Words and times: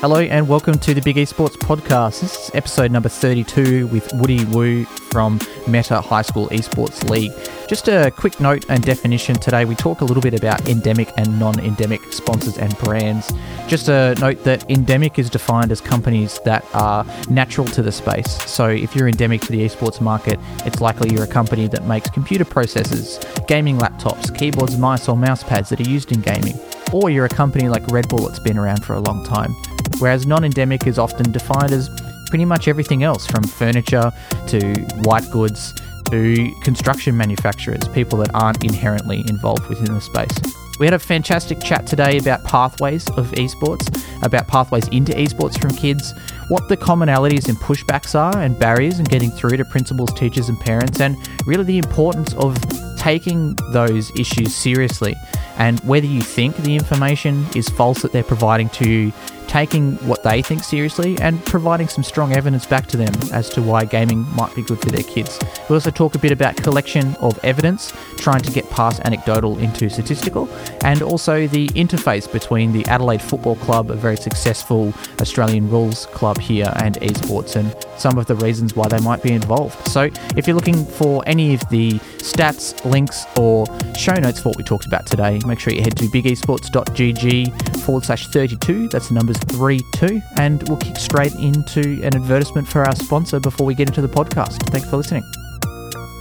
Hello 0.00 0.20
and 0.20 0.46
welcome 0.46 0.78
to 0.80 0.92
the 0.92 1.00
Big 1.00 1.16
Esports 1.16 1.56
Podcast. 1.56 2.20
This 2.20 2.36
is 2.36 2.50
episode 2.54 2.92
number 2.92 3.08
32 3.08 3.86
with 3.86 4.12
Woody 4.16 4.44
Wu 4.44 4.84
from 4.84 5.40
Meta 5.66 6.02
High 6.02 6.20
School 6.20 6.48
Esports 6.48 7.08
League. 7.08 7.32
Just 7.66 7.88
a 7.88 8.12
quick 8.14 8.38
note 8.38 8.66
and 8.68 8.84
definition 8.84 9.36
today. 9.36 9.64
We 9.64 9.74
talk 9.74 10.02
a 10.02 10.04
little 10.04 10.20
bit 10.20 10.34
about 10.34 10.68
endemic 10.68 11.14
and 11.16 11.40
non 11.40 11.58
endemic 11.60 12.12
sponsors 12.12 12.58
and 12.58 12.76
brands. 12.76 13.32
Just 13.68 13.88
a 13.88 14.14
note 14.20 14.44
that 14.44 14.70
endemic 14.70 15.18
is 15.18 15.30
defined 15.30 15.72
as 15.72 15.80
companies 15.80 16.40
that 16.44 16.66
are 16.74 17.06
natural 17.30 17.66
to 17.68 17.80
the 17.80 17.90
space. 17.90 18.30
So 18.44 18.68
if 18.68 18.94
you're 18.94 19.08
endemic 19.08 19.40
to 19.42 19.50
the 19.50 19.60
esports 19.60 20.02
market, 20.02 20.38
it's 20.66 20.82
likely 20.82 21.14
you're 21.14 21.24
a 21.24 21.26
company 21.26 21.68
that 21.68 21.86
makes 21.86 22.10
computer 22.10 22.44
processors, 22.44 23.18
gaming 23.46 23.78
laptops, 23.78 24.32
keyboards, 24.36 24.76
mice, 24.76 25.08
or 25.08 25.16
mouse 25.16 25.42
pads 25.42 25.70
that 25.70 25.80
are 25.80 25.90
used 25.90 26.12
in 26.12 26.20
gaming. 26.20 26.60
Or 26.92 27.08
you're 27.08 27.24
a 27.24 27.30
company 27.30 27.70
like 27.70 27.84
Red 27.88 28.10
Bull 28.10 28.28
that's 28.28 28.38
been 28.38 28.58
around 28.58 28.84
for 28.84 28.92
a 28.92 29.00
long 29.00 29.24
time 29.24 29.56
whereas 29.98 30.26
non 30.26 30.44
endemic 30.44 30.86
is 30.86 30.98
often 30.98 31.30
defined 31.32 31.72
as 31.72 31.90
pretty 32.28 32.44
much 32.44 32.68
everything 32.68 33.02
else 33.02 33.26
from 33.26 33.44
furniture 33.44 34.12
to 34.48 34.74
white 35.02 35.28
goods 35.30 35.74
to 36.10 36.52
construction 36.62 37.16
manufacturers, 37.16 37.88
people 37.88 38.18
that 38.18 38.30
aren't 38.34 38.62
inherently 38.64 39.24
involved 39.28 39.66
within 39.68 39.92
the 39.92 40.00
space. 40.00 40.38
We 40.78 40.86
had 40.86 40.92
a 40.92 40.98
fantastic 40.98 41.60
chat 41.60 41.86
today 41.86 42.18
about 42.18 42.44
pathways 42.44 43.08
of 43.10 43.30
esports, 43.32 43.88
about 44.22 44.46
pathways 44.46 44.88
into 44.88 45.12
esports 45.12 45.58
from 45.58 45.70
kids, 45.70 46.12
what 46.48 46.68
the 46.68 46.76
commonalities 46.76 47.48
and 47.48 47.56
pushbacks 47.56 48.14
are 48.14 48.38
and 48.38 48.58
barriers 48.58 48.98
in 48.98 49.06
getting 49.06 49.30
through 49.30 49.56
to 49.56 49.64
principals, 49.64 50.12
teachers, 50.12 50.50
and 50.50 50.60
parents, 50.60 51.00
and 51.00 51.16
really 51.46 51.64
the 51.64 51.78
importance 51.78 52.34
of 52.34 52.58
taking 52.98 53.54
those 53.72 54.10
issues 54.18 54.54
seriously 54.54 55.14
and 55.58 55.80
whether 55.80 56.06
you 56.06 56.20
think 56.20 56.56
the 56.56 56.74
information 56.74 57.46
is 57.54 57.68
false 57.68 58.02
that 58.02 58.12
they're 58.12 58.22
providing 58.22 58.68
to 58.70 58.88
you 58.88 59.12
taking 59.48 59.96
what 60.06 60.22
they 60.22 60.42
think 60.42 60.62
seriously 60.64 61.16
and 61.20 61.44
providing 61.46 61.88
some 61.88 62.04
strong 62.04 62.32
evidence 62.32 62.66
back 62.66 62.86
to 62.88 62.96
them 62.96 63.14
as 63.32 63.48
to 63.50 63.62
why 63.62 63.84
gaming 63.84 64.26
might 64.34 64.54
be 64.54 64.62
good 64.62 64.80
for 64.80 64.90
their 64.90 65.02
kids. 65.02 65.38
We 65.68 65.74
also 65.74 65.90
talk 65.90 66.14
a 66.14 66.18
bit 66.18 66.32
about 66.32 66.56
collection 66.56 67.14
of 67.16 67.38
evidence, 67.44 67.92
trying 68.18 68.42
to 68.42 68.50
get 68.50 68.68
past 68.70 69.00
anecdotal 69.04 69.58
into 69.58 69.88
statistical, 69.88 70.48
and 70.84 71.02
also 71.02 71.46
the 71.46 71.68
interface 71.68 72.30
between 72.30 72.72
the 72.72 72.84
Adelaide 72.86 73.22
Football 73.22 73.56
Club, 73.56 73.90
a 73.90 73.94
very 73.94 74.16
successful 74.16 74.92
Australian 75.20 75.70
rules 75.70 76.06
club 76.06 76.38
here, 76.38 76.72
and 76.76 76.96
esports, 77.00 77.56
and 77.56 77.74
some 77.98 78.18
of 78.18 78.26
the 78.26 78.36
reasons 78.36 78.74
why 78.76 78.88
they 78.88 79.00
might 79.00 79.22
be 79.22 79.32
involved. 79.32 79.86
So, 79.88 80.10
if 80.36 80.46
you're 80.46 80.56
looking 80.56 80.84
for 80.84 81.22
any 81.26 81.54
of 81.54 81.60
the 81.70 81.92
stats, 82.18 82.84
links, 82.84 83.24
or 83.38 83.66
show 83.96 84.14
notes 84.14 84.40
for 84.40 84.50
what 84.50 84.58
we 84.58 84.64
talked 84.64 84.86
about 84.86 85.06
today, 85.06 85.40
make 85.46 85.58
sure 85.58 85.72
you 85.72 85.82
head 85.82 85.96
to 85.96 86.04
bigesports.gg 86.04 87.80
forward 87.80 88.04
slash 88.04 88.26
32. 88.28 88.88
That's 88.88 89.08
the 89.08 89.14
numbers 89.14 89.35
32. 89.36 90.20
And 90.36 90.66
we'll 90.68 90.78
kick 90.78 90.96
straight 90.96 91.34
into 91.34 92.02
an 92.02 92.14
advertisement 92.14 92.68
for 92.68 92.82
our 92.82 92.96
sponsor 92.96 93.40
before 93.40 93.66
we 93.66 93.74
get 93.74 93.88
into 93.88 94.02
the 94.02 94.08
podcast. 94.08 94.62
Thanks 94.70 94.88
for 94.88 94.96
listening. 94.96 95.24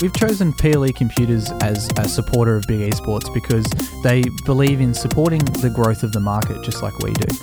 We've 0.01 0.13
chosen 0.13 0.51
PLE 0.53 0.91
Computers 0.93 1.51
as 1.61 1.89
a 1.97 2.07
supporter 2.07 2.55
of 2.55 2.65
Big 2.67 2.91
Esports 2.91 3.33
because 3.33 3.65
they 4.03 4.23
believe 4.45 4.81
in 4.81 4.93
supporting 4.93 5.39
the 5.39 5.71
growth 5.73 6.03
of 6.03 6.11
the 6.11 6.19
market 6.19 6.63
just 6.63 6.83
like 6.83 6.97
we 6.99 7.13
do 7.13 7.35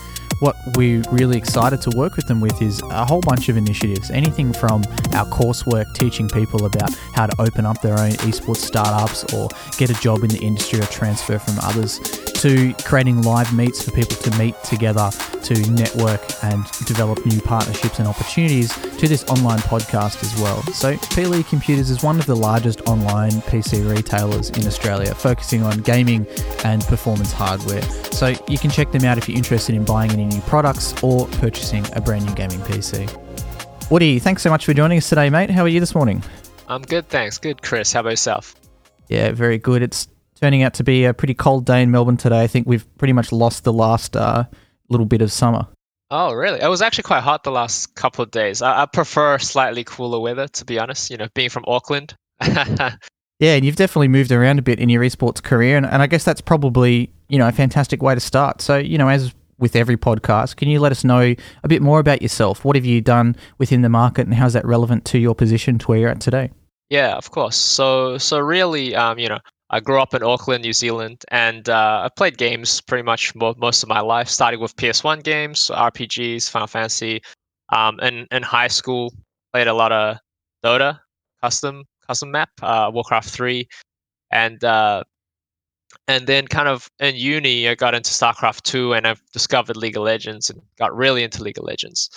what 0.42 0.56
we're 0.76 1.02
really 1.12 1.38
excited 1.38 1.80
to 1.80 1.96
work 1.96 2.16
with 2.16 2.26
them 2.26 2.40
with 2.40 2.60
is 2.60 2.82
a 2.90 3.06
whole 3.06 3.20
bunch 3.20 3.48
of 3.48 3.56
initiatives. 3.56 4.10
Anything 4.10 4.52
from 4.52 4.82
our 5.12 5.24
coursework 5.26 5.94
teaching 5.94 6.28
people 6.28 6.66
about 6.66 6.92
how 7.14 7.28
to 7.28 7.40
open 7.40 7.64
up 7.64 7.80
their 7.80 7.96
own 7.96 8.10
esports 8.26 8.56
startups 8.56 9.32
or 9.32 9.48
get 9.78 9.88
a 9.88 9.94
job 10.02 10.24
in 10.24 10.30
the 10.30 10.40
industry 10.40 10.80
or 10.80 10.86
transfer 10.86 11.38
from 11.38 11.60
others, 11.60 12.00
to 12.42 12.74
creating 12.84 13.22
live 13.22 13.54
meets 13.54 13.84
for 13.84 13.92
people 13.92 14.16
to 14.16 14.36
meet 14.36 14.60
together 14.64 15.10
to 15.42 15.70
network 15.70 16.20
and 16.42 16.64
develop 16.86 17.24
new 17.24 17.40
partnerships 17.40 18.00
and 18.00 18.08
opportunities, 18.08 18.72
to 18.98 19.06
this 19.06 19.22
online 19.28 19.60
podcast 19.60 20.22
as 20.24 20.40
well. 20.40 20.60
So, 20.72 20.96
PLE 20.96 21.44
Computers 21.44 21.88
is 21.88 22.02
one 22.02 22.18
of 22.18 22.26
the 22.26 22.34
largest 22.34 22.80
online 22.82 23.30
PC 23.30 23.88
retailers 23.88 24.50
in 24.50 24.66
Australia, 24.66 25.14
focusing 25.14 25.62
on 25.62 25.78
gaming 25.82 26.26
and 26.64 26.82
performance 26.82 27.32
hardware. 27.32 27.82
So, 28.10 28.34
you 28.48 28.58
can 28.58 28.70
check 28.70 28.90
them 28.90 29.04
out 29.04 29.18
if 29.18 29.28
you're 29.28 29.38
interested 29.38 29.76
in 29.76 29.84
buying 29.84 30.10
any 30.10 30.24
new 30.24 30.40
products 30.42 31.00
or 31.02 31.28
purchasing 31.28 31.86
a 31.94 32.00
brand 32.00 32.26
new 32.26 32.34
gaming 32.34 32.60
PC. 32.60 33.08
Woody, 33.88 34.18
thanks 34.18 34.42
so 34.42 34.50
much 34.50 34.64
for 34.64 34.74
joining 34.74 34.98
us 34.98 35.08
today, 35.08 35.30
mate. 35.30 35.50
How 35.50 35.62
are 35.62 35.68
you 35.68 35.78
this 35.78 35.94
morning? 35.94 36.24
I'm 36.66 36.82
good, 36.82 37.08
thanks. 37.08 37.38
Good, 37.38 37.62
Chris. 37.62 37.92
How 37.92 38.00
about 38.00 38.10
yourself? 38.10 38.56
Yeah, 39.08 39.32
very 39.32 39.58
good. 39.58 39.82
It's 39.82 40.08
turning 40.42 40.64
out 40.64 40.74
to 40.74 40.84
be 40.84 41.04
a 41.04 41.14
pretty 41.14 41.34
cold 41.34 41.64
day 41.64 41.82
in 41.82 41.90
Melbourne 41.92 42.16
today. 42.16 42.42
I 42.42 42.48
think 42.48 42.66
we've 42.66 42.86
pretty 42.98 43.12
much 43.12 43.30
lost 43.30 43.62
the 43.62 43.72
last 43.72 44.16
uh, 44.16 44.44
little 44.88 45.06
bit 45.06 45.22
of 45.22 45.30
summer. 45.30 45.68
Oh, 46.10 46.32
really? 46.32 46.60
It 46.60 46.68
was 46.68 46.82
actually 46.82 47.04
quite 47.04 47.22
hot 47.22 47.44
the 47.44 47.52
last 47.52 47.94
couple 47.94 48.24
of 48.24 48.32
days. 48.32 48.60
I, 48.60 48.82
I 48.82 48.86
prefer 48.86 49.38
slightly 49.38 49.84
cooler 49.84 50.18
weather, 50.18 50.48
to 50.48 50.64
be 50.64 50.80
honest. 50.80 51.10
You 51.10 51.16
know, 51.16 51.28
being 51.34 51.48
from 51.48 51.64
Auckland. 51.68 52.16
yeah, 52.42 52.96
and 53.40 53.64
you've 53.64 53.76
definitely 53.76 54.08
moved 54.08 54.32
around 54.32 54.58
a 54.58 54.62
bit 54.62 54.80
in 54.80 54.88
your 54.88 55.02
esports 55.02 55.40
career, 55.40 55.76
and, 55.76 55.86
and 55.86 56.02
I 56.02 56.08
guess 56.08 56.24
that's 56.24 56.40
probably 56.40 57.12
you 57.28 57.38
know 57.38 57.46
a 57.46 57.52
fantastic 57.52 58.02
way 58.02 58.14
to 58.14 58.20
start. 58.20 58.60
So 58.60 58.76
you 58.76 58.98
know, 58.98 59.08
as 59.08 59.32
with 59.58 59.76
every 59.76 59.96
podcast. 59.96 60.56
Can 60.56 60.68
you 60.68 60.80
let 60.80 60.90
us 60.90 61.04
know 61.04 61.36
a 61.62 61.68
bit 61.68 61.80
more 61.82 62.00
about 62.00 62.20
yourself? 62.20 62.64
What 62.64 62.74
have 62.74 62.84
you 62.84 63.00
done 63.00 63.36
within 63.58 63.82
the 63.82 63.88
market, 63.88 64.26
and 64.26 64.34
how's 64.34 64.54
that 64.54 64.66
relevant 64.66 65.04
to 65.06 65.18
your 65.18 65.36
position 65.36 65.78
to 65.78 65.86
where 65.86 65.98
you're 66.00 66.08
at 66.08 66.20
today? 66.20 66.50
Yeah, 66.90 67.14
of 67.14 67.30
course. 67.30 67.56
So, 67.56 68.18
so 68.18 68.38
really, 68.38 68.94
um, 68.94 69.18
you 69.18 69.28
know, 69.28 69.38
I 69.72 69.80
grew 69.80 70.00
up 70.00 70.12
in 70.12 70.22
Auckland, 70.22 70.62
New 70.62 70.74
Zealand, 70.74 71.24
and 71.30 71.68
uh, 71.68 72.02
I 72.04 72.08
played 72.14 72.36
games 72.36 72.82
pretty 72.82 73.02
much 73.02 73.34
mo- 73.34 73.54
most 73.56 73.82
of 73.82 73.88
my 73.88 74.00
life. 74.00 74.28
Starting 74.28 74.60
with 74.60 74.76
PS1 74.76 75.22
games, 75.22 75.70
RPGs, 75.72 76.50
Final 76.50 76.66
Fantasy. 76.66 77.22
Um, 77.70 77.98
in 78.00 78.26
in 78.30 78.42
high 78.42 78.68
school, 78.68 79.14
played 79.52 79.66
a 79.66 79.74
lot 79.74 79.92
of 79.92 80.18
Dota, 80.64 81.00
custom 81.42 81.84
custom 82.06 82.30
map, 82.30 82.50
uh, 82.62 82.90
Warcraft 82.92 83.30
three, 83.30 83.66
and 84.30 84.62
uh, 84.62 85.04
and 86.08 86.26
then 86.26 86.46
kind 86.46 86.68
of 86.68 86.90
in 87.00 87.14
uni 87.16 87.68
i 87.68 87.74
got 87.74 87.94
into 87.94 88.10
starcraft 88.10 88.62
2 88.62 88.94
and 88.94 89.06
i've 89.06 89.22
discovered 89.32 89.76
league 89.76 89.96
of 89.96 90.02
legends 90.02 90.50
and 90.50 90.60
got 90.78 90.94
really 90.96 91.22
into 91.22 91.42
league 91.42 91.58
of 91.58 91.64
legends 91.64 92.10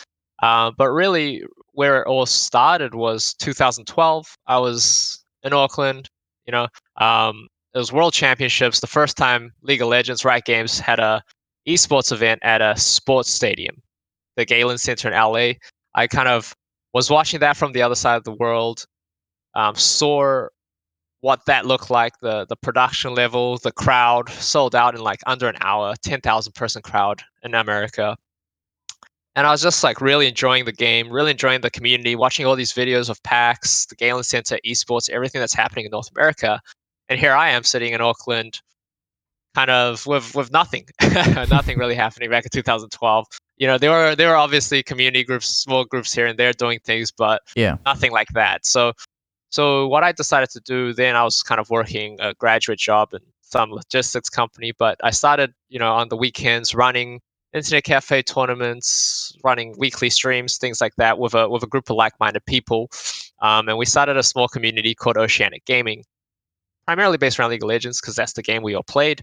uh, 0.44 0.72
but 0.78 0.90
really 0.90 1.44
where 1.74 2.02
it 2.02 2.08
all 2.08 2.26
started 2.26 2.96
was 2.96 3.34
2012 3.36 4.38
i 4.48 4.58
was 4.58 5.24
in 5.44 5.54
auckland 5.54 6.10
you 6.46 6.52
know 6.52 6.68
um, 6.98 7.48
it 7.74 7.78
was 7.78 7.92
world 7.92 8.14
championships 8.14 8.80
the 8.80 8.88
first 8.88 9.18
time 9.18 9.52
league 9.62 9.82
of 9.82 9.88
legends 9.88 10.26
Riot 10.26 10.46
Games 10.46 10.80
had 10.80 11.00
a 11.00 11.24
esports 11.68 12.12
event 12.12 12.40
at 12.44 12.62
a 12.62 12.78
sports 12.78 13.30
stadium 13.30 13.82
the 14.36 14.46
galen 14.46 14.78
center 14.78 15.10
in 15.10 15.14
la 15.14 15.52
i 15.96 16.08
kind 16.08 16.28
of 16.28 16.56
was 16.94 17.10
watching 17.10 17.40
that 17.40 17.58
from 17.58 17.72
the 17.72 17.82
other 17.82 17.96
side 17.96 18.16
of 18.18 18.24
the 18.24 18.34
world 18.34 18.86
um, 19.56 19.76
saw 19.76 20.48
what 21.22 21.44
that 21.48 21.66
looked 21.66 21.90
like 21.90 22.14
the 22.22 22.46
the 22.50 22.56
production 22.56 23.16
level 23.16 23.58
the 23.60 23.72
crowd 23.72 24.30
sold 24.30 24.76
out 24.76 24.94
in 24.94 25.02
like 25.02 25.20
under 25.26 25.48
an 25.48 25.56
hour 25.62 25.96
10,000 26.04 26.54
person 26.54 26.82
crowd 26.84 27.24
in 27.42 27.56
America 27.56 28.16
and 29.36 29.46
I 29.46 29.52
was 29.52 29.62
just 29.62 29.84
like 29.84 30.02
really 30.02 30.28
enjoying 30.28 30.66
the 30.66 30.72
game 30.72 31.10
really 31.10 31.32
enjoying 31.32 31.62
the 31.62 31.70
community 31.70 32.16
watching 32.16 32.46
all 32.46 32.56
these 32.56 32.74
videos 32.74 33.10
of 33.10 33.22
PAX 33.24 33.86
the 33.88 33.96
Galen 33.96 34.24
Center 34.24 34.58
esports 34.66 35.10
everything 35.10 35.40
that's 35.40 35.54
happening 35.54 35.86
in 35.86 35.92
North 35.92 36.10
America. 36.16 36.60
And 37.08 37.20
here 37.20 37.34
I 37.34 37.50
am 37.50 37.64
sitting 37.64 37.94
in 37.94 38.02
Auckland 38.02 38.60
kind 39.54 39.70
of 39.70 40.06
with 40.06 40.36
with 40.36 40.52
nothing 40.52 40.86
nothing 41.50 41.78
really 41.78 41.96
happening 41.96 42.30
back 42.30 42.44
in 42.44 42.50
2012 42.52 43.26
you 43.56 43.66
know 43.66 43.78
there 43.78 43.90
were 43.90 44.14
there 44.14 44.28
were 44.28 44.36
obviously 44.36 44.84
community 44.84 45.24
groups 45.24 45.48
small 45.48 45.86
groups 45.86 46.14
here 46.14 46.26
and 46.26 46.38
there 46.38 46.52
doing 46.52 46.80
things 46.84 47.10
but 47.10 47.42
yeah. 47.56 47.78
nothing 47.86 48.12
like 48.12 48.28
that. 48.34 48.66
So 48.66 48.92
so 49.56 49.88
what 49.88 50.04
I 50.04 50.12
decided 50.12 50.50
to 50.50 50.60
do 50.60 50.92
then, 50.92 51.16
I 51.16 51.24
was 51.24 51.42
kind 51.42 51.62
of 51.62 51.70
working 51.70 52.18
a 52.20 52.34
graduate 52.34 52.78
job 52.78 53.14
in 53.14 53.22
some 53.40 53.72
logistics 53.72 54.30
company, 54.30 54.74
but 54.78 54.98
I 55.02 55.12
started, 55.12 55.54
you 55.70 55.80
know, 55.80 55.94
on 55.94 56.10
the 56.10 56.18
weekends 56.18 56.76
running 56.76 57.22
internet 57.56 57.84
cafe 57.84 58.22
tournaments, 58.22 59.36
running 59.44 59.74
weekly 59.78 60.10
streams, 60.10 60.58
things 60.58 60.82
like 60.82 60.96
that, 60.98 61.18
with 61.18 61.34
a 61.34 61.50
with 61.50 61.64
a 61.64 61.68
group 61.68 61.90
of 61.90 61.96
like-minded 61.96 62.46
people, 62.46 62.90
um, 63.42 63.70
and 63.70 63.78
we 63.78 63.86
started 63.86 64.18
a 64.18 64.24
small 64.24 64.48
community 64.48 64.94
called 64.94 65.18
Oceanic 65.18 65.66
Gaming, 65.66 66.04
primarily 66.86 67.18
based 67.18 67.40
around 67.40 67.52
League 67.52 67.64
of 67.64 67.70
Legends 67.70 68.02
because 68.02 68.16
that's 68.16 68.34
the 68.34 68.44
game 68.44 68.62
we 68.64 68.76
all 68.76 68.84
played. 68.84 69.22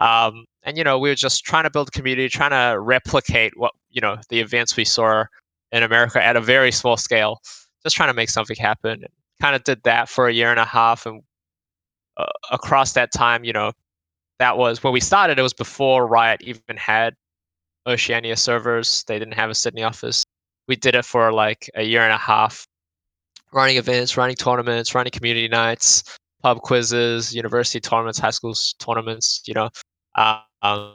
Um, 0.00 0.44
and 0.64 0.76
you 0.76 0.84
know, 0.84 0.98
we 0.98 1.08
were 1.10 1.14
just 1.14 1.44
trying 1.44 1.64
to 1.64 1.70
build 1.70 1.88
a 1.88 1.90
community, 1.92 2.28
trying 2.28 2.50
to 2.50 2.80
replicate 2.80 3.52
what 3.56 3.72
you 3.90 4.00
know 4.00 4.16
the 4.30 4.40
events 4.40 4.76
we 4.76 4.84
saw 4.84 5.24
in 5.72 5.82
America 5.82 6.22
at 6.22 6.36
a 6.36 6.40
very 6.40 6.72
small 6.72 6.96
scale, 6.96 7.40
just 7.82 7.96
trying 7.96 8.08
to 8.08 8.14
make 8.14 8.30
something 8.30 8.56
happen 8.56 9.04
kind 9.40 9.56
of 9.56 9.64
did 9.64 9.82
that 9.84 10.08
for 10.08 10.28
a 10.28 10.32
year 10.32 10.50
and 10.50 10.60
a 10.60 10.64
half 10.64 11.06
and 11.06 11.22
uh, 12.16 12.24
across 12.50 12.92
that 12.92 13.12
time 13.12 13.44
you 13.44 13.52
know 13.52 13.72
that 14.38 14.56
was 14.56 14.82
when 14.82 14.92
we 14.92 15.00
started 15.00 15.38
it 15.38 15.42
was 15.42 15.52
before 15.52 16.06
riot 16.06 16.40
even 16.42 16.76
had 16.76 17.14
oceania 17.86 18.36
servers 18.36 19.04
they 19.06 19.18
didn't 19.18 19.34
have 19.34 19.50
a 19.50 19.54
sydney 19.54 19.82
office 19.82 20.24
we 20.68 20.76
did 20.76 20.94
it 20.94 21.04
for 21.04 21.32
like 21.32 21.70
a 21.74 21.82
year 21.82 22.02
and 22.02 22.12
a 22.12 22.18
half 22.18 22.66
running 23.52 23.76
events 23.76 24.16
running 24.16 24.36
tournaments 24.36 24.94
running 24.94 25.10
community 25.10 25.48
nights 25.48 26.02
pub 26.42 26.60
quizzes 26.62 27.34
university 27.34 27.80
tournaments 27.80 28.18
high 28.18 28.30
school 28.30 28.54
tournaments 28.78 29.42
you 29.46 29.54
know 29.54 29.68
um, 30.16 30.94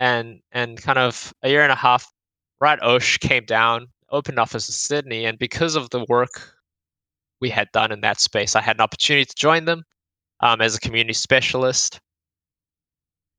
and 0.00 0.40
and 0.52 0.82
kind 0.82 0.98
of 0.98 1.32
a 1.42 1.48
year 1.48 1.62
and 1.62 1.72
a 1.72 1.76
half 1.76 2.10
Riot 2.62 2.80
Osh 2.80 3.18
came 3.18 3.44
down, 3.44 3.88
opened 4.10 4.38
office 4.38 4.68
in 4.68 4.72
Sydney, 4.72 5.24
and 5.24 5.36
because 5.36 5.74
of 5.74 5.90
the 5.90 6.04
work 6.08 6.54
we 7.40 7.50
had 7.50 7.68
done 7.72 7.90
in 7.90 8.02
that 8.02 8.20
space, 8.20 8.54
I 8.54 8.60
had 8.60 8.76
an 8.76 8.80
opportunity 8.80 9.24
to 9.24 9.34
join 9.34 9.64
them 9.64 9.82
um, 10.38 10.60
as 10.60 10.76
a 10.76 10.80
community 10.80 11.12
specialist. 11.12 11.98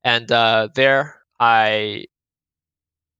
And 0.03 0.29
uh, 0.29 0.67
there, 0.75 1.21
I 1.39 2.07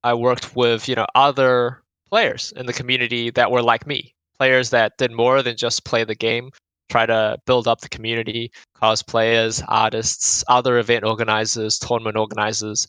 I 0.04 0.14
worked 0.14 0.56
with 0.56 0.88
you 0.88 0.96
know 0.96 1.08
other 1.16 1.82
players 2.10 2.54
in 2.56 2.66
the 2.66 2.74
community 2.74 3.30
that 3.32 3.52
were 3.52 3.62
like 3.62 3.88
me, 3.88 4.14
players 4.38 4.70
that 4.72 4.98
did 4.98 5.12
more 5.12 5.42
than 5.42 5.58
just 5.58 5.86
play 5.86 6.04
the 6.04 6.16
game, 6.16 6.52
try 6.90 7.06
to 7.06 7.38
build 7.46 7.68
up 7.68 7.82
the 7.82 7.90
community, 7.90 8.52
cosplayers, 8.80 9.64
artists, 9.68 10.44
other 10.48 10.78
event 10.78 11.04
organizers, 11.04 11.80
tournament 11.80 12.18
organizers, 12.18 12.88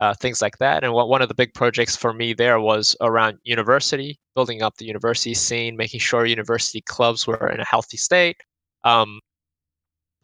uh, 0.00 0.14
things 0.14 0.42
like 0.42 0.58
that. 0.58 0.84
And 0.84 0.92
what, 0.92 1.08
one 1.08 1.22
of 1.22 1.28
the 1.28 1.34
big 1.34 1.54
projects 1.54 1.96
for 1.96 2.12
me 2.12 2.34
there 2.34 2.60
was 2.60 2.96
around 3.00 3.38
university, 3.44 4.18
building 4.34 4.62
up 4.62 4.76
the 4.76 4.84
university 4.84 5.34
scene, 5.34 5.76
making 5.76 6.00
sure 6.00 6.26
university 6.26 6.82
clubs 6.82 7.26
were 7.26 7.48
in 7.48 7.60
a 7.60 7.64
healthy 7.64 7.96
state, 7.96 8.36
um, 8.84 9.20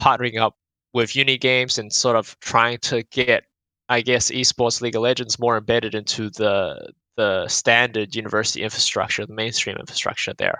partnering 0.01 0.39
up 0.39 0.55
with 0.93 1.15
uni 1.15 1.37
games 1.37 1.79
and 1.79 1.91
sort 1.91 2.15
of 2.15 2.37
trying 2.39 2.77
to 2.79 3.03
get, 3.11 3.45
I 3.89 4.01
guess, 4.01 4.31
esports 4.31 4.81
League 4.81 4.95
of 4.95 5.01
Legends 5.01 5.39
more 5.39 5.57
embedded 5.57 5.95
into 5.95 6.29
the 6.31 6.91
the 7.15 7.47
standard 7.47 8.15
university 8.15 8.63
infrastructure, 8.63 9.25
the 9.25 9.33
mainstream 9.33 9.77
infrastructure 9.77 10.33
there. 10.37 10.59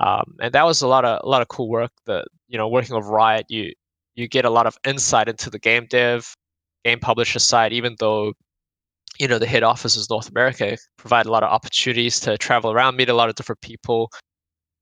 Um, 0.00 0.36
and 0.40 0.52
that 0.52 0.66
was 0.66 0.82
a 0.82 0.88
lot 0.88 1.04
of 1.04 1.20
a 1.24 1.28
lot 1.28 1.42
of 1.42 1.48
cool 1.48 1.68
work. 1.68 1.92
That 2.06 2.26
you 2.48 2.58
know, 2.58 2.68
working 2.68 2.96
with 2.96 3.06
Riot, 3.06 3.46
you 3.48 3.72
you 4.14 4.28
get 4.28 4.44
a 4.44 4.50
lot 4.50 4.66
of 4.66 4.76
insight 4.86 5.28
into 5.28 5.50
the 5.50 5.58
game 5.58 5.86
dev, 5.88 6.34
game 6.84 7.00
publisher 7.00 7.38
side. 7.38 7.72
Even 7.72 7.96
though 7.98 8.32
you 9.18 9.28
know 9.28 9.38
the 9.38 9.46
head 9.46 9.62
office 9.62 9.96
is 9.96 10.10
North 10.10 10.28
America, 10.28 10.76
provide 10.98 11.26
a 11.26 11.30
lot 11.30 11.42
of 11.42 11.50
opportunities 11.50 12.20
to 12.20 12.38
travel 12.38 12.72
around, 12.72 12.96
meet 12.96 13.08
a 13.08 13.14
lot 13.14 13.28
of 13.28 13.34
different 13.34 13.60
people, 13.60 14.10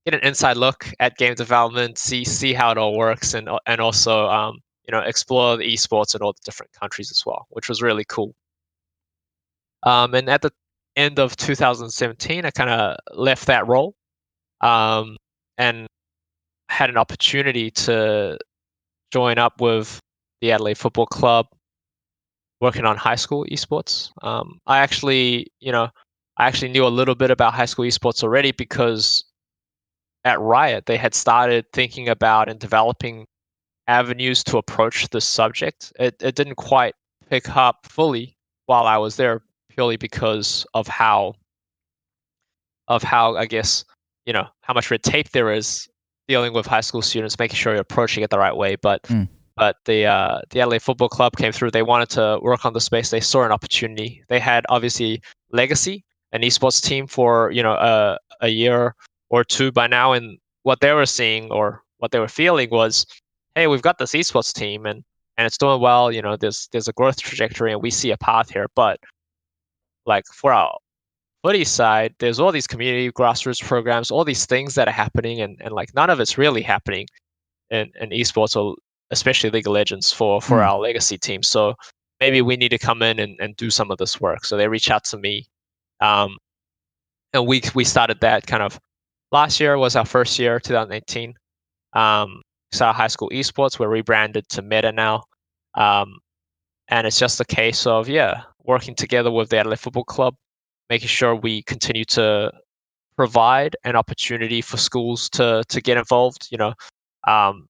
get 0.05 0.13
an 0.13 0.27
inside 0.27 0.57
look 0.57 0.89
at 0.99 1.17
game 1.17 1.35
development, 1.35 1.97
see 1.97 2.23
see 2.23 2.53
how 2.53 2.71
it 2.71 2.77
all 2.77 2.97
works, 2.97 3.33
and 3.33 3.49
and 3.65 3.81
also 3.81 4.27
um, 4.27 4.59
you 4.87 4.91
know 4.91 4.99
explore 4.99 5.57
the 5.57 5.65
esports 5.65 6.15
in 6.15 6.21
all 6.21 6.33
the 6.33 6.41
different 6.45 6.71
countries 6.73 7.11
as 7.11 7.23
well, 7.25 7.47
which 7.49 7.69
was 7.69 7.81
really 7.81 8.05
cool. 8.05 8.33
Um, 9.83 10.13
and 10.15 10.29
at 10.29 10.41
the 10.41 10.51
end 10.95 11.19
of 11.19 11.35
2017, 11.35 12.45
I 12.45 12.51
kind 12.51 12.69
of 12.69 12.97
left 13.13 13.47
that 13.47 13.67
role 13.67 13.93
um, 14.61 15.17
and 15.57 15.87
had 16.69 16.89
an 16.89 16.97
opportunity 16.97 17.71
to 17.71 18.37
join 19.11 19.37
up 19.37 19.61
with 19.61 19.99
the 20.41 20.51
Adelaide 20.51 20.77
Football 20.77 21.05
Club, 21.05 21.47
working 22.61 22.85
on 22.85 22.97
high 22.97 23.15
school 23.15 23.45
esports. 23.51 24.11
Um, 24.23 24.59
I 24.67 24.79
actually, 24.79 25.47
you 25.59 25.71
know, 25.71 25.89
I 26.37 26.47
actually 26.47 26.69
knew 26.69 26.85
a 26.85 26.89
little 26.89 27.15
bit 27.15 27.31
about 27.31 27.53
high 27.53 27.65
school 27.65 27.85
esports 27.85 28.23
already 28.23 28.51
because 28.51 29.23
at 30.23 30.39
Riot 30.39 30.85
they 30.85 30.97
had 30.97 31.15
started 31.15 31.65
thinking 31.73 32.09
about 32.09 32.49
and 32.49 32.59
developing 32.59 33.25
avenues 33.87 34.43
to 34.45 34.57
approach 34.57 35.09
the 35.09 35.21
subject. 35.21 35.93
It, 35.99 36.15
it 36.21 36.35
didn't 36.35 36.55
quite 36.55 36.95
pick 37.29 37.55
up 37.55 37.85
fully 37.87 38.37
while 38.65 38.85
I 38.85 38.97
was 38.97 39.15
there, 39.15 39.41
purely 39.69 39.97
because 39.97 40.65
of 40.73 40.87
how 40.87 41.35
of 42.87 43.03
how 43.03 43.35
I 43.35 43.45
guess 43.45 43.83
you 44.25 44.33
know 44.33 44.47
how 44.61 44.73
much 44.73 44.91
red 44.91 45.03
tape 45.03 45.31
there 45.31 45.51
is 45.51 45.87
dealing 46.27 46.53
with 46.53 46.65
high 46.65 46.81
school 46.81 47.01
students, 47.01 47.39
making 47.39 47.55
sure 47.55 47.73
you're 47.73 47.81
approaching 47.81 48.23
it 48.23 48.29
the 48.29 48.37
right 48.37 48.55
way. 48.55 48.75
But 48.75 49.03
mm. 49.03 49.27
but 49.55 49.77
the 49.85 50.05
uh, 50.05 50.41
the 50.49 50.61
Adelaide 50.61 50.81
Football 50.81 51.09
Club 51.09 51.35
came 51.37 51.51
through. 51.51 51.71
They 51.71 51.83
wanted 51.83 52.09
to 52.11 52.39
work 52.41 52.65
on 52.65 52.73
the 52.73 52.81
space. 52.81 53.09
They 53.09 53.21
saw 53.21 53.43
an 53.43 53.51
opportunity. 53.51 54.23
They 54.27 54.39
had 54.39 54.65
obviously 54.69 55.21
legacy, 55.51 56.03
an 56.31 56.41
esports 56.41 56.83
team 56.83 57.07
for 57.07 57.51
you 57.51 57.63
know 57.63 57.73
a 57.73 58.17
a 58.41 58.49
year 58.49 58.95
or 59.29 59.43
two 59.43 59.71
by 59.71 59.87
now, 59.87 60.13
and 60.13 60.37
what 60.63 60.81
they 60.81 60.93
were 60.93 61.05
seeing 61.05 61.51
or 61.51 61.83
what 61.99 62.11
they 62.11 62.19
were 62.19 62.27
feeling 62.27 62.69
was, 62.69 63.05
hey, 63.57 63.65
we've 63.65 63.81
got 63.81 63.97
this 63.97 64.11
esports 64.11 64.53
team 64.53 64.85
and 64.85 65.03
and 65.37 65.45
it's 65.45 65.57
doing 65.57 65.81
well. 65.81 66.11
You 66.11 66.21
know, 66.21 66.37
there's 66.37 66.69
there's 66.71 66.87
a 66.87 66.93
growth 66.93 67.19
trajectory, 67.19 67.71
and 67.71 67.81
we 67.81 67.91
see 67.91 68.11
a 68.11 68.17
path 68.17 68.49
here. 68.49 68.67
But 68.75 68.99
like 70.05 70.25
for 70.27 70.53
our 70.53 70.77
footy 71.43 71.63
side, 71.63 72.15
there's 72.19 72.39
all 72.39 72.51
these 72.51 72.67
community 72.67 73.11
grassroots 73.11 73.63
programs, 73.63 74.11
all 74.11 74.23
these 74.23 74.45
things 74.45 74.75
that 74.75 74.87
are 74.87 74.91
happening, 74.91 75.41
and, 75.41 75.59
and 75.61 75.73
like 75.73 75.93
none 75.95 76.09
of 76.09 76.19
it's 76.19 76.37
really 76.37 76.61
happening 76.61 77.07
in, 77.69 77.91
in 77.99 78.09
esports 78.11 78.55
or 78.55 78.75
especially 79.11 79.49
League 79.49 79.67
of 79.67 79.73
Legends 79.73 80.11
for 80.11 80.41
for 80.41 80.59
mm. 80.59 80.67
our 80.67 80.79
legacy 80.79 81.17
team. 81.17 81.43
So 81.43 81.73
maybe 82.19 82.41
we 82.41 82.57
need 82.57 82.69
to 82.69 82.79
come 82.79 83.01
in 83.01 83.19
and, 83.19 83.37
and 83.39 83.55
do 83.57 83.69
some 83.69 83.91
of 83.91 83.97
this 83.97 84.21
work. 84.21 84.45
So 84.45 84.57
they 84.57 84.67
reach 84.67 84.91
out 84.91 85.03
to 85.05 85.17
me, 85.17 85.45
um, 85.99 86.37
and 87.33 87.47
we 87.47 87.61
we 87.75 87.83
started 87.83 88.19
that 88.21 88.45
kind 88.47 88.63
of 88.63 88.79
last 89.31 89.59
year 89.59 89.77
was 89.77 89.95
our 89.95 90.05
first 90.05 90.39
year, 90.39 90.59
2018. 90.59 91.33
Um, 91.93 92.41
so 92.71 92.91
high 92.91 93.07
school 93.07 93.29
esports, 93.33 93.79
we're 93.79 93.87
rebranded 93.87 94.47
to 94.49 94.61
Meta 94.61 94.91
now. 94.91 95.23
Um, 95.75 96.19
and 96.89 97.05
it's 97.05 97.19
just 97.19 97.39
a 97.39 97.45
case 97.45 97.85
of 97.85 98.07
yeah 98.07 98.43
working 98.63 98.95
together 98.95 99.31
with 99.31 99.49
the 99.49 99.57
Adelaide 99.57 99.79
Football 99.79 100.05
Club, 100.05 100.35
making 100.89 101.07
sure 101.07 101.35
we 101.35 101.63
continue 101.63 102.05
to 102.05 102.51
provide 103.15 103.75
an 103.83 103.95
opportunity 103.95 104.61
for 104.61 104.77
schools 104.77 105.29
to 105.31 105.63
to 105.69 105.81
get 105.81 105.97
involved. 105.97 106.47
You 106.51 106.57
know, 106.57 106.73
um, 107.27 107.67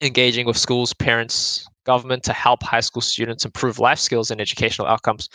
engaging 0.00 0.46
with 0.46 0.56
schools, 0.56 0.92
parents, 0.94 1.66
government 1.84 2.22
to 2.24 2.32
help 2.32 2.62
high 2.62 2.80
school 2.80 3.02
students 3.02 3.44
improve 3.44 3.78
life 3.78 3.98
skills 3.98 4.30
and 4.30 4.40
educational 4.40 4.88
outcomes 4.88 5.28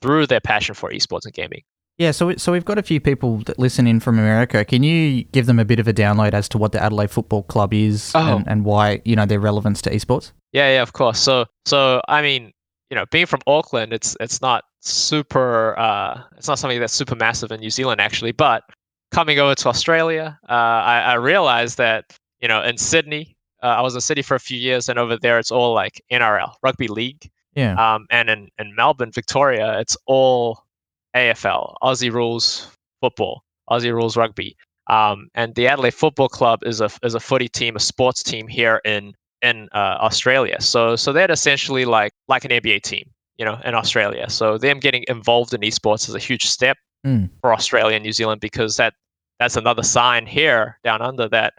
through 0.00 0.26
their 0.26 0.40
passion 0.40 0.74
for 0.74 0.90
esports 0.90 1.24
and 1.24 1.34
gaming. 1.34 1.62
Yeah, 1.98 2.12
so 2.12 2.36
so 2.36 2.52
we've 2.52 2.64
got 2.64 2.78
a 2.78 2.82
few 2.82 3.00
people 3.00 3.38
that 3.38 3.58
listen 3.58 3.88
in 3.88 3.98
from 3.98 4.20
America. 4.20 4.64
Can 4.64 4.84
you 4.84 5.24
give 5.24 5.46
them 5.46 5.58
a 5.58 5.64
bit 5.64 5.80
of 5.80 5.88
a 5.88 5.92
download 5.92 6.32
as 6.32 6.48
to 6.50 6.58
what 6.58 6.70
the 6.70 6.80
Adelaide 6.80 7.10
Football 7.10 7.42
Club 7.42 7.74
is 7.74 8.12
oh. 8.14 8.36
and, 8.36 8.48
and 8.48 8.64
why 8.64 9.02
you 9.04 9.16
know 9.16 9.26
their 9.26 9.40
relevance 9.40 9.82
to 9.82 9.90
esports? 9.90 10.30
Yeah, 10.52 10.74
yeah, 10.74 10.82
of 10.82 10.92
course. 10.92 11.18
So 11.18 11.46
so 11.66 12.00
I 12.06 12.22
mean, 12.22 12.52
you 12.88 12.94
know, 12.94 13.04
being 13.10 13.26
from 13.26 13.40
Auckland, 13.48 13.92
it's 13.92 14.16
it's 14.20 14.40
not 14.40 14.62
super. 14.80 15.76
Uh, 15.76 16.22
it's 16.36 16.46
not 16.46 16.60
something 16.60 16.78
that's 16.78 16.92
super 16.92 17.16
massive 17.16 17.50
in 17.50 17.58
New 17.58 17.70
Zealand 17.70 18.00
actually. 18.00 18.32
But 18.32 18.62
coming 19.10 19.40
over 19.40 19.56
to 19.56 19.68
Australia, 19.68 20.38
uh, 20.48 20.52
I, 20.52 21.00
I 21.00 21.14
realized 21.14 21.78
that 21.78 22.16
you 22.40 22.46
know 22.46 22.62
in 22.62 22.78
Sydney, 22.78 23.36
uh, 23.60 23.66
I 23.66 23.80
was 23.80 23.96
in 23.96 24.00
Sydney 24.00 24.22
for 24.22 24.36
a 24.36 24.40
few 24.40 24.56
years, 24.58 24.88
and 24.88 25.00
over 25.00 25.16
there 25.16 25.40
it's 25.40 25.50
all 25.50 25.74
like 25.74 26.00
NRL, 26.12 26.54
rugby 26.62 26.86
league. 26.86 27.28
Yeah. 27.56 27.74
Um, 27.74 28.06
and 28.08 28.30
in 28.30 28.48
in 28.60 28.76
Melbourne, 28.76 29.10
Victoria, 29.10 29.80
it's 29.80 29.96
all 30.06 30.64
AFL, 31.18 31.74
Aussie 31.82 32.12
rules 32.12 32.70
football, 33.00 33.42
Aussie 33.70 33.92
rules 33.92 34.16
rugby. 34.16 34.56
Um, 34.88 35.28
and 35.34 35.54
the 35.54 35.68
Adelaide 35.68 35.94
Football 35.94 36.28
Club 36.28 36.60
is 36.64 36.80
a 36.80 36.90
is 37.02 37.14
a 37.14 37.20
footy 37.20 37.48
team, 37.48 37.76
a 37.76 37.80
sports 37.80 38.22
team 38.22 38.48
here 38.48 38.80
in 38.84 39.12
in 39.42 39.68
uh, 39.72 39.98
Australia. 40.00 40.60
So 40.60 40.96
so 40.96 41.12
they're 41.12 41.30
essentially 41.30 41.84
like 41.84 42.12
like 42.28 42.44
an 42.44 42.50
NBA 42.50 42.82
team, 42.82 43.04
you 43.36 43.44
know, 43.44 43.58
in 43.64 43.74
Australia. 43.74 44.30
So 44.30 44.58
them 44.58 44.80
getting 44.80 45.04
involved 45.08 45.52
in 45.52 45.60
esports 45.60 46.08
is 46.08 46.14
a 46.14 46.18
huge 46.18 46.46
step 46.46 46.78
mm. 47.06 47.28
for 47.40 47.52
Australia 47.52 47.96
and 47.96 48.04
New 48.04 48.12
Zealand 48.12 48.40
because 48.40 48.76
that 48.76 48.94
that's 49.38 49.56
another 49.56 49.82
sign 49.82 50.26
here 50.26 50.78
down 50.82 51.02
under 51.02 51.28
that 51.28 51.52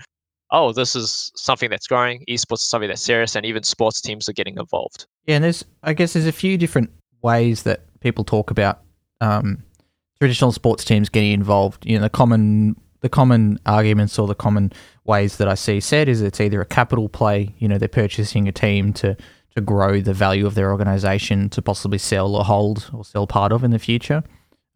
oh 0.52 0.74
this 0.74 0.96
is 0.96 1.32
something 1.36 1.70
that's 1.70 1.88
growing. 1.88 2.26
Esports 2.28 2.62
is 2.62 2.70
something 2.70 2.90
that's 2.90 3.04
serious, 3.04 3.36
and 3.36 3.46
even 3.46 3.62
sports 3.64 4.02
teams 4.02 4.28
are 4.28 4.34
getting 4.34 4.58
involved. 4.58 5.06
Yeah, 5.28 5.36
and 5.36 5.44
there's 5.44 5.64
I 5.84 5.94
guess 5.94 6.14
there's 6.14 6.28
a 6.28 6.32
few 6.32 6.58
different 6.58 6.90
ways 7.22 7.64
that 7.64 7.82
people 8.00 8.24
talk 8.24 8.50
about 8.50 8.82
um, 9.22 9.64
traditional 10.20 10.52
sports 10.52 10.84
teams 10.84 11.10
getting 11.10 11.32
involved. 11.32 11.86
You 11.86 11.98
know, 11.98 12.04
the 12.04 12.10
common 12.10 12.76
the 13.02 13.10
common 13.10 13.60
arguments 13.66 14.20
or 14.20 14.28
the 14.28 14.36
common 14.36 14.74
ways 15.06 15.38
that 15.38 15.48
I 15.48 15.56
see 15.56 15.80
said 15.80 16.10
is 16.10 16.22
it's 16.22 16.42
either 16.42 16.60
a 16.60 16.66
capital 16.66 17.08
play, 17.08 17.56
you 17.58 17.68
know, 17.68 17.78
they're 17.78 17.88
purchasing 17.88 18.48
a 18.48 18.52
team 18.52 18.94
to 18.94 19.16
to 19.56 19.62
grow 19.62 20.00
the 20.00 20.14
value 20.14 20.46
of 20.46 20.56
their 20.56 20.72
organization 20.72 21.50
to 21.50 21.62
possibly 21.62 21.98
sell 21.98 22.36
or 22.36 22.44
hold 22.44 22.90
or 22.94 23.04
sell 23.04 23.26
part 23.26 23.52
of 23.52 23.64
in 23.64 23.72
the 23.72 23.80
future. 23.80 24.24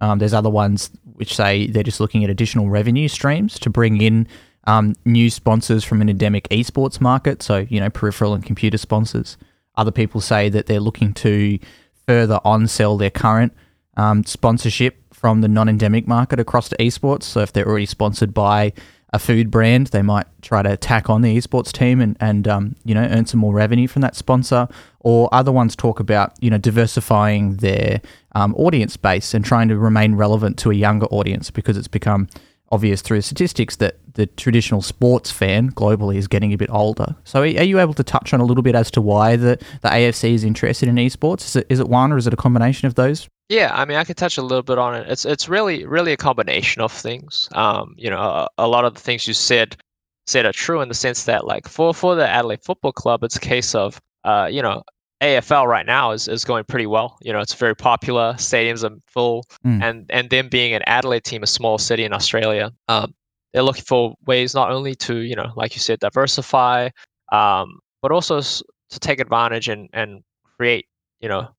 Um, 0.01 0.19
there's 0.19 0.33
other 0.33 0.49
ones 0.49 0.89
which 1.03 1.35
say 1.35 1.67
they're 1.67 1.83
just 1.83 1.99
looking 1.99 2.23
at 2.23 2.29
additional 2.29 2.69
revenue 2.69 3.07
streams 3.07 3.59
to 3.59 3.69
bring 3.69 4.01
in 4.01 4.27
um, 4.65 4.95
new 5.05 5.29
sponsors 5.29 5.83
from 5.83 6.01
an 6.01 6.09
endemic 6.09 6.47
esports 6.49 6.99
market, 6.99 7.43
so 7.43 7.65
you 7.69 7.79
know 7.79 7.89
peripheral 7.89 8.33
and 8.33 8.45
computer 8.45 8.77
sponsors. 8.77 9.37
Other 9.75 9.91
people 9.91 10.21
say 10.21 10.49
that 10.49 10.65
they're 10.65 10.79
looking 10.79 11.13
to 11.15 11.59
further 12.07 12.39
on 12.43 12.67
sell 12.67 12.97
their 12.97 13.09
current 13.09 13.53
um, 13.97 14.23
sponsorship 14.25 14.97
from 15.13 15.41
the 15.41 15.47
non-endemic 15.47 16.07
market 16.07 16.39
across 16.39 16.69
to 16.69 16.77
esports. 16.77 17.23
So 17.23 17.41
if 17.41 17.53
they're 17.53 17.67
already 17.67 17.85
sponsored 17.85 18.33
by 18.33 18.73
a 19.13 19.19
food 19.19 19.51
brand, 19.51 19.87
they 19.87 20.01
might 20.01 20.25
try 20.41 20.63
to 20.63 20.75
tack 20.75 21.09
on 21.09 21.21
the 21.21 21.37
esports 21.37 21.71
team 21.71 22.01
and, 22.01 22.17
and 22.19 22.47
um, 22.47 22.75
you 22.83 22.95
know 22.95 23.07
earn 23.09 23.25
some 23.27 23.39
more 23.39 23.53
revenue 23.53 23.87
from 23.87 24.01
that 24.01 24.15
sponsor. 24.15 24.67
Or 24.99 25.29
other 25.31 25.51
ones 25.51 25.75
talk 25.75 25.99
about 25.99 26.33
you 26.41 26.49
know 26.49 26.57
diversifying 26.57 27.57
their 27.57 28.01
um, 28.33 28.55
audience 28.55 28.97
base 28.97 29.33
and 29.33 29.45
trying 29.45 29.67
to 29.69 29.77
remain 29.77 30.15
relevant 30.15 30.57
to 30.59 30.71
a 30.71 30.73
younger 30.73 31.05
audience 31.07 31.51
because 31.51 31.77
it's 31.77 31.87
become 31.87 32.27
obvious 32.73 33.03
through 33.03 33.21
statistics 33.21 33.75
that 33.75 33.99
the 34.15 34.25
traditional 34.25 34.81
sports 34.81 35.29
fan 35.29 35.69
globally 35.71 36.15
is 36.15 36.27
getting 36.27 36.53
a 36.53 36.57
bit 36.57 36.69
older. 36.71 37.15
So, 37.23 37.43
are 37.43 37.45
you 37.45 37.79
able 37.79 37.93
to 37.93 38.03
touch 38.03 38.33
on 38.33 38.39
a 38.39 38.45
little 38.45 38.63
bit 38.63 38.75
as 38.75 38.89
to 38.91 39.01
why 39.01 39.35
the, 39.35 39.57
the 39.81 39.89
AFC 39.89 40.33
is 40.33 40.43
interested 40.43 40.89
in 40.89 40.95
esports? 40.95 41.45
Is 41.45 41.55
it, 41.57 41.67
is 41.69 41.79
it 41.79 41.87
one 41.87 42.11
or 42.11 42.17
is 42.17 42.25
it 42.25 42.33
a 42.33 42.37
combination 42.37 42.87
of 42.87 42.95
those? 42.95 43.29
Yeah, 43.53 43.71
I 43.71 43.85
mean, 43.85 43.97
I 43.97 44.03
could 44.03 44.17
touch 44.17 44.39
a 44.39 44.41
little 44.41 44.63
bit 44.63 44.79
on 44.79 44.95
it. 44.95 45.07
It's 45.07 45.25
it's 45.25 45.47
really 45.47 45.85
really 45.85 46.11
a 46.11 46.17
combination 46.17 46.81
of 46.81 46.91
things. 46.91 47.47
Um, 47.51 47.93
you 47.97 48.09
know, 48.09 48.19
a, 48.19 48.47
a 48.57 48.67
lot 48.67 48.83
of 48.83 48.95
the 48.95 48.99
things 48.99 49.27
you 49.27 49.35
said 49.35 49.77
said 50.25 50.47
are 50.47 50.53
true 50.53 50.81
in 50.81 50.89
the 50.89 50.95
sense 50.95 51.25
that 51.25 51.45
like 51.45 51.67
for 51.67 51.93
for 51.93 52.15
the 52.15 52.27
Adelaide 52.27 52.63
Football 52.63 52.93
Club, 52.93 53.23
it's 53.23 53.35
a 53.35 53.39
case 53.39 53.75
of 53.75 54.01
uh, 54.23 54.47
you 54.51 54.63
know, 54.63 54.81
AFL 55.21 55.67
right 55.67 55.85
now 55.85 56.11
is, 56.11 56.27
is 56.27 56.43
going 56.43 56.63
pretty 56.63 56.87
well. 56.87 57.17
You 57.21 57.31
know, 57.31 57.41
it's 57.41 57.53
very 57.53 57.75
popular. 57.75 58.33
Stadiums 58.37 58.89
are 58.89 58.97
full, 59.05 59.45
mm. 59.63 59.83
and 59.83 60.05
and 60.09 60.31
them 60.31 60.49
being 60.49 60.73
an 60.73 60.81
Adelaide 60.87 61.23
team, 61.23 61.43
a 61.43 61.47
small 61.47 61.77
city 61.77 62.05
in 62.05 62.13
Australia, 62.13 62.71
um, 62.87 63.13
they're 63.53 63.61
looking 63.61 63.85
for 63.85 64.15
ways 64.25 64.55
not 64.55 64.71
only 64.71 64.95
to 64.95 65.17
you 65.17 65.35
know, 65.35 65.51
like 65.55 65.75
you 65.75 65.79
said, 65.79 65.99
diversify, 65.99 66.89
um, 67.31 67.79
but 68.01 68.11
also 68.11 68.41
to 68.41 68.99
take 68.99 69.19
advantage 69.19 69.69
and 69.69 69.89
and 69.93 70.23
create 70.57 70.87
you 71.19 71.29
know 71.29 71.49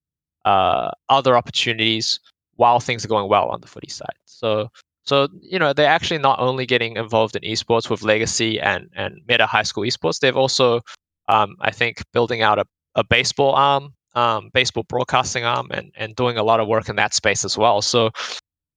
uh, 0.45 0.91
other 1.09 1.35
opportunities 1.35 2.19
while 2.55 2.79
things 2.79 3.03
are 3.03 3.09
going 3.09 3.29
well 3.29 3.49
on 3.49 3.59
the 3.61 3.67
footy 3.67 3.89
side. 3.89 4.15
So 4.25 4.69
so 5.03 5.27
you 5.41 5.59
know 5.59 5.73
they're 5.73 5.89
actually 5.89 6.19
not 6.19 6.39
only 6.39 6.65
getting 6.65 6.97
involved 6.97 7.35
in 7.35 7.43
esports 7.43 7.89
with 7.89 8.03
Legacy 8.03 8.59
and 8.59 8.89
and 8.95 9.21
Meta 9.27 9.45
High 9.45 9.63
School 9.63 9.83
Esports, 9.83 10.19
they've 10.19 10.35
also 10.35 10.81
um, 11.27 11.55
I 11.59 11.71
think 11.71 12.03
building 12.13 12.41
out 12.41 12.59
a, 12.59 12.65
a 12.95 13.03
baseball 13.03 13.53
arm, 13.53 13.93
um, 14.13 14.49
baseball 14.53 14.83
broadcasting 14.83 15.43
arm, 15.43 15.67
and 15.71 15.91
and 15.97 16.15
doing 16.15 16.37
a 16.37 16.43
lot 16.43 16.59
of 16.59 16.67
work 16.67 16.89
in 16.89 16.95
that 16.95 17.13
space 17.13 17.43
as 17.43 17.57
well. 17.57 17.81
So 17.81 18.11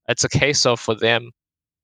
it's 0.08 0.24
a 0.24 0.28
case 0.28 0.66
of 0.66 0.80
for 0.80 0.94
them, 0.94 1.30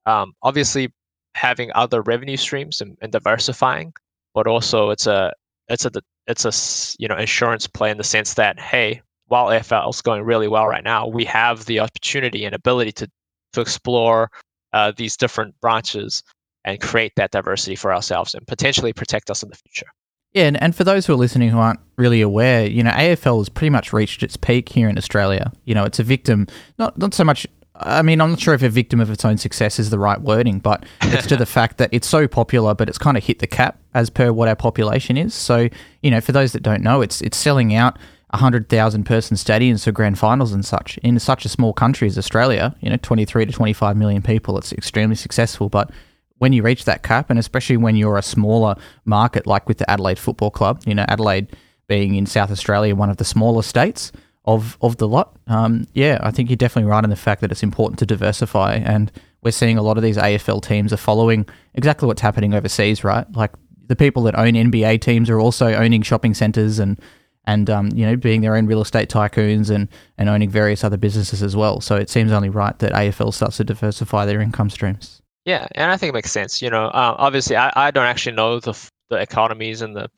um, 0.07 0.33
obviously 0.43 0.93
having 1.35 1.71
other 1.75 2.01
revenue 2.03 2.37
streams 2.37 2.81
and, 2.81 2.97
and 3.03 3.13
diversifying, 3.13 3.93
but 4.35 4.47
also 4.47 4.91
it's 4.91 5.07
a 5.07 5.33
it's 5.69 5.85
a 5.85 5.91
it's 6.27 6.45
a 6.45 6.53
you 6.99 7.09
know 7.09 7.17
insurance 7.17 7.67
play 7.67 7.91
in 7.91 7.99
the 7.99 8.05
sense 8.05 8.35
that 8.35 8.59
hey, 8.59 9.03
while 9.29 9.47
AFL 9.47 9.91
is 9.91 10.03
going 10.03 10.23
really 10.23 10.49
well 10.49 10.67
right 10.67 10.85
now, 10.85 11.07
we 11.07 11.25
have 11.25 11.65
the 11.67 11.81
opportunity 11.81 12.45
and 12.45 12.55
ability 12.55 12.93
to 12.93 13.11
to 13.55 13.61
explore 13.61 14.31
uh, 14.73 14.93
these 14.97 15.17
different 15.17 15.55
branches 15.61 16.23
and 16.65 16.81
create 16.81 17.13
that 17.17 17.31
diversity 17.31 17.77
for 17.77 17.95
ourselves 17.95 18.35
and 18.35 18.47
potentially 18.47 18.93
protect 18.93 19.31
us 19.31 19.43
in 19.43 19.49
the 19.49 19.57
future. 19.57 19.87
Yeah, 20.33 20.45
and, 20.45 20.61
and 20.61 20.75
for 20.75 20.83
those 20.83 21.07
who 21.07 21.13
are 21.13 21.17
listening 21.17 21.51
who 21.51 21.59
aren't 21.59 21.79
really 21.97 22.21
aware, 22.21 22.67
you 22.67 22.83
know, 22.83 22.91
AFL 22.91 23.39
has 23.39 23.49
pretty 23.49 23.71
much 23.71 23.93
reached 23.93 24.25
its 24.25 24.37
peak 24.37 24.69
here 24.69 24.89
in 24.89 24.99
Australia. 24.99 25.53
You 25.65 25.77
know, 25.77 25.85
it's 25.85 26.01
a 26.01 26.03
victim, 26.03 26.49
not 26.79 26.99
not 26.99 27.15
so 27.15 27.23
much. 27.23 27.47
I 27.77 28.03
mean, 28.03 28.21
I'm 28.21 28.31
not 28.31 28.41
sure 28.41 28.55
if 28.55 28.63
a 28.63 28.69
victim 28.69 29.01
of 29.01 29.11
its 29.11 29.25
own 29.25 29.37
success 29.37 29.79
is 29.79 29.91
the 29.91 29.99
right 29.99 30.21
wording, 30.21 30.59
but 30.59 30.85
it's 31.03 31.27
to 31.29 31.37
the 31.37 31.47
fact 31.47 31.79
that 31.79 31.91
it's 31.93 32.09
so 32.09 32.27
popular, 32.27 32.75
but 32.75 32.89
it's 32.89 32.99
kind 32.99 33.17
of 33.17 33.25
hit 33.25 33.39
the 33.39 33.47
cap 33.47 33.79
as 33.95 34.11
per 34.11 34.33
what 34.33 34.49
our 34.49 34.57
population 34.57 35.17
is. 35.17 35.35
So, 35.35 35.69
you 36.03 36.11
know, 36.11 36.21
for 36.21 36.33
those 36.33 36.53
that 36.53 36.65
don't 36.65 36.83
know, 36.83 37.01
it's 37.01 37.21
it's 37.21 37.37
selling 37.37 37.73
out 37.75 37.97
100,000 38.35 39.05
person 39.05 39.37
stadiums 39.37 39.85
for 39.85 39.93
grand 39.93 40.19
finals 40.19 40.53
and 40.53 40.65
such 40.65 40.99
in 40.99 41.19
such 41.19 41.45
a 41.45 41.49
small 41.49 41.73
country 41.73 42.09
as 42.09 42.19
Australia. 42.19 42.75
You 42.81 42.91
know, 42.91 42.97
23 42.97 43.47
to 43.47 43.53
25 43.53 43.97
million 43.97 44.23
people. 44.23 44.59
It's 44.59 44.73
extremely 44.73 45.17
successful, 45.17 45.69
but 45.69 45.91
when 46.39 46.53
you 46.53 46.63
reach 46.63 46.85
that 46.85 47.03
cap, 47.03 47.31
and 47.31 47.39
especially 47.39 47.77
when 47.77 47.97
you're 47.97 48.19
a 48.19 48.23
smaller 48.23 48.75
market 49.05 49.47
like 49.47 49.69
with 49.69 49.79
the 49.79 49.89
Adelaide 49.89 50.19
Football 50.19 50.51
Club, 50.51 50.83
you 50.85 50.95
know, 50.95 51.05
Adelaide 51.09 51.57
being 51.87 52.17
in 52.17 52.27
South 52.27 52.51
Australia, 52.51 52.95
one 52.95 53.09
of 53.09 53.19
the 53.19 53.25
smaller 53.25 53.63
states 53.63 54.11
of 54.45 54.77
of 54.81 54.97
the 54.97 55.09
lot. 55.09 55.37
Um, 55.47 55.87
yeah, 55.95 56.19
I 56.21 56.31
think 56.31 56.51
you're 56.51 56.57
definitely 56.57 56.91
right 56.91 57.05
in 57.05 57.11
the 57.11 57.17
fact 57.17 57.41
that 57.41 57.53
it's 57.53 57.63
important 57.63 57.99
to 58.01 58.07
diversify, 58.07 58.75
and 58.75 59.13
we're 59.43 59.53
seeing 59.53 59.79
a 59.79 59.83
lot 59.83 59.97
of 59.97 60.03
these 60.03 60.17
AFL 60.17 60.63
teams 60.63 60.93
are 60.93 60.99
following 60.99 61.47
exactly 61.75 62.07
what's 62.07 62.23
happening 62.23 62.53
overseas, 62.53 63.05
right? 63.05 63.31
Like 63.37 63.53
the 63.87 63.97
people 63.97 64.23
that 64.25 64.39
own 64.39 64.55
NBA 64.55 65.01
teams 65.03 65.31
are 65.31 65.39
also 65.39 65.73
owning 65.73 66.03
shopping 66.03 66.35
centers 66.35 66.79
and 66.79 66.99
and 67.47 67.69
um, 67.71 67.91
you 67.95 68.07
know 68.07 68.17
being 68.17 68.41
their 68.41 68.57
own 68.57 68.67
real 68.67 68.81
estate 68.81 69.09
tycoons 69.09 69.71
and 69.71 69.89
and 70.19 70.29
owning 70.29 70.51
various 70.51 70.85
other 70.85 70.97
businesses 70.97 71.43
as 71.43 71.55
well. 71.57 71.81
So 71.81 71.97
it 71.97 72.11
seems 72.11 72.33
only 72.33 72.49
right 72.49 72.79
that 72.79 72.93
AFL 72.93 73.33
starts 73.35 73.59
to 73.59 73.65
diversify 73.65 74.27
their 74.27 74.41
income 74.41 74.71
streams. 74.71 75.23
Yeah, 75.45 75.67
and 75.75 75.91
I 75.91 75.97
think 75.97 76.11
it 76.11 76.15
makes 76.15 76.31
sense. 76.31 76.63
You 76.63 76.71
know, 76.71 76.87
uh, 76.87 77.17
obviously, 77.19 77.57
I, 77.57 77.73
I 77.77 77.91
don't 77.91 78.07
actually 78.07 78.37
know 78.37 78.61
the 78.61 78.75
the 79.11 79.17
economies 79.17 79.83
and 79.83 79.95
the 79.95 80.11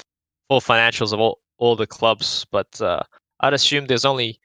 full 0.49 0.61
financials 0.61 1.12
of 1.12 1.21
all, 1.21 1.40
all 1.59 1.76
the 1.76 1.87
clubs, 1.87 2.47
but 2.52 2.80
uh, 2.80 3.02
I'd 3.40 3.54
assume 3.54 3.87
there's 3.87 4.04
only 4.04 4.38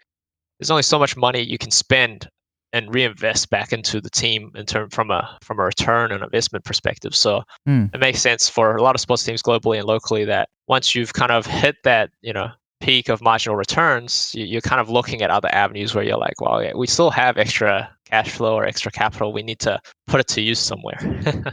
there's 0.59 0.71
only 0.71 0.83
so 0.83 0.99
much 0.99 1.15
money 1.15 1.41
you 1.41 1.57
can 1.57 1.71
spend 1.71 2.29
and 2.73 2.93
reinvest 2.93 3.49
back 3.49 3.73
into 3.73 3.99
the 3.99 4.09
team 4.09 4.51
in 4.55 4.65
term 4.65 4.89
from 4.89 5.11
a 5.11 5.37
from 5.41 5.59
a 5.59 5.63
return 5.63 6.11
and 6.11 6.23
investment 6.23 6.63
perspective. 6.65 7.15
So 7.15 7.43
mm. 7.67 7.93
it 7.93 7.99
makes 7.99 8.21
sense 8.21 8.49
for 8.49 8.75
a 8.75 8.81
lot 8.81 8.95
of 8.95 9.01
sports 9.01 9.23
teams 9.23 9.43
globally 9.43 9.77
and 9.77 9.85
locally 9.85 10.25
that 10.25 10.49
once 10.67 10.95
you've 10.95 11.13
kind 11.13 11.31
of 11.31 11.45
hit 11.45 11.75
that 11.83 12.11
you 12.21 12.33
know 12.33 12.47
peak 12.81 13.09
of 13.09 13.21
marginal 13.21 13.55
returns, 13.55 14.33
you, 14.35 14.57
are 14.57 14.61
kind 14.61 14.81
of 14.81 14.89
looking 14.89 15.21
at 15.21 15.29
other 15.29 15.49
avenues 15.53 15.95
where 15.95 16.03
you're 16.03 16.17
like, 16.17 16.41
well, 16.41 16.61
yeah, 16.61 16.73
we 16.75 16.87
still 16.87 17.11
have 17.11 17.37
extra 17.37 17.89
cash 18.05 18.31
flow 18.31 18.55
or 18.55 18.65
extra 18.65 18.91
capital, 18.91 19.31
we 19.31 19.41
need 19.41 19.59
to 19.59 19.79
put 20.07 20.19
it 20.19 20.27
to 20.27 20.41
use 20.41 20.59
somewhere. 20.59 20.97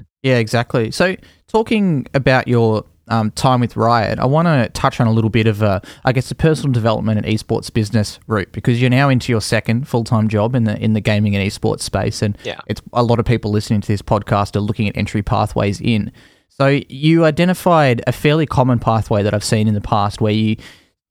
yeah, 0.22 0.36
exactly. 0.36 0.90
So, 0.90 1.14
talking 1.46 2.06
about 2.14 2.48
your 2.48 2.84
um, 3.06 3.30
time 3.30 3.60
with 3.60 3.76
Riot, 3.76 4.18
I 4.18 4.26
want 4.26 4.46
to 4.46 4.68
touch 4.70 5.00
on 5.00 5.06
a 5.06 5.12
little 5.12 5.30
bit 5.30 5.46
of, 5.46 5.62
I 5.62 6.12
guess, 6.12 6.28
the 6.28 6.34
personal 6.34 6.72
development 6.72 7.24
and 7.24 7.26
esports 7.26 7.72
business 7.72 8.18
route 8.26 8.52
because 8.52 8.80
you're 8.80 8.90
now 8.90 9.08
into 9.08 9.32
your 9.32 9.40
second 9.40 9.86
full 9.88 10.04
time 10.04 10.28
job 10.28 10.54
in 10.54 10.64
the 10.64 10.76
in 10.82 10.94
the 10.94 11.00
gaming 11.00 11.36
and 11.36 11.48
esports 11.48 11.80
space, 11.80 12.22
and 12.22 12.36
yeah. 12.44 12.60
it's 12.66 12.82
a 12.92 13.02
lot 13.02 13.18
of 13.20 13.24
people 13.24 13.50
listening 13.50 13.80
to 13.80 13.88
this 13.88 14.02
podcast 14.02 14.56
are 14.56 14.60
looking 14.60 14.88
at 14.88 14.96
entry 14.96 15.22
pathways 15.22 15.80
in. 15.80 16.10
So, 16.48 16.80
you 16.88 17.24
identified 17.24 18.02
a 18.06 18.12
fairly 18.12 18.46
common 18.46 18.80
pathway 18.80 19.22
that 19.22 19.32
I've 19.32 19.44
seen 19.44 19.68
in 19.68 19.74
the 19.74 19.80
past 19.80 20.20
where 20.20 20.32
you 20.32 20.56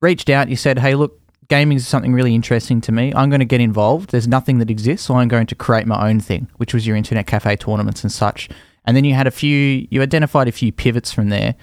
reached 0.02 0.30
out, 0.30 0.50
you 0.50 0.56
said, 0.56 0.80
"Hey, 0.80 0.96
look, 0.96 1.20
gaming 1.48 1.78
is 1.78 1.88
something 1.88 2.14
really 2.14 2.36
interesting 2.36 2.82
to 2.82 2.92
me. 2.92 3.14
I'm 3.16 3.30
going 3.30 3.40
to 3.40 3.46
get 3.46 3.62
involved. 3.62 4.12
There's 4.12 4.28
nothing 4.28 4.60
that 4.60 4.70
exists, 4.70 5.08
so 5.08 5.16
I'm 5.16 5.28
going 5.28 5.48
to 5.48 5.56
create 5.56 5.88
my 5.88 6.10
own 6.10 6.20
thing, 6.20 6.48
which 6.58 6.74
was 6.74 6.86
your 6.86 6.96
internet 6.96 7.28
cafe 7.28 7.56
tournaments 7.56 8.04
and 8.04 8.12
such. 8.12 8.50
And 8.86 8.96
then 8.96 9.06
you 9.06 9.14
had 9.14 9.28
a 9.28 9.32
few, 9.32 9.88
you 9.90 10.02
identified 10.02 10.48
a 10.48 10.52
few 10.52 10.72
pivots 10.72 11.12
from 11.12 11.30
there. 11.30 11.56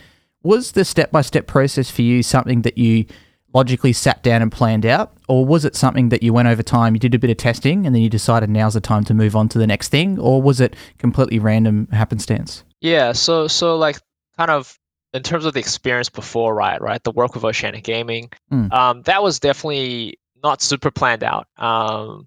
Was 0.43 0.73
the 0.73 0.85
step 0.85 1.11
by 1.11 1.23
step 1.23 1.47
process 1.47 1.91
for 1.91 2.03
you 2.03 2.23
something 2.23 2.62
that 2.62 2.76
you 2.76 3.07
logically 3.55 3.93
sat 3.93 4.23
down 4.23 4.43
and 4.43 4.53
planned 4.53 4.85
out? 4.85 5.17
Or 5.29 5.47
was 5.47 5.64
it 5.64 5.76
something 5.76 6.11
that 6.11 6.23
you 6.23 6.33
went 6.33 6.49
over 6.49 6.62
time, 6.62 6.95
you 6.95 7.00
did 7.00 7.14
a 7.14 7.19
bit 7.19 7.31
of 7.31 7.38
testing, 7.38 7.87
and 7.87 7.95
then 7.95 8.03
you 8.03 8.11
decided 8.11 8.50
now's 8.50 8.75
the 8.75 8.81
time 8.81 9.05
to 9.05 9.14
move 9.14 9.37
on 9.37 9.49
to 9.50 9.59
the 9.59 9.67
next 9.67 9.88
thing? 9.88 10.19
Or 10.19 10.43
was 10.43 10.61
it 10.61 10.76
completely 10.99 11.38
random 11.38 11.88
happenstance? 11.93 12.64
Yeah, 12.81 13.12
so 13.12 13.49
so 13.49 13.76
like 13.76 13.99
kind 14.37 14.50
of 14.50 14.79
in 15.14 15.23
terms 15.23 15.44
of 15.44 15.54
the 15.54 15.61
experience 15.61 16.11
before 16.11 16.54
Riot, 16.54 16.83
right, 16.83 17.02
the 17.04 17.12
work 17.12 17.35
with 17.35 17.44
Oceanic 17.44 17.85
Gaming, 17.85 18.30
mm. 18.52 18.71
um, 18.73 19.02
that 19.02 19.23
was 19.23 19.38
definitely 19.38 20.18
not 20.42 20.61
super 20.61 20.90
planned 20.90 21.23
out. 21.23 21.47
Um, 21.56 22.26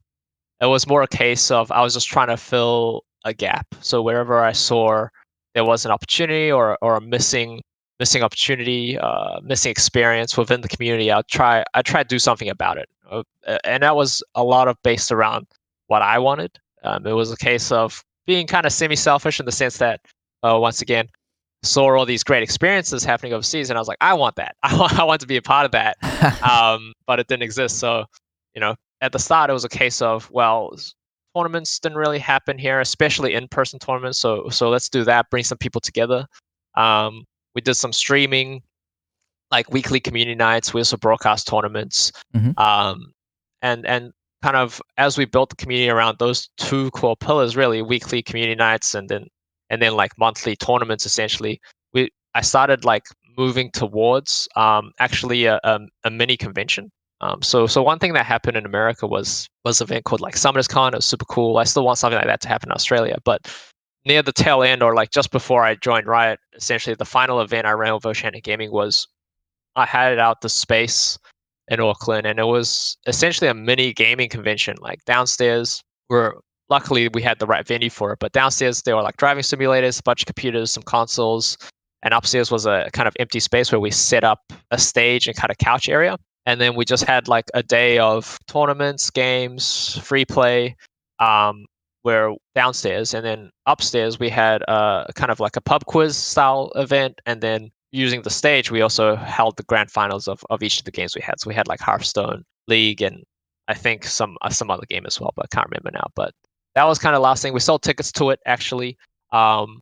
it 0.62 0.65
was 0.65 0.88
more 0.88 1.03
a 1.03 1.08
case 1.08 1.51
of 1.51 1.72
I 1.72 1.82
was 1.82 1.94
just 1.94 2.08
trying 2.08 2.29
to 2.29 2.38
fill 2.38 3.03
a 3.25 3.34
gap. 3.34 3.67
So 3.82 4.01
wherever 4.01 4.39
I 4.39 4.53
saw 4.53 5.08
there 5.53 5.65
was 5.65 5.86
an 5.86 5.91
opportunity 5.91 6.51
or 6.51 6.77
or 6.82 6.96
a 6.96 7.01
missing 7.01 7.62
missing 8.00 8.24
opportunity, 8.24 8.98
uh, 8.98 9.41
missing 9.41 9.70
experience 9.70 10.38
within 10.38 10.62
the 10.62 10.67
community, 10.67 11.12
I'll 11.12 11.24
try 11.24 11.63
I 11.74 11.82
try 11.82 12.01
to 12.03 12.08
do 12.08 12.20
something 12.20 12.50
about 12.50 12.77
it. 12.77 12.89
Uh, 13.12 13.24
and 13.63 13.84
that 13.84 13.96
was 13.96 14.24
a 14.34 14.44
lot 14.44 14.67
of 14.67 14.77
based 14.84 15.12
around 15.12 15.46
what 15.88 16.01
I 16.01 16.20
wanted. 16.20 16.58
Um, 16.84 17.06
it 17.06 17.13
was 17.13 17.32
a 17.32 17.38
case 17.38 17.72
of 17.72 18.03
being 18.25 18.48
kind 18.48 18.65
of 18.65 18.72
semi-selfish 18.72 19.39
in 19.39 19.46
the 19.46 19.51
sense 19.51 19.77
that, 19.77 20.01
uh, 20.44 20.58
once 20.60 20.82
again, 20.82 21.08
saw 21.64 21.98
all 21.98 22.06
these 22.06 22.24
great 22.24 22.44
experiences 22.44 23.04
happening 23.04 23.34
overseas, 23.34 23.70
and 23.70 23.78
I 23.78 23.82
was 23.82 23.88
like, 23.88 23.98
I 24.02 24.14
want 24.14 24.36
that. 24.36 24.56
I 24.64 24.78
want, 24.78 25.00
I 25.00 25.04
want 25.04 25.22
to 25.22 25.28
be 25.28 25.38
a 25.38 25.42
part 25.42 25.66
of 25.66 25.72
that. 25.72 25.98
um, 26.50 26.94
but 27.06 27.20
it 27.20 27.28
didn't 27.28 27.44
exist. 27.44 27.80
So, 27.80 28.06
you 28.54 28.62
know, 28.62 28.76
at 29.02 29.12
the 29.12 29.20
start, 29.20 29.50
it 29.50 29.54
was 29.54 29.66
a 29.66 29.70
case 29.70 30.02
of, 30.02 30.30
well, 30.32 30.76
tournaments 31.36 31.80
didn't 31.80 31.98
really 31.98 32.20
happen 32.20 32.58
here, 32.58 32.80
especially 32.80 33.34
in-person 33.34 33.80
tournaments. 33.80 34.20
So, 34.20 34.50
so 34.50 34.70
let's 34.70 34.90
do 34.90 35.04
that. 35.04 35.30
Bring 35.30 35.44
some 35.44 35.58
people 35.58 35.82
together. 35.82 36.26
Um, 36.76 37.26
we 37.56 37.62
did 37.62 37.76
some 37.76 37.94
streaming, 37.94 38.62
like 39.52 39.72
weekly 39.72 40.00
community 40.00 40.36
nights. 40.36 40.74
We 40.74 40.82
also 40.82 40.98
broadcast 40.98 41.48
tournaments. 41.48 42.12
Mm-hmm. 42.36 42.60
Um, 42.60 43.14
and 43.62 43.86
and 43.88 44.12
kind 44.44 44.56
of 44.56 44.82
as 44.98 45.18
we 45.18 45.26
built 45.26 45.50
the 45.50 45.56
community 45.56 45.90
around 45.90 46.18
those 46.20 46.50
two 46.58 46.92
core 46.92 47.18
pillars, 47.18 47.56
really 47.56 47.82
weekly 47.82 48.22
community 48.22 48.56
nights 48.56 48.94
and 48.94 49.10
then 49.10 49.28
and 49.70 49.82
then 49.82 49.96
like 49.96 50.12
monthly 50.18 50.56
tournaments 50.56 51.06
essentially. 51.06 51.60
We 51.94 52.10
i 52.36 52.42
started 52.42 52.86
like 52.86 53.04
moving 53.38 53.70
towards 53.72 54.48
um, 54.56 54.92
actually 55.00 55.46
a, 55.46 55.60
a, 55.64 55.80
a, 56.06 56.10
mini 56.10 56.38
convention. 56.38 56.92
Um, 57.22 57.42
so 57.42 57.68
so 57.68 57.84
one 57.84 58.00
thing 58.00 58.14
that 58.14 58.26
happened 58.26 58.58
in 58.58 58.66
america 58.66 59.08
was 59.08 59.48
was 59.66 59.82
an 59.82 59.86
event 59.86 60.06
called 60.06 60.22
like 60.22 60.36
summoners 60.36 60.70
con. 60.70 60.94
It 60.94 60.98
was 60.98 61.06
super 61.06 61.26
cool. 61.26 61.58
I 61.58 61.64
still 61.64 61.86
want 61.86 61.98
something 61.98 62.18
like 62.18 62.28
that 62.28 62.42
to 62.42 62.48
happen 62.48 62.70
in 62.70 62.74
australia 62.74 63.18
but 63.26 63.48
near 64.06 64.22
the 64.22 64.32
tail 64.32 64.64
end 64.64 64.82
or 64.84 64.96
like 64.96 65.12
just 65.12 65.32
before 65.32 65.64
i 65.64 65.76
joined 65.76 66.08
riot 66.08 66.40
essentially 66.56 66.96
the 66.96 67.06
final 67.06 67.42
event 67.42 67.68
i 67.68 67.72
ran 67.72 67.94
with 67.94 68.06
oceanic 68.06 68.44
gaming 68.44 68.72
was 68.72 69.08
i 69.76 69.86
had 69.86 70.14
it 70.14 70.20
out 70.20 70.40
the 70.42 70.48
space 70.50 71.18
in 71.68 71.80
auckland 71.80 72.26
and 72.26 72.40
it 72.40 72.46
was 72.46 72.98
essentially 73.08 73.50
a 73.50 73.54
mini 73.54 73.94
gaming 73.94 74.30
convention. 74.30 74.78
Like 74.80 75.04
downstairs 75.06 75.84
were 76.10 76.40
luckily 76.70 77.10
we 77.10 77.22
had 77.22 77.40
the 77.40 77.46
right 77.46 77.66
venue 77.66 77.90
for 77.90 78.14
it. 78.14 78.20
But 78.20 78.32
downstairs 78.32 78.82
there 78.82 78.96
were 78.96 79.04
like 79.04 79.18
driving 79.18 79.44
simulators, 79.44 80.00
a 80.00 80.04
bunch 80.04 80.22
of 80.22 80.26
computers, 80.28 80.72
some 80.72 80.84
consoles, 80.84 81.58
and 82.04 82.14
upstairs 82.14 82.52
was 82.52 82.66
a 82.66 82.90
kind 82.94 83.08
of 83.08 83.16
empty 83.20 83.40
space 83.40 83.72
where 83.72 83.82
we 83.82 83.92
set 83.92 84.24
up 84.24 84.42
a 84.72 84.78
stage 84.78 85.28
and 85.28 85.36
kind 85.36 85.52
of 85.52 85.58
couch 85.58 85.90
area. 85.90 86.18
and 86.48 86.62
then 86.62 86.76
we 86.76 86.86
just 86.86 87.04
had 87.04 87.28
like 87.28 87.46
a 87.54 87.62
day 87.62 88.00
of 88.00 88.40
tournaments, 88.48 89.10
games, 89.10 90.00
free 90.02 90.24
play, 90.24 90.76
um, 91.20 91.66
where 92.04 92.34
downstairs, 92.56 93.14
and 93.14 93.26
then 93.26 93.52
upstairs 93.66 94.18
we 94.18 94.30
had 94.30 94.62
a 94.70 95.12
kind 95.16 95.30
of 95.30 95.42
like 95.42 95.58
a 95.58 95.62
pub 95.62 95.86
quiz 95.86 96.16
style 96.16 96.72
event, 96.76 97.20
and 97.26 97.42
then 97.42 97.70
using 97.92 98.22
the 98.22 98.30
stage, 98.30 98.72
we 98.72 98.82
also 98.82 99.16
held 99.18 99.58
the 99.58 99.64
grand 99.64 99.92
finals 99.92 100.28
of, 100.28 100.42
of 100.50 100.64
each 100.64 100.80
of 100.80 100.86
the 100.86 100.92
games 100.92 101.16
we 101.16 101.22
had. 101.22 101.38
So 101.40 101.50
we 101.50 101.56
had 101.56 101.68
like 101.68 101.82
Hearthstone, 101.82 102.44
League, 102.70 103.02
and 103.02 103.24
I 103.68 103.74
think 103.74 104.06
some 104.06 104.38
uh, 104.42 104.50
some 104.50 104.72
other 104.72 104.86
game 104.90 105.06
as 105.06 105.20
well, 105.20 105.34
but 105.36 105.48
I 105.52 105.56
can't 105.56 105.70
remember 105.70 105.92
now. 105.92 106.08
But 106.16 106.32
that 106.78 106.86
was 106.86 107.00
kind 107.00 107.16
of 107.16 107.24
last 107.24 107.42
thing. 107.42 107.54
We 107.54 107.60
sold 107.60 107.82
tickets 107.82 108.12
to 108.14 108.30
it 108.30 108.40
actually. 108.46 108.98
Um, 109.32 109.82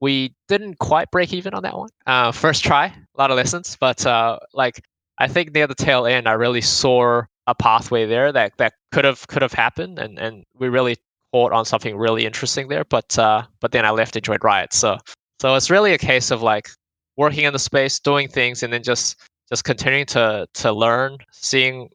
we 0.00 0.34
didn't 0.48 0.80
quite 0.80 1.08
break 1.12 1.32
even 1.32 1.54
on 1.54 1.62
that 1.62 1.78
one. 1.78 1.88
Uh, 2.04 2.32
first 2.32 2.64
try, 2.64 2.86
a 2.86 3.18
lot 3.18 3.30
of 3.30 3.36
lessons, 3.36 3.76
but 3.78 4.04
uh, 4.04 4.40
like 4.52 4.82
I 5.18 5.28
think 5.28 5.54
near 5.54 5.68
the 5.68 5.76
tail 5.76 6.04
end, 6.04 6.28
I 6.28 6.32
really 6.32 6.60
saw 6.60 7.22
a 7.46 7.54
pathway 7.54 8.06
there 8.06 8.32
that 8.32 8.56
that 8.58 8.72
could 8.90 9.04
have 9.04 9.24
could 9.28 9.42
have 9.42 9.52
happened, 9.52 10.00
and 10.00 10.18
and 10.18 10.42
we 10.58 10.68
really 10.68 10.96
caught 11.32 11.52
on 11.52 11.64
something 11.64 11.96
really 11.96 12.26
interesting 12.26 12.66
there. 12.66 12.84
But 12.84 13.16
uh, 13.16 13.44
but 13.60 13.70
then 13.70 13.84
I 13.84 13.90
left 13.90 14.16
enjoyed 14.16 14.42
Riot, 14.42 14.72
so 14.72 14.98
so 15.40 15.54
it's 15.54 15.70
really 15.70 15.92
a 15.92 15.98
case 15.98 16.32
of 16.32 16.42
like 16.42 16.70
working 17.16 17.44
in 17.44 17.52
the 17.52 17.60
space, 17.60 18.00
doing 18.00 18.26
things, 18.26 18.64
and 18.64 18.72
then 18.72 18.82
just 18.82 19.14
just 19.52 19.64
continuing 19.64 20.06
to 20.06 20.48
to 20.54 20.72
learn, 20.72 21.18
seeing 21.30 21.90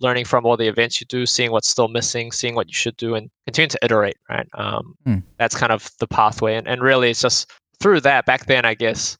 learning 0.00 0.24
from 0.24 0.46
all 0.46 0.56
the 0.56 0.66
events 0.66 1.02
you 1.02 1.06
do, 1.06 1.26
seeing 1.26 1.50
what's 1.50 1.68
still 1.68 1.88
missing, 1.88 2.32
seeing 2.32 2.54
what 2.54 2.66
you 2.66 2.72
should 2.72 2.96
do, 2.96 3.14
and 3.14 3.30
continue 3.46 3.68
to 3.68 3.78
iterate. 3.82 4.16
Right. 4.30 4.48
Um, 4.54 4.94
mm. 5.06 5.22
That's 5.38 5.54
kind 5.54 5.70
of 5.70 5.90
the 6.00 6.06
pathway, 6.06 6.54
and 6.54 6.66
and 6.66 6.80
really 6.80 7.10
it's 7.10 7.20
just 7.20 7.50
through 7.78 8.00
that. 8.00 8.24
Back 8.24 8.46
then, 8.46 8.64
I 8.64 8.74
guess. 8.74 9.18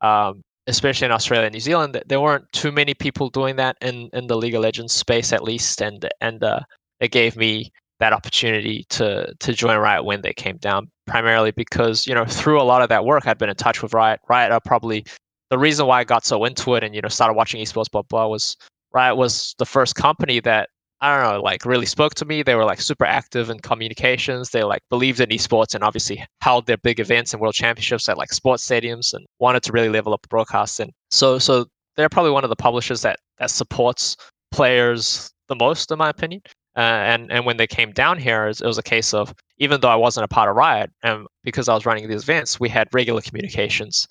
Um, 0.00 0.42
especially 0.68 1.04
in 1.04 1.12
Australia 1.12 1.46
and 1.46 1.54
New 1.54 1.60
Zealand, 1.60 2.02
there 2.06 2.20
weren't 2.20 2.50
too 2.52 2.72
many 2.72 2.92
people 2.92 3.30
doing 3.30 3.54
that 3.54 3.76
in, 3.80 4.10
in 4.12 4.26
the 4.26 4.36
League 4.36 4.54
of 4.54 4.62
Legends 4.62 4.92
space, 4.92 5.32
at 5.32 5.44
least, 5.44 5.80
and 5.80 6.08
and 6.20 6.42
uh, 6.42 6.60
it 7.00 7.12
gave 7.12 7.36
me 7.36 7.70
that 8.00 8.12
opportunity 8.12 8.84
to 8.88 9.34
to 9.40 9.52
join 9.52 9.76
Riot 9.78 10.04
when 10.04 10.22
they 10.22 10.32
came 10.32 10.56
down, 10.56 10.90
primarily 11.06 11.50
because 11.50 12.06
you 12.06 12.14
know 12.14 12.24
through 12.24 12.60
a 12.60 12.64
lot 12.64 12.82
of 12.82 12.88
that 12.88 13.04
work, 13.04 13.26
I'd 13.26 13.38
been 13.38 13.50
in 13.50 13.56
touch 13.56 13.82
with 13.82 13.92
Riot. 13.92 14.20
Riot 14.28 14.52
are 14.52 14.60
probably 14.60 15.04
the 15.50 15.58
reason 15.58 15.86
why 15.86 16.00
I 16.00 16.04
got 16.04 16.24
so 16.24 16.44
into 16.44 16.74
it 16.74 16.84
and 16.84 16.94
you 16.94 17.00
know 17.00 17.08
started 17.08 17.34
watching 17.34 17.62
esports 17.62 17.90
blah 17.90 18.02
blah 18.02 18.26
was 18.26 18.56
Riot 18.92 19.16
was 19.16 19.54
the 19.58 19.66
first 19.66 19.94
company 19.94 20.40
that 20.40 20.70
I 21.00 21.14
don't 21.14 21.34
know 21.34 21.40
like 21.42 21.64
really 21.66 21.86
spoke 21.86 22.14
to 22.14 22.24
me. 22.24 22.42
They 22.42 22.54
were 22.54 22.64
like 22.64 22.80
super 22.80 23.04
active 23.04 23.50
in 23.50 23.58
communications. 23.60 24.50
They 24.50 24.64
like 24.64 24.82
believed 24.88 25.20
in 25.20 25.28
esports 25.28 25.74
and 25.74 25.84
obviously 25.84 26.24
held 26.40 26.66
their 26.66 26.78
big 26.78 27.00
events 27.00 27.32
and 27.32 27.40
world 27.40 27.54
championships 27.54 28.08
at 28.08 28.16
like 28.16 28.32
sports 28.32 28.66
stadiums 28.66 29.12
and 29.12 29.26
wanted 29.38 29.62
to 29.64 29.72
really 29.72 29.90
level 29.90 30.14
up 30.14 30.22
the 30.22 30.28
broadcast. 30.28 30.80
And 30.80 30.92
so 31.10 31.38
so 31.38 31.66
they're 31.96 32.08
probably 32.08 32.32
one 32.32 32.44
of 32.44 32.50
the 32.50 32.56
publishers 32.56 33.02
that 33.02 33.18
that 33.38 33.50
supports 33.50 34.16
players 34.50 35.30
the 35.48 35.56
most 35.56 35.90
in 35.90 35.98
my 35.98 36.08
opinion. 36.08 36.40
Uh, 36.76 36.80
and 36.80 37.32
and 37.32 37.46
when 37.46 37.56
they 37.56 37.66
came 37.66 37.90
down 37.92 38.18
here, 38.18 38.46
it 38.48 38.60
was 38.60 38.78
a 38.78 38.82
case 38.82 39.14
of 39.14 39.34
even 39.58 39.80
though 39.80 39.88
I 39.88 39.96
wasn't 39.96 40.24
a 40.24 40.28
part 40.28 40.50
of 40.50 40.56
Riot, 40.56 40.90
and 41.02 41.26
because 41.42 41.68
I 41.68 41.74
was 41.74 41.86
running 41.86 42.06
these 42.06 42.22
events, 42.22 42.60
we 42.60 42.68
had 42.68 42.88
regular 42.92 43.22
communications. 43.22 44.06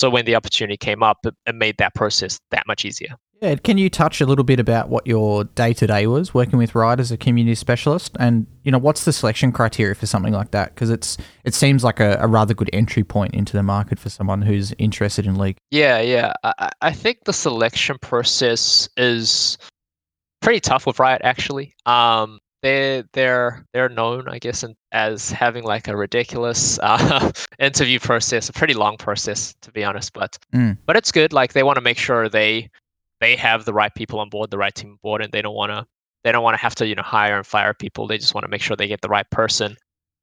So 0.00 0.08
when 0.08 0.24
the 0.24 0.34
opportunity 0.34 0.78
came 0.78 1.02
up, 1.02 1.18
it, 1.26 1.34
it 1.46 1.54
made 1.54 1.76
that 1.76 1.94
process 1.94 2.40
that 2.52 2.66
much 2.66 2.86
easier. 2.86 3.16
Yeah, 3.42 3.54
can 3.56 3.76
you 3.76 3.90
touch 3.90 4.22
a 4.22 4.26
little 4.26 4.44
bit 4.44 4.58
about 4.58 4.88
what 4.88 5.06
your 5.06 5.44
day 5.44 5.74
to 5.74 5.86
day 5.86 6.06
was 6.06 6.32
working 6.32 6.58
with 6.58 6.74
Riot 6.74 7.00
as 7.00 7.12
a 7.12 7.18
community 7.18 7.54
specialist, 7.54 8.16
and 8.18 8.46
you 8.64 8.72
know 8.72 8.78
what's 8.78 9.04
the 9.04 9.12
selection 9.12 9.52
criteria 9.52 9.94
for 9.94 10.06
something 10.06 10.32
like 10.32 10.52
that? 10.52 10.74
Because 10.74 10.88
it's 10.88 11.18
it 11.44 11.52
seems 11.52 11.84
like 11.84 12.00
a, 12.00 12.16
a, 12.18 12.26
rather 12.26 12.54
good 12.54 12.70
entry 12.72 13.04
point 13.04 13.34
into 13.34 13.54
the 13.54 13.62
market 13.62 13.98
for 13.98 14.08
someone 14.08 14.40
who's 14.40 14.72
interested 14.78 15.26
in 15.26 15.36
league. 15.36 15.58
Yeah, 15.70 16.00
yeah, 16.00 16.32
I, 16.42 16.70
I 16.80 16.92
think 16.92 17.24
the 17.24 17.34
selection 17.34 17.98
process 18.00 18.88
is 18.96 19.58
pretty 20.40 20.60
tough 20.60 20.86
with 20.86 20.98
Riot 20.98 21.20
actually. 21.24 21.74
Um, 21.84 22.40
they 22.62 23.04
they're 23.12 23.64
they're 23.72 23.88
known, 23.88 24.28
I 24.28 24.38
guess, 24.38 24.62
in, 24.62 24.74
as 24.92 25.30
having 25.30 25.64
like 25.64 25.88
a 25.88 25.96
ridiculous 25.96 26.78
uh, 26.82 27.32
interview 27.58 27.98
process, 27.98 28.48
a 28.48 28.52
pretty 28.52 28.74
long 28.74 28.96
process 28.96 29.54
to 29.62 29.72
be 29.72 29.84
honest. 29.84 30.12
But 30.12 30.38
mm. 30.54 30.76
but 30.86 30.96
it's 30.96 31.12
good. 31.12 31.32
Like 31.32 31.52
they 31.52 31.62
want 31.62 31.76
to 31.76 31.82
make 31.82 31.98
sure 31.98 32.28
they 32.28 32.70
they 33.20 33.36
have 33.36 33.64
the 33.64 33.72
right 33.72 33.94
people 33.94 34.20
on 34.20 34.28
board, 34.28 34.50
the 34.50 34.58
right 34.58 34.74
team 34.74 34.90
on 34.90 34.98
board, 35.02 35.22
and 35.22 35.32
they 35.32 35.42
don't 35.42 35.54
want 35.54 35.70
to 35.70 35.86
they 36.24 36.32
don't 36.32 36.44
want 36.44 36.54
to 36.54 36.62
have 36.62 36.74
to 36.76 36.86
you 36.86 36.94
know 36.94 37.02
hire 37.02 37.36
and 37.36 37.46
fire 37.46 37.74
people. 37.74 38.06
They 38.06 38.18
just 38.18 38.34
want 38.34 38.44
to 38.44 38.50
make 38.50 38.62
sure 38.62 38.76
they 38.76 38.88
get 38.88 39.00
the 39.00 39.08
right 39.08 39.28
person 39.30 39.76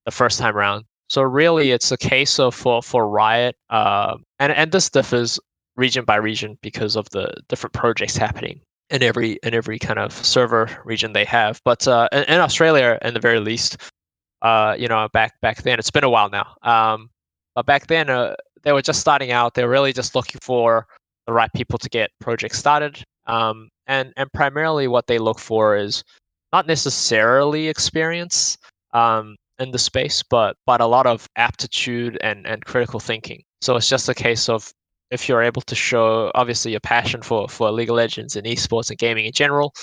the 0.05 0.11
first 0.11 0.39
time 0.39 0.55
around. 0.55 0.85
So 1.09 1.21
really, 1.21 1.71
it's 1.71 1.91
a 1.91 1.97
case 1.97 2.39
of 2.39 2.53
for 2.53 2.81
for 2.83 3.07
Riot, 3.09 3.55
uh, 3.69 4.17
and 4.39 4.51
and 4.51 4.71
this 4.71 4.89
differs 4.89 5.39
region 5.75 6.05
by 6.05 6.15
region 6.15 6.57
because 6.61 6.95
of 6.95 7.09
the 7.11 7.33
different 7.49 7.73
projects 7.73 8.17
happening 8.17 8.61
in 8.89 9.03
every 9.03 9.33
in 9.43 9.53
every 9.53 9.79
kind 9.79 9.99
of 9.99 10.13
server 10.13 10.69
region 10.85 11.13
they 11.13 11.25
have. 11.25 11.61
But 11.63 11.87
uh, 11.87 12.09
in, 12.11 12.23
in, 12.23 12.39
Australia, 12.39 12.97
in 13.01 13.13
the 13.13 13.19
very 13.19 13.39
least, 13.39 13.77
uh, 14.41 14.75
you 14.77 14.87
know, 14.87 15.07
back 15.13 15.39
back 15.41 15.63
then, 15.63 15.79
it's 15.79 15.91
been 15.91 16.03
a 16.03 16.09
while 16.09 16.29
now. 16.29 16.55
Um, 16.63 17.09
but 17.55 17.65
back 17.65 17.87
then, 17.87 18.09
uh, 18.09 18.35
they 18.63 18.71
were 18.71 18.81
just 18.81 18.99
starting 18.99 19.31
out. 19.31 19.53
They 19.53 19.63
were 19.63 19.69
really 19.69 19.93
just 19.93 20.15
looking 20.15 20.39
for 20.41 20.87
the 21.25 21.33
right 21.33 21.51
people 21.53 21.77
to 21.79 21.89
get 21.89 22.11
projects 22.19 22.57
started. 22.57 23.03
Um, 23.25 23.69
and 23.87 24.13
and 24.17 24.31
primarily, 24.33 24.87
what 24.87 25.07
they 25.07 25.19
look 25.19 25.39
for 25.39 25.75
is 25.75 26.03
not 26.53 26.67
necessarily 26.67 27.67
experience 27.67 28.57
um, 28.93 29.35
in 29.59 29.71
the 29.71 29.79
space, 29.79 30.23
but 30.23 30.55
but 30.65 30.81
a 30.81 30.85
lot 30.85 31.07
of 31.07 31.27
aptitude 31.35 32.17
and 32.21 32.47
and 32.47 32.65
critical 32.65 32.99
thinking. 32.99 33.43
So 33.61 33.75
it's 33.75 33.89
just 33.89 34.07
a 34.07 34.13
case 34.13 34.49
of 34.49 34.71
if 35.11 35.29
you're 35.29 35.41
able 35.41 35.61
to 35.63 35.75
show 35.75 36.31
obviously 36.35 36.75
a 36.75 36.79
passion 36.79 37.21
for 37.21 37.47
for 37.47 37.71
League 37.71 37.89
of 37.89 37.95
Legends 37.95 38.35
and 38.35 38.45
esports 38.45 38.89
and 38.89 38.99
gaming 38.99 39.25
in 39.25 39.31
general, 39.31 39.73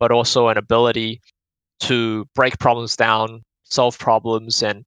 but 0.00 0.10
also 0.10 0.48
an 0.48 0.58
ability 0.58 1.20
to 1.80 2.26
break 2.34 2.58
problems 2.58 2.96
down, 2.96 3.42
solve 3.64 3.98
problems, 3.98 4.62
and 4.62 4.84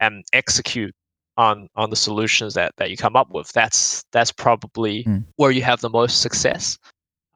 and 0.00 0.24
execute 0.32 0.94
on 1.36 1.68
on 1.76 1.90
the 1.90 1.96
solutions 1.96 2.54
that 2.54 2.72
that 2.76 2.90
you 2.90 2.96
come 2.96 3.16
up 3.16 3.30
with. 3.30 3.50
That's 3.52 4.04
that's 4.12 4.32
probably 4.32 5.04
mm. 5.04 5.24
where 5.36 5.50
you 5.50 5.62
have 5.62 5.80
the 5.80 5.90
most 5.90 6.20
success. 6.20 6.78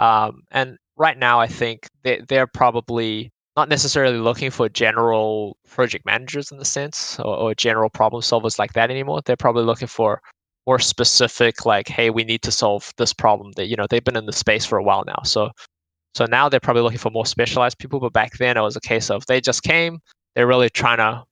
Um, 0.00 0.42
and 0.50 0.76
right 0.96 1.18
now, 1.18 1.40
I 1.40 1.46
think 1.46 1.88
they 2.02 2.22
they're 2.28 2.46
probably 2.46 3.30
not 3.56 3.68
necessarily 3.68 4.18
looking 4.18 4.50
for 4.50 4.68
general 4.68 5.56
project 5.66 6.04
managers 6.04 6.52
in 6.52 6.58
the 6.58 6.64
sense 6.64 7.18
or, 7.18 7.36
or 7.36 7.54
general 7.54 7.88
problem 7.88 8.20
solvers 8.20 8.58
like 8.58 8.74
that 8.74 8.90
anymore. 8.90 9.22
They're 9.24 9.36
probably 9.36 9.64
looking 9.64 9.88
for 9.88 10.20
more 10.66 10.78
specific 10.78 11.64
like 11.64 11.88
hey 11.88 12.10
we 12.10 12.24
need 12.24 12.42
to 12.42 12.50
solve 12.50 12.92
this 12.96 13.12
problem 13.12 13.52
that 13.52 13.66
you 13.66 13.76
know 13.76 13.86
they've 13.88 14.04
been 14.04 14.16
in 14.16 14.26
the 14.26 14.32
space 14.32 14.64
for 14.64 14.78
a 14.78 14.82
while 14.82 15.04
now 15.06 15.20
so 15.24 15.50
so 16.14 16.24
now 16.26 16.48
they're 16.48 16.60
probably 16.60 16.82
looking 16.82 16.98
for 16.98 17.10
more 17.10 17.26
specialized 17.26 17.78
people 17.78 18.00
but 18.00 18.12
back 18.12 18.36
then 18.38 18.56
it 18.56 18.62
was 18.62 18.76
a 18.76 18.80
case 18.80 19.10
of 19.10 19.24
they 19.26 19.40
just 19.40 19.62
came 19.62 20.00
they're 20.34 20.46
really 20.46 20.70
trying 20.70 20.98
to 20.98 21.24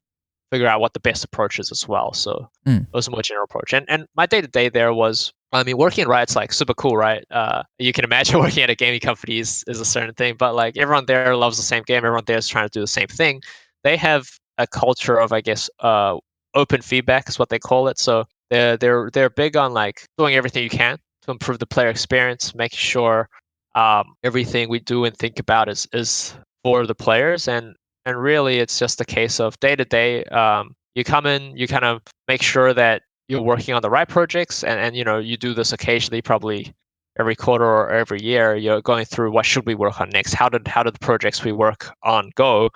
figure 0.53 0.69
out 0.69 0.81
what 0.81 0.93
the 0.93 1.01
best 1.01 1.25
approach 1.25 1.59
is 1.59 1.73
as 1.73 1.89
well 1.89 2.13
so 2.13 2.49
mm. 2.67 2.81
it 2.81 2.95
was 2.95 3.09
a 3.09 3.11
more 3.11 3.23
general 3.23 3.45
approach 3.45 3.73
and 3.73 3.85
and 3.89 4.07
my 4.15 4.27
day 4.27 4.41
to 4.41 4.49
day 4.49 4.69
there 4.69 4.93
was 4.93 5.33
I 5.55 5.63
mean, 5.63 5.77
working 5.77 6.03
at 6.03 6.09
Riot's 6.09 6.35
like 6.35 6.53
super 6.53 6.75
cool, 6.75 6.97
right? 6.97 7.25
Uh, 7.31 7.63
you 7.79 7.93
can 7.93 8.05
imagine 8.05 8.39
working 8.41 8.63
at 8.63 8.71
a 8.71 8.75
gaming 8.75 9.01
company 9.01 9.39
is, 9.39 9.65
is 9.69 9.81
a 9.81 9.85
certain 9.85 10.15
thing, 10.15 10.35
but 10.37 10.55
like 10.55 10.77
everyone 10.77 11.07
there 11.07 11.37
loves 11.37 11.57
the 11.57 11.63
same 11.63 11.85
game. 11.85 11.99
Everyone 11.99 12.25
there 12.27 12.39
is 12.39 12.49
trying 12.49 12.67
to 12.67 12.73
do 12.73 12.81
the 12.81 12.89
same 12.89 13.07
thing. 13.07 13.41
They 13.85 13.97
have 13.97 14.29
a 14.59 14.67
culture 14.67 15.17
of, 15.17 15.33
I 15.33 15.41
guess, 15.41 15.71
uh, 15.81 16.19
open 16.55 16.83
feedback 16.83 17.29
is 17.29 17.39
what 17.39 17.51
they 17.51 17.59
call 17.59 17.89
it. 17.89 17.99
So 17.99 18.25
they're 18.51 18.77
they're 18.77 19.11
they're 19.13 19.31
big 19.31 19.57
on 19.57 19.73
like 19.73 20.07
doing 20.19 20.35
everything 20.35 20.63
you 20.63 20.71
can 20.71 20.99
to 21.23 21.31
improve 21.31 21.59
the 21.59 21.67
player 21.67 21.89
experience, 21.89 22.55
making 22.55 22.79
sure 22.79 23.29
um, 23.75 24.15
everything 24.23 24.69
we 24.69 24.79
do 24.79 25.05
and 25.05 25.17
think 25.17 25.39
about 25.39 25.69
is 25.69 25.89
is 25.93 26.35
for 26.63 26.87
the 26.87 26.95
players, 26.95 27.49
and 27.49 27.75
and 28.07 28.21
really 28.21 28.59
it's 28.59 28.79
just 28.79 29.01
a 29.01 29.05
case 29.05 29.41
of 29.41 29.59
day 29.61 29.77
to 29.77 29.85
day. 29.85 30.25
Um, 30.25 30.75
you 30.95 31.05
come 31.05 31.27
in, 31.27 31.57
you 31.57 31.67
kind 31.67 31.85
of 31.85 32.03
make 32.29 32.43
sure 32.43 32.73
that 32.75 33.03
you're 33.29 33.43
working 33.43 33.75
on 33.75 33.83
the 33.83 33.91
right 33.91 34.09
projects, 34.09 34.65
and 34.65 34.79
and 34.79 34.97
you 34.97 35.05
know 35.05 35.19
you 35.19 35.37
do 35.37 35.55
this 35.55 35.73
occasionally, 35.73 36.23
probably 36.23 36.73
every 37.19 37.37
quarter 37.37 37.65
or 37.65 37.91
every 37.91 38.23
year. 38.23 38.57
You're 38.57 38.83
going 38.83 39.05
through 39.05 39.33
what 39.33 39.47
should 39.47 39.67
we 39.67 39.75
work 39.75 40.01
on 40.01 40.11
next? 40.11 40.35
How 40.35 40.49
did 40.49 40.67
how 40.69 40.83
did 40.83 40.95
the 40.95 41.01
projects 41.01 41.45
we 41.45 41.53
work 41.53 41.91
on 42.03 42.31
go? 42.35 42.71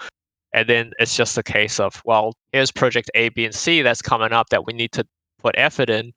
And 0.55 0.69
then 0.69 0.93
it's 0.99 1.15
just 1.15 1.37
a 1.37 1.43
case 1.43 1.79
of, 1.79 2.01
well, 2.07 2.33
here's 2.53 2.73
project 2.73 3.11
A, 3.15 3.29
B, 3.29 3.45
and 3.45 3.55
C 3.55 3.83
that's 3.83 4.01
coming 4.01 4.33
up 4.33 4.49
that 4.49 4.67
we 4.67 4.73
need 4.73 4.93
to 4.93 5.07
put 5.39 5.55
effort 5.59 5.91
in 5.91 6.13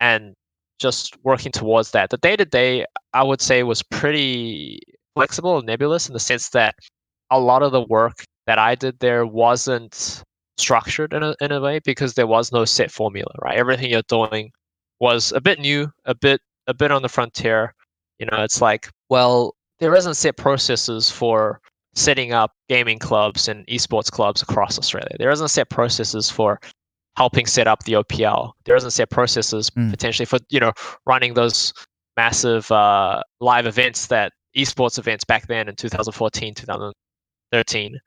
and 0.00 0.34
just 0.78 1.16
working 1.22 1.52
towards 1.52 1.92
that. 1.92 2.10
The 2.10 2.16
day 2.18 2.36
to 2.36 2.44
day, 2.44 2.84
I 3.14 3.22
would 3.22 3.40
say, 3.40 3.62
was 3.62 3.82
pretty 3.82 4.80
flexible 5.14 5.58
and 5.58 5.66
nebulous 5.66 6.08
in 6.08 6.14
the 6.14 6.20
sense 6.20 6.50
that 6.50 6.74
a 7.30 7.38
lot 7.38 7.62
of 7.62 7.72
the 7.72 7.82
work 7.82 8.24
that 8.46 8.58
I 8.58 8.74
did 8.74 8.98
there 8.98 9.24
wasn't 9.24 10.22
structured 10.56 11.12
in 11.12 11.22
a, 11.22 11.34
in 11.40 11.52
a 11.52 11.60
way 11.60 11.80
because 11.84 12.14
there 12.14 12.26
was 12.26 12.52
no 12.52 12.64
set 12.64 12.90
formula, 12.90 13.32
right? 13.42 13.56
Everything 13.56 13.90
you're 13.90 14.02
doing 14.08 14.50
was 15.00 15.32
a 15.32 15.40
bit 15.40 15.58
new, 15.58 15.90
a 16.04 16.14
bit 16.14 16.40
a 16.66 16.74
bit 16.74 16.90
on 16.92 17.02
the 17.02 17.08
frontier. 17.08 17.74
You 18.18 18.26
know, 18.26 18.42
it's 18.42 18.60
like, 18.60 18.88
well, 19.08 19.54
there 19.80 19.94
isn't 19.96 20.14
set 20.14 20.36
processes 20.36 21.10
for 21.10 21.60
setting 21.94 22.32
up 22.32 22.52
gaming 22.68 22.98
clubs 22.98 23.48
and 23.48 23.66
esports 23.66 24.10
clubs 24.10 24.42
across 24.42 24.78
Australia. 24.78 25.16
There 25.18 25.30
isn't 25.30 25.48
set 25.48 25.68
processes 25.70 26.30
for 26.30 26.60
helping 27.16 27.46
set 27.46 27.66
up 27.66 27.84
the 27.84 27.94
OPL. 27.94 28.52
There 28.64 28.76
isn't 28.76 28.90
set 28.90 29.10
processes 29.10 29.70
mm. 29.70 29.90
potentially 29.90 30.26
for 30.26 30.38
you 30.50 30.60
know 30.60 30.72
running 31.06 31.34
those 31.34 31.72
massive 32.16 32.70
uh, 32.70 33.22
live 33.40 33.66
events 33.66 34.06
that 34.08 34.32
esports 34.56 34.98
events 34.98 35.24
back 35.24 35.46
then 35.46 35.68
in 35.68 35.74
2014, 35.76 36.54
2013. 36.54 37.98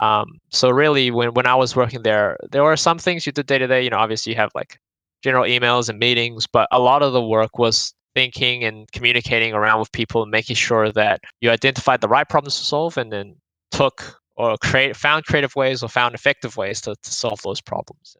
Um, 0.00 0.26
so 0.50 0.70
really, 0.70 1.10
when 1.10 1.34
when 1.34 1.46
I 1.46 1.54
was 1.54 1.76
working 1.76 2.02
there, 2.02 2.36
there 2.50 2.64
were 2.64 2.76
some 2.76 2.98
things 2.98 3.26
you 3.26 3.32
did 3.32 3.46
day 3.46 3.58
to 3.58 3.66
day. 3.66 3.82
You 3.82 3.90
know, 3.90 3.98
obviously 3.98 4.32
you 4.32 4.36
have 4.36 4.50
like 4.54 4.78
general 5.22 5.44
emails 5.44 5.88
and 5.88 5.98
meetings, 5.98 6.46
but 6.46 6.68
a 6.70 6.78
lot 6.78 7.02
of 7.02 7.12
the 7.12 7.22
work 7.22 7.58
was 7.58 7.94
thinking 8.14 8.64
and 8.64 8.90
communicating 8.92 9.54
around 9.54 9.80
with 9.80 9.90
people 9.92 10.22
and 10.22 10.30
making 10.30 10.56
sure 10.56 10.92
that 10.92 11.20
you 11.40 11.50
identified 11.50 12.00
the 12.00 12.08
right 12.08 12.28
problems 12.28 12.56
to 12.58 12.64
solve 12.64 12.96
and 12.96 13.12
then 13.12 13.34
took 13.72 14.20
or 14.36 14.56
create 14.58 14.96
found 14.96 15.24
creative 15.24 15.54
ways 15.56 15.82
or 15.82 15.88
found 15.88 16.14
effective 16.14 16.56
ways 16.56 16.80
to, 16.80 16.94
to 17.02 17.10
solve 17.10 17.40
those 17.42 17.60
problems 17.60 18.16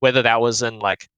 whether 0.00 0.22
that 0.22 0.40
was 0.40 0.62
in 0.62 0.78
like 0.78 1.08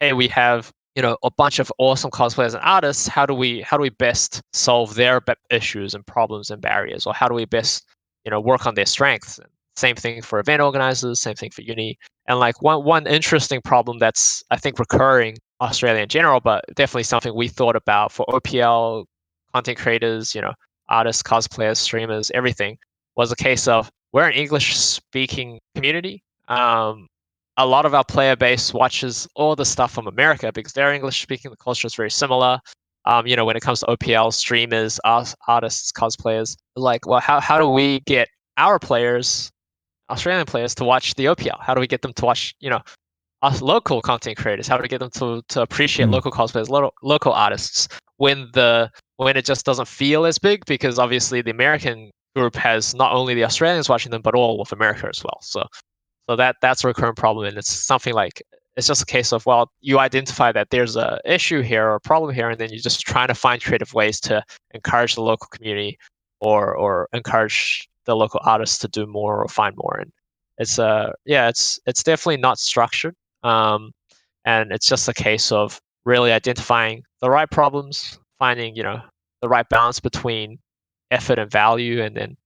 hey 0.00 0.12
we 0.12 0.28
have 0.28 0.72
you 0.94 1.02
know 1.02 1.16
a 1.22 1.30
bunch 1.30 1.58
of 1.58 1.72
awesome 1.78 2.10
cosplayers 2.10 2.54
and 2.54 2.62
artists 2.62 3.08
how 3.08 3.24
do 3.24 3.34
we 3.34 3.62
how 3.62 3.76
do 3.76 3.82
we 3.82 3.90
best 3.90 4.42
solve 4.52 4.94
their 4.94 5.20
issues 5.50 5.94
and 5.94 6.06
problems 6.06 6.50
and 6.50 6.60
barriers? 6.60 7.06
Or 7.06 7.14
how 7.14 7.28
do 7.28 7.34
we 7.34 7.44
best 7.44 7.84
you 8.24 8.30
know 8.30 8.40
work 8.40 8.66
on 8.66 8.74
their 8.74 8.86
strengths? 8.86 9.40
Same 9.76 9.96
thing 9.96 10.20
for 10.20 10.38
event 10.38 10.60
organizers 10.60 11.20
same 11.20 11.34
thing 11.34 11.50
for 11.50 11.62
uni. 11.62 11.98
And 12.28 12.38
like 12.38 12.60
one 12.62 12.84
one 12.84 13.06
interesting 13.06 13.60
problem 13.62 13.98
that's 13.98 14.44
i 14.50 14.56
think 14.56 14.78
recurring 14.78 15.38
australia 15.60 16.02
in 16.02 16.08
general 16.08 16.40
but 16.40 16.64
definitely 16.74 17.04
something 17.04 17.34
we 17.34 17.48
thought 17.48 17.76
about 17.76 18.12
for 18.12 18.26
opl 18.26 19.04
content 19.52 19.78
creators 19.78 20.34
you 20.34 20.40
know 20.40 20.52
artists 20.88 21.22
cosplayers 21.22 21.76
streamers 21.78 22.30
everything 22.34 22.76
was 23.16 23.32
a 23.32 23.36
case 23.36 23.66
of 23.68 23.90
we're 24.12 24.26
an 24.28 24.34
english 24.34 24.76
speaking 24.76 25.58
community. 25.74 26.22
Um, 26.48 27.08
a 27.56 27.66
lot 27.66 27.84
of 27.84 27.94
our 27.94 28.04
player 28.04 28.36
base 28.36 28.72
watches 28.72 29.28
all 29.34 29.54
the 29.54 29.64
stuff 29.64 29.92
from 29.92 30.06
America 30.06 30.50
because 30.52 30.72
they're 30.72 30.92
English 30.92 31.22
speaking. 31.22 31.50
The 31.50 31.56
culture 31.56 31.86
is 31.86 31.94
very 31.94 32.10
similar. 32.10 32.58
Um, 33.04 33.26
you 33.26 33.36
know, 33.36 33.44
when 33.44 33.56
it 33.56 33.60
comes 33.60 33.80
to 33.80 33.86
OPL 33.86 34.32
streamers, 34.32 35.00
artists, 35.04 35.92
cosplayers, 35.92 36.56
like, 36.76 37.06
well, 37.06 37.20
how, 37.20 37.40
how 37.40 37.58
do 37.58 37.68
we 37.68 38.00
get 38.00 38.28
our 38.56 38.78
players, 38.78 39.50
Australian 40.08 40.46
players, 40.46 40.74
to 40.76 40.84
watch 40.84 41.14
the 41.14 41.26
OPL? 41.26 41.60
How 41.60 41.74
do 41.74 41.80
we 41.80 41.86
get 41.86 42.02
them 42.02 42.12
to 42.14 42.24
watch, 42.24 42.54
you 42.60 42.70
know, 42.70 42.80
us 43.42 43.60
local 43.60 44.00
content 44.00 44.36
creators? 44.36 44.68
How 44.68 44.76
do 44.76 44.82
we 44.82 44.88
get 44.88 45.00
them 45.00 45.10
to, 45.10 45.42
to 45.48 45.62
appreciate 45.62 46.06
mm. 46.06 46.12
local 46.12 46.30
cosplayers, 46.30 46.68
lo- 46.68 46.92
local 47.02 47.32
artists 47.32 47.88
when 48.18 48.48
the 48.54 48.90
when 49.16 49.36
it 49.36 49.44
just 49.44 49.66
doesn't 49.66 49.88
feel 49.88 50.24
as 50.24 50.38
big? 50.38 50.64
Because 50.66 50.98
obviously 50.98 51.42
the 51.42 51.50
American 51.50 52.10
group 52.36 52.54
has 52.54 52.94
not 52.94 53.12
only 53.12 53.34
the 53.34 53.44
Australians 53.44 53.88
watching 53.88 54.12
them, 54.12 54.22
but 54.22 54.34
all 54.34 54.62
of 54.62 54.72
America 54.72 55.08
as 55.08 55.22
well. 55.24 55.38
So 55.42 55.66
so 56.32 56.36
that 56.36 56.56
that's 56.62 56.82
a 56.82 56.86
recurrent 56.86 57.18
problem, 57.18 57.46
and 57.46 57.58
it's 57.58 57.70
something 57.70 58.14
like 58.14 58.42
it's 58.78 58.86
just 58.86 59.02
a 59.02 59.06
case 59.06 59.34
of 59.34 59.44
well, 59.44 59.70
you 59.82 59.98
identify 59.98 60.50
that 60.50 60.70
there's 60.70 60.96
a 60.96 61.20
issue 61.26 61.60
here 61.60 61.86
or 61.86 61.96
a 61.96 62.00
problem 62.00 62.34
here, 62.34 62.48
and 62.48 62.58
then 62.58 62.70
you're 62.70 62.80
just 62.80 63.02
trying 63.02 63.28
to 63.28 63.34
find 63.34 63.62
creative 63.62 63.92
ways 63.92 64.18
to 64.20 64.42
encourage 64.72 65.14
the 65.14 65.20
local 65.20 65.46
community 65.48 65.98
or 66.40 66.74
or 66.74 67.06
encourage 67.12 67.86
the 68.06 68.16
local 68.16 68.40
artists 68.44 68.78
to 68.78 68.88
do 68.88 69.06
more 69.06 69.42
or 69.42 69.48
find 69.48 69.76
more. 69.76 69.98
And 70.00 70.10
it's 70.56 70.78
uh 70.78 71.12
yeah, 71.26 71.48
it's 71.50 71.78
it's 71.84 72.02
definitely 72.02 72.38
not 72.38 72.58
structured, 72.58 73.14
um, 73.42 73.92
and 74.46 74.72
it's 74.72 74.88
just 74.88 75.08
a 75.10 75.12
case 75.14 75.52
of 75.52 75.78
really 76.06 76.32
identifying 76.32 77.02
the 77.20 77.28
right 77.28 77.50
problems, 77.50 78.18
finding 78.38 78.74
you 78.74 78.82
know 78.82 79.02
the 79.42 79.50
right 79.50 79.68
balance 79.68 80.00
between 80.00 80.58
effort 81.10 81.38
and 81.38 81.50
value, 81.50 82.02
and 82.02 82.16
then 82.16 82.38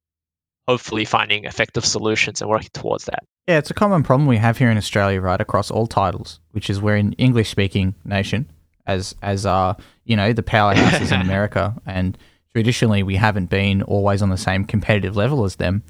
hopefully 0.66 1.04
finding 1.04 1.44
effective 1.44 1.84
solutions 1.84 2.40
and 2.40 2.50
working 2.50 2.70
towards 2.72 3.04
that. 3.04 3.24
Yeah, 3.46 3.58
it's 3.58 3.70
a 3.70 3.74
common 3.74 4.02
problem 4.02 4.26
we 4.26 4.38
have 4.38 4.58
here 4.58 4.70
in 4.70 4.76
Australia, 4.76 5.20
right, 5.20 5.40
across 5.40 5.70
all 5.70 5.86
titles, 5.86 6.40
which 6.50 6.68
is 6.68 6.80
we're 6.80 6.96
an 6.96 7.12
English 7.14 7.50
speaking 7.50 7.94
nation, 8.04 8.50
as 8.86 9.14
as 9.22 9.46
are 9.46 9.76
you 10.04 10.16
know 10.16 10.32
the 10.32 10.42
powerhouses 10.42 11.12
in 11.12 11.20
America, 11.26 11.74
and 11.86 12.18
traditionally 12.52 13.02
we 13.02 13.16
haven't 13.16 13.50
been 13.50 13.82
always 13.82 14.22
on 14.22 14.30
the 14.30 14.36
same 14.36 14.64
competitive 14.64 15.16
level 15.16 15.44
as 15.44 15.56
them. 15.56 15.84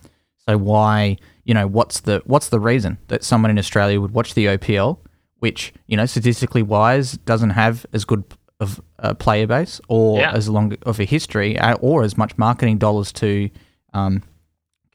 So 0.48 0.58
why, 0.58 1.16
you 1.44 1.54
know, 1.54 1.66
what's 1.66 2.00
the 2.00 2.22
what's 2.26 2.50
the 2.50 2.60
reason 2.60 2.98
that 3.08 3.24
someone 3.24 3.50
in 3.50 3.58
Australia 3.58 4.00
would 4.00 4.12
watch 4.12 4.34
the 4.34 4.46
OPL, 4.46 4.98
which 5.38 5.72
you 5.86 5.96
know 5.96 6.04
statistically 6.04 6.62
wise 6.62 7.12
doesn't 7.12 7.50
have 7.50 7.86
as 7.94 8.04
good 8.04 8.24
of 8.60 8.80
a 8.98 9.14
player 9.14 9.46
base 9.46 9.80
or 9.88 10.18
yeah. 10.18 10.32
as 10.32 10.48
long 10.48 10.74
of 10.82 10.98
a 10.98 11.04
history 11.04 11.58
uh, 11.58 11.74
or 11.74 12.02
as 12.02 12.16
much 12.16 12.38
marketing 12.38 12.78
dollars 12.78 13.12
to 13.12 13.50
um, 13.92 14.22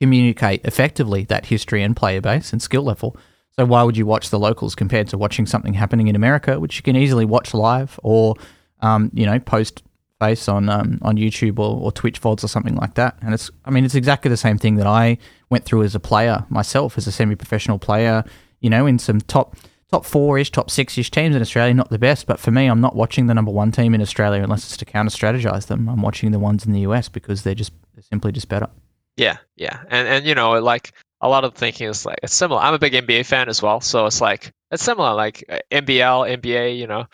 communicate 0.02 0.66
effectively 0.66 1.26
that 1.26 1.46
history 1.46 1.84
and 1.84 1.96
player 1.96 2.20
base 2.20 2.52
and 2.52 2.60
skill 2.60 2.82
level. 2.82 3.16
So 3.52 3.66
why 3.66 3.84
would 3.84 3.96
you 3.96 4.08
watch 4.08 4.32
the 4.32 4.40
locals 4.40 4.74
compared 4.74 5.08
to 5.10 5.18
watching 5.18 5.46
something 5.46 5.76
happening 5.76 6.08
in 6.08 6.16
America, 6.16 6.60
which 6.60 6.76
you 6.78 6.82
can 6.82 6.96
easily 6.96 7.24
watch 7.24 7.54
live 7.54 8.00
or, 8.02 8.36
um, 8.80 9.12
you 9.14 9.28
know, 9.28 9.40
post 9.40 9.84
face 10.20 10.48
on 10.48 10.70
um, 10.70 10.98
on 11.04 11.18
YouTube 11.18 11.60
or, 11.60 11.80
or 11.80 11.92
Twitch 11.92 12.20
VODs 12.20 12.44
or 12.44 12.48
something 12.48 12.76
like 12.76 12.96
that. 12.96 13.16
And 13.22 13.36
it's, 13.36 13.52
I 13.64 13.70
mean, 13.70 13.86
it's 13.86 13.94
exactly 13.94 14.30
the 14.30 14.38
same 14.38 14.58
thing 14.58 14.78
that 14.78 14.88
I 14.88 15.20
went 15.52 15.66
through 15.66 15.84
as 15.84 15.94
a 15.94 16.00
player 16.00 16.46
myself, 16.50 16.98
as 16.98 17.06
a 17.06 17.12
semi-professional 17.12 17.78
player. 17.78 18.24
You 18.60 18.72
know, 18.72 18.88
in 18.88 18.98
some 18.98 19.22
top 19.22 19.56
top 19.92 20.04
four 20.04 20.40
ish, 20.40 20.50
top 20.50 20.72
six 20.72 20.98
ish 20.98 21.12
teams 21.12 21.36
in 21.36 21.44
Australia, 21.44 21.76
not 21.76 21.92
the 21.92 22.00
best. 22.00 22.26
But 22.26 22.40
for 22.40 22.50
me, 22.50 22.66
I'm 22.66 22.82
not 22.82 22.96
watching 22.96 23.28
the 23.28 23.36
number 23.36 23.52
one 23.52 23.72
team 23.72 23.94
in 23.94 24.02
Australia 24.02 24.42
unless 24.42 24.64
it's 24.64 24.78
to 24.78 24.86
counter 24.86 25.12
strategize 25.12 25.68
them. 25.68 25.88
I'm 25.88 26.02
watching 26.02 26.32
the 26.32 26.40
ones 26.40 26.66
in 26.66 26.72
the 26.72 26.82
US 26.82 27.08
because 27.08 27.44
they're 27.44 27.54
just 27.54 27.74
they're 27.94 28.04
simply 28.04 28.32
just 28.32 28.50
better. 28.50 28.70
Yeah, 29.18 29.38
yeah, 29.56 29.82
and 29.90 30.08
and 30.08 30.26
you 30.26 30.36
know, 30.36 30.54
like 30.60 30.94
a 31.22 31.30
lot 31.30 31.44
of 31.44 31.54
thinking 31.54 31.88
is 31.88 32.06
like 32.06 32.20
it's 32.24 32.34
similar. 32.34 32.62
I'm 32.62 32.74
a 32.74 32.80
big 32.80 32.94
NBA 32.94 33.26
fan 33.26 33.50
as 33.50 33.62
well, 33.62 33.82
so 33.82 34.06
it's 34.06 34.22
like 34.22 34.52
it's 34.72 34.84
similar. 34.84 35.14
Like 35.14 35.44
uh, 35.50 35.60
NBL, 35.72 36.38
NBA, 36.42 36.78
you 36.78 36.88
know, 36.88 37.06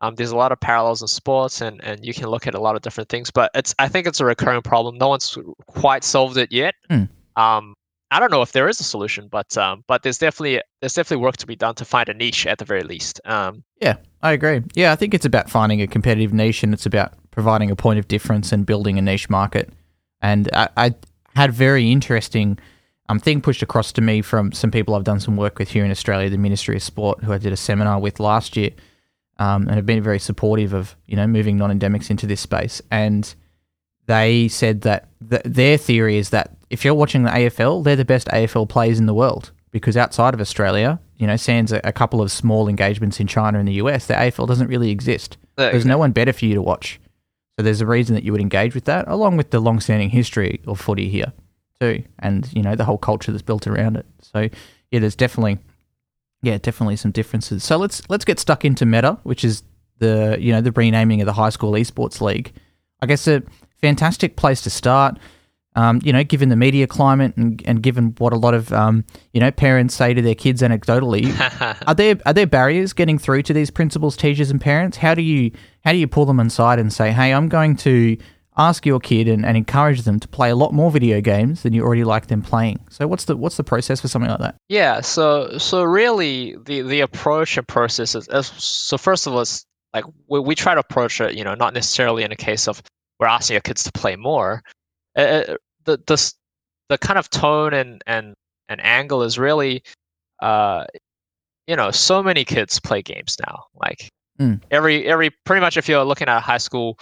um, 0.00 0.14
there's 0.14 0.30
a 0.30 0.36
lot 0.36 0.52
of 0.52 0.60
parallels 0.60 1.02
in 1.02 1.08
sports, 1.08 1.60
and 1.60 1.82
and 1.82 2.04
you 2.04 2.14
can 2.14 2.26
look 2.26 2.46
at 2.46 2.54
a 2.54 2.60
lot 2.60 2.76
of 2.76 2.82
different 2.82 3.08
things. 3.08 3.30
But 3.30 3.50
it's 3.54 3.74
I 3.78 3.88
think 3.88 4.06
it's 4.06 4.20
a 4.20 4.24
recurring 4.24 4.62
problem. 4.62 4.98
No 4.98 5.08
one's 5.08 5.36
quite 5.66 6.04
solved 6.04 6.36
it 6.36 6.52
yet. 6.52 6.74
Mm. 6.90 7.08
Um, 7.36 7.74
I 8.10 8.20
don't 8.20 8.30
know 8.30 8.42
if 8.42 8.52
there 8.52 8.68
is 8.68 8.78
a 8.78 8.84
solution, 8.84 9.28
but 9.28 9.56
um, 9.56 9.82
but 9.88 10.02
there's 10.02 10.18
definitely 10.18 10.60
there's 10.80 10.94
definitely 10.94 11.24
work 11.24 11.38
to 11.38 11.46
be 11.46 11.56
done 11.56 11.74
to 11.76 11.84
find 11.84 12.08
a 12.08 12.14
niche 12.14 12.46
at 12.46 12.58
the 12.58 12.64
very 12.64 12.82
least. 12.82 13.20
Um, 13.24 13.64
yeah, 13.80 13.96
I 14.22 14.32
agree. 14.32 14.62
Yeah, 14.74 14.92
I 14.92 14.96
think 14.96 15.14
it's 15.14 15.26
about 15.26 15.50
finding 15.50 15.80
a 15.80 15.86
competitive 15.86 16.32
niche, 16.32 16.62
and 16.62 16.72
it's 16.72 16.86
about 16.86 17.14
providing 17.30 17.70
a 17.70 17.76
point 17.76 17.98
of 17.98 18.06
difference 18.06 18.52
and 18.52 18.64
building 18.64 18.98
a 18.98 19.02
niche 19.02 19.28
market. 19.28 19.72
And 20.20 20.48
I, 20.52 20.68
I 20.76 20.94
had 21.36 21.52
very 21.52 21.90
interesting 21.92 22.58
um, 23.08 23.20
thing 23.20 23.40
pushed 23.40 23.62
across 23.62 23.92
to 23.92 24.00
me 24.00 24.22
from 24.22 24.52
some 24.52 24.70
people 24.70 24.94
I've 24.94 25.04
done 25.04 25.20
some 25.20 25.36
work 25.36 25.58
with 25.58 25.68
here 25.68 25.84
in 25.84 25.90
Australia, 25.90 26.28
the 26.28 26.38
Ministry 26.38 26.76
of 26.76 26.82
Sport, 26.82 27.22
who 27.22 27.32
I 27.32 27.38
did 27.38 27.52
a 27.52 27.56
seminar 27.56 28.00
with 28.00 28.18
last 28.18 28.56
year, 28.56 28.70
um, 29.38 29.62
and 29.68 29.76
have 29.76 29.86
been 29.86 30.02
very 30.02 30.18
supportive 30.18 30.72
of 30.72 30.96
you 31.06 31.16
know 31.16 31.26
moving 31.26 31.56
non-endemics 31.56 32.10
into 32.10 32.26
this 32.26 32.40
space. 32.40 32.82
And 32.90 33.32
they 34.06 34.48
said 34.48 34.80
that 34.82 35.08
th- 35.28 35.42
their 35.44 35.76
theory 35.76 36.16
is 36.16 36.30
that 36.30 36.56
if 36.70 36.84
you're 36.84 36.94
watching 36.94 37.22
the 37.22 37.30
AFL, 37.30 37.84
they're 37.84 37.96
the 37.96 38.04
best 38.04 38.28
AFL 38.28 38.68
players 38.68 38.98
in 38.98 39.06
the 39.06 39.14
world 39.14 39.52
because 39.70 39.96
outside 39.96 40.32
of 40.32 40.40
Australia, 40.40 40.98
you 41.18 41.26
know, 41.26 41.36
sans 41.36 41.70
a, 41.70 41.80
a 41.84 41.92
couple 41.92 42.22
of 42.22 42.32
small 42.32 42.68
engagements 42.68 43.20
in 43.20 43.26
China 43.26 43.58
and 43.58 43.68
the 43.68 43.74
US, 43.74 44.06
the 44.06 44.14
AFL 44.14 44.48
doesn't 44.48 44.68
really 44.68 44.90
exist. 44.90 45.36
There's 45.70 45.86
no 45.86 45.98
one 45.98 46.12
better 46.12 46.32
for 46.32 46.44
you 46.44 46.54
to 46.54 46.62
watch. 46.62 46.98
So 47.58 47.62
there's 47.62 47.80
a 47.80 47.86
reason 47.86 48.14
that 48.14 48.24
you 48.24 48.32
would 48.32 48.40
engage 48.40 48.74
with 48.74 48.84
that, 48.84 49.08
along 49.08 49.38
with 49.38 49.50
the 49.50 49.60
long-standing 49.60 50.10
history 50.10 50.60
of 50.66 50.78
footy 50.78 51.08
here 51.08 51.32
too, 51.80 52.04
and 52.18 52.50
you 52.52 52.62
know 52.62 52.74
the 52.74 52.84
whole 52.84 52.98
culture 52.98 53.32
that's 53.32 53.42
built 53.42 53.66
around 53.66 53.96
it. 53.96 54.06
So 54.20 54.48
yeah, 54.90 55.00
there's 55.00 55.16
definitely 55.16 55.58
yeah 56.42 56.58
definitely 56.58 56.96
some 56.96 57.12
differences. 57.12 57.64
So 57.64 57.76
let's 57.78 58.02
let's 58.10 58.24
get 58.24 58.38
stuck 58.38 58.64
into 58.64 58.84
Meta, 58.84 59.18
which 59.22 59.44
is 59.44 59.62
the 59.98 60.36
you 60.38 60.52
know 60.52 60.60
the 60.60 60.72
renaming 60.72 61.20
of 61.22 61.26
the 61.26 61.32
high 61.32 61.48
school 61.48 61.72
esports 61.72 62.20
league. 62.20 62.52
I 63.00 63.06
guess 63.06 63.26
a 63.26 63.42
fantastic 63.80 64.36
place 64.36 64.60
to 64.62 64.70
start. 64.70 65.18
Um, 65.76 66.00
you 66.02 66.12
know, 66.12 66.24
given 66.24 66.48
the 66.48 66.56
media 66.56 66.86
climate 66.86 67.36
and, 67.36 67.62
and 67.66 67.82
given 67.82 68.14
what 68.18 68.32
a 68.32 68.36
lot 68.36 68.54
of 68.54 68.72
um, 68.72 69.04
you 69.32 69.40
know 69.40 69.50
parents 69.50 69.94
say 69.94 70.14
to 70.14 70.22
their 70.22 70.34
kids 70.34 70.62
anecdotally, 70.62 71.30
are 71.86 71.94
there 71.94 72.18
are 72.26 72.32
there 72.32 72.46
barriers 72.46 72.92
getting 72.92 73.18
through 73.18 73.42
to 73.42 73.52
these 73.52 73.70
principals, 73.70 74.16
teachers, 74.16 74.50
and 74.50 74.60
parents? 74.60 74.96
How 74.96 75.14
do 75.14 75.22
you 75.22 75.52
how 75.84 75.92
do 75.92 75.98
you 75.98 76.08
pull 76.08 76.24
them 76.24 76.40
inside 76.40 76.78
and 76.78 76.92
say, 76.92 77.12
hey, 77.12 77.32
I'm 77.32 77.48
going 77.48 77.76
to 77.76 78.16
ask 78.56 78.86
your 78.86 79.00
kid 79.00 79.28
and, 79.28 79.44
and 79.44 79.56
encourage 79.56 80.02
them 80.02 80.18
to 80.18 80.28
play 80.28 80.50
a 80.50 80.56
lot 80.56 80.72
more 80.72 80.90
video 80.90 81.20
games 81.20 81.62
than 81.62 81.72
you 81.72 81.82
already 81.82 82.04
like 82.04 82.28
them 82.28 82.42
playing. 82.42 82.80
So 82.90 83.06
what's 83.06 83.24
the 83.24 83.36
what's 83.36 83.56
the 83.56 83.64
process 83.64 84.00
for 84.00 84.08
something 84.08 84.30
like 84.30 84.40
that? 84.40 84.56
Yeah, 84.68 85.00
so 85.00 85.58
so 85.58 85.82
really 85.82 86.56
the 86.64 86.82
the 86.82 87.00
approach 87.00 87.56
and 87.56 87.66
process 87.66 88.14
is, 88.14 88.28
is 88.28 88.46
so 88.46 88.98
first 88.98 89.26
of 89.26 89.34
all, 89.34 89.40
it's 89.40 89.66
like 89.92 90.04
we, 90.26 90.40
we 90.40 90.54
try 90.54 90.74
to 90.74 90.80
approach 90.80 91.20
it, 91.20 91.34
you 91.34 91.44
know, 91.44 91.54
not 91.54 91.74
necessarily 91.74 92.22
in 92.22 92.32
a 92.32 92.36
case 92.36 92.68
of 92.68 92.82
we're 93.18 93.26
asking 93.26 93.56
our 93.56 93.60
kids 93.60 93.84
to 93.84 93.92
play 93.92 94.16
more. 94.16 94.62
Uh, 95.16 95.20
uh 95.20 95.56
the 95.86 96.00
the 96.06 96.32
the 96.88 96.98
kind 96.98 97.18
of 97.18 97.30
tone 97.30 97.72
and 97.72 98.02
and 98.06 98.34
and 98.68 98.84
angle 98.84 99.22
is 99.22 99.38
really 99.38 99.82
uh 100.42 100.84
you 101.66 101.74
know 101.74 101.90
so 101.90 102.22
many 102.22 102.44
kids 102.44 102.78
play 102.80 103.02
games 103.02 103.36
now 103.46 103.64
like 103.74 104.10
mm. 104.38 104.60
every 104.70 105.06
every 105.06 105.30
pretty 105.44 105.60
much 105.60 105.76
if 105.76 105.88
you're 105.88 106.04
looking 106.04 106.28
at 106.28 106.36
a 106.36 106.40
high 106.40 106.58
school 106.58 106.98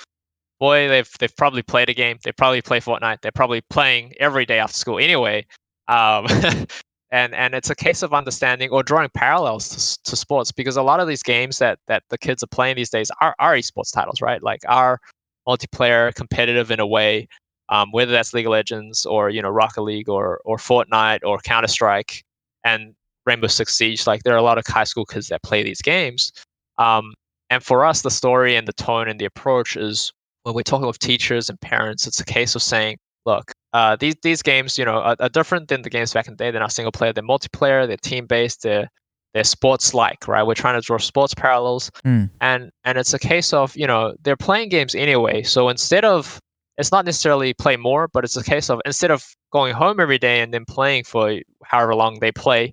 boy 0.61 0.89
they've 0.89 1.11
they've 1.19 1.37
probably 1.37 1.63
played 1.63 1.89
a 1.89 1.95
game 1.95 2.19
they 2.23 2.33
probably 2.33 2.63
play 2.63 2.81
fortnite 2.81 3.21
they're 3.21 3.33
probably 3.33 3.61
playing 3.71 4.13
every 4.21 4.47
day 4.47 4.59
after 4.59 4.77
school 4.77 4.99
anyway 4.99 5.45
um 5.89 6.27
and 7.11 7.35
and 7.35 7.55
it's 7.55 7.71
a 7.71 7.75
case 7.75 8.03
of 8.03 8.15
understanding 8.15 8.71
or 8.71 8.83
drawing 8.83 9.11
parallels 9.15 9.97
to, 10.03 10.11
to 10.11 10.17
sports 10.17 10.53
because 10.53 10.77
a 10.77 10.83
lot 10.83 11.01
of 11.01 11.09
these 11.09 11.23
games 11.23 11.59
that 11.59 11.79
that 11.89 12.03
the 12.11 12.19
kids 12.19 12.43
are 12.43 12.49
playing 12.49 12.77
these 12.77 12.91
days 12.91 13.11
are, 13.21 13.35
are 13.39 13.55
esports 13.55 13.93
titles 13.93 14.21
right 14.21 14.43
like 14.43 14.61
are 14.69 14.99
multiplayer 15.47 16.15
competitive 16.15 16.71
in 16.71 16.81
a 16.81 16.87
way 16.87 17.29
um, 17.69 17.91
whether 17.93 18.13
that's 18.13 18.35
League 18.35 18.47
of 18.47 18.53
Legends 18.53 19.07
or 19.07 19.31
you 19.31 19.43
know 19.43 19.51
Rocket 19.51 19.83
League 19.83 20.09
or 20.09 20.41
or 20.45 20.57
Fortnite 20.57 21.21
or 21.25 21.39
Counter 21.39 21.69
Strike 21.69 22.25
and 22.65 22.95
Rainbow 23.27 23.47
Six 23.47 23.75
Siege. 23.75 24.07
Like 24.07 24.23
there 24.23 24.35
are 24.35 24.39
a 24.39 24.43
lot 24.43 24.59
of 24.59 24.67
high 24.67 24.85
school 24.85 25.05
kids 25.05 25.29
that 25.29 25.43
play 25.43 25.63
these 25.63 25.83
games. 25.83 26.33
Um, 26.79 27.15
and 27.51 27.63
for 27.63 27.85
us, 27.85 28.03
the 28.03 28.11
story 28.11 28.57
and 28.57 28.67
the 28.67 28.73
tone 28.73 29.09
and 29.09 29.21
the 29.21 29.25
approach 29.25 29.77
is 29.77 30.13
when 30.43 30.55
we're 30.55 30.63
talking 30.63 30.87
with 30.87 30.99
teachers 30.99 31.49
and 31.49 31.61
parents, 31.61 32.07
it's 32.07 32.21
a 32.21 32.25
case 32.25 32.55
of 32.55 32.63
saying, 32.63 32.99
look, 33.27 33.53
uh, 33.73 33.97
these 33.97 34.15
these 34.23 34.43
games, 34.43 34.79
you 34.79 34.85
know, 34.85 34.99
are, 34.99 35.17
are, 35.19 35.29
different 35.29 35.69
than 35.69 35.83
the 35.83 35.91
games 35.91 36.13
back 36.13 36.27
in 36.27 36.35
the 36.35 36.37
day. 36.37 36.51
They're 36.51 36.61
not 36.61 36.73
single 36.73 36.93
player. 36.93 37.13
They're 37.13 37.25
multiplayer. 37.25 37.87
They're 37.87 37.97
team 37.97 38.27
based. 38.27 38.63
They're 38.63 38.89
they're 39.33 39.45
sports 39.45 39.95
like, 39.95 40.29
right? 40.29 40.45
We're 40.45 40.55
trying 40.55 40.81
to 40.81 40.87
draw 40.87 40.99
sports 40.99 41.35
parallels, 41.35 41.91
mm. 42.05 42.31
and 42.41 42.71
and 42.85 42.99
it's 42.99 43.13
a 43.13 43.19
case 43.19 43.53
of 43.53 43.77
you 43.77 43.87
know 43.87 44.15
they're 44.23 44.37
playing 44.37 44.69
games 44.69 44.95
anyway. 44.95 45.43
So 45.43 45.69
instead 45.69 46.05
of 46.05 46.41
it's 46.77 46.93
not 46.93 47.05
necessarily 47.05 47.55
play 47.55 47.77
more, 47.77 48.09
but 48.09 48.25
it's 48.25 48.37
a 48.37 48.45
case 48.45 48.71
of 48.71 48.81
instead 48.85 49.11
of 49.11 49.25
going 49.53 49.75
home 49.75 50.01
every 50.01 50.19
day 50.19 50.41
and 50.41 50.53
then 50.53 50.65
playing 50.65 51.05
for 51.05 51.39
however 51.65 51.95
long 51.95 52.19
they 52.21 52.33
play, 52.33 52.73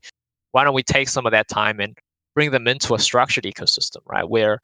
why 0.52 0.64
don't 0.64 0.74
we 0.74 0.84
take 0.84 1.08
some 1.08 1.26
of 1.26 1.32
that 1.32 1.48
time 1.48 1.80
and 1.80 1.98
bring 2.34 2.52
them 2.52 2.68
into 2.68 2.96
a 2.96 3.00
structured 3.00 3.44
ecosystem, 3.44 4.00
right? 4.06 4.28
Where 4.28 4.60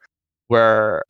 where 0.48 1.04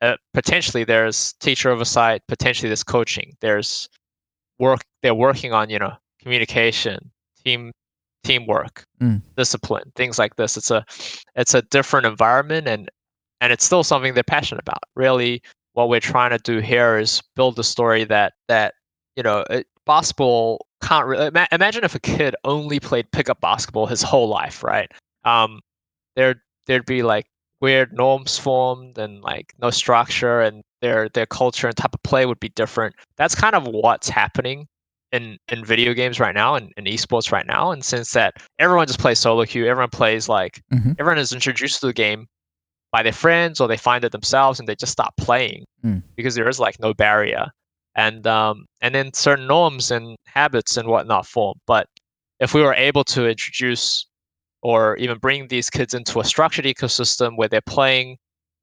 uh, 0.00 0.16
potentially 0.32 0.84
there's 0.84 1.34
teacher 1.34 1.70
oversight, 1.70 2.22
potentially 2.28 2.68
there's 2.68 2.84
coaching, 2.84 3.36
there's 3.40 3.88
work 4.58 4.80
they're 5.02 5.14
working 5.14 5.52
on 5.52 5.70
you 5.70 5.78
know 5.78 5.92
communication 6.20 7.10
team 7.44 7.72
teamwork 8.22 8.84
mm. 9.02 9.20
discipline 9.36 9.92
things 9.96 10.18
like 10.18 10.36
this 10.36 10.56
it's 10.56 10.70
a 10.70 10.84
it's 11.34 11.52
a 11.52 11.62
different 11.62 12.06
environment 12.06 12.66
and 12.66 12.88
and 13.40 13.52
it's 13.52 13.64
still 13.64 13.84
something 13.84 14.14
they're 14.14 14.22
passionate 14.22 14.60
about 14.60 14.82
really 14.94 15.42
what 15.74 15.88
we're 15.88 16.00
trying 16.00 16.30
to 16.30 16.38
do 16.38 16.58
here 16.58 16.98
is 16.98 17.22
build 17.36 17.58
a 17.58 17.64
story 17.64 18.04
that 18.04 18.32
that 18.48 18.74
you 19.16 19.22
know 19.22 19.44
it, 19.50 19.66
basketball 19.86 20.66
can't 20.82 21.06
really 21.06 21.30
imagine 21.52 21.84
if 21.84 21.94
a 21.94 22.00
kid 22.00 22.34
only 22.44 22.80
played 22.80 23.10
pickup 23.12 23.40
basketball 23.40 23.86
his 23.86 24.02
whole 24.02 24.28
life 24.28 24.64
right 24.64 24.90
um 25.24 25.60
there 26.16 26.42
there'd 26.66 26.86
be 26.86 27.02
like 27.02 27.26
weird 27.60 27.92
norms 27.92 28.38
formed 28.38 28.98
and 28.98 29.22
like 29.22 29.54
no 29.58 29.70
structure 29.70 30.40
and 30.40 30.62
their 30.82 31.08
their 31.10 31.26
culture 31.26 31.66
and 31.66 31.76
type 31.76 31.94
of 31.94 32.02
play 32.02 32.26
would 32.26 32.40
be 32.40 32.50
different. 32.50 32.94
That's 33.16 33.34
kind 33.34 33.54
of 33.54 33.66
what's 33.66 34.08
happening 34.08 34.68
in 35.12 35.38
in 35.48 35.64
video 35.64 35.94
games 35.94 36.20
right 36.20 36.34
now 36.34 36.56
and 36.56 36.72
in, 36.76 36.86
in 36.86 36.94
esports 36.94 37.32
right 37.32 37.46
now. 37.46 37.70
And 37.70 37.82
since 37.82 38.12
that 38.12 38.34
everyone 38.58 38.86
just 38.86 38.98
plays 38.98 39.18
solo 39.18 39.46
queue, 39.46 39.66
everyone 39.66 39.90
plays 39.90 40.28
like 40.28 40.62
mm-hmm. 40.72 40.92
everyone 40.98 41.18
is 41.18 41.32
introduced 41.32 41.80
to 41.80 41.86
the 41.86 41.94
game 41.94 42.26
by 42.94 43.02
their 43.02 43.12
friends 43.12 43.60
or 43.60 43.66
they 43.66 43.76
find 43.76 44.04
it 44.04 44.12
themselves 44.12 44.60
and 44.60 44.68
they 44.68 44.76
just 44.76 44.92
start 44.92 45.10
playing 45.16 45.64
mm. 45.84 46.00
because 46.14 46.36
there 46.36 46.48
is 46.48 46.60
like 46.60 46.78
no 46.78 46.94
barrier. 46.94 47.46
And 47.96 48.24
um 48.24 48.66
and 48.80 48.94
then 48.94 49.12
certain 49.12 49.48
norms 49.48 49.90
and 49.90 50.16
habits 50.26 50.76
and 50.76 50.86
whatnot 50.86 51.26
form. 51.26 51.56
But 51.66 51.88
if 52.38 52.54
we 52.54 52.62
were 52.62 52.74
able 52.74 53.02
to 53.14 53.26
introduce 53.26 54.06
or 54.62 54.96
even 54.98 55.18
bring 55.18 55.48
these 55.48 55.70
kids 55.70 55.92
into 55.92 56.20
a 56.20 56.24
structured 56.24 56.66
ecosystem 56.66 57.36
where 57.36 57.48
they're 57.48 57.68
playing 57.78 58.16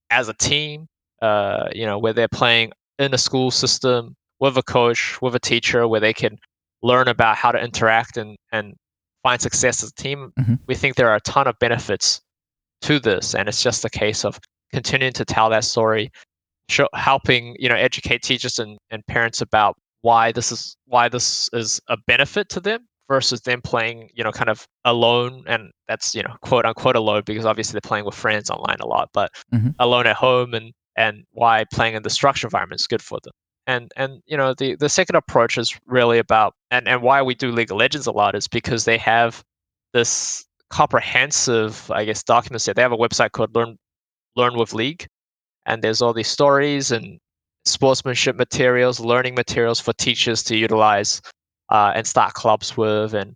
as 0.10 0.30
a 0.30 0.34
team, 0.36 0.88
uh, 1.22 1.66
you 1.74 1.86
know, 1.86 2.00
where 2.00 2.14
they're 2.14 2.40
playing 2.42 2.72
in 3.00 3.14
a 3.14 3.18
school 3.18 3.52
system 3.52 4.16
with 4.40 4.56
a 4.56 4.64
coach, 4.64 5.22
with 5.22 5.36
a 5.36 5.40
teacher, 5.40 5.90
where 5.90 6.00
they 6.00 6.14
can 6.14 6.38
learn 6.82 7.10
about 7.10 7.36
how 7.36 7.52
to 7.52 7.60
interact 7.60 8.16
and, 8.16 8.38
and 8.54 8.76
find 9.24 9.42
success 9.42 9.84
as 9.84 9.90
a 9.90 10.02
team. 10.02 10.32
Mm-hmm. 10.40 10.56
We 10.68 10.76
think 10.76 10.96
there 10.96 11.10
are 11.10 11.18
a 11.18 11.22
ton 11.36 11.48
of 11.48 11.60
benefits 11.60 12.22
to 12.82 13.00
this, 13.00 13.36
and 13.36 13.48
it's 13.48 13.64
just 13.64 13.86
a 13.86 13.90
case 13.90 14.26
of 14.26 14.40
continuing 14.74 15.14
to 15.14 15.26
tell 15.26 15.50
that 15.50 15.64
story, 15.64 16.12
show, 16.70 16.88
helping 16.96 17.56
you 17.60 17.70
know 17.70 17.76
educate 17.76 18.22
teachers 18.22 18.60
and, 18.60 18.78
and 18.90 19.06
parents 19.08 19.42
about 19.42 19.76
why 20.02 20.32
this 20.32 20.52
is 20.52 20.76
why 20.86 21.10
this 21.10 21.50
is 21.54 21.80
a 21.88 21.98
benefit 22.08 22.50
to 22.50 22.60
them 22.60 22.88
versus 23.12 23.42
them 23.42 23.62
playing, 23.62 24.10
you 24.14 24.24
know, 24.24 24.32
kind 24.32 24.50
of 24.50 24.66
alone. 24.86 25.44
And 25.46 25.70
that's, 25.90 26.16
you 26.16 26.24
know, 26.24 26.34
quote 26.44 26.66
unquote 26.66 26.96
alone 26.96 27.24
because 27.26 27.46
obviously 27.46 27.74
they're 27.74 27.82
playing 27.90 28.06
with 28.06 28.16
friends 28.16 28.50
online 28.50 28.78
a 28.80 28.88
lot, 28.88 29.10
but 29.14 29.34
mm-hmm. 29.54 29.72
alone 29.80 30.08
at 30.08 30.16
home 30.16 30.54
and, 30.54 30.72
and 30.96 31.26
why 31.34 31.66
playing 31.74 31.96
in 31.96 32.04
the 32.04 32.10
structured 32.10 32.48
environment 32.48 32.80
is 32.80 32.88
good 32.88 33.02
for 33.02 33.20
them. 33.22 33.34
And, 33.68 33.92
and 33.98 34.22
you 34.26 34.38
know 34.38 34.54
the, 34.54 34.76
the 34.76 34.88
second 34.88 35.18
approach 35.18 35.58
is 35.58 35.78
really 35.86 36.20
about 36.20 36.54
and, 36.72 36.88
and 36.88 37.02
why 37.02 37.22
we 37.22 37.36
do 37.36 37.52
League 37.52 37.70
of 37.70 37.78
Legends 37.78 38.08
a 38.08 38.12
lot 38.12 38.34
is 38.34 38.48
because 38.48 38.86
they 38.86 38.98
have 38.98 39.44
this 39.94 40.46
comprehensive 40.72 41.92
I 41.92 42.06
guess 42.06 42.24
document 42.24 42.62
set. 42.62 42.76
They 42.76 42.82
have 42.82 42.92
a 42.92 42.98
website 42.98 43.32
called 43.32 43.54
Learn 43.56 43.78
Learn 44.36 44.58
with 44.58 44.74
League, 44.74 45.08
and 45.66 45.82
there's 45.82 46.02
all 46.02 46.14
these 46.14 46.30
stories 46.30 46.92
and 46.92 47.20
sportsmanship 47.66 48.36
materials, 48.36 49.00
learning 49.00 49.36
materials 49.36 49.80
for 49.80 49.94
teachers 49.94 50.42
to 50.44 50.58
utilize 50.58 51.22
uh, 51.70 51.92
and 51.96 52.08
start 52.08 52.34
clubs 52.34 52.76
with 52.76 53.14
and 53.14 53.36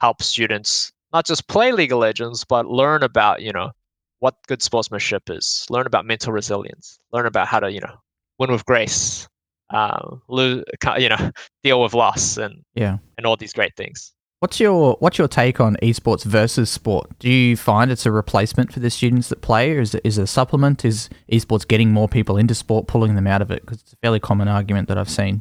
help 0.00 0.22
students 0.22 0.92
not 1.12 1.26
just 1.26 1.48
play 1.48 1.72
League 1.72 1.92
of 1.92 1.98
Legends, 1.98 2.44
but 2.44 2.66
learn 2.66 3.02
about, 3.02 3.42
you 3.42 3.52
know, 3.52 3.70
what 4.18 4.34
good 4.48 4.62
sportsmanship 4.62 5.30
is, 5.30 5.66
learn 5.70 5.86
about 5.86 6.04
mental 6.04 6.32
resilience, 6.32 6.98
learn 7.12 7.26
about 7.26 7.48
how 7.48 7.60
to, 7.60 7.70
you 7.70 7.80
know, 7.80 7.94
win 8.38 8.50
with 8.50 8.64
grace, 8.64 9.28
uh, 9.70 10.16
lose, 10.28 10.64
you 10.98 11.08
know, 11.08 11.30
deal 11.62 11.82
with 11.82 11.94
loss 11.94 12.36
and, 12.36 12.62
yeah. 12.74 12.98
and 13.16 13.26
all 13.26 13.36
these 13.36 13.52
great 13.52 13.74
things. 13.76 14.12
What's 14.40 14.60
your 14.60 14.96
what's 15.00 15.16
your 15.16 15.28
take 15.28 15.60
on 15.60 15.76
esports 15.82 16.22
versus 16.22 16.68
sport? 16.68 17.18
Do 17.18 17.30
you 17.30 17.56
find 17.56 17.90
it's 17.90 18.04
a 18.04 18.10
replacement 18.10 18.70
for 18.70 18.80
the 18.80 18.90
students 18.90 19.30
that 19.30 19.40
play, 19.40 19.72
or 19.72 19.80
is 19.80 19.94
it, 19.94 20.02
is 20.04 20.18
it 20.18 20.22
a 20.22 20.26
supplement? 20.26 20.84
Is 20.84 21.08
esports 21.32 21.66
getting 21.66 21.90
more 21.90 22.06
people 22.06 22.36
into 22.36 22.54
sport, 22.54 22.86
pulling 22.86 23.14
them 23.14 23.26
out 23.26 23.40
of 23.40 23.50
it? 23.50 23.62
Because 23.62 23.80
it's 23.80 23.94
a 23.94 23.96
fairly 24.02 24.20
common 24.20 24.46
argument 24.46 24.88
that 24.88 24.98
I've 24.98 25.08
seen 25.08 25.40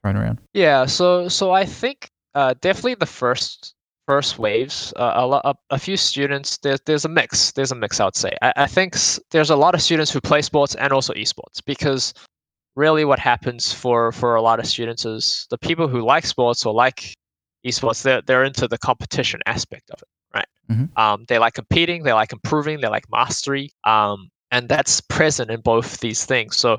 thrown 0.00 0.16
around? 0.16 0.38
Yeah, 0.54 0.86
so 0.86 1.26
so 1.26 1.50
I 1.50 1.64
think 1.64 2.08
uh, 2.36 2.54
definitely 2.60 2.94
the 2.94 3.06
first 3.06 3.74
first 4.06 4.38
waves, 4.38 4.92
uh, 4.94 5.14
a, 5.16 5.26
lot, 5.26 5.42
a, 5.44 5.54
a, 5.70 5.78
few 5.80 5.96
students. 5.96 6.58
There's 6.58 6.80
there's 6.86 7.04
a 7.04 7.08
mix. 7.08 7.50
There's 7.50 7.72
a 7.72 7.74
mix. 7.74 7.98
I 7.98 8.04
would 8.04 8.14
say. 8.14 8.30
I, 8.42 8.52
I 8.58 8.66
think 8.68 8.96
there's 9.32 9.50
a 9.50 9.56
lot 9.56 9.74
of 9.74 9.82
students 9.82 10.12
who 10.12 10.20
play 10.20 10.42
sports 10.42 10.76
and 10.76 10.92
also 10.92 11.12
esports 11.14 11.64
because 11.64 12.14
really 12.76 13.04
what 13.04 13.18
happens 13.18 13.72
for 13.72 14.12
for 14.12 14.36
a 14.36 14.42
lot 14.42 14.60
of 14.60 14.66
students 14.66 15.04
is 15.04 15.48
the 15.50 15.58
people 15.58 15.88
who 15.88 16.00
like 16.02 16.24
sports 16.24 16.64
or 16.64 16.72
like 16.72 17.16
esports 17.66 18.02
they're 18.02 18.22
they're 18.22 18.44
into 18.44 18.68
the 18.68 18.78
competition 18.78 19.40
aspect 19.46 19.90
of 19.90 20.00
it 20.02 20.08
right 20.34 20.48
mm-hmm. 20.70 20.98
um, 20.98 21.24
they 21.28 21.38
like 21.38 21.54
competing 21.54 22.04
they 22.04 22.12
like 22.12 22.32
improving 22.32 22.80
they 22.80 22.88
like 22.88 23.04
mastery 23.10 23.70
um, 23.84 24.30
and 24.50 24.68
that's 24.68 25.00
present 25.00 25.50
in 25.50 25.60
both 25.60 26.00
these 26.00 26.24
things 26.24 26.56
so 26.56 26.78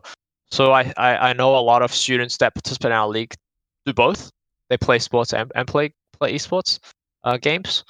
so 0.50 0.72
I, 0.72 0.94
I, 0.98 1.30
I 1.30 1.34
know 1.34 1.58
a 1.58 1.60
lot 1.60 1.82
of 1.82 1.94
students 1.94 2.38
that 2.38 2.56
participate 2.56 2.92
in 2.92 2.98
our 2.98 3.08
league 3.08 3.34
do 3.86 3.94
both. 3.94 4.32
They 4.70 4.78
play 4.78 5.00
sports 5.00 5.34
and, 5.34 5.52
and 5.56 5.68
play 5.68 5.94
play 6.18 6.34
esports 6.34 6.80
uh, 7.24 7.38
games. 7.38 7.84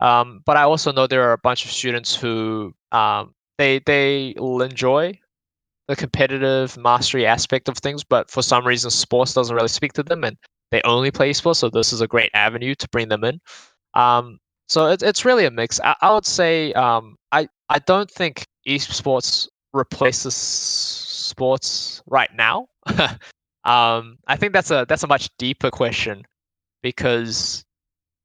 Um, 0.00 0.42
but 0.46 0.56
I 0.56 0.62
also 0.62 0.92
know 0.92 1.06
there 1.06 1.28
are 1.28 1.32
a 1.32 1.38
bunch 1.38 1.64
of 1.64 1.70
students 1.70 2.14
who 2.14 2.74
um, 2.92 3.34
they 3.58 3.80
they 3.80 4.34
will 4.38 4.62
enjoy 4.62 5.18
the 5.88 5.96
competitive 5.96 6.76
mastery 6.78 7.26
aspect 7.26 7.68
of 7.68 7.76
things, 7.78 8.04
but 8.04 8.30
for 8.30 8.42
some 8.42 8.66
reason 8.66 8.90
sports 8.90 9.34
doesn't 9.34 9.54
really 9.54 9.68
speak 9.68 9.92
to 9.94 10.02
them, 10.02 10.24
and 10.24 10.36
they 10.70 10.80
only 10.82 11.10
play 11.10 11.30
esports. 11.30 11.56
So 11.56 11.70
this 11.70 11.92
is 11.92 12.00
a 12.00 12.06
great 12.06 12.30
avenue 12.34 12.74
to 12.76 12.88
bring 12.88 13.08
them 13.08 13.24
in. 13.24 13.40
Um, 13.94 14.38
so 14.68 14.86
it, 14.86 15.02
it's 15.02 15.24
really 15.24 15.46
a 15.46 15.50
mix. 15.50 15.80
I, 15.80 15.96
I 16.00 16.14
would 16.14 16.26
say 16.26 16.72
um, 16.74 17.16
I 17.32 17.48
I 17.68 17.78
don't 17.80 18.10
think 18.10 18.46
esports 18.66 19.48
replaces 19.72 20.34
sports 20.34 22.02
right 22.06 22.30
now? 22.34 22.68
um, 23.64 24.18
I 24.26 24.36
think 24.36 24.52
that's 24.52 24.70
a 24.70 24.86
that's 24.88 25.02
a 25.02 25.06
much 25.06 25.30
deeper 25.38 25.70
question 25.70 26.24
because 26.82 27.64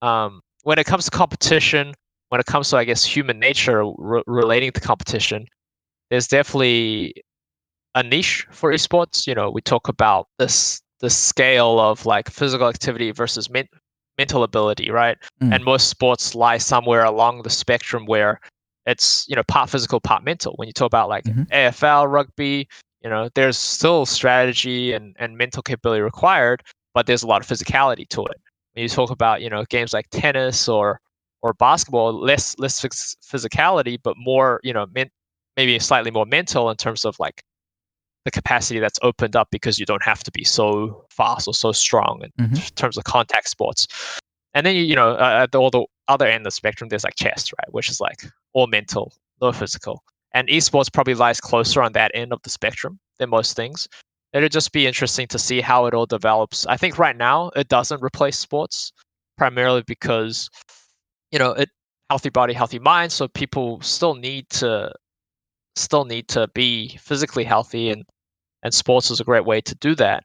um, 0.01 0.41
when 0.63 0.79
it 0.79 0.86
comes 0.86 1.05
to 1.05 1.12
competition, 1.12 1.93
when 2.29 2.39
it 2.39 2.45
comes 2.45 2.69
to 2.69 2.77
I 2.77 2.84
guess 2.84 3.05
human 3.05 3.39
nature 3.39 3.86
re- 3.97 4.23
relating 4.27 4.71
to 4.71 4.81
competition, 4.81 5.45
there's 6.10 6.27
definitely 6.27 7.15
a 7.93 8.03
niche 8.03 8.47
for 8.51 8.71
esports. 8.71 9.27
You 9.27 9.36
know, 9.36 9.49
we 9.49 9.62
talk 9.62 9.88
about 9.88 10.27
this 10.39 10.81
the 10.99 11.10
scale 11.10 11.79
of 11.79 12.05
like 12.05 12.29
physical 12.29 12.67
activity 12.67 13.12
versus 13.12 13.49
men- 13.49 13.67
mental 14.17 14.43
ability, 14.43 14.89
right? 14.89 15.17
Mm. 15.41 15.53
And 15.53 15.63
most 15.63 15.89
sports 15.89 16.36
lie 16.36 16.58
somewhere 16.58 17.03
along 17.03 17.41
the 17.43 17.49
spectrum 17.49 18.05
where 18.05 18.39
it's 18.86 19.25
you 19.27 19.36
know 19.36 19.43
part 19.43 19.69
physical, 19.69 19.99
part 19.99 20.23
mental. 20.23 20.53
When 20.58 20.67
you 20.67 20.73
talk 20.73 20.88
about 20.88 21.10
like 21.10 21.25
mm-hmm. 21.25 21.43
AFL, 21.43 22.10
rugby, 22.12 22.67
you 23.01 23.10
know, 23.10 23.29
there's 23.36 23.58
still 23.58 24.05
strategy 24.05 24.93
and, 24.93 25.15
and 25.19 25.38
mental 25.38 25.62
capability 25.62 26.01
required, 26.01 26.63
but 26.93 27.05
there's 27.05 27.23
a 27.23 27.27
lot 27.27 27.41
of 27.41 27.47
physicality 27.47 28.08
to 28.10 28.25
it. 28.25 28.38
When 28.73 28.84
you 28.84 28.89
talk 28.89 29.12
about, 29.12 29.41
you 29.41 29.49
know, 29.49 29.63
games 29.69 29.93
like 29.93 30.08
tennis 30.10 30.67
or 30.67 30.99
or 31.41 31.53
basketball, 31.53 32.13
less 32.13 32.58
less 32.58 32.81
physicality, 32.81 33.99
but 34.01 34.15
more, 34.17 34.60
you 34.63 34.73
know, 34.73 34.88
men, 34.93 35.10
maybe 35.55 35.77
slightly 35.79 36.12
more 36.12 36.25
mental 36.25 36.69
in 36.69 36.77
terms 36.77 37.05
of 37.05 37.15
like 37.19 37.43
the 38.25 38.31
capacity 38.31 38.79
that's 38.79 38.99
opened 39.01 39.35
up 39.35 39.47
because 39.51 39.79
you 39.79 39.85
don't 39.85 40.03
have 40.03 40.23
to 40.23 40.31
be 40.31 40.43
so 40.43 41.05
fast 41.09 41.47
or 41.47 41.53
so 41.53 41.71
strong 41.71 42.21
in 42.23 42.47
mm-hmm. 42.47 42.75
terms 42.75 42.97
of 42.97 43.03
contact 43.03 43.47
sports. 43.47 43.88
And 44.53 44.65
then 44.65 44.75
you, 44.75 44.83
you 44.83 44.95
know, 44.95 45.11
uh, 45.11 45.41
at 45.43 45.51
the, 45.51 45.59
all 45.59 45.69
the 45.69 45.85
other 46.07 46.27
end 46.27 46.41
of 46.41 46.45
the 46.45 46.51
spectrum, 46.51 46.89
there's 46.89 47.03
like 47.03 47.15
chess, 47.15 47.51
right, 47.57 47.73
which 47.73 47.89
is 47.89 48.01
like 48.01 48.25
all 48.53 48.67
mental, 48.67 49.13
no 49.41 49.51
physical. 49.51 50.03
And 50.33 50.47
esports 50.49 50.91
probably 50.91 51.13
lies 51.13 51.39
closer 51.39 51.81
on 51.81 51.93
that 51.93 52.11
end 52.13 52.33
of 52.33 52.41
the 52.43 52.49
spectrum 52.49 52.99
than 53.19 53.29
most 53.29 53.55
things. 53.55 53.88
it'll 54.33 54.49
just 54.49 54.73
be 54.73 54.88
interesting 54.88 55.27
to 55.27 55.39
see 55.39 55.61
how 55.61 55.85
it 55.85 55.93
all 55.93 56.05
develops. 56.05 56.65
I 56.65 56.77
think 56.77 56.97
right 56.97 57.15
now 57.15 57.51
it 57.55 57.69
doesn't 57.69 58.01
replace 58.01 58.38
sports 58.38 58.91
primarily 59.38 59.83
because 59.85 60.49
you 61.31 61.39
know 61.39 61.51
it 61.51 61.69
healthy 62.09 62.29
body, 62.29 62.53
healthy 62.53 62.79
mind. 62.79 63.11
So 63.11 63.27
people 63.27 63.81
still 63.81 64.15
need 64.15 64.49
to 64.51 64.91
still 65.75 66.05
need 66.05 66.27
to 66.29 66.47
be 66.53 66.97
physically 66.97 67.43
healthy, 67.43 67.89
and 67.89 68.03
and 68.65 68.73
sports 68.73 69.12
is 69.12 69.21
a 69.21 69.23
great 69.23 69.45
way 69.45 69.62
to 69.62 69.75
do 69.75 69.95
that. 69.95 70.23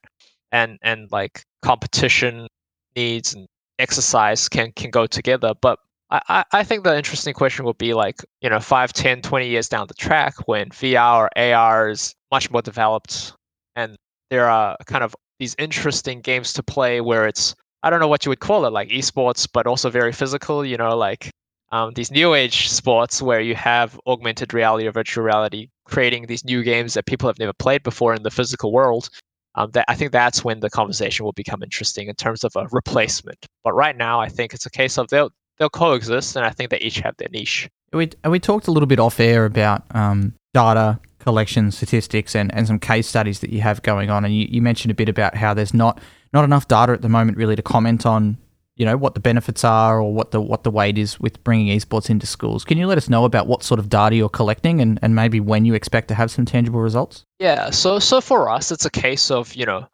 And 0.50 0.78
and 0.82 1.08
like 1.12 1.44
competition 1.62 2.48
needs 2.96 3.34
and 3.34 3.46
exercise 3.78 4.48
can 4.48 4.72
can 4.72 4.90
go 4.90 5.06
together. 5.06 5.54
But 5.60 5.78
I, 6.10 6.44
I 6.52 6.64
think 6.64 6.82
the 6.82 6.96
interesting 6.96 7.34
question 7.34 7.64
would 7.66 7.78
be 7.78 7.94
like, 7.94 8.16
you 8.40 8.50
know, 8.50 8.58
5, 8.58 8.92
10, 8.92 9.22
20 9.22 9.48
years 9.48 9.68
down 9.68 9.86
the 9.86 9.94
track 9.94 10.34
when 10.46 10.70
VR 10.70 11.28
or 11.28 11.38
AR 11.38 11.90
is 11.90 12.14
much 12.32 12.50
more 12.50 12.62
developed 12.62 13.32
and 13.76 13.96
there 14.30 14.48
are 14.48 14.76
kind 14.86 15.04
of 15.04 15.14
these 15.38 15.54
interesting 15.58 16.20
games 16.20 16.52
to 16.54 16.62
play 16.64 17.00
where 17.00 17.28
it's 17.28 17.54
I 17.82 17.90
don't 17.90 18.00
know 18.00 18.08
what 18.08 18.26
you 18.26 18.30
would 18.30 18.40
call 18.40 18.66
it, 18.66 18.72
like 18.72 18.88
esports, 18.88 19.48
but 19.50 19.66
also 19.66 19.88
very 19.88 20.12
physical, 20.12 20.64
you 20.64 20.76
know, 20.76 20.96
like 20.96 21.30
um, 21.72 21.92
these 21.94 22.10
new 22.10 22.34
age 22.34 22.68
sports 22.68 23.22
where 23.22 23.40
you 23.40 23.54
have 23.54 23.98
augmented 24.06 24.52
reality 24.52 24.86
or 24.86 24.92
virtual 24.92 25.24
reality 25.24 25.68
creating 25.84 26.26
these 26.26 26.44
new 26.44 26.62
games 26.62 26.94
that 26.94 27.06
people 27.06 27.28
have 27.28 27.38
never 27.38 27.52
played 27.52 27.82
before 27.82 28.14
in 28.14 28.22
the 28.22 28.30
physical 28.30 28.72
world. 28.72 29.08
Um, 29.56 29.72
that 29.72 29.84
I 29.88 29.96
think 29.96 30.12
that's 30.12 30.44
when 30.44 30.60
the 30.60 30.70
conversation 30.70 31.24
will 31.24 31.32
become 31.32 31.62
interesting 31.62 32.06
in 32.06 32.14
terms 32.14 32.44
of 32.44 32.52
a 32.54 32.68
replacement. 32.70 33.46
But 33.64 33.72
right 33.72 33.96
now, 33.96 34.20
I 34.20 34.28
think 34.28 34.54
it's 34.54 34.64
a 34.64 34.70
case 34.70 34.96
of 34.96 35.08
they'll 35.08 35.30
they'll 35.58 35.68
coexist, 35.68 36.36
and 36.36 36.46
I 36.46 36.50
think 36.50 36.70
they 36.70 36.78
each 36.78 37.00
have 37.00 37.16
their 37.16 37.28
niche. 37.30 37.68
We 37.92 38.10
and 38.22 38.30
we 38.30 38.38
talked 38.38 38.68
a 38.68 38.70
little 38.70 38.86
bit 38.86 39.00
off 39.00 39.18
air 39.18 39.44
about 39.44 39.84
um, 39.90 40.34
data 40.54 41.00
collection, 41.18 41.72
statistics, 41.72 42.36
and, 42.36 42.54
and 42.54 42.66
some 42.66 42.78
case 42.78 43.08
studies 43.08 43.40
that 43.40 43.50
you 43.50 43.60
have 43.60 43.82
going 43.82 44.08
on, 44.08 44.24
and 44.24 44.34
you, 44.34 44.46
you 44.48 44.62
mentioned 44.62 44.92
a 44.92 44.94
bit 44.94 45.08
about 45.08 45.34
how 45.34 45.52
there's 45.52 45.74
not 45.74 46.00
not 46.32 46.44
enough 46.44 46.68
data 46.68 46.92
at 46.92 47.02
the 47.02 47.08
moment 47.08 47.36
really 47.36 47.56
to 47.56 47.62
comment 47.62 48.06
on 48.06 48.38
you 48.80 48.86
know 48.86 48.96
what 48.96 49.12
the 49.12 49.20
benefits 49.20 49.62
are 49.62 50.00
or 50.00 50.14
what 50.14 50.30
the 50.30 50.40
what 50.40 50.64
the 50.64 50.70
weight 50.70 50.96
is 50.96 51.20
with 51.20 51.44
bringing 51.44 51.78
esports 51.78 52.08
into 52.08 52.26
schools. 52.26 52.64
Can 52.64 52.78
you 52.78 52.86
let 52.86 52.96
us 52.96 53.10
know 53.10 53.26
about 53.26 53.46
what 53.46 53.62
sort 53.62 53.78
of 53.78 53.90
data 53.90 54.16
you're 54.16 54.30
collecting 54.30 54.80
and, 54.80 54.98
and 55.02 55.14
maybe 55.14 55.38
when 55.38 55.66
you 55.66 55.74
expect 55.74 56.08
to 56.08 56.14
have 56.14 56.30
some 56.30 56.46
tangible 56.46 56.80
results? 56.80 57.26
Yeah, 57.38 57.68
so 57.68 57.98
so 57.98 58.22
for 58.22 58.48
us, 58.48 58.72
it's 58.72 58.86
a 58.86 58.90
case 58.90 59.30
of 59.30 59.54
you 59.54 59.66
know 59.66 59.86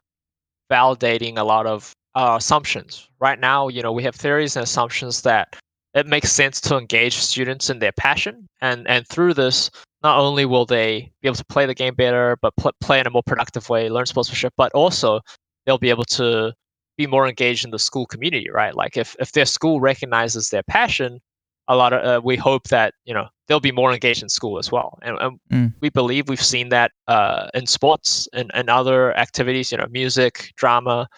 validating 0.70 1.36
a 1.36 1.42
lot 1.42 1.66
of 1.66 1.92
uh, 2.14 2.36
assumptions. 2.38 3.08
Right 3.18 3.40
now, 3.40 3.66
you 3.66 3.82
know 3.82 3.90
we 3.90 4.04
have 4.04 4.14
theories 4.14 4.54
and 4.54 4.62
assumptions 4.62 5.22
that 5.22 5.56
it 5.94 6.06
makes 6.06 6.30
sense 6.30 6.60
to 6.60 6.76
engage 6.76 7.16
students 7.16 7.68
in 7.68 7.80
their 7.80 7.90
passion, 7.90 8.46
and 8.60 8.86
and 8.86 9.04
through 9.08 9.34
this, 9.34 9.68
not 10.04 10.16
only 10.16 10.44
will 10.44 10.64
they 10.64 11.10
be 11.22 11.26
able 11.26 11.34
to 11.34 11.44
play 11.46 11.66
the 11.66 11.74
game 11.74 11.96
better, 11.96 12.38
but 12.40 12.54
pl- 12.56 12.70
play 12.80 13.00
in 13.00 13.08
a 13.08 13.10
more 13.10 13.24
productive 13.24 13.68
way, 13.68 13.88
learn 13.88 14.06
sportsmanship, 14.06 14.52
but 14.56 14.70
also 14.74 15.20
they'll 15.64 15.76
be 15.76 15.90
able 15.90 16.04
to 16.04 16.54
be 16.96 17.06
more 17.06 17.28
engaged 17.28 17.64
in 17.64 17.70
the 17.70 17.78
school 17.78 18.06
community, 18.06 18.50
right? 18.50 18.74
Like 18.74 18.96
if 18.96 19.16
if 19.18 19.32
their 19.32 19.46
school 19.46 19.80
recognizes 19.80 20.50
their 20.50 20.62
passion, 20.62 21.20
a 21.68 21.76
lot 21.76 21.92
of 21.92 22.04
uh, 22.04 22.20
we 22.24 22.36
hope 22.36 22.68
that 22.68 22.94
you 23.04 23.14
know 23.14 23.28
they'll 23.46 23.60
be 23.60 23.72
more 23.72 23.92
engaged 23.92 24.22
in 24.22 24.28
school 24.28 24.58
as 24.58 24.72
well, 24.72 24.98
and, 25.02 25.18
and 25.20 25.40
mm. 25.52 25.74
we 25.80 25.90
believe 25.90 26.28
we've 26.28 26.42
seen 26.42 26.68
that 26.70 26.92
uh, 27.08 27.48
in 27.54 27.66
sports 27.66 28.28
and, 28.32 28.50
and 28.54 28.70
other 28.70 29.16
activities, 29.16 29.70
you 29.72 29.78
know, 29.78 29.86
music, 29.90 30.52
drama, 30.56 31.08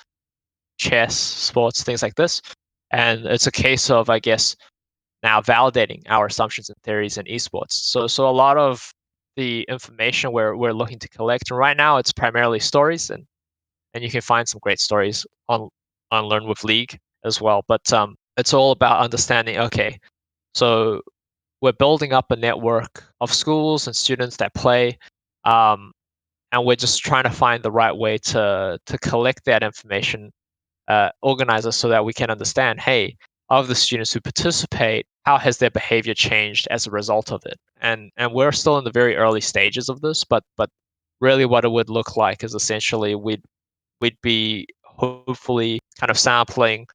chess, 0.78 1.16
sports, 1.16 1.82
things 1.82 2.02
like 2.02 2.14
this. 2.14 2.42
And 2.90 3.26
it's 3.26 3.46
a 3.46 3.52
case 3.52 3.90
of, 3.90 4.08
I 4.08 4.18
guess, 4.18 4.56
now 5.22 5.40
validating 5.40 6.02
our 6.08 6.26
assumptions 6.26 6.70
and 6.70 6.78
theories 6.84 7.18
in 7.18 7.26
esports. 7.26 7.72
So 7.72 8.06
so 8.06 8.28
a 8.28 8.32
lot 8.32 8.56
of 8.56 8.92
the 9.36 9.64
information 9.68 10.32
we're 10.32 10.56
we're 10.56 10.72
looking 10.72 10.98
to 11.00 11.08
collect, 11.08 11.50
and 11.50 11.58
right 11.58 11.76
now 11.76 11.98
it's 11.98 12.12
primarily 12.12 12.60
stories 12.60 13.10
and 13.10 13.24
and 13.98 14.04
you 14.04 14.10
can 14.12 14.20
find 14.20 14.48
some 14.48 14.60
great 14.62 14.78
stories 14.78 15.26
on 15.48 15.68
on 16.12 16.26
Learn 16.26 16.46
with 16.46 16.62
League 16.62 16.96
as 17.24 17.40
well. 17.40 17.64
But 17.66 17.92
um, 17.92 18.14
it's 18.36 18.54
all 18.54 18.70
about 18.70 19.00
understanding. 19.00 19.58
Okay, 19.58 19.98
so 20.54 21.02
we're 21.60 21.72
building 21.72 22.12
up 22.12 22.30
a 22.30 22.36
network 22.36 23.04
of 23.20 23.34
schools 23.34 23.88
and 23.88 23.96
students 23.96 24.36
that 24.36 24.54
play, 24.54 24.96
um, 25.44 25.90
and 26.52 26.64
we're 26.64 26.76
just 26.76 27.02
trying 27.02 27.24
to 27.24 27.30
find 27.30 27.64
the 27.64 27.72
right 27.72 27.96
way 27.96 28.18
to 28.18 28.78
to 28.86 28.98
collect 28.98 29.44
that 29.46 29.64
information, 29.64 30.30
uh, 30.86 31.10
organize 31.20 31.66
it 31.66 31.72
so 31.72 31.88
that 31.88 32.04
we 32.04 32.12
can 32.12 32.30
understand. 32.30 32.78
Hey, 32.78 33.16
of 33.50 33.66
the 33.66 33.74
students 33.74 34.12
who 34.12 34.20
participate, 34.20 35.06
how 35.26 35.38
has 35.38 35.58
their 35.58 35.70
behavior 35.72 36.14
changed 36.14 36.68
as 36.70 36.86
a 36.86 36.92
result 36.92 37.32
of 37.32 37.42
it? 37.46 37.58
And 37.80 38.12
and 38.16 38.32
we're 38.32 38.52
still 38.52 38.78
in 38.78 38.84
the 38.84 38.92
very 38.92 39.16
early 39.16 39.40
stages 39.40 39.88
of 39.88 40.02
this, 40.02 40.22
but 40.22 40.44
but 40.56 40.70
really 41.20 41.46
what 41.46 41.64
it 41.64 41.72
would 41.72 41.90
look 41.90 42.16
like 42.16 42.44
is 42.44 42.54
essentially 42.54 43.16
we'd 43.16 43.42
we'd 44.00 44.20
be 44.22 44.66
hopefully 44.84 45.80
kind 45.98 46.10
of 46.10 46.18
sampling, 46.18 46.86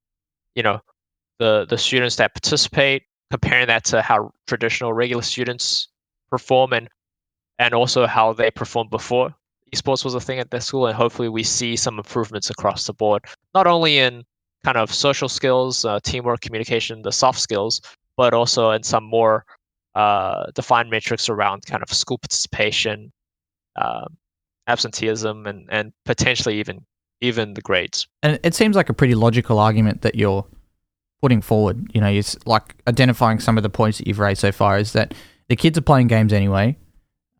you 0.55 0.63
know, 0.63 0.79
the 1.39 1.65
the 1.69 1.77
students 1.77 2.15
that 2.17 2.33
participate, 2.33 3.03
comparing 3.31 3.67
that 3.67 3.85
to 3.85 4.01
how 4.01 4.31
traditional 4.47 4.93
regular 4.93 5.23
students 5.23 5.87
perform 6.29 6.73
and 6.73 6.89
and 7.59 7.73
also 7.73 8.05
how 8.05 8.33
they 8.33 8.51
performed 8.51 8.89
before 8.89 9.33
esports 9.73 10.05
was 10.05 10.13
a 10.13 10.19
thing 10.19 10.39
at 10.39 10.51
their 10.51 10.61
school 10.61 10.87
and 10.87 10.95
hopefully 10.95 11.29
we 11.29 11.43
see 11.43 11.75
some 11.75 11.97
improvements 11.97 12.49
across 12.49 12.85
the 12.85 12.93
board 12.93 13.23
not 13.55 13.67
only 13.67 13.97
in 13.97 14.23
kind 14.63 14.77
of 14.77 14.93
social 14.93 15.27
skills 15.27 15.83
uh, 15.85 15.99
teamwork 16.03 16.41
communication 16.41 17.01
the 17.01 17.11
soft 17.11 17.39
skills 17.39 17.81
but 18.17 18.33
also 18.33 18.71
in 18.71 18.83
some 18.83 19.03
more 19.03 19.45
uh, 19.95 20.45
defined 20.53 20.89
metrics 20.89 21.29
around 21.29 21.65
kind 21.65 21.83
of 21.83 21.89
school 21.89 22.17
participation 22.17 23.11
um, 23.75 24.17
absenteeism 24.67 25.45
and, 25.47 25.67
and 25.71 25.91
potentially 26.05 26.59
even 26.59 26.85
even 27.23 27.53
the 27.53 27.61
grades. 27.61 28.07
And 28.21 28.37
it 28.43 28.53
seems 28.53 28.75
like 28.75 28.89
a 28.89 28.93
pretty 28.93 29.15
logical 29.15 29.57
argument 29.57 30.01
that 30.01 30.15
you're 30.15 30.45
putting 31.21 31.41
forward. 31.41 31.87
You 31.93 32.01
know, 32.01 32.07
it's 32.07 32.37
like 32.45 32.75
identifying 32.85 33.39
some 33.39 33.55
of 33.57 33.63
the 33.63 33.69
points 33.69 33.97
that 33.97 34.07
you've 34.07 34.19
raised 34.19 34.41
so 34.41 34.51
far 34.51 34.77
is 34.77 34.91
that 34.93 35.13
the 35.47 35.55
kids 35.55 35.77
are 35.77 35.81
playing 35.81 36.07
games 36.07 36.33
anyway. 36.33 36.77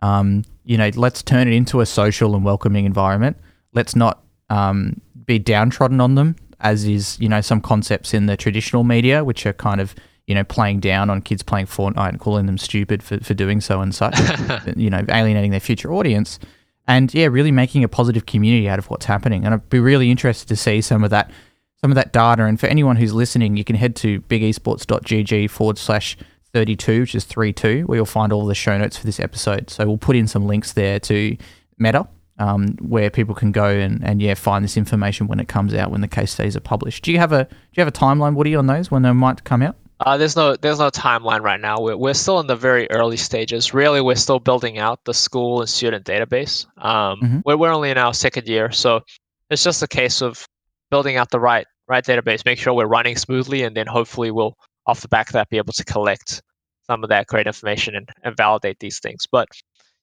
Um, 0.02 0.44
you 0.64 0.78
know, 0.78 0.90
let's 0.96 1.22
turn 1.22 1.48
it 1.50 1.54
into 1.54 1.82
a 1.82 1.86
social 1.86 2.34
and 2.34 2.46
welcoming 2.46 2.86
environment. 2.86 3.38
Let's 3.74 3.96
not 3.96 4.24
um, 4.50 5.02
be 5.26 5.38
downtrodden 5.38 6.00
on 6.00 6.16
them, 6.16 6.38
as 6.62 6.86
is, 6.86 7.20
you 7.20 7.28
know, 7.28 7.42
some 7.42 7.60
concepts 7.60 8.14
in 8.14 8.26
the 8.28 8.38
traditional 8.38 8.86
media, 8.86 9.26
which 9.26 9.46
are 9.46 9.54
kind 9.54 9.82
of, 9.82 9.96
you 10.28 10.36
know, 10.36 10.46
playing 10.46 10.80
down 10.80 11.10
on 11.10 11.22
kids 11.22 11.44
playing 11.44 11.66
Fortnite 11.66 12.08
and 12.08 12.20
calling 12.22 12.46
them 12.46 12.58
stupid 12.58 13.04
for, 13.04 13.20
for 13.20 13.34
doing 13.34 13.60
so 13.60 13.82
and 13.82 13.94
such, 13.94 14.18
you 14.78 14.90
know, 14.90 15.04
alienating 15.10 15.52
their 15.52 15.60
future 15.60 15.92
audience 15.92 16.40
and 16.88 17.14
yeah, 17.14 17.28
really 17.28 17.52
making 17.52 17.84
a 17.84 17.88
positive 17.88 18.26
community 18.26 18.68
out 18.68 18.80
of 18.80 18.90
what's 18.90 19.06
happening. 19.06 19.46
And 19.46 19.54
I'd 19.54 19.70
be 19.70 19.80
really 19.80 20.12
interested 20.12 20.48
to 20.50 20.56
see 20.56 20.82
some 20.82 21.04
of 21.04 21.10
that, 21.12 21.32
some 21.80 21.92
of 21.92 21.96
that 21.96 22.12
data. 22.12 22.44
And 22.46 22.60
for 22.60 22.68
anyone 22.68 22.98
who's 22.98 23.14
listening, 23.14 23.58
you 23.58 23.64
can 23.64 23.76
head 23.76 23.96
to 23.98 24.22
bigesports.gg 24.22 25.50
forward 25.50 25.78
slash 25.78 26.18
32, 26.54 27.02
which 27.02 27.16
is 27.16 27.26
32, 27.26 27.84
where 27.86 27.98
you'll 27.98 28.06
find 28.06 28.32
all 28.32 28.46
the 28.46 28.56
show 28.56 28.78
notes 28.78 28.98
for 28.98 29.06
this 29.06 29.20
episode. 29.20 29.70
So 29.70 29.86
we'll 29.88 29.98
put 29.98 30.16
in 30.16 30.28
some 30.28 30.46
links 30.46 30.74
there 30.74 31.00
to 31.02 31.38
Meta, 31.78 32.08
um, 32.38 32.76
where 32.78 33.10
people 33.10 33.34
can 33.34 33.52
go 33.52 33.68
and, 33.68 34.04
and 34.04 34.22
yeah, 34.22 34.34
find 34.34 34.64
this 34.64 34.78
information 34.78 35.28
when 35.28 35.40
it 35.40 35.48
comes 35.48 35.74
out, 35.74 35.90
when 35.90 36.02
the 36.02 36.08
case 36.08 36.32
studies 36.32 36.56
are 36.56 36.62
published. 36.62 37.04
Do 37.04 37.12
you 37.12 37.20
have 37.20 37.32
a 37.32 37.46
do 37.46 37.56
you 37.74 37.82
have 37.82 37.88
a 37.88 37.92
timeline, 37.92 38.36
Woody, 38.36 38.56
on 38.56 38.68
those 38.68 38.92
when 38.92 39.02
they 39.02 39.12
might 39.12 39.44
come 39.44 39.62
out? 39.62 39.76
Uh, 40.06 40.18
there's 40.18 40.36
no 40.36 40.56
there's 40.58 40.80
no 40.80 40.90
timeline 40.90 41.42
right 41.42 41.62
now. 41.62 41.80
We're, 41.80 41.96
we're 41.96 42.14
still 42.14 42.40
in 42.42 42.48
the 42.48 42.58
very 42.58 42.90
early 42.92 43.16
stages. 43.16 43.74
Really, 43.74 44.02
we're 44.02 44.16
still 44.16 44.40
building 44.40 44.78
out 44.78 45.00
the 45.06 45.14
school 45.14 45.62
and 45.62 45.70
student 45.70 46.06
database. 46.06 46.66
Um, 46.78 47.22
mm-hmm. 47.22 47.40
we're, 47.46 47.56
we're 47.56 47.72
only 47.72 47.90
in 47.90 47.98
our 47.98 48.14
second 48.14 48.48
year, 48.48 48.70
so 48.72 49.02
it's 49.50 49.64
just 49.64 49.82
a 49.82 49.88
case 49.88 50.22
of 50.22 50.46
building 50.92 51.16
out 51.16 51.30
the 51.30 51.40
right 51.40 51.66
right 51.88 52.04
database, 52.04 52.46
make 52.46 52.60
sure 52.60 52.74
we're 52.74 52.86
running 52.86 53.16
smoothly, 53.16 53.64
and 53.64 53.78
then 53.78 53.88
hopefully 53.88 54.30
we'll 54.30 54.58
off 54.88 55.02
the 55.02 55.08
back 55.08 55.30
of 55.30 55.34
that 55.34 55.50
be 55.50 55.58
able 55.58 55.74
to 55.74 55.86
collect 55.86 56.42
some 56.86 57.04
of 57.04 57.10
that 57.10 57.28
great 57.28 57.48
information 57.48 57.96
and, 57.96 58.10
and 58.24 58.36
validate 58.36 58.80
these 58.80 59.00
things. 59.00 59.26
But 59.32 59.48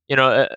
you 0.09 0.17
know, 0.17 0.31
uh, 0.31 0.57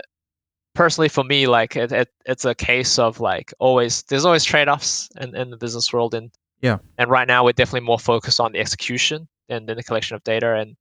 personally 0.73 1.10
for 1.10 1.23
me, 1.25 1.47
like 1.47 1.75
it, 1.75 1.91
it, 1.91 2.10
it's 2.25 2.45
a 2.45 2.56
case 2.56 2.97
of 2.97 3.19
like 3.19 3.53
always 3.60 4.03
there's 4.03 4.23
always 4.23 4.45
trade 4.45 4.70
offs 4.70 5.09
in, 5.20 5.36
in 5.36 5.49
the 5.49 5.57
business 5.57 5.91
world, 5.91 6.13
and 6.13 6.32
yeah. 6.61 6.78
And 6.97 7.09
right 7.09 7.28
now 7.28 7.43
we're 7.43 7.51
definitely 7.51 7.86
more 7.86 7.99
focused 7.99 8.39
on 8.39 8.53
the 8.53 8.59
execution 8.59 9.28
and 9.50 9.68
then 9.68 9.78
the 9.78 9.84
collection 9.84 10.16
of 10.16 10.24
data 10.24 10.56
and 10.56 10.76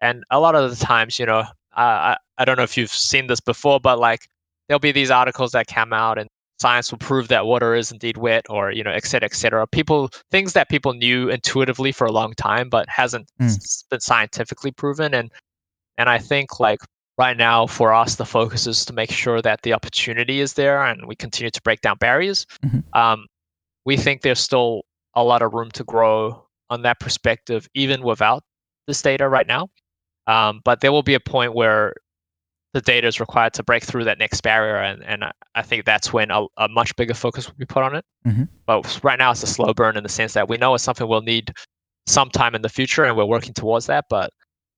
and 0.00 0.24
a 0.30 0.40
lot 0.40 0.56
of 0.56 0.68
the 0.68 0.84
times, 0.84 1.18
you 1.18 1.26
know, 1.26 1.44
I 1.74 2.16
I 2.38 2.44
don't 2.44 2.56
know 2.56 2.64
if 2.64 2.76
you've 2.76 2.90
seen 2.90 3.28
this 3.28 3.40
before, 3.40 3.80
but 3.80 3.98
like 3.98 4.26
there'll 4.68 4.80
be 4.80 4.92
these 4.92 5.10
articles 5.10 5.52
that 5.52 5.66
come 5.66 5.92
out 5.92 6.18
and 6.18 6.28
science 6.60 6.90
will 6.92 6.98
prove 6.98 7.28
that 7.28 7.44
water 7.44 7.74
is 7.74 7.90
indeed 7.90 8.16
wet 8.16 8.46
or 8.48 8.70
you 8.70 8.84
know 8.84 8.90
et 8.92 9.04
cetera 9.04 9.26
et 9.26 9.34
cetera 9.34 9.66
people 9.66 10.08
things 10.30 10.52
that 10.52 10.68
people 10.68 10.92
knew 10.92 11.28
intuitively 11.28 11.90
for 11.90 12.06
a 12.06 12.12
long 12.12 12.32
time 12.34 12.68
but 12.68 12.88
hasn't 12.88 13.26
mm. 13.40 13.84
been 13.90 13.98
scientifically 13.98 14.70
proven 14.70 15.12
and 15.12 15.32
and 15.98 16.08
i 16.08 16.18
think 16.18 16.60
like 16.60 16.78
right 17.18 17.36
now 17.36 17.66
for 17.66 17.92
us 17.92 18.14
the 18.14 18.24
focus 18.24 18.68
is 18.68 18.84
to 18.84 18.92
make 18.92 19.10
sure 19.10 19.42
that 19.42 19.60
the 19.62 19.72
opportunity 19.72 20.38
is 20.38 20.52
there 20.52 20.84
and 20.84 21.06
we 21.06 21.16
continue 21.16 21.50
to 21.50 21.60
break 21.62 21.80
down 21.80 21.96
barriers 21.98 22.46
mm-hmm. 22.64 22.78
um, 22.96 23.26
we 23.84 23.96
think 23.96 24.22
there's 24.22 24.40
still 24.40 24.82
a 25.14 25.24
lot 25.24 25.42
of 25.42 25.52
room 25.52 25.70
to 25.72 25.82
grow 25.82 26.41
on 26.72 26.82
that 26.82 26.98
perspective, 27.00 27.68
even 27.74 28.02
without 28.02 28.42
this 28.86 29.02
data 29.02 29.28
right 29.28 29.46
now. 29.46 29.68
Um, 30.26 30.60
but 30.64 30.80
there 30.80 30.92
will 30.92 31.02
be 31.02 31.14
a 31.14 31.20
point 31.20 31.54
where 31.54 31.94
the 32.72 32.80
data 32.80 33.06
is 33.06 33.20
required 33.20 33.52
to 33.54 33.62
break 33.62 33.84
through 33.84 34.04
that 34.04 34.18
next 34.18 34.40
barrier, 34.40 34.76
and 34.76 35.04
and 35.04 35.24
I 35.54 35.62
think 35.62 35.84
that's 35.84 36.12
when 36.12 36.30
a, 36.30 36.46
a 36.56 36.68
much 36.68 36.96
bigger 36.96 37.14
focus 37.14 37.46
will 37.46 37.56
be 37.56 37.66
put 37.66 37.82
on 37.82 37.94
it. 37.94 38.04
Mm-hmm. 38.26 38.44
But 38.66 39.04
right 39.04 39.18
now, 39.18 39.32
it's 39.32 39.42
a 39.42 39.46
slow 39.46 39.74
burn 39.74 39.96
in 39.96 40.02
the 40.02 40.08
sense 40.08 40.32
that 40.34 40.48
we 40.48 40.56
know 40.56 40.74
it's 40.74 40.84
something 40.84 41.06
we'll 41.06 41.22
need 41.22 41.52
sometime 42.06 42.54
in 42.54 42.62
the 42.62 42.68
future, 42.68 43.04
and 43.04 43.16
we're 43.16 43.26
working 43.26 43.52
towards 43.52 43.86
that. 43.86 44.06
But 44.08 44.30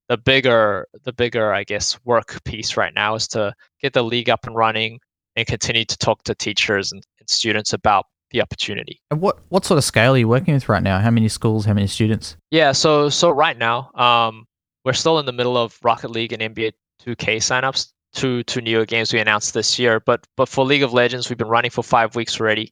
the 0.09 0.17
bigger 0.17 0.89
the 1.05 1.13
bigger 1.13 1.53
I 1.53 1.65
guess 1.65 1.99
work 2.05 2.43
piece 2.45 2.77
right 2.77 2.93
now 2.95 3.15
is 3.15 3.29
to 3.29 3.55
get 3.81 3.93
the 3.93 4.03
league 4.03 4.29
up 4.29 4.47
and 4.47 4.57
running 4.57 4.99
and 5.37 5.47
continue 5.47 5.85
to 5.85 5.97
talk 5.97 6.25
to 6.25 6.35
teachers 6.35 6.93
and, 6.93 7.03
and 7.21 7.29
students 7.29 7.73
about 7.73 8.07
the 8.35 8.43
opportunity. 8.43 9.01
And 9.11 9.21
what 9.23 9.39
what 9.49 9.65
sort 9.65 9.79
of 9.79 9.85
scale 9.85 10.15
are 10.15 10.19
you 10.19 10.29
working 10.29 10.53
with 10.53 10.69
right 10.69 10.83
now? 10.83 10.99
How 10.99 11.11
many 11.11 11.29
schools? 11.29 11.65
How 11.65 11.73
many 11.73 11.87
students? 11.87 12.37
Yeah, 12.51 12.73
so 12.73 13.09
so 13.09 13.31
right 13.31 13.57
now, 13.57 13.91
um, 13.95 14.45
we're 14.85 14.93
still 14.93 15.19
in 15.19 15.25
the 15.25 15.33
middle 15.33 15.57
of 15.57 15.79
Rocket 15.83 16.11
League 16.11 16.33
and 16.33 16.43
NBA 16.43 16.73
2K 17.03 17.37
signups. 17.37 17.93
Two 18.13 18.43
two 18.43 18.61
newer 18.61 18.85
games 18.85 19.13
we 19.13 19.21
announced 19.21 19.55
this 19.55 19.79
year, 19.79 20.01
but 20.01 20.27
but 20.37 20.49
for 20.49 20.65
League 20.65 20.83
of 20.83 20.93
Legends, 20.93 21.29
we've 21.29 21.39
been 21.39 21.49
running 21.49 21.71
for 21.71 21.83
five 21.83 22.15
weeks 22.15 22.41
already. 22.41 22.71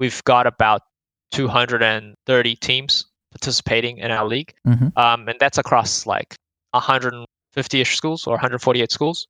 We've 0.00 0.22
got 0.24 0.46
about 0.46 0.82
230 1.30 2.56
teams 2.56 3.06
participating 3.30 3.98
in 3.98 4.10
our 4.10 4.26
league, 4.26 4.52
mm-hmm. 4.66 4.98
um, 4.98 5.28
and 5.28 5.38
that's 5.38 5.56
across 5.56 6.06
like 6.06 6.34
150ish 6.74 7.94
schools 7.94 8.26
or 8.26 8.32
148 8.32 8.90
schools. 8.90 9.28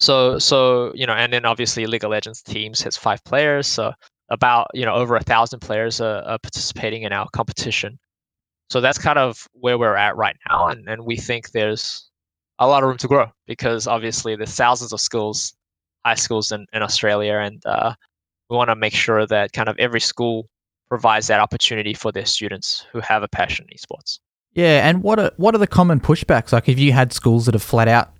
So 0.00 0.38
so 0.38 0.92
you 0.94 1.06
know, 1.06 1.14
and 1.14 1.32
then 1.32 1.44
obviously 1.46 1.86
League 1.86 2.04
of 2.04 2.10
Legends 2.10 2.42
teams 2.42 2.82
has 2.82 2.96
five 2.96 3.24
players, 3.24 3.66
so 3.66 3.92
about 4.30 4.68
you 4.74 4.84
know 4.84 4.94
over 4.94 5.16
a 5.16 5.22
thousand 5.22 5.60
players 5.60 6.00
are, 6.00 6.22
are 6.22 6.38
participating 6.38 7.02
in 7.02 7.12
our 7.12 7.28
competition. 7.30 7.98
So 8.70 8.80
that's 8.80 8.98
kind 8.98 9.18
of 9.18 9.48
where 9.52 9.78
we're 9.78 9.96
at 9.96 10.16
right 10.16 10.36
now, 10.48 10.68
and, 10.68 10.88
and 10.88 11.06
we 11.06 11.16
think 11.16 11.52
there's 11.52 12.08
a 12.58 12.66
lot 12.66 12.82
of 12.82 12.88
room 12.88 12.98
to 12.98 13.08
grow 13.08 13.30
because 13.46 13.86
obviously 13.86 14.36
there's 14.36 14.54
thousands 14.54 14.92
of 14.92 15.00
schools, 15.00 15.54
high 16.04 16.16
schools 16.16 16.52
in, 16.52 16.66
in 16.72 16.82
Australia, 16.82 17.38
and 17.38 17.64
uh, 17.64 17.94
we 18.50 18.56
want 18.56 18.68
to 18.68 18.76
make 18.76 18.94
sure 18.94 19.26
that 19.26 19.52
kind 19.52 19.68
of 19.68 19.76
every 19.78 20.00
school 20.00 20.48
provides 20.88 21.26
that 21.28 21.40
opportunity 21.40 21.94
for 21.94 22.12
their 22.12 22.26
students 22.26 22.84
who 22.92 23.00
have 23.00 23.22
a 23.22 23.28
passion 23.28 23.66
in 23.70 23.76
esports. 23.76 24.18
Yeah, 24.52 24.88
and 24.88 25.02
what 25.02 25.18
are 25.18 25.30
what 25.36 25.54
are 25.54 25.58
the 25.58 25.66
common 25.66 26.00
pushbacks? 26.00 26.52
Like, 26.52 26.66
have 26.66 26.78
you 26.78 26.92
had 26.92 27.12
schools 27.12 27.46
that 27.46 27.54
have 27.54 27.62
flat 27.62 27.88
out 27.88 28.10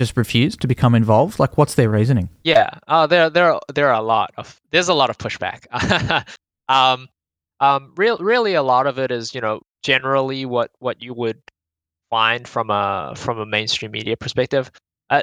just 0.00 0.16
refuse 0.16 0.56
to 0.56 0.66
become 0.66 0.94
involved? 0.94 1.38
Like, 1.38 1.58
what's 1.58 1.74
their 1.74 1.90
reasoning? 1.90 2.30
Yeah, 2.42 2.70
uh, 2.88 3.06
there 3.06 3.28
there 3.28 3.58
there 3.74 3.88
are 3.88 4.00
a 4.00 4.02
lot 4.02 4.32
of 4.38 4.58
there's 4.70 4.88
a 4.88 4.94
lot 4.94 5.10
of 5.10 5.18
pushback. 5.18 5.66
um, 6.68 7.06
um, 7.60 7.92
real 7.96 8.16
really 8.16 8.54
a 8.54 8.62
lot 8.62 8.86
of 8.86 8.98
it 8.98 9.10
is 9.10 9.34
you 9.34 9.42
know 9.42 9.60
generally 9.82 10.46
what 10.46 10.70
what 10.78 11.02
you 11.02 11.12
would 11.12 11.38
find 12.08 12.48
from 12.48 12.70
a 12.70 13.12
from 13.14 13.38
a 13.38 13.46
mainstream 13.46 13.90
media 13.90 14.16
perspective. 14.16 14.70
Uh, 15.10 15.20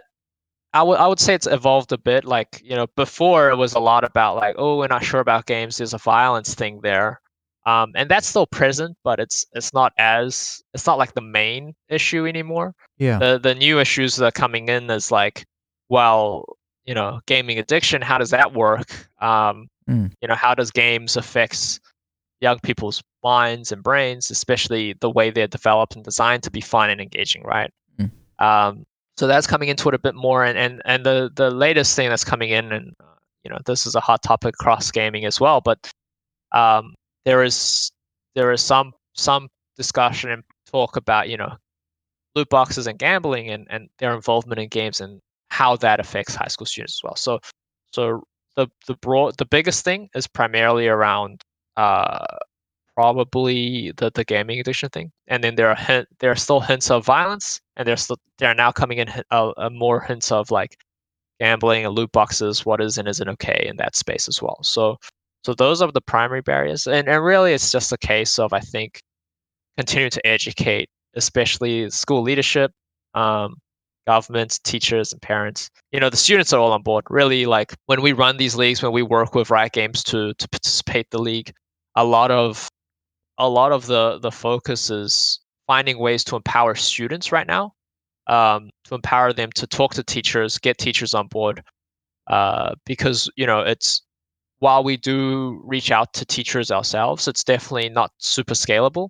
I 0.73 0.83
would 0.83 0.99
I 0.99 1.07
would 1.07 1.19
say 1.19 1.33
it's 1.33 1.47
evolved 1.47 1.91
a 1.91 1.97
bit. 1.97 2.23
Like 2.23 2.61
you 2.63 2.75
know 2.75 2.85
before 2.95 3.49
it 3.49 3.57
was 3.57 3.73
a 3.73 3.79
lot 3.79 4.03
about 4.03 4.35
like 4.35 4.55
oh 4.59 4.77
we're 4.77 4.87
not 4.87 5.03
sure 5.03 5.21
about 5.21 5.47
games. 5.47 5.77
There's 5.77 5.95
a 5.95 5.97
violence 5.97 6.53
thing 6.53 6.81
there. 6.81 7.19
Um, 7.67 7.91
and 7.95 8.09
that's 8.09 8.25
still 8.25 8.47
present, 8.47 8.95
but 9.03 9.19
it's 9.19 9.45
it's 9.51 9.73
not 9.73 9.91
as 9.97 10.63
it's 10.73 10.87
not 10.87 10.97
like 10.97 11.15
the 11.15 11.21
main 11.21 11.75
issue 11.89 12.25
anymore. 12.25 12.73
Yeah. 12.97 13.19
The 13.19 13.39
the 13.39 13.55
new 13.55 13.81
issues 13.81 14.15
that 14.15 14.25
are 14.25 14.31
coming 14.31 14.69
in 14.69 14.89
is 14.89 15.11
like, 15.11 15.45
well, 15.89 16.45
you 16.85 16.95
know, 16.95 17.19
gaming 17.27 17.59
addiction. 17.59 18.01
How 18.01 18.17
does 18.17 18.29
that 18.29 18.53
work? 18.53 18.89
Um, 19.21 19.67
mm. 19.89 20.09
You 20.21 20.29
know, 20.29 20.35
how 20.35 20.55
does 20.55 20.71
games 20.71 21.17
affects 21.17 21.81
young 22.39 22.59
people's 22.59 23.03
minds 23.21 23.73
and 23.73 23.83
brains, 23.83 24.31
especially 24.31 24.95
the 25.01 25.09
way 25.09 25.29
they're 25.29 25.47
developed 25.47 25.95
and 25.95 26.05
designed 26.05 26.43
to 26.43 26.51
be 26.51 26.61
fun 26.61 26.89
and 26.89 27.01
engaging, 27.01 27.43
right? 27.43 27.69
Mm. 27.99 28.11
Um, 28.39 28.85
so 29.17 29.27
that's 29.27 29.47
coming 29.47 29.67
into 29.67 29.89
it 29.89 29.93
a 29.93 29.99
bit 29.99 30.15
more, 30.15 30.45
and 30.45 30.57
and 30.57 30.81
and 30.85 31.05
the 31.05 31.29
the 31.35 31.51
latest 31.51 31.97
thing 31.97 32.07
that's 32.07 32.23
coming 32.23 32.51
in, 32.51 32.71
and 32.71 32.93
uh, 33.01 33.17
you 33.43 33.51
know, 33.51 33.57
this 33.65 33.85
is 33.85 33.95
a 33.95 33.99
hot 33.99 34.23
topic 34.23 34.55
across 34.57 34.89
gaming 34.89 35.25
as 35.25 35.41
well, 35.41 35.59
but 35.59 35.91
um, 36.53 36.93
there 37.27 37.43
is 37.43 37.91
there 38.35 38.53
is 38.53 38.61
some 38.61 38.93
some 39.13 39.49
discussion 39.75 40.31
and 40.31 40.43
talk 40.71 40.95
about 40.95 41.27
you 41.27 41.35
know 41.35 41.53
loot 42.35 42.47
boxes 42.49 42.87
and 42.87 42.97
gambling 42.97 43.49
and, 43.49 43.67
and 43.69 43.89
their 43.99 44.15
involvement 44.15 44.61
in 44.61 44.69
games 44.69 45.01
and 45.01 45.19
how 45.49 45.75
that 45.75 45.99
affects 45.99 46.35
high 46.35 46.47
school 46.47 46.65
students 46.65 46.99
as 46.99 47.03
well. 47.03 47.17
So 47.17 47.39
so 47.91 48.23
the 48.55 48.67
the 48.87 48.95
broad 49.01 49.35
the 49.37 49.45
biggest 49.45 49.83
thing 49.83 50.07
is 50.15 50.25
primarily 50.25 50.87
around 50.87 51.41
uh, 51.75 52.25
probably 52.95 53.91
the, 53.97 54.09
the 54.15 54.23
gaming 54.23 54.61
addiction 54.61 54.89
thing, 54.89 55.11
and 55.27 55.43
then 55.43 55.55
there 55.55 55.67
are 55.67 55.75
hint, 55.75 56.07
there 56.19 56.31
are 56.31 56.35
still 56.35 56.61
hints 56.61 56.89
of 56.89 57.05
violence, 57.05 57.59
and 57.75 57.85
there's 57.85 58.03
still 58.03 58.19
there 58.37 58.51
are 58.51 58.55
now 58.55 58.71
coming 58.71 58.99
in 58.99 59.09
a, 59.31 59.69
more 59.69 59.99
hints 59.99 60.31
of 60.31 60.49
like 60.49 60.77
gambling 61.41 61.85
and 61.85 61.93
loot 61.93 62.11
boxes, 62.13 62.65
what 62.65 62.79
is 62.79 62.97
and 62.97 63.07
isn't 63.09 63.29
okay 63.29 63.67
in 63.69 63.75
that 63.77 63.97
space 63.97 64.29
as 64.29 64.41
well. 64.41 64.59
So 64.63 64.97
so 65.47 65.53
those 65.53 65.81
are 65.81 65.89
the 65.93 66.01
primary 66.01 66.41
barriers. 66.41 66.87
And, 66.87 67.07
and 67.07 67.23
really, 67.23 67.53
it's 67.53 67.71
just 67.71 67.93
a 67.93 67.97
case 67.97 68.37
of, 68.37 68.51
I 68.51 68.59
think, 68.59 69.01
continuing 69.77 70.11
to 70.11 70.27
educate, 70.27 70.89
especially 71.15 71.89
school 71.89 72.21
leadership, 72.21 72.73
um, 73.13 73.55
governments, 74.05 74.59
teachers, 74.59 75.13
and 75.13 75.21
parents. 75.21 75.69
You 75.93 76.01
know, 76.01 76.09
the 76.09 76.17
students 76.17 76.51
are 76.51 76.59
all 76.59 76.73
on 76.73 76.81
board. 76.81 77.05
Really, 77.09 77.45
like 77.45 77.73
when 77.85 78.01
we 78.01 78.11
run 78.11 78.35
these 78.35 78.57
leagues, 78.57 78.83
when 78.83 78.91
we 78.91 79.03
work 79.03 79.35
with 79.35 79.49
Riot 79.49 79.71
Games 79.71 80.03
to 80.03 80.33
to 80.33 80.49
participate 80.49 81.09
the 81.11 81.19
league, 81.19 81.53
a 81.95 82.03
lot 82.03 82.29
of 82.29 82.67
a 83.37 83.47
lot 83.47 83.71
of 83.71 83.85
the 83.85 84.19
the 84.19 84.31
focus 84.31 84.89
is 84.89 85.39
finding 85.65 85.97
ways 85.97 86.25
to 86.25 86.35
empower 86.35 86.75
students 86.75 87.31
right 87.31 87.47
now, 87.47 87.71
um, 88.27 88.69
to 88.83 88.95
empower 88.95 89.31
them 89.31 89.53
to 89.53 89.65
talk 89.65 89.93
to 89.93 90.03
teachers, 90.03 90.57
get 90.57 90.77
teachers 90.77 91.13
on 91.13 91.27
board, 91.27 91.63
uh, 92.29 92.75
because 92.85 93.29
you 93.37 93.47
know 93.47 93.61
it's 93.61 94.01
while 94.59 94.83
we 94.83 94.97
do 94.97 95.61
reach 95.63 95.91
out 95.91 96.13
to 96.13 96.25
teachers 96.25 96.71
ourselves, 96.71 97.27
it's 97.27 97.43
definitely 97.43 97.89
not 97.89 98.11
super 98.17 98.53
scalable. 98.53 99.09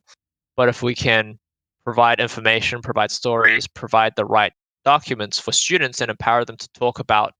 But 0.56 0.70
if 0.70 0.84
we 0.84 0.95
can 0.95 1.39
provide 1.84 2.20
information, 2.20 2.82
provide 2.82 3.12
stories, 3.12 3.68
provide 3.68 4.14
the 4.16 4.26
right 4.26 4.52
documents 4.84 5.39
for 5.39 5.52
students 5.52 6.02
and 6.02 6.10
empower 6.10 6.43
them 6.43 6.58
to 6.58 6.70
talk 6.74 7.00
about 7.00 7.34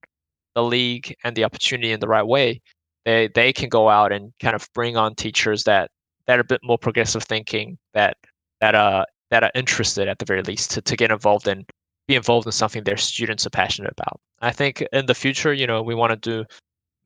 the 0.54 0.62
league 0.62 1.14
and 1.24 1.36
the 1.36 1.44
opportunity 1.44 1.92
in 1.92 2.00
the 2.00 2.08
right 2.08 2.26
way, 2.26 2.60
they 3.04 3.28
they 3.34 3.52
can 3.52 3.68
go 3.68 3.88
out 3.88 4.12
and 4.12 4.32
kind 4.40 4.54
of 4.54 4.68
bring 4.74 4.96
on 4.96 5.14
teachers 5.14 5.64
that 5.64 5.90
that 6.26 6.38
are 6.38 6.42
a 6.42 6.44
bit 6.44 6.60
more 6.62 6.78
progressive 6.78 7.24
thinking, 7.24 7.78
that 7.94 8.16
that 8.60 8.74
are 8.74 9.06
that 9.30 9.44
are 9.44 9.50
interested 9.54 10.08
at 10.08 10.18
the 10.18 10.24
very 10.24 10.42
least 10.42 10.70
to, 10.70 10.82
to 10.82 10.96
get 10.96 11.10
involved 11.10 11.46
and 11.46 11.64
be 12.06 12.14
involved 12.14 12.46
in 12.46 12.52
something 12.52 12.84
their 12.84 12.96
students 12.96 13.46
are 13.46 13.50
passionate 13.50 13.92
about. 13.92 14.18
I 14.40 14.52
think 14.52 14.82
in 14.92 15.06
the 15.06 15.14
future, 15.14 15.52
you 15.52 15.66
know, 15.66 15.82
we 15.82 15.94
want 15.94 16.10
to 16.10 16.16
do 16.16 16.46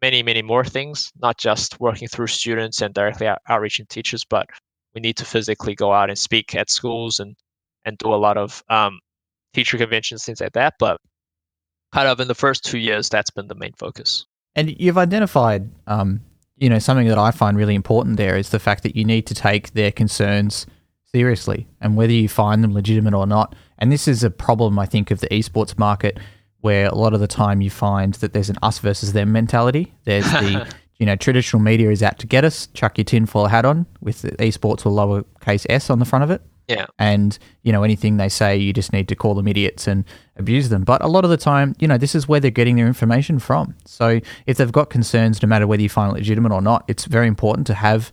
many, 0.02 0.22
many 0.22 0.42
more 0.42 0.64
things, 0.64 1.12
not 1.22 1.38
just 1.38 1.80
working 1.80 2.08
through 2.08 2.26
students 2.26 2.82
and 2.82 2.92
directly 2.92 3.28
out- 3.28 3.40
outreaching 3.48 3.86
teachers, 3.86 4.24
but 4.24 4.46
we 4.94 5.00
need 5.00 5.16
to 5.16 5.24
physically 5.24 5.74
go 5.74 5.92
out 5.92 6.10
and 6.10 6.18
speak 6.18 6.54
at 6.54 6.68
schools 6.68 7.20
and, 7.20 7.36
and 7.86 7.96
do 7.98 8.12
a 8.12 8.16
lot 8.16 8.36
of 8.36 8.62
um, 8.68 8.98
teacher 9.54 9.78
conventions, 9.78 10.24
things 10.24 10.40
like 10.40 10.52
that. 10.52 10.74
But 10.78 11.00
kind 11.92 12.08
of 12.08 12.20
in 12.20 12.28
the 12.28 12.34
first 12.34 12.64
two 12.64 12.78
years, 12.78 13.08
that's 13.08 13.30
been 13.30 13.46
the 13.46 13.54
main 13.54 13.72
focus. 13.78 14.26
And 14.54 14.78
you've 14.78 14.98
identified, 14.98 15.70
um, 15.86 16.20
you 16.58 16.68
know, 16.68 16.78
something 16.78 17.08
that 17.08 17.18
I 17.18 17.30
find 17.30 17.56
really 17.56 17.74
important 17.74 18.16
there 18.16 18.36
is 18.36 18.50
the 18.50 18.58
fact 18.58 18.82
that 18.82 18.96
you 18.96 19.04
need 19.04 19.26
to 19.28 19.34
take 19.34 19.72
their 19.72 19.92
concerns 19.92 20.66
seriously 21.14 21.68
and 21.80 21.96
whether 21.96 22.12
you 22.12 22.28
find 22.28 22.64
them 22.64 22.74
legitimate 22.74 23.14
or 23.14 23.26
not. 23.26 23.54
And 23.78 23.92
this 23.92 24.08
is 24.08 24.24
a 24.24 24.30
problem, 24.30 24.78
I 24.78 24.86
think, 24.86 25.10
of 25.10 25.20
the 25.20 25.28
esports 25.28 25.78
market 25.78 26.18
where 26.62 26.86
a 26.86 26.94
lot 26.94 27.12
of 27.12 27.20
the 27.20 27.26
time 27.26 27.60
you 27.60 27.70
find 27.70 28.14
that 28.14 28.32
there's 28.32 28.48
an 28.48 28.56
us 28.62 28.78
versus 28.78 29.12
them 29.12 29.30
mentality. 29.30 29.92
There's 30.04 30.24
the 30.24 30.66
you 30.98 31.06
know 31.06 31.16
traditional 31.16 31.60
media 31.60 31.90
is 31.90 32.02
out 32.02 32.18
to 32.20 32.26
get 32.26 32.44
us. 32.44 32.68
Chuck 32.68 32.96
your 32.96 33.04
tinfoil 33.04 33.46
hat 33.46 33.64
on 33.64 33.86
with 34.00 34.22
the 34.22 34.32
esports 34.32 34.84
with 34.84 34.94
lowercase 34.94 35.66
s 35.68 35.90
on 35.90 35.98
the 35.98 36.04
front 36.04 36.24
of 36.24 36.30
it. 36.30 36.40
Yeah. 36.68 36.86
And 36.98 37.36
you 37.62 37.72
know 37.72 37.82
anything 37.82 38.16
they 38.16 38.28
say, 38.28 38.56
you 38.56 38.72
just 38.72 38.92
need 38.92 39.08
to 39.08 39.16
call 39.16 39.34
them 39.34 39.48
idiots 39.48 39.86
and 39.86 40.04
abuse 40.36 40.68
them. 40.68 40.84
But 40.84 41.02
a 41.02 41.08
lot 41.08 41.24
of 41.24 41.30
the 41.30 41.36
time, 41.36 41.74
you 41.78 41.88
know, 41.88 41.98
this 41.98 42.14
is 42.14 42.28
where 42.28 42.40
they're 42.40 42.50
getting 42.50 42.76
their 42.76 42.86
information 42.86 43.38
from. 43.38 43.74
So 43.84 44.20
if 44.46 44.56
they've 44.56 44.72
got 44.72 44.88
concerns, 44.88 45.42
no 45.42 45.48
matter 45.48 45.66
whether 45.66 45.82
you 45.82 45.88
find 45.88 46.12
it 46.12 46.14
legitimate 46.14 46.52
or 46.52 46.62
not, 46.62 46.84
it's 46.88 47.04
very 47.04 47.26
important 47.26 47.66
to 47.66 47.74
have 47.74 48.12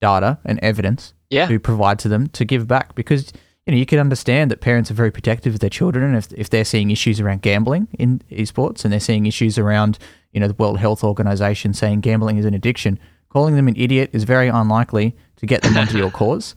data 0.00 0.38
and 0.44 0.58
evidence 0.60 1.12
yeah. 1.30 1.48
to 1.48 1.58
provide 1.58 1.98
to 2.00 2.08
them 2.08 2.28
to 2.28 2.44
give 2.44 2.66
back 2.66 2.94
because 2.94 3.32
you 3.68 3.72
know, 3.72 3.78
you 3.78 3.84
can 3.84 3.98
understand 3.98 4.50
that 4.50 4.62
parents 4.62 4.90
are 4.90 4.94
very 4.94 5.10
protective 5.10 5.52
of 5.52 5.60
their 5.60 5.68
children, 5.68 6.02
and 6.02 6.16
if, 6.16 6.32
if 6.32 6.48
they're 6.48 6.64
seeing 6.64 6.90
issues 6.90 7.20
around 7.20 7.42
gambling 7.42 7.86
in 7.98 8.22
esports, 8.30 8.82
and 8.82 8.90
they're 8.90 8.98
seeing 8.98 9.26
issues 9.26 9.58
around, 9.58 9.98
you 10.32 10.40
know, 10.40 10.48
the 10.48 10.54
World 10.54 10.78
Health 10.78 11.04
Organization 11.04 11.74
saying 11.74 12.00
gambling 12.00 12.38
is 12.38 12.46
an 12.46 12.54
addiction, 12.54 12.98
calling 13.28 13.56
them 13.56 13.68
an 13.68 13.76
idiot 13.76 14.08
is 14.14 14.24
very 14.24 14.48
unlikely 14.48 15.14
to 15.36 15.44
get 15.44 15.60
them 15.60 15.76
onto 15.76 15.98
your 15.98 16.10
cause, 16.22 16.54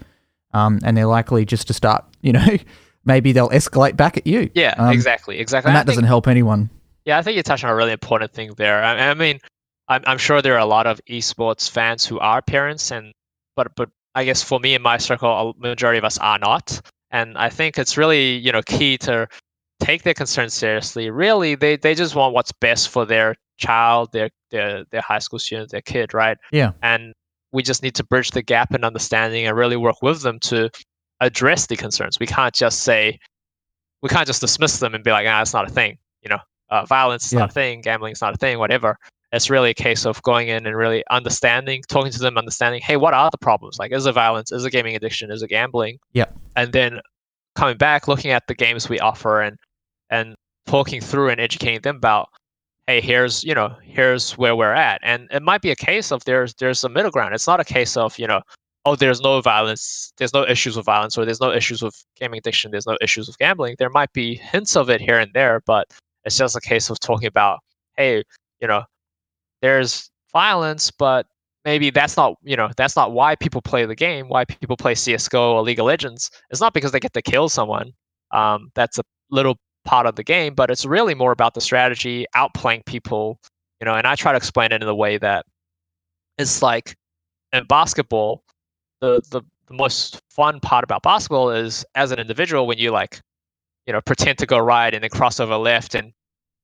um, 0.54 0.80
and 0.86 0.96
they're 0.96 1.06
likely 1.06 1.44
just 1.44 1.68
to 1.68 1.74
start, 1.74 2.06
you 2.22 2.32
know, 2.32 2.48
maybe 3.04 3.34
they'll 3.34 3.50
escalate 3.50 3.98
back 3.98 4.16
at 4.16 4.26
you. 4.26 4.50
Yeah, 4.56 4.74
um, 4.78 4.94
exactly, 4.94 5.38
exactly. 5.38 5.68
And 5.68 5.76
that 5.76 5.86
doesn't 5.86 6.06
help 6.06 6.30
anyone. 6.30 6.70
Yeah, 7.04 7.18
I 7.18 7.24
think 7.24 7.36
you 7.36 7.44
touched 7.44 7.66
on 7.66 7.72
a 7.72 7.76
really 7.76 7.92
important 7.92 8.32
thing 8.32 8.54
there. 8.56 8.82
I, 8.82 9.10
I 9.10 9.14
mean, 9.16 9.42
I'm, 9.90 10.04
I'm 10.08 10.18
sure 10.18 10.42
there 10.42 10.54
are 10.54 10.60
a 10.60 10.66
lot 10.66 10.88
of 10.88 11.02
esports 11.10 11.70
fans 11.70 12.06
who 12.06 12.20
are 12.20 12.42
parents, 12.42 12.90
and 12.90 13.12
but 13.58 13.76
but 13.76 13.90
I 14.16 14.24
guess 14.24 14.42
for 14.42 14.62
me 14.62 14.76
in 14.76 14.82
my 14.82 14.96
circle, 14.96 15.30
a 15.30 15.54
majority 15.60 15.98
of 15.98 16.06
us 16.06 16.18
are 16.18 16.40
not 16.40 16.80
and 17.12 17.38
I 17.38 17.50
think 17.50 17.78
it's 17.78 17.98
really 17.98 18.36
you 18.38 18.52
know 18.52 18.62
key 18.62 18.98
to 19.00 19.28
take 19.80 20.04
their 20.04 20.14
concerns 20.14 20.54
seriously. 20.54 21.10
Really, 21.10 21.56
they, 21.56 21.76
they 21.76 21.96
just 21.96 22.16
want 22.16 22.34
what's 22.34 22.52
best 22.52 22.90
for 22.90 23.06
their 23.06 23.36
child, 23.58 24.12
their 24.12 24.30
their 24.52 24.86
their 24.92 25.02
high 25.02 25.20
school 25.20 25.40
student, 25.40 25.72
their 25.72 25.82
kid, 25.82 26.14
right? 26.14 26.38
Yeah. 26.52 26.72
And 26.82 27.14
we 27.52 27.64
just 27.64 27.84
need 27.84 27.96
to 27.96 28.04
bridge 28.06 28.32
the 28.32 28.42
gap 28.42 28.74
in 28.74 28.84
understanding 28.84 29.46
and 29.46 29.58
really 29.58 29.78
work 29.78 30.02
with 30.02 30.22
them 30.22 30.40
to 30.40 30.70
address 31.20 31.68
the 31.68 31.76
concerns. 31.76 32.18
We 32.20 32.28
can't 32.28 32.54
just 32.54 32.84
say 32.84 33.20
we 34.02 34.10
can't 34.10 34.26
just 34.26 34.42
dismiss 34.42 34.80
them 34.80 34.96
and 34.96 35.04
be 35.04 35.12
like, 35.12 35.28
ah, 35.30 35.42
it's 35.42 35.54
not 35.54 35.68
a 35.70 35.72
thing. 35.74 35.98
You 36.24 36.30
know, 36.30 36.40
uh, 36.70 36.86
violence 36.86 37.26
is 37.26 37.34
Yeah. 37.34 37.40
not 37.40 37.50
a 37.50 37.54
thing, 37.54 37.82
gambling 37.82 38.14
is 38.14 38.22
not 38.22 38.34
a 38.34 38.38
thing, 38.38 38.58
whatever. 38.58 38.98
It's 39.32 39.50
really 39.50 39.70
a 39.70 39.74
case 39.76 40.06
of 40.06 40.22
going 40.24 40.50
in 40.50 40.66
and 40.66 40.76
really 40.76 41.04
understanding, 41.10 41.84
talking 41.88 42.12
to 42.12 42.20
them, 42.20 42.38
understanding, 42.38 42.82
hey, 42.82 42.98
what 42.98 43.14
are 43.14 43.30
the 43.32 43.38
problems? 43.38 43.80
Like, 43.80 43.92
is 43.94 44.06
it 44.06 44.12
violence? 44.12 44.52
Is 44.52 44.66
it 44.66 44.72
gaming 44.72 44.96
addiction? 44.96 45.32
Is 45.32 45.42
it 45.42 45.48
gambling? 45.50 46.00
Yeah. 46.14 46.26
And 46.56 46.74
then 46.74 47.00
coming 47.56 47.78
back, 47.78 48.08
looking 48.08 48.32
at 48.32 48.48
the 48.48 48.56
games 48.56 48.90
we 48.90 49.00
offer 49.00 49.42
and 49.42 49.58
and 50.10 50.36
talking 50.66 51.02
through 51.02 51.30
and 51.30 51.40
educating 51.40 51.82
them 51.82 51.98
about, 51.98 52.30
hey, 52.88 53.02
here's 53.02 53.44
you 53.44 53.56
know, 53.56 53.76
here's 53.84 54.38
where 54.38 54.56
we're 54.56 54.74
at. 54.74 55.00
And 55.04 55.28
it 55.32 55.42
might 55.42 55.62
be 55.62 55.72
a 55.72 55.76
case 55.76 56.12
of 56.12 56.24
there's 56.26 56.54
there's 56.56 56.84
a 56.84 56.90
middle 56.90 57.12
ground. 57.12 57.34
It's 57.34 57.48
not 57.48 57.60
a 57.60 57.66
case 57.66 57.98
of 57.98 58.18
you 58.20 58.28
know, 58.28 58.42
oh, 58.86 58.96
there's 58.96 59.22
no 59.22 59.42
violence, 59.42 60.14
there's 60.18 60.34
no 60.34 60.46
issues 60.48 60.76
with 60.76 60.86
violence, 60.86 61.18
or 61.18 61.26
there's 61.26 61.42
no 61.42 61.52
issues 61.52 61.82
with 61.82 62.04
gaming 62.20 62.40
addiction, 62.40 62.72
there's 62.72 62.88
no 62.88 62.98
issues 63.02 63.28
with 63.28 63.38
gambling. 63.38 63.76
There 63.80 63.90
might 63.90 64.12
be 64.14 64.36
hints 64.36 64.76
of 64.76 64.90
it 64.90 65.02
here 65.02 65.20
and 65.20 65.32
there, 65.34 65.62
but 65.66 65.88
it's 66.26 66.38
just 66.38 66.56
a 66.56 66.62
case 66.62 66.90
of 66.90 67.00
talking 67.00 67.28
about, 67.28 67.60
hey, 67.98 68.24
you 68.60 68.68
know, 68.68 68.84
there's 69.62 70.10
violence, 70.34 70.92
but 70.92 71.28
maybe 71.66 71.90
that's 71.90 72.18
not 72.18 72.36
you 72.44 72.56
know 72.56 72.70
that's 72.78 72.96
not 72.96 73.12
why 73.12 73.36
people 73.36 73.62
play 73.62 73.86
the 73.86 73.96
game. 73.96 74.28
Why 74.28 74.46
people 74.46 74.78
play 74.78 74.96
CS:GO 74.96 75.54
or 75.54 75.62
League 75.62 75.80
of 75.80 75.86
Legends? 75.86 76.30
It's 76.50 76.62
not 76.62 76.74
because 76.74 76.92
they 76.92 77.00
get 77.00 77.14
to 77.14 77.22
kill 77.22 77.50
someone. 77.50 77.92
Um, 78.32 78.72
that's 78.76 78.98
a 78.98 79.04
little 79.30 79.58
part 79.86 80.06
of 80.06 80.16
the 80.16 80.24
game, 80.24 80.54
but 80.54 80.70
it's 80.70 80.86
really 80.86 81.16
more 81.16 81.32
about 81.32 81.54
the 81.54 81.62
strategy, 81.62 82.26
outplaying 82.36 82.86
people. 82.86 83.40
You 83.80 83.86
know, 83.86 83.96
and 83.96 84.06
I 84.08 84.16
try 84.16 84.32
to 84.32 84.38
explain 84.38 84.72
it 84.72 84.82
in 84.82 84.88
a 84.88 84.96
way 84.96 85.18
that 85.18 85.46
it's 86.38 86.62
like 86.62 86.96
in 87.54 87.66
basketball, 87.66 88.44
the 89.02 89.22
the, 89.32 89.42
the 89.68 89.74
most 89.74 90.22
fun 90.30 90.60
part 90.60 90.84
about 90.84 91.04
basketball 91.04 91.52
is 91.52 91.86
as 91.96 92.12
an 92.12 92.20
individual 92.20 92.68
when 92.68 92.78
you 92.78 92.92
like, 92.92 93.20
you 93.88 93.94
know, 93.94 94.02
pretend 94.02 94.38
to 94.40 94.46
go 94.46 94.60
right 94.60 94.94
and 94.94 95.04
then 95.04 95.10
cross 95.10 95.40
over 95.40 95.56
left 95.58 95.96
and 95.96 96.14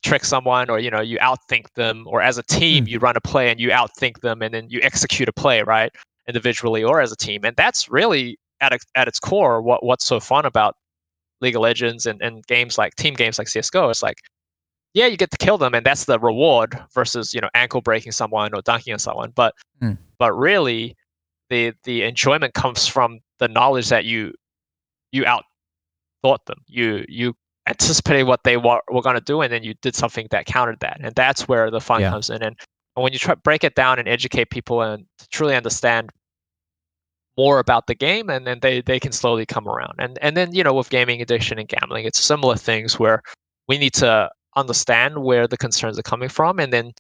trick 0.08 0.24
someone 0.26 0.70
or 0.70 0.80
you 0.80 0.90
know 0.90 1.02
you 1.02 1.18
outthink 1.20 1.66
them 1.76 2.06
or 2.08 2.22
as 2.22 2.38
a 2.38 2.44
team 2.44 2.86
Mm. 2.86 2.90
you 2.92 3.00
run 3.00 3.16
a 3.18 3.22
play 3.32 3.50
and 3.52 3.60
you 3.60 3.70
outthink 3.70 4.22
them 4.22 4.42
and 4.42 4.54
then 4.54 4.66
you 4.70 4.80
execute 4.84 5.28
a 5.28 5.34
play 5.34 5.62
right 5.64 5.92
individually 6.28 6.84
or 6.84 7.02
as 7.02 7.12
a 7.12 7.16
team 7.16 7.44
and 7.44 7.56
that's 7.56 7.90
really 7.90 8.38
at 8.62 8.72
its, 8.74 8.86
at 8.96 9.08
its 9.08 9.20
core 9.20 9.62
what 9.62 9.84
what's 9.84 10.06
so 10.06 10.20
fun 10.20 10.46
about 10.46 10.76
League 11.42 11.56
of 11.56 11.62
Legends 11.62 12.06
and, 12.06 12.22
and 12.22 12.46
games 12.48 12.78
like 12.78 12.96
team 12.96 13.14
games 13.14 13.38
like 13.38 13.48
CS:GO 13.48 13.90
it's 13.90 14.02
like 14.02 14.20
yeah 14.94 15.08
you 15.12 15.18
get 15.18 15.32
to 15.32 15.38
kill 15.38 15.58
them 15.58 15.74
and 15.76 15.86
that's 15.86 16.06
the 16.06 16.18
reward 16.20 16.80
versus 16.94 17.34
you 17.34 17.42
know 17.42 17.50
ankle 17.54 17.82
breaking 17.82 18.12
someone 18.14 18.54
or 18.56 18.62
dunking 18.62 18.94
on 18.94 19.00
someone 19.00 19.32
but 19.36 19.54
Mm. 19.82 19.98
but 20.18 20.32
really 20.34 20.96
the 21.50 21.74
the 21.84 22.04
enjoyment 22.04 22.54
comes 22.54 22.88
from 22.88 23.20
the 23.40 23.48
knowledge 23.48 23.90
that 23.90 24.06
you 24.06 24.34
you 25.12 25.26
out 25.26 25.44
thought 26.24 26.44
them 26.46 26.60
you 26.68 27.06
you 27.08 27.36
anticipated 27.68 28.24
what 28.24 28.44
they 28.44 28.58
wa- 28.58 28.82
were 28.92 29.02
going 29.02 29.16
to 29.16 29.22
do 29.22 29.42
and 29.42 29.52
then 29.52 29.64
you 29.64 29.74
did 29.82 29.96
something 29.96 30.28
that 30.32 30.46
countered 30.46 30.80
that 30.80 30.98
and 31.02 31.14
that's 31.16 31.48
where 31.48 31.70
the 31.70 31.82
fun 31.82 32.02
Yeah. 32.02 32.10
comes 32.12 32.30
in 32.30 32.42
and, 32.44 32.56
and 32.96 33.04
when 33.04 33.14
you 33.14 33.20
try 33.20 33.36
break 33.36 33.64
it 33.64 33.76
down 33.76 34.00
and 34.00 34.08
educate 34.08 34.50
people 34.50 34.82
and 34.82 35.06
truly 35.32 35.56
understand 35.56 36.10
more 37.38 37.60
about 37.60 37.86
the 37.88 37.96
game 37.96 38.30
and 38.30 38.48
then 38.48 38.60
they, 38.62 38.82
they 38.82 39.00
can 39.00 39.12
slowly 39.12 39.46
come 39.46 39.68
around 39.68 39.94
and 40.00 40.18
and 40.22 40.36
then 40.36 40.54
you 40.54 40.64
know 40.64 40.74
with 40.74 40.90
gaming 40.90 41.22
addiction 41.22 41.60
and 41.60 41.70
gambling 41.70 42.06
it's 42.06 42.20
similar 42.20 42.56
things 42.56 42.98
where 43.00 43.22
we 43.68 43.78
need 43.78 43.94
to 43.94 44.30
understand 44.56 45.20
where 45.24 45.48
the 45.48 45.58
concerns 45.58 46.00
are 46.00 46.04
coming 46.04 46.30
from 46.30 46.60
and 46.60 46.74
then 46.74 46.92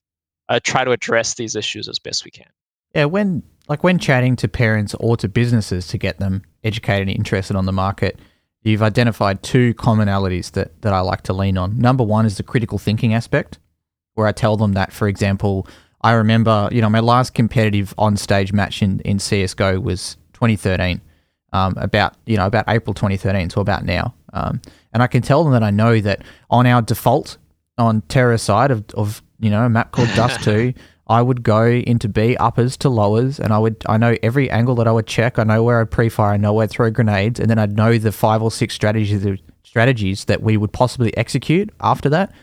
uh, 0.50 0.60
try 0.64 0.84
to 0.84 0.92
address 0.92 1.34
these 1.36 1.56
issues 1.56 1.88
as 1.90 1.98
best 2.00 2.24
we 2.24 2.32
can 2.32 2.46
Yeah, 2.94 3.06
when 3.06 3.42
like 3.68 3.84
when 3.84 3.98
chatting 4.00 4.36
to 4.38 4.48
parents 4.48 4.94
or 5.00 5.18
to 5.18 5.28
businesses 5.28 5.88
to 5.88 5.98
get 5.98 6.20
them 6.20 6.44
educated 6.64 7.08
and 7.08 7.18
interested 7.18 7.56
on 7.56 7.66
the 7.66 7.74
market, 7.74 8.20
you've 8.68 8.84
identified 8.84 9.42
two 9.44 9.74
commonalities 9.76 10.52
that, 10.52 10.82
that 10.82 10.94
I 10.94 11.00
like 11.00 11.22
to 11.24 11.34
lean 11.34 11.58
on. 11.58 11.78
Number 11.80 12.04
one 12.04 12.26
is 12.26 12.38
the 12.38 12.44
critical 12.44 12.78
thinking 12.78 13.14
aspect, 13.14 13.60
where 14.16 14.28
I 14.28 14.32
tell 14.32 14.58
them 14.58 14.74
that, 14.74 14.92
for 14.92 15.08
example, 15.08 15.68
I 16.02 16.14
remember, 16.14 16.70
you 16.72 16.82
know, 16.82 16.90
my 16.90 17.00
last 17.00 17.34
competitive 17.34 17.94
on 17.98 18.18
stage 18.18 18.54
match 18.54 18.82
in, 18.82 19.00
in 19.02 19.18
CSGO 19.18 19.82
was 19.82 20.16
2013, 20.34 21.02
um, 21.54 21.76
about, 21.78 22.16
you 22.26 22.38
know, 22.38 22.46
about 22.46 22.66
April 22.68 22.94
2013, 22.94 23.50
so 23.50 23.62
about 23.62 23.84
now. 23.84 24.14
Um, 24.34 24.62
and 24.94 25.02
I 25.02 25.08
can 25.08 25.22
tell 25.22 25.44
them 25.44 25.54
that 25.54 25.64
I 25.64 25.72
know 25.72 26.00
that 26.02 26.24
on 26.50 26.68
our 26.68 26.82
default, 26.82 27.38
on 27.78 28.02
Terra 28.02 28.38
side 28.38 28.72
of, 28.72 28.84
of 28.96 29.22
you 29.40 29.50
know, 29.50 29.64
a 29.64 29.70
map 29.70 29.92
called 29.92 30.10
Dust 30.16 30.44
2, 30.44 30.74
I 31.10 31.22
would 31.22 31.42
go 31.42 31.66
into 31.66 32.10
B 32.10 32.36
uppers 32.36 32.76
to 32.78 32.90
lowers, 32.90 33.40
and 33.40 33.54
I 33.54 33.60
would 33.60 33.84
I 33.88 33.98
know 33.98 34.18
every 34.22 34.50
angle 34.52 34.76
that 34.76 34.88
I 34.88 34.92
would 34.92 35.08
check. 35.08 35.40
I 35.40 35.44
know 35.44 35.64
where 35.64 35.80
I'd 35.80 35.90
pre-fire, 35.90 36.34
I 36.34 36.38
know 36.38 36.54
where 36.54 36.64
I'd 36.64 36.70
throw 36.70 36.92
grenades, 36.92 37.40
and 37.40 37.50
then 37.50 37.58
I'd 37.58 37.78
know 37.78 37.98
the 37.98 38.12
five 38.12 38.42
or 38.42 38.52
six 38.52 38.74
strategies 38.74 39.26
strategies 39.64 40.26
that 40.26 40.42
we 40.42 40.58
would 40.58 40.74
possibly 40.74 41.16
execute 41.16 41.70
after 41.80 42.10
that, 42.10 42.34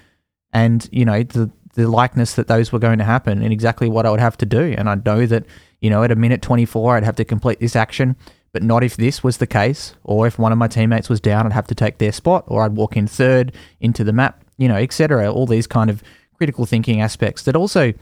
and 0.53 0.89
you 0.91 1.05
know 1.05 1.23
the 1.23 1.51
the 1.75 1.89
likeness 1.89 2.35
that 2.35 2.47
those 2.47 2.73
were 2.73 2.79
going 2.79 2.99
to 2.99 3.05
happen, 3.05 3.43
and 3.43 3.53
exactly 3.53 3.89
what 3.89 4.07
I 4.07 4.11
would 4.11 4.21
have 4.21 4.39
to 4.39 4.47
do. 4.47 4.75
And 4.79 4.89
I'd 4.89 5.05
know 5.05 5.27
that 5.27 5.45
you 5.81 5.91
know 5.91 6.03
at 6.03 6.11
a 6.11 6.17
minute 6.17 6.41
twenty 6.41 6.65
four, 6.65 6.97
I'd 6.97 7.05
have 7.05 7.17
to 7.17 7.25
complete 7.25 7.61
this 7.61 7.77
action, 7.77 8.17
but 8.53 8.62
not 8.62 8.83
if 8.83 8.97
this 8.97 9.23
was 9.23 9.37
the 9.37 9.47
case, 9.47 9.95
or 10.05 10.27
if 10.27 10.39
one 10.39 10.53
of 10.53 10.59
my 10.59 10.69
teammates 10.69 11.11
was 11.11 11.21
down, 11.21 11.45
I'd 11.45 11.53
have 11.53 11.67
to 11.67 11.75
take 11.75 11.99
their 11.99 12.12
spot, 12.12 12.45
or 12.47 12.62
I'd 12.62 12.77
walk 12.77 12.97
in 12.97 13.07
third 13.07 13.53
into 13.79 14.05
the 14.05 14.12
map, 14.15 14.43
you 14.57 14.69
know, 14.69 14.77
etc. 14.77 15.31
All 15.31 15.47
these 15.47 15.67
kind 15.67 15.91
of 15.91 16.03
critical 16.39 16.65
thinking 16.65 17.03
aspects 17.03 17.43
that 17.43 17.57
also 17.57 17.93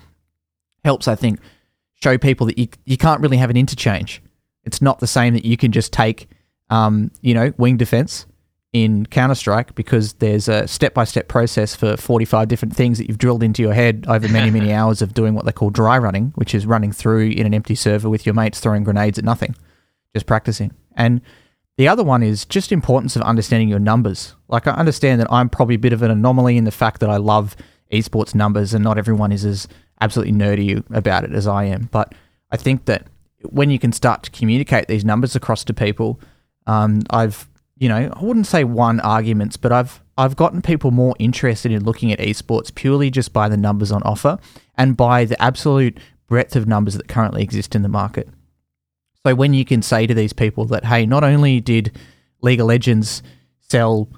helps, 0.84 1.08
I 1.08 1.14
think, 1.14 1.40
show 2.02 2.18
people 2.18 2.46
that 2.46 2.58
you, 2.58 2.68
you 2.84 2.96
can't 2.96 3.20
really 3.20 3.36
have 3.36 3.50
an 3.50 3.56
interchange. 3.56 4.22
It's 4.64 4.82
not 4.82 5.00
the 5.00 5.06
same 5.06 5.34
that 5.34 5.44
you 5.44 5.56
can 5.56 5.72
just 5.72 5.92
take, 5.92 6.28
um, 6.70 7.10
you 7.20 7.34
know, 7.34 7.52
wing 7.56 7.76
defense 7.76 8.26
in 8.72 9.04
Counter 9.06 9.34
Strike 9.34 9.74
because 9.74 10.14
there's 10.14 10.48
a 10.48 10.66
step 10.66 10.94
by 10.94 11.04
step 11.04 11.28
process 11.28 11.76
for 11.76 11.96
45 11.96 12.48
different 12.48 12.74
things 12.74 12.98
that 12.98 13.08
you've 13.08 13.18
drilled 13.18 13.42
into 13.42 13.62
your 13.62 13.74
head 13.74 14.06
over 14.08 14.28
many, 14.28 14.50
many 14.50 14.72
hours 14.78 15.02
of 15.02 15.14
doing 15.14 15.34
what 15.34 15.44
they 15.44 15.52
call 15.52 15.70
dry 15.70 15.98
running, 15.98 16.32
which 16.36 16.54
is 16.54 16.64
running 16.64 16.92
through 16.92 17.28
in 17.28 17.46
an 17.46 17.54
empty 17.54 17.74
server 17.74 18.08
with 18.08 18.24
your 18.24 18.34
mates 18.34 18.60
throwing 18.60 18.82
grenades 18.82 19.18
at 19.18 19.24
nothing, 19.24 19.54
just 20.14 20.26
practicing. 20.26 20.72
And 20.96 21.20
the 21.76 21.88
other 21.88 22.02
one 22.02 22.22
is 22.22 22.44
just 22.44 22.72
importance 22.72 23.16
of 23.16 23.22
understanding 23.22 23.68
your 23.68 23.78
numbers. 23.78 24.34
Like 24.48 24.66
I 24.66 24.72
understand 24.72 25.20
that 25.20 25.30
I'm 25.30 25.48
probably 25.48 25.74
a 25.74 25.80
bit 25.80 25.92
of 25.92 26.02
an 26.02 26.10
anomaly 26.10 26.56
in 26.56 26.64
the 26.64 26.70
fact 26.70 27.00
that 27.00 27.10
I 27.10 27.16
love 27.16 27.56
esports 27.92 28.34
numbers 28.34 28.72
and 28.72 28.82
not 28.82 28.96
everyone 28.96 29.32
is 29.32 29.44
as 29.44 29.68
absolutely 30.02 30.34
nerdy 30.34 30.82
about 30.94 31.24
it 31.24 31.32
as 31.32 31.46
I 31.46 31.64
am. 31.64 31.88
But 31.92 32.14
I 32.50 32.56
think 32.56 32.86
that 32.86 33.06
when 33.44 33.70
you 33.70 33.78
can 33.78 33.92
start 33.92 34.24
to 34.24 34.30
communicate 34.30 34.88
these 34.88 35.04
numbers 35.04 35.36
across 35.36 35.64
to 35.64 35.74
people, 35.74 36.20
um, 36.66 37.02
I've 37.10 37.48
you 37.78 37.88
know 37.88 38.10
I 38.12 38.24
wouldn't 38.24 38.46
say 38.46 38.64
won 38.64 39.00
arguments, 39.00 39.56
but 39.56 39.72
I've 39.72 40.02
I've 40.18 40.36
gotten 40.36 40.60
people 40.60 40.90
more 40.90 41.14
interested 41.18 41.72
in 41.72 41.84
looking 41.84 42.12
at 42.12 42.18
esports 42.18 42.74
purely 42.74 43.10
just 43.10 43.32
by 43.32 43.48
the 43.48 43.56
numbers 43.56 43.92
on 43.92 44.02
offer 44.02 44.38
and 44.76 44.96
by 44.96 45.24
the 45.24 45.40
absolute 45.40 45.98
breadth 46.26 46.56
of 46.56 46.66
numbers 46.66 46.94
that 46.94 47.08
currently 47.08 47.42
exist 47.42 47.74
in 47.74 47.82
the 47.82 47.88
market. 47.88 48.28
So 49.24 49.34
when 49.34 49.54
you 49.54 49.64
can 49.64 49.82
say 49.82 50.06
to 50.06 50.14
these 50.14 50.32
people 50.32 50.64
that 50.66 50.84
hey, 50.84 51.06
not 51.06 51.24
only 51.24 51.60
did 51.60 51.96
League 52.42 52.60
of 52.60 52.66
Legends 52.66 53.22
sell 53.60 54.08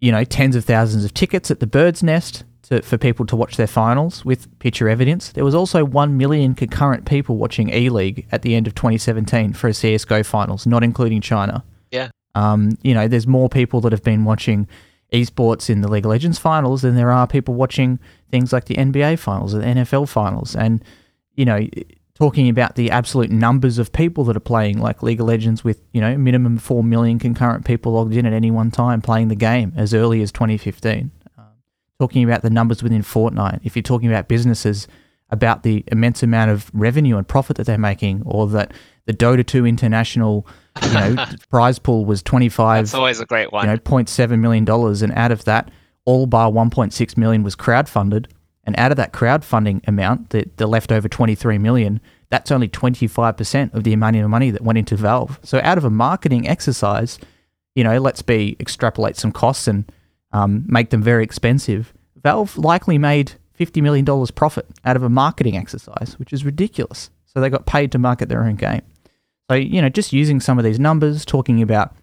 you 0.00 0.10
know 0.10 0.24
tens 0.24 0.56
of 0.56 0.64
thousands 0.64 1.04
of 1.04 1.12
tickets 1.12 1.50
at 1.50 1.60
the 1.60 1.66
Bird's 1.66 2.02
Nest 2.02 2.44
to, 2.68 2.82
for 2.82 2.98
people 2.98 3.24
to 3.26 3.36
watch 3.36 3.56
their 3.56 3.66
finals 3.66 4.24
with 4.24 4.46
picture 4.58 4.88
evidence. 4.88 5.32
There 5.32 5.44
was 5.44 5.54
also 5.54 5.84
1 5.84 6.16
million 6.16 6.54
concurrent 6.54 7.06
people 7.06 7.36
watching 7.36 7.70
E 7.72 7.88
League 7.88 8.26
at 8.30 8.42
the 8.42 8.54
end 8.54 8.66
of 8.66 8.74
2017 8.74 9.54
for 9.54 9.68
a 9.68 9.72
CSGO 9.72 10.24
finals, 10.24 10.66
not 10.66 10.84
including 10.84 11.20
China. 11.20 11.64
Yeah. 11.90 12.10
Um, 12.34 12.76
you 12.82 12.94
know, 12.94 13.08
there's 13.08 13.26
more 13.26 13.48
people 13.48 13.80
that 13.82 13.92
have 13.92 14.02
been 14.02 14.24
watching 14.24 14.68
esports 15.12 15.70
in 15.70 15.80
the 15.80 15.88
League 15.88 16.04
of 16.04 16.10
Legends 16.10 16.38
finals 16.38 16.82
than 16.82 16.94
there 16.94 17.10
are 17.10 17.26
people 17.26 17.54
watching 17.54 17.98
things 18.30 18.52
like 18.52 18.66
the 18.66 18.74
NBA 18.74 19.18
finals 19.18 19.54
or 19.54 19.58
the 19.58 19.66
NFL 19.66 20.08
finals. 20.08 20.54
And, 20.54 20.84
you 21.34 21.46
know, 21.46 21.66
talking 22.14 22.48
about 22.48 22.74
the 22.74 22.90
absolute 22.90 23.30
numbers 23.30 23.78
of 23.78 23.92
people 23.92 24.24
that 24.24 24.36
are 24.36 24.40
playing 24.40 24.78
like 24.78 25.02
League 25.02 25.20
of 25.20 25.26
Legends 25.26 25.64
with, 25.64 25.80
you 25.92 26.00
know, 26.02 26.18
minimum 26.18 26.58
4 26.58 26.84
million 26.84 27.18
concurrent 27.18 27.64
people 27.64 27.92
logged 27.92 28.14
in 28.14 28.26
at 28.26 28.34
any 28.34 28.50
one 28.50 28.70
time 28.70 29.00
playing 29.00 29.28
the 29.28 29.34
game 29.34 29.72
as 29.74 29.94
early 29.94 30.20
as 30.20 30.30
2015 30.32 31.10
talking 31.98 32.22
about 32.24 32.42
the 32.42 32.50
numbers 32.50 32.82
within 32.82 33.02
Fortnite, 33.02 33.60
if 33.64 33.74
you're 33.74 33.82
talking 33.82 34.08
about 34.08 34.28
businesses, 34.28 34.86
about 35.30 35.62
the 35.62 35.84
immense 35.88 36.22
amount 36.22 36.50
of 36.50 36.70
revenue 36.72 37.16
and 37.18 37.26
profit 37.26 37.56
that 37.56 37.66
they're 37.66 37.76
making, 37.76 38.22
or 38.24 38.46
that 38.48 38.72
the 39.06 39.12
Dota 39.12 39.44
2 39.44 39.66
international, 39.66 40.46
you 40.82 40.92
know, 40.92 41.26
prize 41.50 41.78
pool 41.78 42.04
was 42.04 42.22
25, 42.22 42.84
That's 42.86 42.94
always 42.94 43.20
a 43.20 43.26
great 43.26 43.52
one. 43.52 43.64
you 43.64 43.70
know, 43.70 43.78
0.7 43.78 44.38
million 44.38 44.64
dollars, 44.64 45.02
and 45.02 45.12
out 45.12 45.32
of 45.32 45.44
that, 45.44 45.70
all 46.04 46.26
bar 46.26 46.50
1.6 46.50 47.16
million 47.16 47.42
was 47.42 47.56
crowdfunded, 47.56 48.26
and 48.64 48.78
out 48.78 48.90
of 48.90 48.96
that 48.96 49.12
crowdfunding 49.12 49.86
amount, 49.88 50.30
the, 50.30 50.48
the 50.56 50.66
leftover 50.66 51.08
23 51.08 51.58
million, 51.58 52.00
that's 52.30 52.50
only 52.50 52.68
25% 52.68 53.74
of 53.74 53.84
the 53.84 53.92
amount 53.92 54.16
of 54.16 54.28
money 54.30 54.50
that 54.50 54.62
went 54.62 54.78
into 54.78 54.96
Valve. 54.96 55.40
So 55.42 55.60
out 55.62 55.78
of 55.78 55.84
a 55.84 55.90
marketing 55.90 56.46
exercise, 56.48 57.18
you 57.74 57.82
know, 57.82 57.98
let's 57.98 58.22
be 58.22 58.56
extrapolate 58.60 59.16
some 59.16 59.32
costs 59.32 59.66
and 59.66 59.90
um, 60.32 60.64
make 60.66 60.90
them 60.90 61.02
very 61.02 61.24
expensive, 61.24 61.92
Valve 62.22 62.58
likely 62.58 62.98
made 62.98 63.32
$50 63.58 63.82
million 63.82 64.26
profit 64.34 64.66
out 64.84 64.96
of 64.96 65.02
a 65.02 65.08
marketing 65.08 65.56
exercise, 65.56 66.16
which 66.18 66.32
is 66.32 66.44
ridiculous. 66.44 67.10
So 67.26 67.40
they 67.40 67.50
got 67.50 67.66
paid 67.66 67.92
to 67.92 67.98
market 67.98 68.28
their 68.28 68.44
own 68.44 68.56
game. 68.56 68.82
So, 69.50 69.56
you 69.56 69.80
know, 69.80 69.88
just 69.88 70.12
using 70.12 70.40
some 70.40 70.58
of 70.58 70.64
these 70.64 70.78
numbers, 70.78 71.24
talking 71.24 71.62
about, 71.62 71.94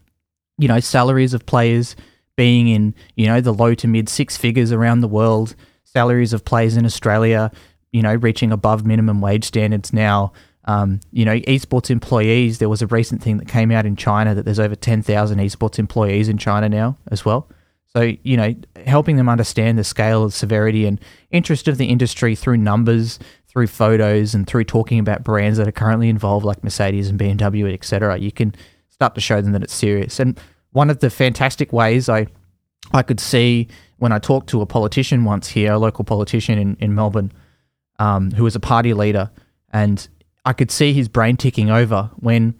you 0.57 0.67
know, 0.67 0.80
salaries 0.80 1.34
of 1.34 1.45
players 1.45 1.95
being 2.36 2.67
in, 2.67 2.95
you 3.15 3.28
know, 3.28 3.39
the 3.39 3.53
low 3.53 3.73
to 3.76 3.88
mid 3.88 4.09
six 4.09 4.36
figures 4.36 4.71
around 4.71 5.01
the 5.01 5.07
world, 5.07 5.55
salaries 5.84 6.34
of 6.34 6.43
players 6.43 6.76
in 6.76 6.86
Australia, 6.86 7.51
you 7.91 8.01
know, 8.01 8.15
reaching 8.15 8.51
above 8.51 8.86
minimum 8.86 9.21
wage 9.21 9.45
standards 9.45 9.93
now. 9.93 10.34
Um, 10.65 10.99
you 11.11 11.26
know, 11.26 11.39
esports 11.41 11.91
employees, 11.91 12.57
there 12.57 12.69
was 12.69 12.82
a 12.82 12.88
recent 12.88 13.21
thing 13.21 13.38
that 13.38 13.47
came 13.47 13.71
out 13.71 13.86
in 13.86 13.95
China 13.95 14.34
that 14.34 14.45
there's 14.45 14.59
over 14.59 14.76
10,000 14.76 15.38
esports 15.38 15.78
employees 15.78 16.28
in 16.28 16.39
China 16.39 16.67
now 16.67 16.97
as 17.11 17.23
well. 17.23 17.47
So, 17.96 18.14
you 18.24 18.36
know, 18.36 18.54
helping 18.86 19.16
them 19.16 19.30
understand 19.30 19.78
the 19.78 19.84
scale, 19.86 20.26
of 20.26 20.34
severity, 20.34 20.86
and 20.86 21.00
interest 21.32 21.70
of 21.70 21.78
the 21.78 21.86
industry 21.86 22.36
through 22.36 22.58
numbers, 22.58 23.20
through 23.48 23.68
photos, 23.68 24.36
and 24.36 24.46
through 24.46 24.66
talking 24.66 25.00
about 25.00 25.24
brands 25.24 25.58
that 25.58 25.68
are 25.68 25.72
currently 25.72 26.10
involved, 26.10 26.46
like 26.46 26.62
Mercedes 26.62 27.10
and 27.10 27.18
BMW, 27.18 27.74
etc. 27.74 28.18
You 28.18 28.34
can 28.34 28.54
start 28.89 29.16
to 29.16 29.22
show 29.22 29.39
them 29.39 29.54
that 29.54 29.64
it's 29.64 29.74
serious. 29.74 30.20
And 30.20 30.38
one 30.72 30.89
of 30.89 31.00
the 31.00 31.10
fantastic 31.10 31.72
ways 31.72 32.10
I 32.10 32.28
I 32.93 33.02
could 33.02 33.20
see 33.20 33.70
when 33.98 34.12
I 34.12 34.20
talked 34.20 34.50
to 34.50 34.62
a 34.62 34.66
politician 34.66 35.24
once 35.24 35.48
here, 35.48 35.74
a 35.74 35.80
local 35.80 36.04
politician 36.04 36.60
in, 36.60 36.76
in 36.82 36.93
Melbourne, 36.93 37.32
um, 37.98 38.32
who 38.32 38.43
was 38.43 38.56
a 38.56 38.60
party 38.60 38.93
leader, 38.93 39.32
and 39.72 40.06
I 40.43 40.52
could 40.52 40.70
see 40.70 40.91
his 40.91 41.08
brain 41.08 41.38
ticking 41.38 41.70
over 41.72 42.12
when 42.18 42.56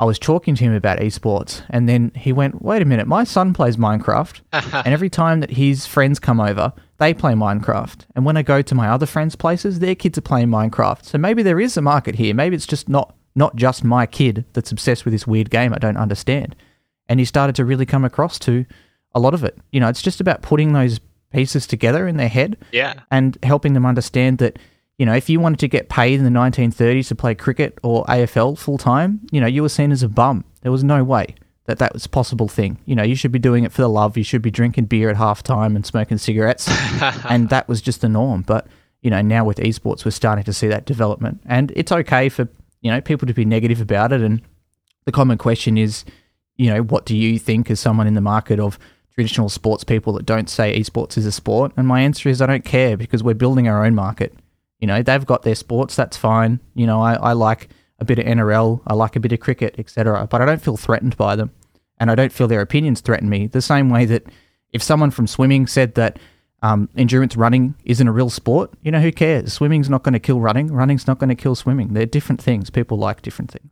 I 0.00 0.04
was 0.04 0.18
talking 0.18 0.54
to 0.54 0.64
him 0.64 0.74
about 0.74 1.00
esports, 1.00 1.62
and 1.70 1.88
then 1.88 2.12
he 2.14 2.32
went, 2.32 2.62
"Wait 2.62 2.82
a 2.82 2.84
minute, 2.84 3.06
my 3.08 3.24
son 3.24 3.52
plays 3.52 3.76
Minecraft, 3.76 4.40
and 4.52 4.94
every 4.94 5.10
time 5.10 5.40
that 5.40 5.50
his 5.50 5.86
friends 5.86 6.18
come 6.20 6.40
over, 6.40 6.72
they 6.98 7.12
play 7.12 7.32
Minecraft. 7.32 8.06
And 8.14 8.24
when 8.24 8.36
I 8.36 8.42
go 8.42 8.62
to 8.62 8.74
my 8.74 8.88
other 8.88 9.06
friends' 9.06 9.34
places, 9.34 9.78
their 9.80 9.94
kids 9.94 10.16
are 10.16 10.22
playing 10.22 10.48
Minecraft. 10.48 11.04
So 11.04 11.18
maybe 11.18 11.42
there 11.42 11.60
is 11.60 11.76
a 11.76 11.82
market 11.82 12.14
here. 12.14 12.34
Maybe 12.34 12.54
it's 12.54 12.66
just 12.66 12.88
not 12.88 13.14
not 13.34 13.56
just 13.56 13.84
my 13.84 14.06
kid 14.06 14.44
that's 14.52 14.72
obsessed 14.72 15.04
with 15.04 15.12
this 15.12 15.26
weird 15.26 15.50
game 15.50 15.74
I 15.74 15.78
don't 15.78 15.96
understand." 15.96 16.54
And 17.08 17.18
he 17.18 17.24
started 17.24 17.56
to 17.56 17.64
really 17.64 17.86
come 17.86 18.04
across 18.04 18.38
to 18.40 18.66
a 19.14 19.20
lot 19.20 19.34
of 19.34 19.42
it. 19.42 19.58
You 19.72 19.80
know, 19.80 19.88
it's 19.88 20.02
just 20.02 20.20
about 20.20 20.42
putting 20.42 20.74
those 20.74 21.00
pieces 21.32 21.66
together 21.66 22.06
in 22.06 22.16
their 22.16 22.28
head, 22.28 22.56
yeah, 22.70 23.00
and 23.10 23.36
helping 23.42 23.72
them 23.72 23.84
understand 23.84 24.38
that 24.38 24.58
you 24.98 25.06
know, 25.06 25.14
if 25.14 25.30
you 25.30 25.38
wanted 25.40 25.60
to 25.60 25.68
get 25.68 25.88
paid 25.88 26.18
in 26.18 26.24
the 26.24 26.38
1930s 26.38 27.08
to 27.08 27.14
play 27.14 27.34
cricket 27.34 27.78
or 27.82 28.04
AFL 28.06 28.58
full 28.58 28.78
time, 28.78 29.20
you 29.30 29.40
know, 29.40 29.46
you 29.46 29.62
were 29.62 29.68
seen 29.68 29.92
as 29.92 30.02
a 30.02 30.08
bum. 30.08 30.44
There 30.62 30.72
was 30.72 30.82
no 30.82 31.04
way 31.04 31.36
that 31.66 31.78
that 31.78 31.92
was 31.92 32.06
a 32.06 32.08
possible 32.08 32.48
thing. 32.48 32.78
You 32.84 32.96
know, 32.96 33.04
you 33.04 33.14
should 33.14 33.30
be 33.30 33.38
doing 33.38 33.62
it 33.62 33.70
for 33.70 33.82
the 33.82 33.88
love. 33.88 34.16
You 34.16 34.24
should 34.24 34.42
be 34.42 34.50
drinking 34.50 34.86
beer 34.86 35.08
at 35.08 35.16
half 35.16 35.42
time 35.42 35.76
and 35.76 35.86
smoking 35.86 36.18
cigarettes. 36.18 36.68
and 37.28 37.48
that 37.50 37.68
was 37.68 37.80
just 37.80 38.00
the 38.00 38.08
norm. 38.08 38.42
But, 38.42 38.66
you 39.00 39.10
know, 39.10 39.22
now 39.22 39.44
with 39.44 39.58
esports, 39.58 40.04
we're 40.04 40.10
starting 40.10 40.44
to 40.44 40.52
see 40.52 40.66
that 40.66 40.84
development. 40.84 41.42
And 41.46 41.72
it's 41.76 41.92
okay 41.92 42.28
for, 42.28 42.48
you 42.80 42.90
know, 42.90 43.00
people 43.00 43.28
to 43.28 43.34
be 43.34 43.44
negative 43.44 43.80
about 43.80 44.12
it. 44.12 44.20
And 44.20 44.42
the 45.04 45.12
common 45.12 45.38
question 45.38 45.78
is, 45.78 46.04
you 46.56 46.70
know, 46.70 46.82
what 46.82 47.06
do 47.06 47.16
you 47.16 47.38
think 47.38 47.70
as 47.70 47.78
someone 47.78 48.08
in 48.08 48.14
the 48.14 48.20
market 48.20 48.58
of 48.58 48.80
traditional 49.14 49.48
sports 49.48 49.84
people 49.84 50.12
that 50.14 50.26
don't 50.26 50.50
say 50.50 50.76
esports 50.76 51.16
is 51.16 51.24
a 51.26 51.32
sport? 51.32 51.70
And 51.76 51.86
my 51.86 52.00
answer 52.00 52.28
is 52.28 52.42
I 52.42 52.46
don't 52.46 52.64
care 52.64 52.96
because 52.96 53.22
we're 53.22 53.34
building 53.34 53.68
our 53.68 53.84
own 53.84 53.94
market. 53.94 54.34
You 54.80 54.86
know, 54.86 55.02
they've 55.02 55.26
got 55.26 55.42
their 55.42 55.54
sports, 55.54 55.96
that's 55.96 56.16
fine. 56.16 56.60
You 56.74 56.86
know, 56.86 57.00
I, 57.00 57.14
I 57.14 57.32
like 57.32 57.68
a 57.98 58.04
bit 58.04 58.18
of 58.18 58.26
NRL, 58.26 58.80
I 58.86 58.94
like 58.94 59.16
a 59.16 59.20
bit 59.20 59.32
of 59.32 59.40
cricket, 59.40 59.74
etc. 59.78 60.26
But 60.30 60.40
I 60.40 60.44
don't 60.44 60.62
feel 60.62 60.76
threatened 60.76 61.16
by 61.16 61.36
them. 61.36 61.50
And 62.00 62.10
I 62.10 62.14
don't 62.14 62.32
feel 62.32 62.46
their 62.46 62.60
opinions 62.60 63.00
threaten 63.00 63.28
me. 63.28 63.48
The 63.48 63.60
same 63.60 63.90
way 63.90 64.04
that 64.04 64.24
if 64.72 64.82
someone 64.82 65.10
from 65.10 65.26
swimming 65.26 65.66
said 65.66 65.94
that 65.94 66.18
um, 66.62 66.88
endurance 66.96 67.36
running 67.36 67.74
isn't 67.84 68.06
a 68.06 68.12
real 68.12 68.30
sport, 68.30 68.70
you 68.82 68.92
know, 68.92 69.00
who 69.00 69.12
cares? 69.12 69.52
Swimming's 69.52 69.90
not 69.90 70.02
going 70.02 70.12
to 70.12 70.20
kill 70.20 70.40
running. 70.40 70.72
Running's 70.72 71.06
not 71.06 71.18
going 71.18 71.28
to 71.28 71.34
kill 71.34 71.54
swimming. 71.54 71.94
They're 71.94 72.06
different 72.06 72.40
things. 72.40 72.70
People 72.70 72.98
like 72.98 73.22
different 73.22 73.50
things. 73.50 73.70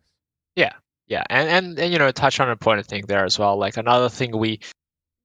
Yeah, 0.57 0.73
yeah, 1.07 1.23
and, 1.31 1.49
and 1.49 1.79
and 1.79 1.93
you 1.93 1.99
know, 1.99 2.11
touch 2.11 2.41
on 2.41 2.49
an 2.49 2.53
important 2.53 2.87
thing 2.87 3.05
there 3.07 3.25
as 3.25 3.39
well. 3.39 3.57
Like 3.57 3.77
another 3.77 4.09
thing 4.09 4.37
we 4.37 4.61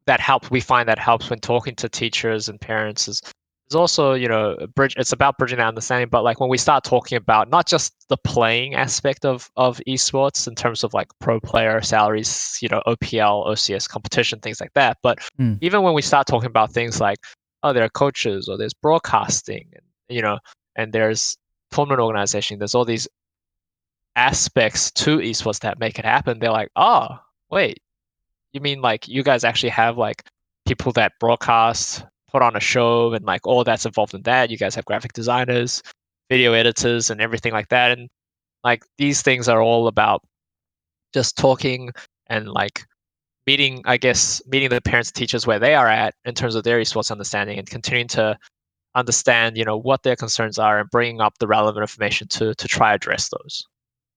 that 0.06 0.20
helps, 0.20 0.50
we 0.52 0.60
find 0.60 0.90
that 0.90 1.00
helps 1.00 1.30
when 1.30 1.40
talking 1.40 1.76
to 1.76 1.90
teachers 1.90 2.50
and 2.50 2.60
parents 2.60 3.08
is 3.08 3.22
it's 3.72 3.76
also 3.78 4.14
you 4.14 4.28
know 4.28 4.58
bridge 4.76 4.94
it's 4.98 5.14
about 5.14 5.38
bridging 5.38 5.58
that 5.58 5.68
understanding 5.68 6.10
but 6.10 6.26
like 6.26 6.42
when 6.42 6.50
we 6.50 6.58
start 6.58 6.84
talking 6.84 7.16
about 7.16 7.50
not 7.50 7.66
just 7.66 7.94
the 8.10 8.18
playing 8.18 8.76
aspect 8.76 9.24
of 9.24 9.50
of 9.56 9.80
esports 9.88 10.46
in 10.46 10.56
terms 10.56 10.84
of 10.84 10.94
like 10.94 11.08
pro 11.20 11.40
player 11.40 11.82
salaries 11.82 12.58
you 12.62 12.68
know 12.68 12.82
opl 12.86 13.48
ocs 13.48 13.88
competition 13.88 14.40
things 14.40 14.60
like 14.60 14.74
that 14.74 14.98
but 15.02 15.20
mm. 15.40 15.58
even 15.62 15.84
when 15.84 15.94
we 15.94 16.02
start 16.02 16.28
talking 16.28 16.48
about 16.48 16.74
things 16.74 17.00
like 17.00 17.18
oh 17.64 17.72
there 17.72 17.86
are 17.86 17.90
coaches 17.90 18.50
or 18.50 18.58
there's 18.58 18.74
broadcasting 18.74 19.70
and 19.72 19.86
you 20.10 20.22
know 20.22 20.38
and 20.76 20.92
there's 20.92 21.38
tournament 21.72 22.02
organization 22.02 22.60
there's 22.60 22.76
all 22.76 22.84
these 22.84 23.08
aspects 24.18 24.92
to 24.92 25.20
esports 25.20 25.62
that 25.62 25.80
make 25.80 25.98
it 25.98 26.04
happen 26.04 26.40
they're 26.40 26.52
like 26.52 26.72
oh 26.76 27.08
wait 27.50 27.80
you 28.52 28.60
mean 28.60 28.82
like 28.82 29.08
you 29.08 29.24
guys 29.24 29.46
actually 29.46 29.70
have 29.70 29.98
like 29.98 30.26
people 30.68 30.92
that 30.92 31.14
broadcast 31.22 32.04
put 32.32 32.42
on 32.42 32.56
a 32.56 32.60
show 32.60 33.14
and 33.14 33.26
like 33.26 33.46
all 33.46 33.64
that's 33.64 33.86
involved 33.86 34.14
in 34.14 34.22
that. 34.24 34.50
You 34.50 34.58
guys 34.58 34.76
have 34.76 34.86
graphic 34.86 35.14
designers, 35.14 35.84
video 36.30 36.54
editors, 36.54 37.10
and 37.10 37.22
everything 37.22 37.54
like 37.54 37.70
that. 37.70 37.98
And 37.98 38.10
like 38.64 38.84
these 38.98 39.22
things 39.22 39.50
are 39.50 39.62
all 39.62 39.88
about 39.88 40.24
just 41.14 41.38
talking 41.38 41.92
and 42.28 42.48
like 42.48 42.86
meeting, 43.46 43.82
I 43.86 43.98
guess, 43.98 44.42
meeting 44.48 44.70
the 44.70 44.82
parents 44.82 45.10
and 45.10 45.16
teachers 45.16 45.46
where 45.46 45.60
they 45.60 45.76
are 45.76 45.88
at 45.88 46.16
in 46.26 46.34
terms 46.34 46.56
of 46.56 46.64
their 46.64 46.80
esports 46.80 47.12
understanding 47.12 47.60
and 47.60 47.70
continuing 47.70 48.08
to 48.10 48.38
understand, 48.96 49.58
you 49.58 49.66
know, 49.66 49.78
what 49.78 50.04
their 50.04 50.16
concerns 50.16 50.58
are 50.58 50.80
and 50.80 50.90
bringing 50.90 51.22
up 51.22 51.38
the 51.40 51.48
relevant 51.48 51.82
information 51.82 52.28
to 52.30 52.54
to 52.56 52.68
try 52.68 52.94
address 52.94 53.30
those. 53.30 53.66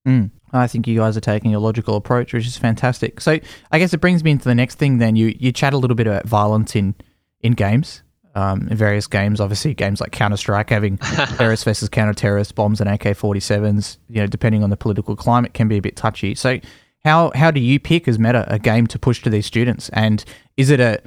Mm, 0.06 0.30
I 0.52 0.66
think 0.66 0.86
you 0.86 0.98
guys 0.98 1.16
are 1.16 1.20
taking 1.20 1.54
a 1.54 1.58
logical 1.58 1.96
approach, 1.96 2.32
which 2.32 2.46
is 2.46 2.58
fantastic. 2.58 3.20
So 3.20 3.40
I 3.72 3.78
guess 3.78 3.94
it 3.94 4.00
brings 4.00 4.22
me 4.22 4.32
into 4.32 4.44
the 4.44 4.54
next 4.54 4.76
thing. 4.76 4.98
Then 4.98 5.16
you 5.16 5.34
you 5.38 5.50
chat 5.50 5.72
a 5.72 5.78
little 5.78 5.96
bit 5.96 6.06
about 6.06 6.26
violence 6.26 6.76
in 6.76 6.94
in 7.40 7.52
games 7.52 8.03
um, 8.34 8.68
in 8.68 8.76
various 8.76 9.06
games. 9.06 9.40
Obviously, 9.40 9.74
games 9.74 10.00
like 10.00 10.12
Counter 10.12 10.36
Strike 10.36 10.70
having 10.70 10.98
terrorists 11.36 11.64
versus 11.64 11.88
counter 11.88 12.14
terrorists, 12.14 12.52
bombs 12.52 12.80
and 12.80 12.88
AK 12.90 13.02
47s, 13.02 13.98
you 14.08 14.20
know, 14.20 14.26
depending 14.26 14.62
on 14.62 14.70
the 14.70 14.76
political 14.76 15.16
climate, 15.16 15.54
can 15.54 15.68
be 15.68 15.76
a 15.76 15.82
bit 15.82 15.96
touchy. 15.96 16.34
So, 16.34 16.58
how, 17.04 17.32
how 17.34 17.50
do 17.50 17.60
you 17.60 17.78
pick 17.78 18.08
as 18.08 18.18
meta 18.18 18.46
a 18.48 18.58
game 18.58 18.86
to 18.88 18.98
push 18.98 19.22
to 19.22 19.30
these 19.30 19.46
students? 19.46 19.90
And 19.90 20.24
is 20.56 20.70
it 20.70 20.80
a 20.80 21.02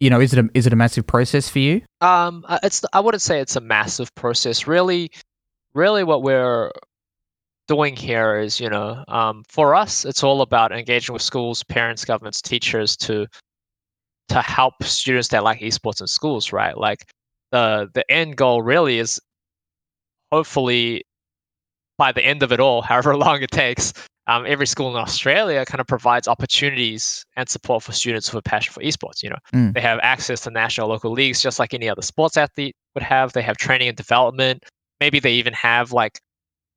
you 0.00 0.10
know, 0.10 0.20
is 0.20 0.32
it 0.32 0.38
a 0.38 0.50
is 0.54 0.66
it 0.66 0.72
a 0.72 0.76
massive 0.76 1.06
process 1.06 1.48
for 1.48 1.60
you? 1.60 1.80
Um, 2.00 2.44
uh, 2.48 2.58
it's 2.62 2.84
I 2.92 3.00
wouldn't 3.00 3.22
say 3.22 3.40
it's 3.40 3.56
a 3.56 3.60
massive 3.60 4.14
process. 4.14 4.66
Really, 4.66 5.10
really, 5.72 6.04
what 6.04 6.22
we're 6.22 6.70
doing 7.68 7.96
here 7.96 8.36
is, 8.36 8.60
you 8.60 8.68
know, 8.68 9.02
um, 9.08 9.44
for 9.48 9.74
us, 9.74 10.04
it's 10.04 10.22
all 10.22 10.42
about 10.42 10.72
engaging 10.72 11.12
with 11.12 11.22
schools, 11.22 11.62
parents, 11.62 12.04
governments, 12.04 12.42
teachers 12.42 12.96
to 12.98 13.26
to 14.28 14.40
help 14.40 14.82
students 14.82 15.28
that 15.28 15.44
like 15.44 15.60
esports 15.60 16.00
in 16.00 16.06
schools, 16.06 16.52
right? 16.52 16.76
Like 16.76 17.06
the 17.52 17.90
the 17.94 18.10
end 18.10 18.36
goal 18.36 18.62
really 18.62 18.98
is 18.98 19.20
hopefully 20.32 21.04
by 21.98 22.12
the 22.12 22.24
end 22.24 22.42
of 22.42 22.52
it 22.52 22.60
all, 22.60 22.82
however 22.90 23.16
long 23.16 23.42
it 23.42 23.50
takes, 23.50 23.92
um, 24.26 24.46
every 24.46 24.66
school 24.66 24.90
in 24.90 24.96
Australia 24.96 25.64
kind 25.66 25.80
of 25.80 25.86
provides 25.86 26.26
opportunities 26.26 27.26
and 27.36 27.48
support 27.48 27.82
for 27.82 27.92
students 27.92 28.32
with 28.32 28.44
a 28.44 28.48
passion 28.48 28.72
for 28.72 28.80
esports. 28.80 29.22
You 29.22 29.30
know, 29.30 29.38
mm. 29.52 29.74
they 29.74 29.80
have 29.80 29.98
access 30.02 30.40
to 30.42 30.50
national 30.50 30.88
local 30.88 31.12
leagues 31.12 31.42
just 31.42 31.58
like 31.58 31.74
any 31.74 31.88
other 31.88 32.02
sports 32.02 32.36
athlete 32.36 32.74
would 32.94 33.02
have. 33.02 33.32
They 33.32 33.42
have 33.42 33.58
training 33.58 33.88
and 33.88 33.96
development. 33.96 34.64
Maybe 35.00 35.20
they 35.20 35.32
even 35.34 35.52
have 35.52 35.92
like 35.92 36.20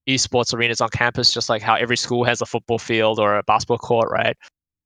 esports 0.09 0.53
arenas 0.53 0.81
on 0.81 0.89
campus, 0.89 1.33
just 1.33 1.47
like 1.47 1.61
how 1.61 1.75
every 1.75 1.97
school 1.97 2.25
has 2.25 2.41
a 2.41 2.45
football 2.45 2.79
field 2.79 3.19
or 3.19 3.37
a 3.37 3.43
basketball 3.43 3.77
court, 3.77 4.09
right? 4.11 4.35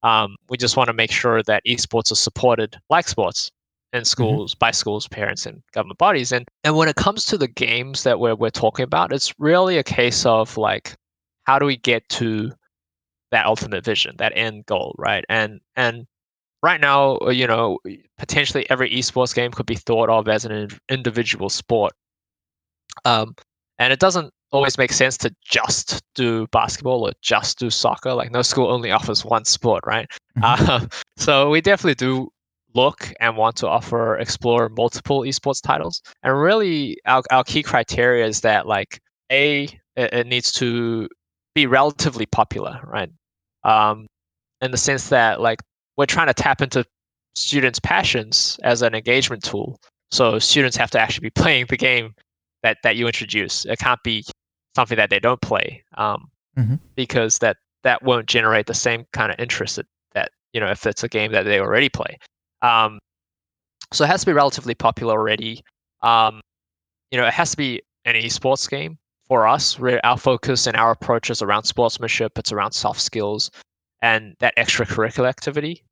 Um, 0.04 0.36
we 0.49 0.58
just 0.58 0.78
want 0.78 0.88
to 0.88 0.93
make 0.93 1.12
sure 1.12 1.43
that 1.43 1.64
esports 1.66 2.12
are 2.12 2.16
supported 2.16 2.78
like 2.89 3.08
sports 3.08 3.52
in 3.93 3.99
mm-hmm. 3.99 4.06
schools 4.06 4.54
mm-hmm. 4.54 4.60
by 4.60 4.72
schools, 4.72 5.08
parents, 5.08 5.45
and 5.45 5.62
government 5.74 5.99
bodies. 5.99 6.32
And 6.32 6.47
and 6.64 6.76
when 6.76 6.88
it 6.88 6.95
comes 6.95 7.26
to 7.26 7.38
the 7.38 7.47
games 7.47 8.04
that 8.04 8.20
we're 8.20 8.36
we're 8.36 8.49
talking 8.49 8.84
about, 8.84 9.14
it's 9.14 9.34
really 9.39 9.78
a 9.78 9.84
case 9.84 10.26
of 10.26 10.58
like 10.58 10.95
how 11.43 11.60
do 11.60 11.66
we 11.66 11.78
get 11.78 12.08
to 12.10 12.52
that 13.32 13.45
ultimate 13.45 13.84
vision, 13.84 14.16
that 14.18 14.34
end 14.36 14.66
goal, 14.66 14.95
right? 14.97 15.26
And 15.30 15.60
and 15.76 16.06
right 16.64 16.80
now, 16.80 17.18
uh, 17.18 17.30
you 17.30 17.47
know, 17.47 17.80
potentially 18.18 18.70
every 18.70 18.89
esports 18.89 19.34
game 19.34 19.52
could 19.52 19.66
be 19.66 19.76
thought 19.76 20.10
of 20.10 20.28
as 20.28 20.45
an 20.45 20.70
individual 20.89 21.49
sport. 21.49 21.93
Um, 23.06 23.36
and 23.80 23.91
it 23.93 23.99
doesn't 23.99 24.34
always 24.52 24.78
make 24.78 24.91
sense 24.91 25.18
to 25.18 25.34
just 25.43 26.02
do 26.16 26.47
basketball 26.47 27.08
or 27.08 27.12
just 27.22 27.60
do 27.60 27.70
soccer. 27.70 28.14
Like 28.14 28.32
no 28.32 28.41
school 28.41 28.68
only 28.68 28.91
offers 28.91 29.26
one 29.26 29.45
sport, 29.45 29.84
right? 29.86 30.10
Mm-hmm. 30.38 30.70
Uh, 30.70 30.88
so 31.18 31.49
we 31.49 31.62
definitely 31.62 31.95
do 31.95 32.30
look 32.74 33.12
and 33.20 33.36
want 33.36 33.56
to 33.58 33.68
offer 33.68 34.18
explore 34.18 34.70
multiple 34.70 35.22
esports 35.22 35.62
titles. 35.62 36.02
And 36.24 36.39
really, 36.39 36.97
our 37.06 37.24
our 37.32 37.43
key 37.43 37.64
criteria 37.64 38.26
is 38.26 38.41
that 38.41 38.68
like 38.68 38.99
a 39.32 39.64
it, 39.95 40.14
it 40.14 40.28
needs 40.28 40.52
to 40.54 41.10
be 41.56 41.66
relatively 41.66 42.26
popular, 42.26 42.80
right? 42.84 43.10
Um, 43.64 44.08
in 44.62 44.72
the 44.72 44.78
sense 44.78 45.10
that 45.10 45.41
like 45.41 45.62
we're 45.97 46.06
trying 46.06 46.28
to 46.28 46.34
tap 46.34 46.62
into 46.62 46.86
students' 47.36 47.80
passions 47.80 48.60
as 48.64 48.82
an 48.82 48.95
engagement 48.95 49.43
tool. 49.43 49.80
So 50.12 50.39
students 50.39 50.78
have 50.78 50.91
to 50.91 50.99
actually 50.99 51.28
be 51.28 51.30
playing 51.41 51.68
the 51.68 51.78
game 51.78 52.14
that 52.64 52.78
that 52.84 52.95
you 52.95 53.08
introduce. 53.08 53.66
It 53.66 53.80
can't 53.80 54.02
be 54.04 54.24
something 54.76 54.97
that 54.97 55.09
they 55.09 55.19
don't 55.19 55.41
play 55.41 55.84
um, 55.97 56.30
Mhm. 56.57 56.80
because 56.95 57.39
that 57.39 57.57
that 57.84 58.03
won't 58.03 58.28
generate 58.28 58.67
the 58.67 58.74
same 58.74 59.05
kind 59.11 59.32
of 59.32 59.39
interest 59.39 59.78
that, 59.78 59.86
that 60.13 60.32
you 60.53 60.59
know 60.59 60.69
if 60.69 60.86
it's 60.86 61.03
a 61.03 61.07
game 61.07 61.32
that 61.32 61.43
they 61.43 61.59
already 61.59 61.89
play. 61.89 62.17
Um, 62.61 62.99
so 63.93 64.03
it 64.03 64.07
has 64.07 64.22
to 64.22 64.26
be 64.26 64.34
relatively 64.34 64.76
popular 64.76 65.13
already. 65.13 65.63
Um, 66.01 66.41
you 67.11 67.19
know, 67.19 67.26
it 67.28 67.34
has 67.34 67.51
to 67.51 67.57
be 67.57 67.82
an 68.05 68.15
esports 68.15 68.69
game 68.69 68.97
for 69.28 69.47
us. 69.47 69.78
We're, 69.78 69.99
our 70.03 70.17
focus 70.17 70.67
and 70.67 70.78
our 70.78 70.91
approach 70.91 71.30
is 71.30 71.41
around 71.41 71.63
sportsmanship. 71.63 72.38
It's 72.38 72.51
around 72.51 72.72
soft 72.72 73.01
skills 73.01 73.51
and 74.01 74.36
that 74.39 74.55
extracurricular 74.57 75.28
activity 75.28 75.84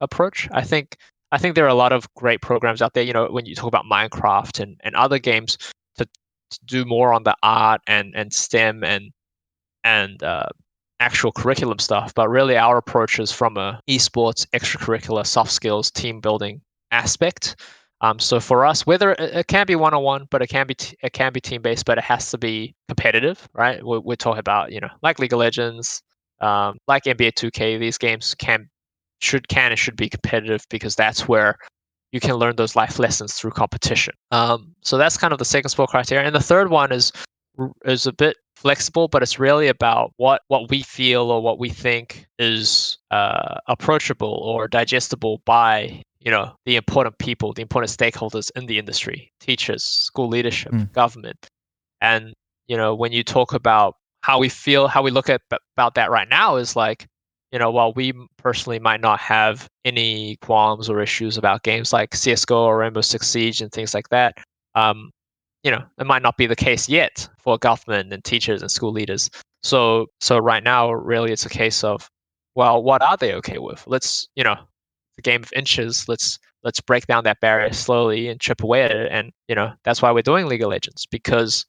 approach. 0.00 0.48
I 0.52 0.62
think 0.62 0.96
I 1.32 1.38
think 1.38 1.54
there 1.54 1.64
are 1.64 1.68
a 1.68 1.74
lot 1.74 1.92
of 1.92 2.12
great 2.14 2.40
programs 2.40 2.80
out 2.82 2.94
there. 2.94 3.02
You 3.04 3.12
know, 3.12 3.26
when 3.30 3.46
you 3.46 3.54
talk 3.54 3.66
about 3.68 3.84
Minecraft 3.90 4.60
and, 4.60 4.80
and 4.84 4.94
other 4.94 5.18
games 5.18 5.58
to, 6.54 6.60
do 6.66 6.84
more 6.84 7.12
on 7.12 7.22
the 7.22 7.36
art 7.42 7.80
and, 7.86 8.12
and 8.14 8.32
STEM 8.32 8.84
and 8.84 9.10
and 9.84 10.22
uh, 10.22 10.46
actual 11.00 11.32
curriculum 11.32 11.78
stuff, 11.78 12.14
but 12.14 12.28
really 12.28 12.56
our 12.56 12.78
approach 12.78 13.18
is 13.18 13.30
from 13.30 13.56
a 13.56 13.80
esports, 13.88 14.46
extracurricular, 14.54 15.26
soft 15.26 15.52
skills, 15.52 15.90
team 15.90 16.20
building 16.20 16.60
aspect. 16.90 17.56
Um, 18.00 18.18
so 18.18 18.40
for 18.40 18.64
us, 18.64 18.86
whether 18.86 19.12
it, 19.12 19.20
it 19.20 19.46
can 19.46 19.66
be 19.66 19.76
one 19.76 19.94
on 19.94 20.02
one, 20.02 20.26
but 20.30 20.42
it 20.42 20.48
can 20.48 20.66
be 20.66 20.74
t- 20.74 20.96
it 21.02 21.12
can 21.12 21.32
be 21.32 21.40
team 21.40 21.62
based, 21.62 21.84
but 21.84 21.98
it 21.98 22.04
has 22.04 22.30
to 22.30 22.38
be 22.38 22.74
competitive, 22.88 23.48
right? 23.54 23.84
We're, 23.84 24.00
we're 24.00 24.16
talking 24.16 24.40
about 24.40 24.72
you 24.72 24.80
know 24.80 24.90
like 25.02 25.18
League 25.18 25.32
of 25.32 25.38
Legends, 25.38 26.02
um, 26.40 26.78
like 26.88 27.04
NBA 27.04 27.32
2K. 27.32 27.78
These 27.78 27.98
games 27.98 28.34
can 28.34 28.68
should 29.20 29.48
can 29.48 29.72
and 29.72 29.78
should 29.78 29.96
be 29.96 30.08
competitive 30.08 30.64
because 30.70 30.96
that's 30.96 31.28
where 31.28 31.56
you 32.14 32.20
can 32.20 32.36
learn 32.36 32.54
those 32.54 32.76
life 32.76 33.00
lessons 33.00 33.34
through 33.34 33.50
competition. 33.50 34.14
Um, 34.30 34.72
so 34.82 34.96
that's 34.96 35.16
kind 35.16 35.32
of 35.32 35.40
the 35.40 35.44
second 35.44 35.70
sport 35.70 35.90
criteria, 35.90 36.24
and 36.24 36.34
the 36.34 36.40
third 36.40 36.70
one 36.70 36.92
is 36.92 37.12
is 37.84 38.06
a 38.06 38.12
bit 38.12 38.36
flexible, 38.54 39.08
but 39.08 39.20
it's 39.22 39.38
really 39.40 39.66
about 39.66 40.12
what 40.16 40.42
what 40.46 40.70
we 40.70 40.82
feel 40.82 41.30
or 41.32 41.42
what 41.42 41.58
we 41.58 41.68
think 41.68 42.26
is 42.38 42.98
uh, 43.10 43.58
approachable 43.66 44.28
or 44.28 44.68
digestible 44.68 45.42
by 45.44 46.02
you 46.20 46.30
know 46.30 46.54
the 46.66 46.76
important 46.76 47.18
people, 47.18 47.52
the 47.52 47.62
important 47.62 47.90
stakeholders 47.90 48.48
in 48.54 48.66
the 48.66 48.78
industry, 48.78 49.32
teachers, 49.40 49.82
school 49.82 50.28
leadership, 50.28 50.72
Mm. 50.72 50.92
government, 50.92 51.48
and 52.00 52.32
you 52.68 52.76
know 52.76 52.94
when 52.94 53.10
you 53.10 53.24
talk 53.24 53.52
about 53.52 53.96
how 54.22 54.38
we 54.38 54.48
feel, 54.48 54.86
how 54.86 55.02
we 55.02 55.10
look 55.10 55.28
at 55.28 55.40
about 55.76 55.96
that 55.96 56.10
right 56.12 56.28
now 56.30 56.56
is 56.56 56.76
like 56.76 57.06
you 57.54 57.60
know, 57.60 57.70
while 57.70 57.92
we 57.92 58.12
personally 58.36 58.80
might 58.80 59.00
not 59.00 59.20
have 59.20 59.68
any 59.84 60.34
qualms 60.42 60.90
or 60.90 61.00
issues 61.00 61.38
about 61.38 61.62
games 61.62 61.92
like 61.92 62.12
CS:GO 62.12 62.64
or 62.64 62.78
Rainbow 62.78 63.00
Six 63.00 63.28
Siege 63.28 63.62
and 63.62 63.70
things 63.70 63.94
like 63.94 64.08
that, 64.08 64.36
um, 64.74 65.12
you 65.62 65.70
know, 65.70 65.84
it 66.00 66.04
might 66.04 66.22
not 66.22 66.36
be 66.36 66.48
the 66.48 66.56
case 66.56 66.88
yet 66.88 67.28
for 67.38 67.56
government 67.56 68.12
and 68.12 68.24
teachers 68.24 68.60
and 68.60 68.72
school 68.72 68.90
leaders. 68.90 69.30
So, 69.62 70.06
so 70.20 70.36
right 70.38 70.64
now, 70.64 70.90
really, 70.90 71.30
it's 71.30 71.46
a 71.46 71.48
case 71.48 71.84
of, 71.84 72.08
well, 72.56 72.82
what 72.82 73.02
are 73.02 73.16
they 73.16 73.34
okay 73.34 73.58
with? 73.58 73.84
Let's, 73.86 74.26
you 74.34 74.42
know, 74.42 74.56
the 75.14 75.22
game 75.22 75.44
of 75.44 75.52
inches. 75.52 76.08
Let's 76.08 76.40
let's 76.64 76.80
break 76.80 77.06
down 77.06 77.22
that 77.22 77.38
barrier 77.38 77.72
slowly 77.72 78.26
and 78.26 78.40
chip 78.40 78.64
away 78.64 78.82
at 78.82 78.90
it. 78.90 79.12
And 79.12 79.30
you 79.46 79.54
know, 79.54 79.72
that's 79.84 80.02
why 80.02 80.10
we're 80.10 80.22
doing 80.22 80.46
League 80.48 80.62
of 80.62 80.70
Legends 80.70 81.06
because 81.06 81.66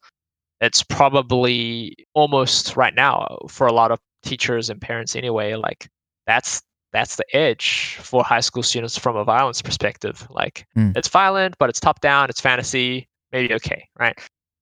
it's 0.61 0.81
probably 0.81 1.95
almost 2.15 2.75
right 2.75 2.95
now 2.95 3.37
for 3.49 3.67
a 3.67 3.73
lot 3.73 3.91
of 3.91 3.99
teachers 4.25 4.69
and 4.69 4.81
parents 4.81 5.15
anyway 5.15 5.55
like 5.55 5.87
that's 6.27 6.61
that's 6.91 7.15
the 7.17 7.25
edge 7.35 7.97
for 8.01 8.23
high 8.23 8.39
school 8.39 8.63
students 8.63 8.97
from 8.97 9.15
a 9.15 9.23
violence 9.23 9.61
perspective 9.61 10.27
like 10.29 10.65
Mm. 10.77 10.95
it's 10.97 11.07
violent 11.07 11.55
but 11.59 11.69
it's 11.69 11.79
top 11.79 12.01
down 12.01 12.29
it's 12.29 12.41
fantasy 12.41 13.07
maybe 13.31 13.53
okay 13.53 13.87
right 13.99 14.17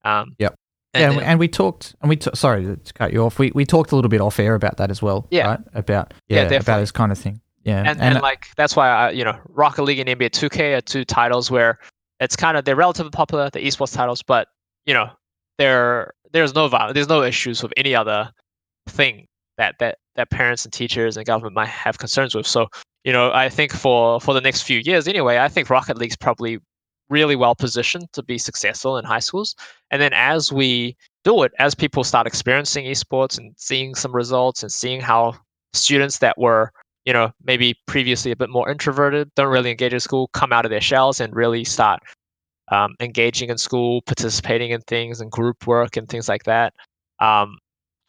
um 0.05 0.35
Yep. 0.39 0.55
and 0.93 1.01
yeah, 1.01 1.09
then- 1.09 1.17
and, 1.19 1.27
and 1.27 1.39
we 1.39 1.47
talked, 1.47 1.95
and 2.01 2.09
we 2.09 2.15
t- 2.17 2.29
sorry 2.35 2.63
to 2.65 2.93
cut 2.93 3.13
you 3.13 3.23
off. 3.23 3.39
We 3.39 3.51
we 3.55 3.65
talked 3.65 3.91
a 3.91 3.95
little 3.95 4.09
bit 4.09 4.21
off 4.21 4.39
air 4.39 4.53
about 4.55 4.77
that 4.77 4.91
as 4.91 5.01
well. 5.01 5.25
Yeah. 5.31 5.47
right? 5.47 5.59
about 5.73 6.13
Yeah, 6.27 6.49
yeah, 6.51 6.57
about 6.59 6.79
this 6.81 6.91
kind 6.91 7.11
of 7.11 7.17
thing. 7.17 7.39
Yeah, 7.63 7.83
and, 7.87 7.99
and, 8.01 8.21
like 8.21 8.47
that's 8.57 8.75
why 8.75 8.89
I, 8.89 9.09
you 9.11 9.23
know 9.23 9.39
Rocket 9.47 9.83
League 9.83 9.99
and 9.99 10.09
NBA 10.09 10.31
2K 10.31 10.77
are 10.77 10.81
two 10.81 11.05
titles 11.05 11.49
where 11.49 11.79
it's 12.19 12.35
kind 12.35 12.57
of 12.57 12.65
they're 12.65 12.75
relatively 12.75 13.09
popular, 13.11 13.49
the 13.49 13.59
esports 13.65 13.93
titles, 13.95 14.21
but 14.21 14.49
you 14.85 14.93
know 14.93 15.09
there 15.57 16.13
there's 16.33 16.53
no 16.53 16.67
violence, 16.67 16.93
there's 16.95 17.07
no 17.09 17.23
issues 17.23 17.63
with 17.63 17.71
any 17.77 17.95
other 17.95 18.29
thing 18.89 19.25
that 19.57 19.75
that 19.79 19.97
that 20.15 20.29
parents 20.29 20.65
and 20.65 20.73
teachers 20.73 21.17
and 21.17 21.25
government 21.25 21.55
might 21.55 21.67
have 21.67 21.97
concerns 21.97 22.35
with. 22.35 22.47
So 22.47 22.67
you 23.03 23.13
know 23.13 23.31
I 23.31 23.49
think 23.49 23.73
for 23.73 24.19
for 24.19 24.33
the 24.33 24.41
next 24.41 24.63
few 24.63 24.79
years 24.79 25.07
anyway, 25.07 25.37
I 25.37 25.47
think 25.47 25.69
Rocket 25.69 25.97
League's 25.97 26.17
probably 26.17 26.59
really 27.09 27.35
well 27.35 27.55
positioned 27.55 28.11
to 28.13 28.23
be 28.23 28.37
successful 28.37 28.97
in 28.97 29.05
high 29.05 29.19
schools. 29.19 29.55
And 29.91 30.01
then 30.01 30.13
as 30.13 30.51
we 30.51 30.95
do 31.23 31.43
it, 31.43 31.51
as 31.59 31.75
people 31.75 32.03
start 32.03 32.27
experiencing 32.27 32.85
esports 32.85 33.37
and 33.37 33.53
seeing 33.57 33.93
some 33.93 34.15
results 34.15 34.63
and 34.63 34.71
seeing 34.71 35.01
how 35.01 35.35
students 35.73 36.19
that 36.19 36.37
were 36.37 36.71
you 37.05 37.11
know, 37.11 37.31
maybe 37.43 37.75
previously 37.85 38.31
a 38.31 38.35
bit 38.35 38.49
more 38.49 38.69
introverted, 38.69 39.29
don't 39.35 39.51
really 39.51 39.71
engage 39.71 39.93
in 39.93 39.99
school, 39.99 40.29
come 40.29 40.53
out 40.53 40.65
of 40.65 40.71
their 40.71 40.81
shells 40.81 41.19
and 41.19 41.35
really 41.35 41.63
start 41.63 42.01
um, 42.71 42.95
engaging 42.99 43.49
in 43.49 43.57
school, 43.57 44.01
participating 44.03 44.71
in 44.71 44.81
things 44.81 45.19
and 45.19 45.29
group 45.29 45.67
work 45.67 45.97
and 45.97 46.07
things 46.07 46.29
like 46.29 46.43
that 46.43 46.73
um, 47.19 47.57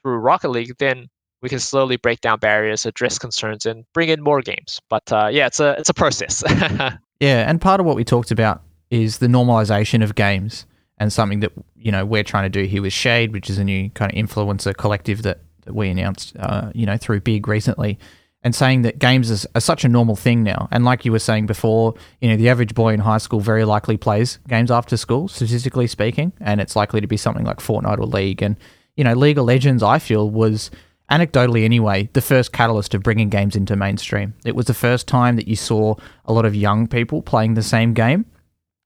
through 0.03 0.17
Rocket 0.17 0.51
League, 0.51 0.73
then 0.79 1.09
we 1.45 1.51
can 1.51 1.61
slowly 1.61 1.99
break 1.99 2.23
down 2.23 2.39
barriers, 2.39 2.87
address 2.87 3.19
concerns, 3.19 3.67
and 3.67 3.85
bring 3.93 4.09
in 4.09 4.23
more 4.23 4.41
games. 4.41 4.81
But 4.89 5.13
uh, 5.13 5.29
yeah, 5.31 5.47
it's 5.47 5.61
a 5.61 5.77
it's 5.79 5.91
a 5.91 5.95
process. 5.95 6.43
Yeah, 7.21 7.49
and 7.49 7.61
part 7.61 7.81
of 7.81 7.87
what 7.87 7.97
we 7.97 8.05
talked 8.05 8.33
about 8.33 8.63
is 8.91 9.19
the 9.19 9.29
normalization 9.29 10.03
of 10.03 10.15
games 10.15 10.67
and 10.99 11.13
something 11.13 11.41
that 11.41 11.53
you 11.77 11.93
know 11.93 12.05
we're 12.05 12.25
trying 12.25 12.43
to 12.43 12.51
do 12.51 12.67
here 12.67 12.83
with 12.83 12.93
Shade, 12.93 13.33
which 13.33 13.49
is 13.49 13.57
a 13.57 13.65
new 13.65 13.89
kind 13.91 14.13
of 14.13 14.19
influencer 14.19 14.77
collective 14.77 15.23
that, 15.23 15.39
that 15.65 15.75
we 15.75 15.89
announced, 15.89 16.37
uh, 16.39 16.71
you 16.75 16.85
know, 16.85 16.97
through 16.97 17.21
Big 17.21 17.47
recently, 17.47 17.99
and 18.43 18.55
saying 18.55 18.83
that 18.83 18.99
games 18.99 19.31
is, 19.31 19.47
are 19.55 19.61
such 19.61 19.85
a 19.85 19.89
normal 19.89 20.17
thing 20.17 20.43
now. 20.43 20.69
And 20.71 20.85
like 20.85 21.05
you 21.05 21.13
were 21.13 21.21
saying 21.21 21.47
before, 21.47 21.95
you 22.21 22.29
know, 22.29 22.37
the 22.37 22.49
average 22.49 22.75
boy 22.75 22.93
in 22.93 23.01
high 23.01 23.19
school 23.19 23.41
very 23.41 23.65
likely 23.65 23.97
plays 23.97 24.39
games 24.49 24.71
after 24.71 24.97
school, 24.97 25.29
statistically 25.29 25.87
speaking, 25.87 26.33
and 26.41 26.61
it's 26.61 26.75
likely 26.75 27.01
to 27.01 27.07
be 27.07 27.17
something 27.17 27.45
like 27.45 27.59
Fortnite 27.59 27.99
or 27.99 28.07
League. 28.07 28.43
And 28.43 28.57
you 28.97 29.05
know, 29.05 29.15
League 29.15 29.39
of 29.39 29.45
Legends, 29.45 29.83
I 29.83 29.99
feel 29.99 30.29
was 30.29 30.71
anecdotally 31.11 31.65
anyway, 31.65 32.09
the 32.13 32.21
first 32.21 32.53
catalyst 32.53 32.95
of 32.95 33.03
bringing 33.03 33.29
games 33.29 33.57
into 33.57 33.77
mainstream. 33.77 34.35
It 34.45 34.57
was 34.57 34.67
the 34.67 34.75
first 34.75 35.07
time 35.07 35.37
that 35.37 35.49
you 35.49 35.57
saw 35.57 35.97
a 36.25 36.33
lot 36.33 36.45
of 36.45 36.55
young 36.55 36.87
people 36.87 37.23
playing 37.23 37.55
the 37.55 37.63
same 37.63 37.93
game, 37.93 38.25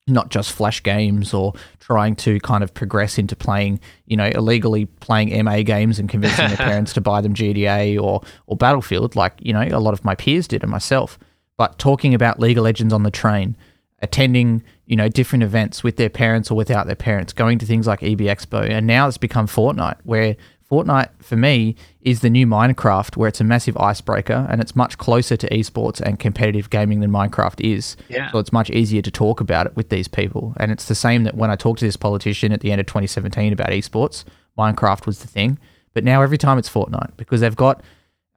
not 0.07 0.31
just 0.31 0.53
flash 0.53 0.83
games 0.83 1.33
or 1.33 1.55
trying 1.79 2.17
to 2.17 2.41
kind 2.41 2.65
of 2.65 2.75
progress 2.75 3.19
into 3.19 3.37
playing, 3.37 3.81
you 4.07 4.17
know, 4.17 4.27
illegally 4.27 4.87
playing 4.87 5.45
MA 5.45 5.63
games 5.63 5.99
and 5.99 6.09
convincing 6.09 6.49
their 6.49 6.57
parents 6.69 6.93
to 6.95 7.01
buy 7.01 7.21
them 7.21 7.35
GTA 7.35 8.01
or 8.03 8.23
or 8.47 8.57
Battlefield, 8.57 9.15
like 9.17 9.35
you 9.41 9.53
know 9.53 9.63
a 9.63 9.81
lot 9.81 9.95
of 9.95 10.05
my 10.05 10.15
peers 10.15 10.49
did 10.49 10.63
and 10.63 10.71
myself. 10.71 11.19
But 11.57 11.79
talking 11.79 12.15
about 12.15 12.39
League 12.39 12.59
of 12.59 12.65
Legends 12.65 12.93
on 12.93 13.03
the 13.03 13.11
train, 13.11 13.57
attending 14.01 14.63
you 14.87 14.97
know 14.97 15.09
different 15.09 15.45
events 15.45 15.85
with 15.85 15.97
their 15.97 16.11
parents 16.11 16.51
or 16.51 16.57
without 16.57 16.87
their 16.87 16.97
parents, 16.97 17.33
going 17.33 17.59
to 17.59 17.67
things 17.67 17.87
like 17.87 18.03
EB 18.03 18.21
Expo, 18.21 18.69
and 18.69 18.87
now 18.87 19.07
it's 19.07 19.19
become 19.19 19.47
Fortnite, 19.47 19.99
where 20.03 20.37
Fortnite 20.71 21.09
for 21.23 21.37
me 21.37 21.77
is 22.03 22.21
the 22.21 22.29
new 22.29 22.47
Minecraft, 22.47 23.17
where 23.17 23.29
it's 23.29 23.41
a 23.41 23.45
massive 23.45 23.77
icebreaker 23.79 24.47
and 24.51 24.61
it's 24.61 24.77
much 24.77 24.99
closer 24.99 25.37
to 25.37 25.49
esports 25.49 26.01
and 26.01 26.19
competitive 26.19 26.69
gaming 26.69 27.01
than 27.01 27.11
Minecraft 27.11 27.61
is. 27.61 27.97
Yeah. 28.09 28.31
So 28.33 28.39
it's 28.39 28.53
much 28.53 28.69
easier 28.71 29.01
to 29.01 29.11
talk 29.11 29.41
about 29.41 29.67
it 29.67 29.77
with 29.77 29.89
these 29.89 30.09
people. 30.09 30.53
And 30.59 30.71
it's 30.71 30.85
the 30.85 30.95
same 30.95 31.25
that 31.25 31.37
when 31.37 31.51
I 31.51 31.57
talked 31.57 31.79
to 31.81 31.87
this 31.87 31.97
politician 31.97 32.53
at 32.53 32.61
the 32.61 32.71
end 32.71 32.81
of 32.81 32.87
2017 32.87 33.53
about 33.53 33.71
esports, 33.71 34.25
Minecraft 34.59 35.07
was 35.07 35.21
the 35.21 35.29
thing. 35.29 35.59
But 35.95 36.05
now 36.05 36.21
every 36.21 36.39
time 36.39 36.59
it's 36.59 36.69
Fortnite 36.69 37.17
because 37.17 37.41
they've 37.41 37.57
got, 37.57 37.83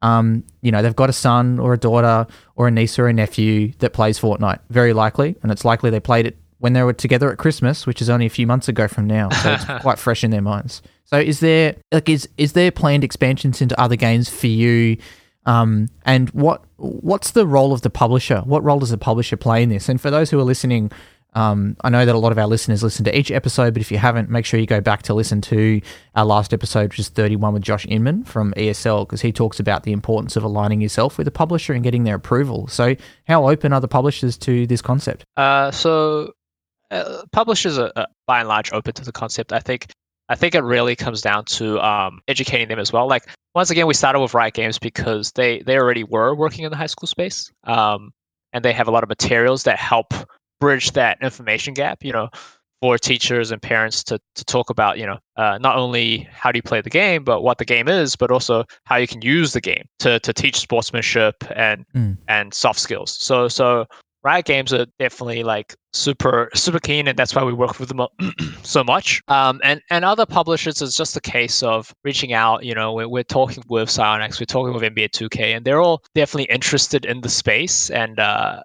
um, 0.02 0.46
you 0.62 0.72
know, 0.72 0.82
they've 0.82 0.96
got 0.96 1.10
a 1.10 1.14
son 1.14 1.60
or 1.60 1.74
a 1.74 1.78
daughter 1.78 2.28
or 2.56 2.70
a 2.70 2.72
niece 2.72 2.98
or 2.98 3.08
a 3.08 3.14
nephew 3.14 3.74
that 3.80 3.92
plays 3.92 4.18
Fortnite, 4.18 4.60
very 4.70 4.94
likely, 4.94 5.36
and 5.44 5.52
it's 5.52 5.66
likely 5.66 5.90
they 5.90 6.00
played 6.00 6.26
it 6.26 6.38
when 6.62 6.74
they 6.74 6.84
were 6.84 6.94
together 6.94 7.32
at 7.32 7.40
Christmas, 7.40 7.88
which 7.88 8.02
is 8.02 8.10
only 8.10 8.28
a 8.28 8.30
few 8.30 8.46
months 8.46 8.68
ago 8.68 8.88
from 8.88 9.08
now, 9.08 9.30
so 9.30 9.52
it's 9.52 9.66
quite 9.82 9.98
fresh 9.98 10.24
in 10.24 10.30
their 10.30 10.44
minds. 10.44 10.84
So, 11.06 11.18
is 11.18 11.40
there 11.40 11.76
like 11.92 12.08
is 12.08 12.30
is 12.38 12.54
there 12.54 12.72
planned 12.72 13.04
expansions 13.04 13.62
into 13.62 13.80
other 13.82 13.96
games 13.96 14.30
for 14.30 14.48
you? 14.48 14.98
Um, 15.48 15.90
and 16.06 16.30
what 16.30 16.64
what's 16.78 17.32
the 17.32 17.48
role 17.48 17.74
of 17.74 17.82
the 17.82 17.90
publisher? 17.90 18.42
What 18.46 18.64
role 18.64 18.80
does 18.80 18.92
the 18.92 19.00
publisher 19.00 19.38
play 19.38 19.64
in 19.64 19.70
this? 19.70 19.90
And 19.90 20.00
for 20.00 20.12
those 20.12 20.30
who 20.30 20.40
are 20.40 20.44
listening, 20.44 20.92
um, 21.34 21.78
I 21.84 21.90
know 21.90 22.06
that 22.06 22.14
a 22.14 22.18
lot 22.20 22.32
of 22.32 22.38
our 22.38 22.46
listeners 22.46 22.84
listen 22.84 23.06
to 23.06 23.18
each 23.18 23.32
episode, 23.32 23.74
but 23.74 23.82
if 23.82 23.92
you 23.92 23.98
haven't, 23.98 24.30
make 24.30 24.46
sure 24.46 24.60
you 24.60 24.68
go 24.68 24.82
back 24.82 25.02
to 25.04 25.16
listen 25.16 25.42
to 25.42 25.82
our 26.14 26.26
last 26.26 26.54
episode, 26.54 26.90
which 26.90 27.00
is 27.00 27.10
31 27.10 27.54
with 27.54 27.64
Josh 27.64 27.88
Inman 27.88 28.24
from 28.24 28.54
ESL, 28.54 29.08
because 29.08 29.22
he 29.22 29.32
talks 29.32 29.60
about 29.60 29.82
the 29.82 29.94
importance 29.94 30.36
of 30.36 30.44
aligning 30.44 30.80
yourself 30.80 31.18
with 31.18 31.28
a 31.28 31.32
publisher 31.32 31.74
and 31.74 31.84
getting 31.84 32.04
their 32.04 32.16
approval. 32.16 32.68
So, 32.68 32.96
how 33.28 33.50
open 33.50 33.74
are 33.74 33.82
the 33.82 33.88
publishers 33.88 34.38
to 34.40 34.68
this 34.68 34.82
concept? 34.84 35.24
Uh, 35.38 35.72
so 35.72 36.34
uh, 36.92 37.24
publishers 37.32 37.80
are, 37.80 37.92
uh, 37.96 38.06
by 38.28 38.40
and 38.40 38.50
large 38.50 38.72
open 38.74 38.94
to 38.94 39.06
the 39.06 39.12
concept. 39.12 39.54
I 39.54 39.60
think 39.60 39.88
I 40.30 40.36
think 40.36 40.56
it 40.56 40.64
really 40.64 40.96
comes 40.96 41.22
down 41.22 41.46
to 41.46 41.80
um, 41.82 42.22
educating 42.28 42.68
them 42.68 42.80
as 42.80 42.94
well. 42.94 43.08
Like 43.08 43.28
once 43.56 43.70
again, 43.70 43.88
we 43.88 43.94
started 43.94 44.20
with 44.20 44.34
Riot 44.34 44.54
Games 44.54 44.80
because 44.80 45.32
they 45.34 45.60
they 45.60 45.78
already 45.78 46.04
were 46.04 46.36
working 46.36 46.66
in 46.66 46.72
the 46.72 46.78
high 46.78 46.88
school 46.88 47.08
space. 47.08 47.52
Um, 47.64 48.12
and 48.54 48.66
they 48.66 48.74
have 48.74 48.88
a 48.88 48.92
lot 48.92 49.04
of 49.04 49.10
materials 49.10 49.64
that 49.64 49.80
help 49.80 50.14
bridge 50.60 50.92
that 50.92 51.18
information 51.22 51.74
gap. 51.74 52.04
You 52.04 52.12
know, 52.12 52.30
for 52.82 52.98
teachers 52.98 53.52
and 53.52 53.62
parents 53.62 54.04
to, 54.04 54.20
to 54.36 54.44
talk 54.46 54.70
about, 54.72 54.98
you 54.98 55.06
know, 55.06 55.20
uh, 55.38 55.58
not 55.60 55.78
only 55.78 56.28
how 56.32 56.52
do 56.52 56.58
you 56.58 56.64
play 56.64 56.82
the 56.82 56.90
game, 56.90 57.24
but 57.24 57.42
what 57.42 57.60
the 57.60 57.66
game 57.66 57.88
is, 57.88 58.16
but 58.16 58.32
also 58.32 58.66
how 58.86 58.96
you 58.96 59.08
can 59.08 59.22
use 59.22 59.54
the 59.54 59.62
game 59.62 59.86
to, 60.00 60.20
to 60.22 60.34
teach 60.34 60.58
sportsmanship 60.58 61.36
and 61.56 61.86
mm. 61.96 62.18
and 62.28 62.54
soft 62.54 62.80
skills. 62.80 63.12
So 63.12 63.48
so 63.48 63.86
Riot 64.24 64.46
Games 64.46 64.72
are 64.72 64.86
definitely 65.00 65.44
like 65.44 65.76
super 65.94 66.50
super 66.54 66.80
keen, 66.80 67.08
and 67.08 67.18
that's 67.18 67.34
why 67.34 67.44
we 67.44 67.54
work 67.54 67.80
with 67.80 67.90
them 67.90 68.06
so 68.64 68.84
much. 68.84 69.22
Um, 69.28 69.60
and 69.64 69.82
and 69.90 70.06
other 70.06 70.26
publishers, 70.26 70.82
it's 70.82 70.96
just 70.96 71.18
a 71.18 71.22
case 71.22 71.64
of 71.64 71.94
reaching 72.04 72.34
out. 72.34 72.64
You 72.64 72.76
know, 72.76 72.94
we're, 72.94 73.10
we're 73.10 73.24
talking 73.24 73.64
with 73.68 73.90
Psyonix, 73.90 74.40
we're 74.40 74.46
talking 74.46 74.74
with 74.74 74.84
NBA 74.84 75.10
2K, 75.10 75.56
and 75.56 75.66
they're 75.66 75.82
all 75.82 76.04
definitely 76.14 76.54
interested 76.54 77.06
in 77.06 77.22
the 77.22 77.30
space 77.30 77.90
and 77.90 78.20
uh, 78.20 78.62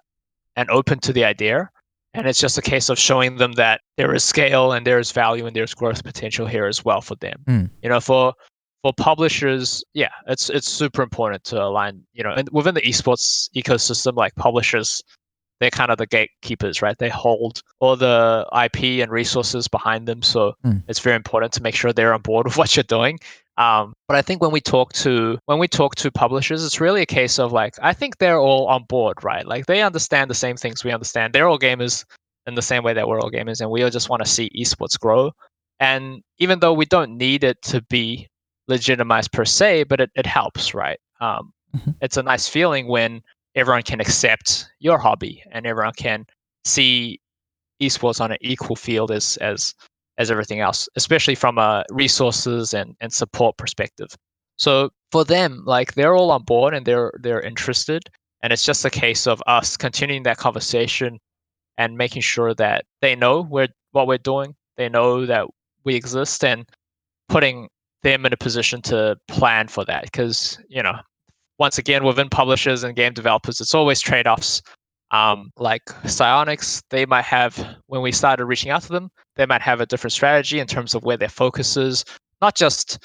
and 0.55 0.69
open 0.69 0.99
to 0.99 1.13
the 1.13 1.23
idea. 1.23 1.69
And 2.13 2.27
it's 2.27 2.39
just 2.39 2.57
a 2.57 2.61
case 2.61 2.89
of 2.89 2.97
showing 2.97 3.37
them 3.37 3.53
that 3.53 3.81
there 3.97 4.13
is 4.13 4.23
scale 4.23 4.71
and 4.71 4.87
there 4.87 4.97
is 4.97 5.11
value 5.11 5.45
and 5.45 5.55
there's 5.55 5.75
growth 5.75 6.03
potential 6.03 6.47
here 6.47 6.65
as 6.65 6.83
well 6.83 7.01
for 7.01 7.15
them. 7.15 7.43
Mm. 7.47 7.69
You 7.83 7.89
know, 7.89 7.99
for 7.99 8.33
for 8.81 8.93
publishers, 8.93 9.83
yeah, 9.93 10.09
it's 10.27 10.49
it's 10.49 10.69
super 10.69 11.01
important 11.01 11.43
to 11.45 11.63
align. 11.63 12.03
You 12.13 12.23
know, 12.23 12.31
and 12.31 12.49
within 12.51 12.75
the 12.75 12.81
esports 12.81 13.49
ecosystem, 13.55 14.15
like 14.15 14.35
publishers 14.35 15.03
they're 15.59 15.71
kind 15.71 15.91
of 15.91 15.97
the 15.97 16.05
gatekeepers, 16.05 16.81
right? 16.81 16.97
They 16.97 17.09
hold 17.09 17.61
all 17.79 17.95
the 17.95 18.45
IP 18.63 19.01
and 19.01 19.11
resources 19.11 19.67
behind 19.67 20.07
them. 20.07 20.21
So 20.21 20.53
mm. 20.65 20.83
it's 20.87 20.99
very 20.99 21.15
important 21.15 21.53
to 21.53 21.63
make 21.63 21.75
sure 21.75 21.93
they're 21.93 22.13
on 22.13 22.21
board 22.21 22.45
with 22.45 22.57
what 22.57 22.75
you're 22.75 22.83
doing. 22.83 23.19
Um, 23.57 23.93
but 24.07 24.15
I 24.15 24.21
think 24.21 24.41
when 24.41 24.51
we 24.51 24.61
talk 24.61 24.93
to 24.93 25.39
when 25.45 25.57
we 25.57 25.67
talk 25.67 25.95
to 25.95 26.11
publishers, 26.11 26.63
it's 26.63 26.79
really 26.79 27.01
a 27.01 27.07
case 27.07 27.39
of 27.39 27.51
like 27.51 27.73
I 27.81 27.93
think 27.93 28.19
they're 28.19 28.39
all 28.39 28.67
on 28.67 28.83
board, 28.83 29.23
right? 29.23 29.47
Like 29.47 29.65
they 29.65 29.81
understand 29.81 30.29
the 30.29 30.35
same 30.35 30.57
things 30.57 30.83
we 30.83 30.91
understand. 30.91 31.33
They're 31.33 31.47
all 31.47 31.57
gamers 31.57 32.05
in 32.45 32.53
the 32.53 32.61
same 32.61 32.83
way 32.83 32.93
that 32.93 33.07
we're 33.07 33.19
all 33.19 33.31
gamers, 33.31 33.59
and 33.59 33.71
we 33.71 33.83
all 33.83 33.89
just 33.89 34.09
want 34.09 34.23
to 34.23 34.29
see 34.29 34.51
esports 34.55 34.99
grow. 34.99 35.31
And 35.79 36.21
even 36.37 36.59
though 36.59 36.73
we 36.73 36.85
don't 36.85 37.17
need 37.17 37.43
it 37.43 37.61
to 37.63 37.81
be 37.81 38.29
legitimized 38.67 39.31
per 39.31 39.45
se, 39.45 39.83
but 39.83 40.01
it, 40.01 40.11
it 40.15 40.25
helps, 40.25 40.73
right? 40.73 40.99
Um, 41.19 41.51
mm-hmm. 41.75 41.91
It's 42.01 42.17
a 42.17 42.23
nice 42.23 42.47
feeling 42.47 42.87
when 42.87 43.21
everyone 43.57 43.83
can 43.83 43.99
accept 43.99 44.69
your 44.79 44.97
hobby 44.97 45.43
and 45.51 45.65
everyone 45.65 45.93
can 45.97 46.25
see 46.63 47.19
esports 47.81 48.21
on 48.21 48.31
an 48.31 48.37
equal 48.41 48.75
field 48.75 49.11
as 49.11 49.37
as 49.37 49.73
as 50.19 50.31
everything 50.31 50.59
else, 50.61 50.89
especially 50.95 51.35
from 51.35 51.57
a 51.57 51.83
resources 51.91 52.73
and, 52.73 52.95
and 53.01 53.13
support 53.13 53.55
perspective. 53.57 54.07
So 54.57 54.89
for 55.11 55.23
them, 55.23 55.63
like 55.65 55.93
they're 55.93 56.15
all 56.15 56.31
on 56.31 56.43
board 56.43 56.73
and 56.73 56.85
they're 56.85 57.11
they're 57.21 57.41
interested. 57.41 58.03
And 58.43 58.53
it's 58.53 58.65
just 58.65 58.85
a 58.85 58.89
case 58.89 59.27
of 59.27 59.41
us 59.47 59.75
continuing 59.77 60.23
that 60.23 60.37
conversation 60.37 61.19
and 61.77 61.97
making 61.97 62.21
sure 62.21 62.53
that 62.55 62.85
they 63.01 63.15
know 63.15 63.41
we're 63.41 63.69
what 63.91 64.07
we're 64.07 64.17
doing. 64.19 64.55
They 64.77 64.89
know 64.89 65.25
that 65.25 65.47
we 65.83 65.95
exist 65.95 66.43
and 66.43 66.67
putting 67.29 67.69
them 68.03 68.25
in 68.25 68.33
a 68.33 68.37
position 68.37 68.81
to 68.83 69.17
plan 69.27 69.67
for 69.67 69.83
that. 69.85 70.03
Because, 70.03 70.59
you 70.69 70.83
know, 70.83 70.95
once 71.59 71.77
again, 71.77 72.03
within 72.03 72.29
publishers 72.29 72.83
and 72.83 72.95
game 72.95 73.13
developers, 73.13 73.61
it's 73.61 73.73
always 73.73 73.99
trade 73.99 74.27
offs. 74.27 74.61
Um, 75.11 75.51
like 75.57 75.85
Psyonix, 76.03 76.83
they 76.89 77.05
might 77.05 77.23
have, 77.23 77.55
when 77.87 78.01
we 78.01 78.11
started 78.11 78.45
reaching 78.45 78.71
out 78.71 78.81
to 78.83 78.89
them, 78.89 79.09
they 79.35 79.45
might 79.45 79.61
have 79.61 79.79
a 79.79 79.85
different 79.85 80.11
strategy 80.11 80.59
in 80.59 80.67
terms 80.67 80.93
of 80.93 81.03
where 81.03 81.15
their 81.15 81.29
focus 81.29 81.77
is, 81.77 82.03
not 82.41 82.55
just 82.55 82.99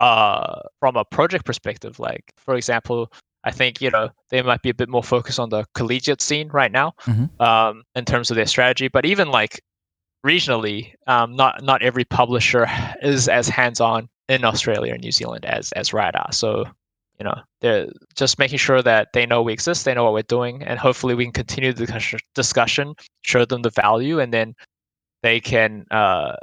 uh, 0.00 0.60
from 0.80 0.96
a 0.96 1.04
project 1.04 1.44
perspective. 1.44 1.98
Like, 1.98 2.32
for 2.38 2.54
example, 2.54 3.12
I 3.44 3.50
think 3.50 3.80
you 3.80 3.90
know 3.90 4.08
they 4.30 4.42
might 4.42 4.62
be 4.62 4.70
a 4.70 4.74
bit 4.74 4.88
more 4.88 5.02
focused 5.02 5.38
on 5.38 5.50
the 5.50 5.64
collegiate 5.74 6.22
scene 6.22 6.48
right 6.48 6.72
now 6.72 6.94
mm-hmm. 7.02 7.42
um, 7.42 7.82
in 7.94 8.04
terms 8.04 8.30
of 8.30 8.36
their 8.36 8.46
strategy. 8.46 8.88
But 8.88 9.04
even 9.04 9.28
like 9.28 9.60
regionally, 10.26 10.94
um, 11.06 11.36
not 11.36 11.62
not 11.62 11.82
every 11.82 12.04
publisher 12.04 12.66
is 13.02 13.28
as 13.28 13.48
hands 13.48 13.80
on 13.80 14.08
in 14.28 14.44
Australia 14.44 14.94
and 14.94 15.02
New 15.02 15.12
Zealand 15.12 15.44
as 15.44 15.72
as 15.72 15.92
are. 15.92 16.32
So 16.32 16.64
you 17.18 17.24
know 17.24 17.40
they're 17.60 17.88
just 18.14 18.38
making 18.38 18.58
sure 18.58 18.82
that 18.82 19.08
they 19.12 19.26
know 19.26 19.42
we 19.42 19.52
exist 19.52 19.84
they 19.84 19.94
know 19.94 20.04
what 20.04 20.12
we're 20.12 20.22
doing 20.22 20.62
and 20.62 20.78
hopefully 20.78 21.14
we 21.14 21.24
can 21.24 21.32
continue 21.32 21.72
the 21.72 22.20
discussion 22.34 22.94
show 23.22 23.44
them 23.44 23.62
the 23.62 23.70
value 23.70 24.20
and 24.20 24.32
then 24.32 24.54
they 25.22 25.40
can 25.40 25.86
uh, 25.90 26.36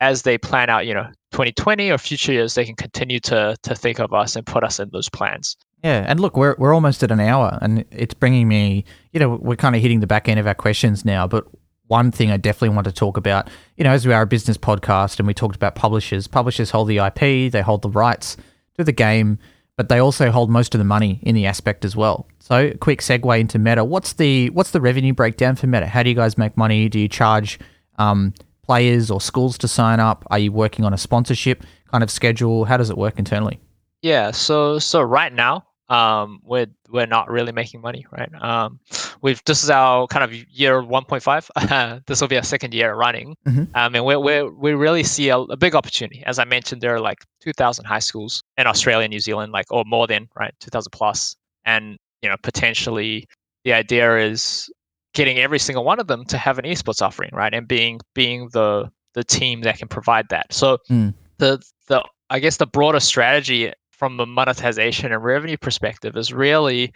as 0.00 0.22
they 0.22 0.38
plan 0.38 0.68
out 0.70 0.86
you 0.86 0.94
know 0.94 1.06
2020 1.32 1.90
or 1.90 1.98
future 1.98 2.32
years 2.32 2.54
they 2.54 2.64
can 2.64 2.76
continue 2.76 3.20
to 3.20 3.56
to 3.62 3.74
think 3.74 3.98
of 3.98 4.12
us 4.12 4.36
and 4.36 4.46
put 4.46 4.64
us 4.64 4.80
in 4.80 4.88
those 4.92 5.08
plans. 5.08 5.56
Yeah 5.82 6.04
and 6.08 6.18
look 6.20 6.36
we're, 6.36 6.56
we're 6.58 6.74
almost 6.74 7.02
at 7.02 7.10
an 7.10 7.20
hour 7.20 7.58
and 7.62 7.84
it's 7.90 8.14
bringing 8.14 8.48
me 8.48 8.84
you 9.12 9.20
know 9.20 9.38
we're 9.40 9.56
kind 9.56 9.76
of 9.76 9.82
hitting 9.82 10.00
the 10.00 10.06
back 10.06 10.28
end 10.28 10.40
of 10.40 10.46
our 10.46 10.54
questions 10.54 11.04
now 11.04 11.26
but 11.26 11.46
one 11.86 12.10
thing 12.10 12.30
I 12.30 12.36
definitely 12.36 12.74
want 12.74 12.84
to 12.84 12.92
talk 12.92 13.16
about, 13.16 13.48
you 13.78 13.84
know, 13.84 13.92
as 13.92 14.06
we 14.06 14.12
are 14.12 14.20
a 14.20 14.26
business 14.26 14.58
podcast 14.58 15.18
and 15.18 15.26
we 15.26 15.32
talked 15.32 15.56
about 15.56 15.74
publishers, 15.74 16.28
publishers 16.28 16.70
hold 16.70 16.86
the 16.86 16.98
IP, 16.98 17.50
they 17.50 17.62
hold 17.62 17.80
the 17.80 17.88
rights 17.88 18.36
to 18.76 18.84
the 18.84 18.92
game 18.92 19.38
but 19.78 19.88
they 19.88 20.00
also 20.00 20.32
hold 20.32 20.50
most 20.50 20.74
of 20.74 20.80
the 20.80 20.84
money 20.84 21.20
in 21.22 21.36
the 21.36 21.46
aspect 21.46 21.84
as 21.84 21.94
well. 21.94 22.26
So, 22.40 22.72
quick 22.80 23.00
segue 23.00 23.38
into 23.38 23.60
Meta. 23.60 23.84
What's 23.84 24.14
the 24.14 24.50
what's 24.50 24.72
the 24.72 24.80
revenue 24.80 25.14
breakdown 25.14 25.54
for 25.54 25.68
Meta? 25.68 25.86
How 25.86 26.02
do 26.02 26.10
you 26.10 26.16
guys 26.16 26.36
make 26.36 26.56
money? 26.56 26.88
Do 26.88 26.98
you 26.98 27.06
charge 27.06 27.60
um, 27.96 28.34
players 28.66 29.08
or 29.08 29.20
schools 29.20 29.56
to 29.58 29.68
sign 29.68 30.00
up? 30.00 30.24
Are 30.32 30.38
you 30.40 30.50
working 30.50 30.84
on 30.84 30.92
a 30.92 30.98
sponsorship 30.98 31.62
kind 31.92 32.02
of 32.02 32.10
schedule? 32.10 32.64
How 32.64 32.76
does 32.76 32.90
it 32.90 32.98
work 32.98 33.20
internally? 33.20 33.60
Yeah, 34.02 34.32
so 34.32 34.80
so 34.80 35.00
right 35.00 35.32
now 35.32 35.64
um, 35.88 36.40
we're 36.44 36.66
we're 36.90 37.06
not 37.06 37.30
really 37.30 37.52
making 37.52 37.80
money, 37.80 38.06
right? 38.12 38.30
Um, 38.42 38.78
we've 39.22 39.42
this 39.44 39.62
is 39.62 39.70
our 39.70 40.06
kind 40.06 40.24
of 40.24 40.34
year 40.34 40.82
1.5. 40.82 42.02
this 42.06 42.20
will 42.20 42.28
be 42.28 42.36
our 42.36 42.42
second 42.42 42.74
year 42.74 42.94
running, 42.94 43.36
mm-hmm. 43.46 43.64
um, 43.74 43.94
and 43.94 44.04
we 44.04 44.16
we 44.16 44.42
we 44.42 44.72
really 44.72 45.02
see 45.02 45.30
a, 45.30 45.38
a, 45.38 45.56
big 45.56 45.74
opportunity. 45.74 46.22
As 46.26 46.38
I 46.38 46.44
mentioned, 46.44 46.82
there 46.82 46.94
are 46.94 47.00
like 47.00 47.24
2,000 47.40 47.84
high 47.84 47.98
schools 47.98 48.42
in 48.56 48.66
Australia, 48.66 49.08
New 49.08 49.20
Zealand, 49.20 49.52
like 49.52 49.66
or 49.70 49.84
more 49.86 50.06
than 50.06 50.28
right, 50.38 50.54
2,000 50.60 50.90
plus, 50.90 51.36
and 51.64 51.96
you 52.22 52.28
know 52.28 52.36
potentially 52.42 53.26
the 53.64 53.72
idea 53.72 54.18
is 54.18 54.70
getting 55.14 55.38
every 55.38 55.58
single 55.58 55.84
one 55.84 55.98
of 55.98 56.06
them 56.06 56.24
to 56.26 56.38
have 56.38 56.58
an 56.58 56.64
esports 56.64 57.00
offering, 57.00 57.30
right, 57.32 57.54
and 57.54 57.66
being 57.66 58.00
being 58.14 58.48
the 58.52 58.90
the 59.14 59.24
team 59.24 59.62
that 59.62 59.78
can 59.78 59.88
provide 59.88 60.28
that. 60.28 60.52
So 60.52 60.78
mm. 60.90 61.14
the 61.38 61.62
the 61.86 62.04
I 62.30 62.40
guess 62.40 62.58
the 62.58 62.66
broader 62.66 63.00
strategy 63.00 63.72
from 63.98 64.18
a 64.20 64.26
monetization 64.26 65.12
and 65.12 65.22
revenue 65.22 65.56
perspective 65.56 66.16
is 66.16 66.32
really 66.32 66.92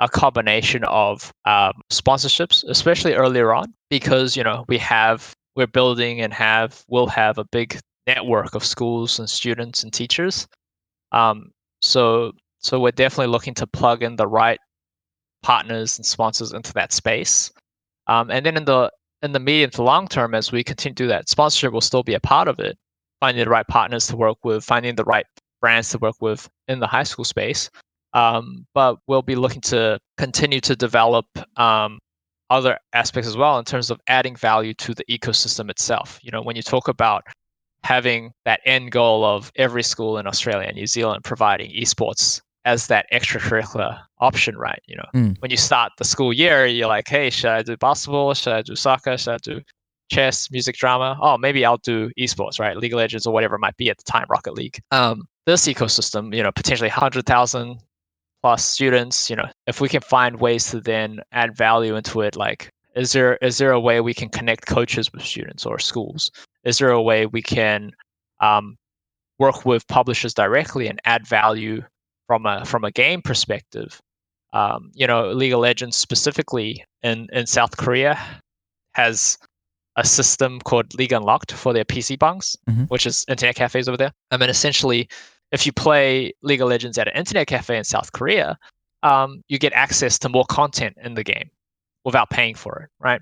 a 0.00 0.08
combination 0.08 0.84
of 0.84 1.32
um, 1.44 1.72
sponsorships, 1.90 2.64
especially 2.68 3.14
earlier 3.14 3.54
on, 3.54 3.72
because 3.90 4.36
you 4.36 4.42
know 4.42 4.64
we 4.68 4.78
have 4.78 5.34
we're 5.54 5.66
building 5.66 6.20
and 6.20 6.32
have 6.32 6.84
will 6.88 7.06
have 7.06 7.38
a 7.38 7.44
big 7.44 7.78
network 8.06 8.54
of 8.54 8.64
schools 8.64 9.18
and 9.18 9.28
students 9.28 9.82
and 9.82 9.92
teachers. 9.92 10.46
Um, 11.12 11.50
so 11.80 12.32
so 12.60 12.80
we're 12.80 12.90
definitely 12.92 13.32
looking 13.32 13.54
to 13.54 13.66
plug 13.66 14.02
in 14.02 14.16
the 14.16 14.26
right 14.26 14.58
partners 15.42 15.98
and 15.98 16.04
sponsors 16.04 16.52
into 16.52 16.72
that 16.74 16.92
space. 16.92 17.50
Um, 18.06 18.30
and 18.30 18.44
then 18.44 18.56
in 18.56 18.64
the 18.64 18.90
in 19.22 19.32
the 19.32 19.40
medium 19.40 19.70
to 19.70 19.82
long 19.82 20.08
term, 20.08 20.34
as 20.34 20.52
we 20.52 20.64
continue 20.64 20.94
to 20.94 21.02
do 21.04 21.08
that, 21.08 21.28
sponsorship 21.28 21.72
will 21.72 21.80
still 21.80 22.02
be 22.02 22.14
a 22.14 22.20
part 22.20 22.48
of 22.48 22.58
it. 22.58 22.76
Finding 23.20 23.44
the 23.44 23.50
right 23.50 23.66
partners 23.66 24.06
to 24.08 24.16
work 24.16 24.38
with, 24.44 24.62
finding 24.62 24.94
the 24.94 25.04
right 25.04 25.24
brands 25.60 25.90
to 25.90 25.98
work 25.98 26.16
with 26.20 26.48
in 26.68 26.80
the 26.80 26.86
high 26.86 27.02
school 27.02 27.24
space. 27.24 27.70
Um, 28.12 28.66
but 28.72 28.98
we'll 29.06 29.22
be 29.22 29.36
looking 29.36 29.60
to 29.62 29.98
continue 30.16 30.60
to 30.60 30.74
develop 30.76 31.26
um, 31.58 31.98
other 32.48 32.78
aspects 32.92 33.28
as 33.28 33.36
well 33.36 33.58
in 33.58 33.64
terms 33.64 33.90
of 33.90 34.00
adding 34.08 34.36
value 34.36 34.74
to 34.74 34.94
the 34.94 35.04
ecosystem 35.10 35.70
itself. 35.70 36.18
You 36.22 36.30
know, 36.30 36.42
when 36.42 36.56
you 36.56 36.62
talk 36.62 36.88
about 36.88 37.24
having 37.82 38.32
that 38.44 38.60
end 38.64 38.90
goal 38.90 39.24
of 39.24 39.52
every 39.56 39.82
school 39.82 40.18
in 40.18 40.26
Australia 40.26 40.66
and 40.66 40.76
New 40.76 40.86
Zealand 40.86 41.24
providing 41.24 41.70
esports 41.70 42.40
as 42.64 42.88
that 42.88 43.06
extracurricular 43.12 44.00
option, 44.18 44.56
right? 44.56 44.80
You 44.86 44.96
know, 44.96 45.08
mm. 45.14 45.36
when 45.40 45.50
you 45.50 45.56
start 45.56 45.92
the 45.98 46.04
school 46.04 46.32
year, 46.32 46.66
you're 46.66 46.88
like, 46.88 47.06
hey, 47.06 47.30
should 47.30 47.50
I 47.50 47.62
do 47.62 47.76
basketball? 47.76 48.34
Should 48.34 48.52
I 48.52 48.62
do 48.62 48.74
soccer? 48.74 49.16
Should 49.16 49.34
I 49.34 49.38
do 49.38 49.60
chess, 50.10 50.50
music, 50.50 50.76
drama? 50.76 51.16
Oh, 51.20 51.38
maybe 51.38 51.64
I'll 51.64 51.78
do 51.78 52.10
esports, 52.18 52.58
right? 52.58 52.76
League 52.76 52.92
of 52.92 52.96
Legends 52.96 53.26
or 53.26 53.32
whatever 53.32 53.54
it 53.54 53.60
might 53.60 53.76
be 53.76 53.88
at 53.88 53.98
the 53.98 54.10
time, 54.10 54.26
Rocket 54.28 54.54
League. 54.54 54.80
Um, 54.90 55.28
this 55.46 55.66
ecosystem, 55.66 56.34
you 56.34 56.42
know, 56.42 56.52
potentially 56.52 56.88
100,000 56.88 57.78
plus 58.42 58.64
students, 58.64 59.30
you 59.30 59.36
know, 59.36 59.48
if 59.66 59.80
we 59.80 59.88
can 59.88 60.00
find 60.02 60.40
ways 60.40 60.70
to 60.70 60.80
then 60.80 61.20
add 61.32 61.56
value 61.56 61.96
into 61.96 62.20
it, 62.20 62.36
like, 62.36 62.70
is 62.94 63.12
there 63.12 63.36
is 63.36 63.58
there 63.58 63.72
a 63.72 63.80
way 63.80 64.00
we 64.00 64.14
can 64.14 64.28
connect 64.28 64.66
coaches 64.66 65.12
with 65.12 65.22
students 65.22 65.66
or 65.66 65.78
schools? 65.78 66.30
Is 66.64 66.78
there 66.78 66.90
a 66.90 67.02
way 67.02 67.26
we 67.26 67.42
can 67.42 67.92
um, 68.40 68.76
work 69.38 69.66
with 69.66 69.86
publishers 69.86 70.32
directly 70.32 70.88
and 70.88 70.98
add 71.04 71.26
value 71.26 71.82
from 72.26 72.46
a 72.46 72.64
from 72.64 72.84
a 72.84 72.90
game 72.90 73.20
perspective? 73.20 74.00
Um, 74.52 74.90
you 74.94 75.06
know, 75.06 75.30
League 75.32 75.52
of 75.52 75.60
Legends 75.60 75.96
specifically 75.96 76.84
in 77.02 77.28
in 77.32 77.46
South 77.46 77.76
Korea 77.76 78.18
has 78.94 79.36
a 79.96 80.04
system 80.04 80.60
called 80.60 80.94
League 80.94 81.12
Unlocked 81.12 81.52
for 81.52 81.72
their 81.72 81.84
PC 81.84 82.18
bangs, 82.18 82.56
mm-hmm. 82.68 82.84
which 82.84 83.06
is 83.06 83.24
internet 83.28 83.56
cafes 83.56 83.88
over 83.88 83.96
there. 83.96 84.12
I 84.30 84.36
mean, 84.36 84.50
essentially, 84.50 85.08
if 85.52 85.66
you 85.66 85.72
play 85.72 86.32
League 86.42 86.60
of 86.60 86.68
Legends 86.68 86.98
at 86.98 87.08
an 87.08 87.14
internet 87.16 87.46
cafe 87.46 87.76
in 87.76 87.84
South 87.84 88.12
Korea, 88.12 88.58
um, 89.02 89.42
you 89.48 89.58
get 89.58 89.72
access 89.74 90.18
to 90.20 90.28
more 90.28 90.44
content 90.46 90.96
in 91.02 91.14
the 91.14 91.24
game. 91.24 91.50
without 92.04 92.30
paying 92.30 92.54
for 92.54 92.78
it, 92.82 92.88
right? 93.00 93.20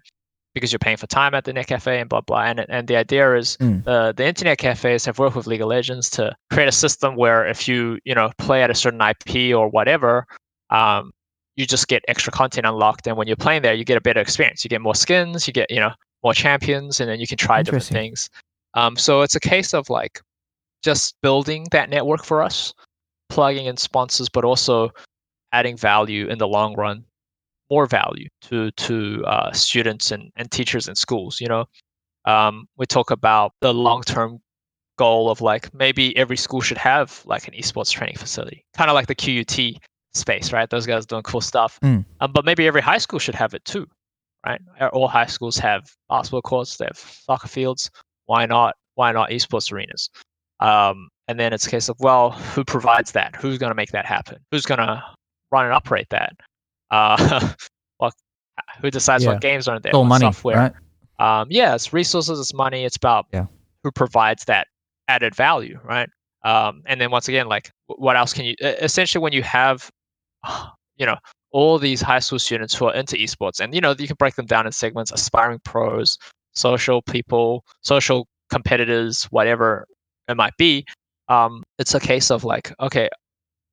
Because 0.55 0.71
you're 0.71 0.79
paying 0.79 0.99
for 0.99 1.07
time 1.07 1.35
at 1.35 1.45
the 1.45 1.53
net 1.55 1.67
cafe 1.67 2.01
and 2.01 2.09
blah 2.09 2.21
blah. 2.21 2.43
And 2.45 2.61
and 2.69 2.87
the 2.87 2.97
idea 2.97 3.35
is 3.35 3.57
Mm. 3.57 3.83
the 3.85 4.13
the 4.15 4.27
internet 4.27 4.59
cafes 4.59 5.07
have 5.07 5.19
worked 5.19 5.37
with 5.37 5.47
League 5.47 5.63
of 5.63 5.69
Legends 5.69 6.11
to 6.11 6.37
create 6.53 6.69
a 6.69 6.73
system 6.73 7.17
where 7.17 7.47
if 7.47 7.67
you 7.67 7.99
you 8.05 8.15
know 8.15 8.31
play 8.37 8.63
at 8.63 8.71
a 8.71 8.75
certain 8.75 9.01
IP 9.01 9.55
or 9.57 9.69
whatever, 9.71 10.27
um, 10.71 11.13
you 11.57 11.67
just 11.67 11.89
get 11.89 12.05
extra 12.09 12.31
content 12.33 12.67
unlocked. 12.67 13.07
And 13.07 13.17
when 13.17 13.27
you're 13.27 13.37
playing 13.37 13.63
there, 13.63 13.73
you 13.75 13.85
get 13.85 13.97
a 13.97 14.01
better 14.03 14.21
experience. 14.21 14.65
You 14.65 14.69
get 14.69 14.83
more 14.83 14.95
skins, 14.95 15.47
you 15.47 15.53
get 15.55 15.71
you 15.71 15.81
know 15.81 15.93
more 16.23 16.35
champions, 16.35 17.01
and 17.01 17.09
then 17.09 17.21
you 17.21 17.27
can 17.27 17.39
try 17.39 17.63
different 17.63 17.85
things. 17.95 18.29
Um, 18.75 18.97
so 18.97 19.23
it's 19.23 19.35
a 19.35 19.41
case 19.41 19.73
of 19.73 19.89
like 19.89 20.21
just 20.85 21.17
building 21.23 21.67
that 21.71 21.89
network 21.89 22.25
for 22.25 22.43
us, 22.43 22.75
plugging 23.31 23.67
in 23.67 23.77
sponsors, 23.77 24.29
but 24.29 24.45
also 24.45 24.91
adding 25.53 25.77
value 25.77 26.29
in 26.29 26.39
the 26.39 26.47
long 26.47 26.75
run, 26.75 27.05
more 27.71 27.87
value 27.87 28.29
to 28.43 28.71
to 28.73 29.25
uh, 29.27 29.51
students 29.53 30.11
and, 30.11 30.31
and 30.37 30.51
teachers 30.51 30.87
and 30.87 30.97
schools. 30.97 31.41
You 31.41 31.49
know, 31.49 31.65
um, 32.27 32.69
we 32.77 32.87
talk 32.87 33.11
about 33.11 33.53
the 33.61 33.73
long 33.73 34.03
term 34.03 34.41
goal 34.97 35.31
of 35.31 35.41
like 35.41 35.73
maybe 35.75 36.17
every 36.17 36.37
school 36.37 36.61
should 36.61 36.79
have 36.79 37.23
like 37.25 37.49
an 37.49 37.55
esports 37.55 37.91
training 37.91 38.17
facility, 38.17 38.65
kind 38.77 38.91
of 38.91 38.95
like 38.95 39.07
the 39.07 39.15
QUT 39.15 39.81
space, 40.13 40.53
right? 40.53 40.69
Those 40.71 40.87
guys 40.87 41.07
doing 41.07 41.23
cool 41.23 41.41
stuff. 41.41 41.81
Mm. 41.81 42.05
Um, 42.21 42.33
but 42.33 42.45
maybe 42.45 42.67
every 42.67 42.83
high 42.83 42.99
school 42.99 43.19
should 43.19 43.35
have 43.35 43.55
it 43.55 43.65
too, 43.65 43.87
right? 44.47 44.61
Uh, 44.79 44.89
All 44.89 45.09
high 45.09 45.27
schools 45.27 45.57
have 45.59 45.91
basketball 46.09 46.43
courts, 46.43 46.77
they 46.77 46.85
have 46.85 46.99
soccer 46.99 47.49
fields. 47.49 47.91
Why 48.27 48.47
not? 48.47 48.77
Why 48.95 49.13
not 49.13 49.31
esports 49.31 49.73
arenas? 49.73 50.11
Um, 50.61 51.09
and 51.29 51.39
then 51.41 51.53
it's 51.53 51.67
a 51.67 51.71
case 51.71 51.89
of 51.89 51.97
well, 52.01 52.31
who 52.33 52.65
provides 52.65 53.13
that? 53.13 53.37
Who's 53.37 53.59
going 53.59 53.71
to 53.71 53.75
make 53.75 53.91
that 53.93 54.07
happen? 54.07 54.39
Who's 54.51 54.67
going 54.67 54.79
to 54.79 55.03
run 55.51 55.65
and 55.65 55.75
operate 55.75 56.07
that? 56.11 56.33
Uh, 56.91 57.53
well, 58.01 58.13
who 58.81 58.91
decides 58.91 59.25
Yeah. 59.25 59.31
what 59.33 59.41
games 59.41 59.69
are 59.69 59.77
in 59.77 59.83
there? 59.83 59.91
It's 59.91 59.97
all 59.97 60.05
money, 60.05 60.25
software? 60.27 60.57
right? 60.57 61.41
um, 61.41 61.49
yeah, 61.51 61.75
it's 61.75 61.93
resources, 61.93 62.39
it's 62.41 62.53
money, 62.55 62.85
it's 62.85 62.97
about 62.97 63.27
Yeah. 63.33 63.47
who 63.83 63.91
provides 63.93 64.45
that 64.47 64.67
added 65.09 65.35
value, 65.35 65.79
right? 65.85 66.09
Um, 66.45 66.83
and 66.87 67.01
then 67.01 67.11
once 67.11 67.29
again, 67.29 67.49
like 67.49 67.71
what 67.87 68.17
else 68.17 68.33
can 68.33 68.45
you? 68.45 68.55
Essentially, 68.61 69.23
when 69.23 69.33
you 69.33 69.43
have, 69.43 69.91
you 70.97 71.07
know, 71.07 71.17
all 71.53 71.79
these 71.79 72.03
high 72.03 72.19
school 72.19 72.39
students 72.39 72.75
who 72.75 72.87
are 72.87 72.95
into 72.95 73.17
esports, 73.17 73.61
and 73.61 73.75
you 73.75 73.81
know, 73.81 73.95
you 73.99 74.07
can 74.07 74.17
break 74.19 74.35
them 74.35 74.47
down 74.47 74.67
in 74.67 74.73
segments: 74.73 75.11
aspiring 75.11 75.61
pros, 75.65 76.19
social 76.53 77.01
people, 77.01 77.65
social 77.83 78.29
competitors, 78.51 79.25
whatever 79.31 79.87
it 80.29 80.37
might 80.37 80.57
be. 80.57 80.85
Um, 81.29 81.63
it's 81.79 81.95
a 81.95 82.01
case 82.01 82.31
of 82.31 82.45
like, 82.45 82.73
okay, 82.81 83.09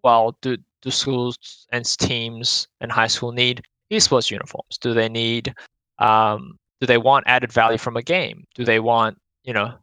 well, 0.04 0.38
do 0.41 0.58
do 0.82 0.91
schools 0.91 1.38
and 1.72 1.86
teams 1.99 2.68
and 2.80 2.91
high 2.91 3.08
school 3.08 3.32
need 3.32 3.64
esports 3.91 4.32
uniforms? 4.32 4.78
Do 4.80 4.93
they 4.93 5.10
need 5.10 5.54
um, 5.99 6.58
do 6.80 6.88
they 6.88 6.97
want 6.97 7.26
added 7.28 7.52
value 7.52 7.78
from 7.78 7.95
a 7.97 8.02
game? 8.02 8.43
Do 8.56 8.66
they 8.66 8.80
want, 8.80 9.18
you 9.43 9.54
know, 9.54 9.74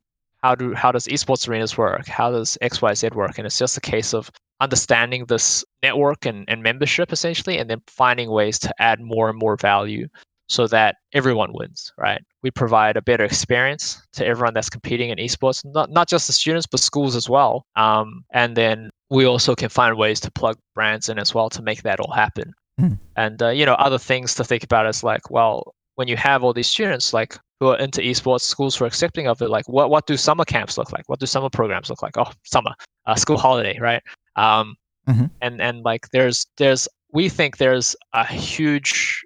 how 0.43 0.55
do 0.55 0.75
how 0.75 0.93
does 0.93 1.07
esports 1.07 1.49
arenas 1.49 1.77
work? 1.77 2.07
How 2.07 2.31
does 2.31 2.59
XYZ 2.63 3.15
work? 3.15 3.39
And 3.39 3.47
it's 3.47 3.59
just 3.59 3.77
a 3.77 3.81
case 3.81 4.15
of 4.15 4.31
understanding 4.61 5.25
this 5.27 5.65
network 5.83 6.27
and, 6.27 6.45
and 6.49 6.63
membership 6.63 7.13
essentially 7.13 7.59
and 7.59 7.71
then 7.71 7.81
finding 7.87 8.31
ways 8.31 8.59
to 8.59 8.75
add 8.83 9.01
more 9.01 9.29
and 9.31 9.39
more 9.39 9.57
value 9.57 10.09
so 10.49 10.67
that 10.67 10.97
everyone 11.13 11.53
wins, 11.53 11.93
right? 11.99 12.23
We 12.43 12.51
provide 12.51 12.97
a 12.97 13.03
better 13.03 13.25
experience 13.25 14.01
to 14.13 14.27
everyone 14.27 14.55
that's 14.55 14.71
competing 14.71 15.11
in 15.11 15.19
esports, 15.19 15.65
not 15.65 15.91
not 15.91 16.09
just 16.09 16.27
the 16.27 16.33
students, 16.33 16.67
but 16.67 16.81
schools 16.81 17.15
as 17.17 17.29
well. 17.29 17.67
Um, 17.77 18.25
and 18.33 18.57
then 18.57 18.91
we 19.11 19.25
also 19.25 19.55
can 19.55 19.69
find 19.69 19.97
ways 19.97 20.21
to 20.21 20.31
plug 20.31 20.59
brands 20.75 21.09
in 21.09 21.19
as 21.19 21.35
well 21.35 21.49
to 21.51 21.63
make 21.63 21.83
that 21.83 22.01
all 22.01 22.13
happen. 22.13 22.53
Mm. 22.81 22.99
And 23.17 23.43
uh, 23.43 23.49
you 23.51 23.67
know, 23.67 23.75
other 23.75 23.99
things 23.99 24.35
to 24.37 24.45
think 24.45 24.65
about 24.65 24.87
is 24.87 25.03
like, 25.05 25.31
well, 25.31 25.75
when 25.97 26.09
you 26.09 26.17
have 26.17 26.45
all 26.45 26.53
these 26.53 26.69
students 26.71 27.13
like 27.13 27.37
who 27.61 27.69
are 27.69 27.79
into 27.79 28.01
esports, 28.01 28.43
schools 28.43 28.81
are 28.81 28.87
accepting 28.87 29.27
of 29.27 29.43
it, 29.43 29.51
like 29.51 29.69
what 29.69 29.91
what 29.91 30.07
do 30.07 30.17
summer 30.17 30.45
camps 30.45 30.79
look 30.79 30.93
like? 30.93 31.09
What 31.09 31.21
do 31.21 31.27
summer 31.27 31.51
programs 31.51 31.91
look 31.91 32.03
like? 32.03 32.17
Oh, 32.17 32.31
summer, 32.45 32.75
uh, 33.07 33.17
school 33.17 33.39
holiday, 33.39 33.79
right? 33.81 34.03
Um, 34.37 34.77
Mhm. 35.09 35.31
And 35.41 35.61
and 35.61 35.85
like 35.85 36.11
there's 36.11 36.47
there's 36.59 36.87
we 37.13 37.29
think 37.29 37.57
there's 37.57 37.97
a 38.13 38.27
huge 38.27 39.25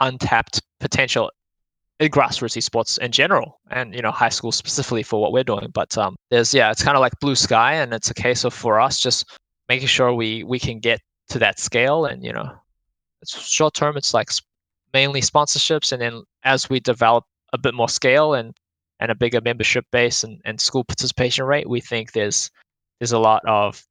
untapped 0.00 0.60
potential 0.80 1.30
in 2.00 2.10
grassroots 2.10 2.56
esports 2.56 2.98
in 2.98 3.12
general, 3.12 3.60
and 3.70 3.94
you 3.94 4.02
know 4.02 4.10
high 4.10 4.28
school 4.28 4.52
specifically 4.52 5.02
for 5.02 5.20
what 5.20 5.32
we're 5.32 5.44
doing. 5.44 5.68
But 5.72 5.96
um, 5.96 6.16
there's 6.30 6.52
yeah, 6.52 6.70
it's 6.70 6.82
kind 6.82 6.96
of 6.96 7.00
like 7.00 7.18
blue 7.20 7.36
sky, 7.36 7.74
and 7.74 7.92
it's 7.92 8.10
a 8.10 8.14
case 8.14 8.44
of 8.44 8.52
for 8.52 8.80
us 8.80 8.98
just 8.98 9.26
making 9.68 9.88
sure 9.88 10.12
we 10.12 10.44
we 10.44 10.58
can 10.58 10.80
get 10.80 11.00
to 11.28 11.38
that 11.38 11.58
scale, 11.58 12.04
and 12.04 12.24
you 12.24 12.32
know, 12.32 12.50
it's 13.22 13.38
short 13.46 13.74
term. 13.74 13.96
It's 13.96 14.14
like 14.14 14.30
mainly 14.92 15.20
sponsorships, 15.20 15.92
and 15.92 16.02
then 16.02 16.22
as 16.42 16.68
we 16.68 16.80
develop 16.80 17.24
a 17.52 17.58
bit 17.58 17.74
more 17.74 17.88
scale 17.88 18.34
and 18.34 18.54
and 19.00 19.10
a 19.10 19.14
bigger 19.14 19.40
membership 19.40 19.84
base 19.92 20.24
and, 20.24 20.40
and 20.44 20.60
school 20.60 20.84
participation 20.84 21.44
rate, 21.44 21.68
we 21.68 21.80
think 21.80 22.12
there's 22.12 22.50
there's 22.98 23.12
a 23.12 23.18
lot 23.18 23.42
of 23.46 23.84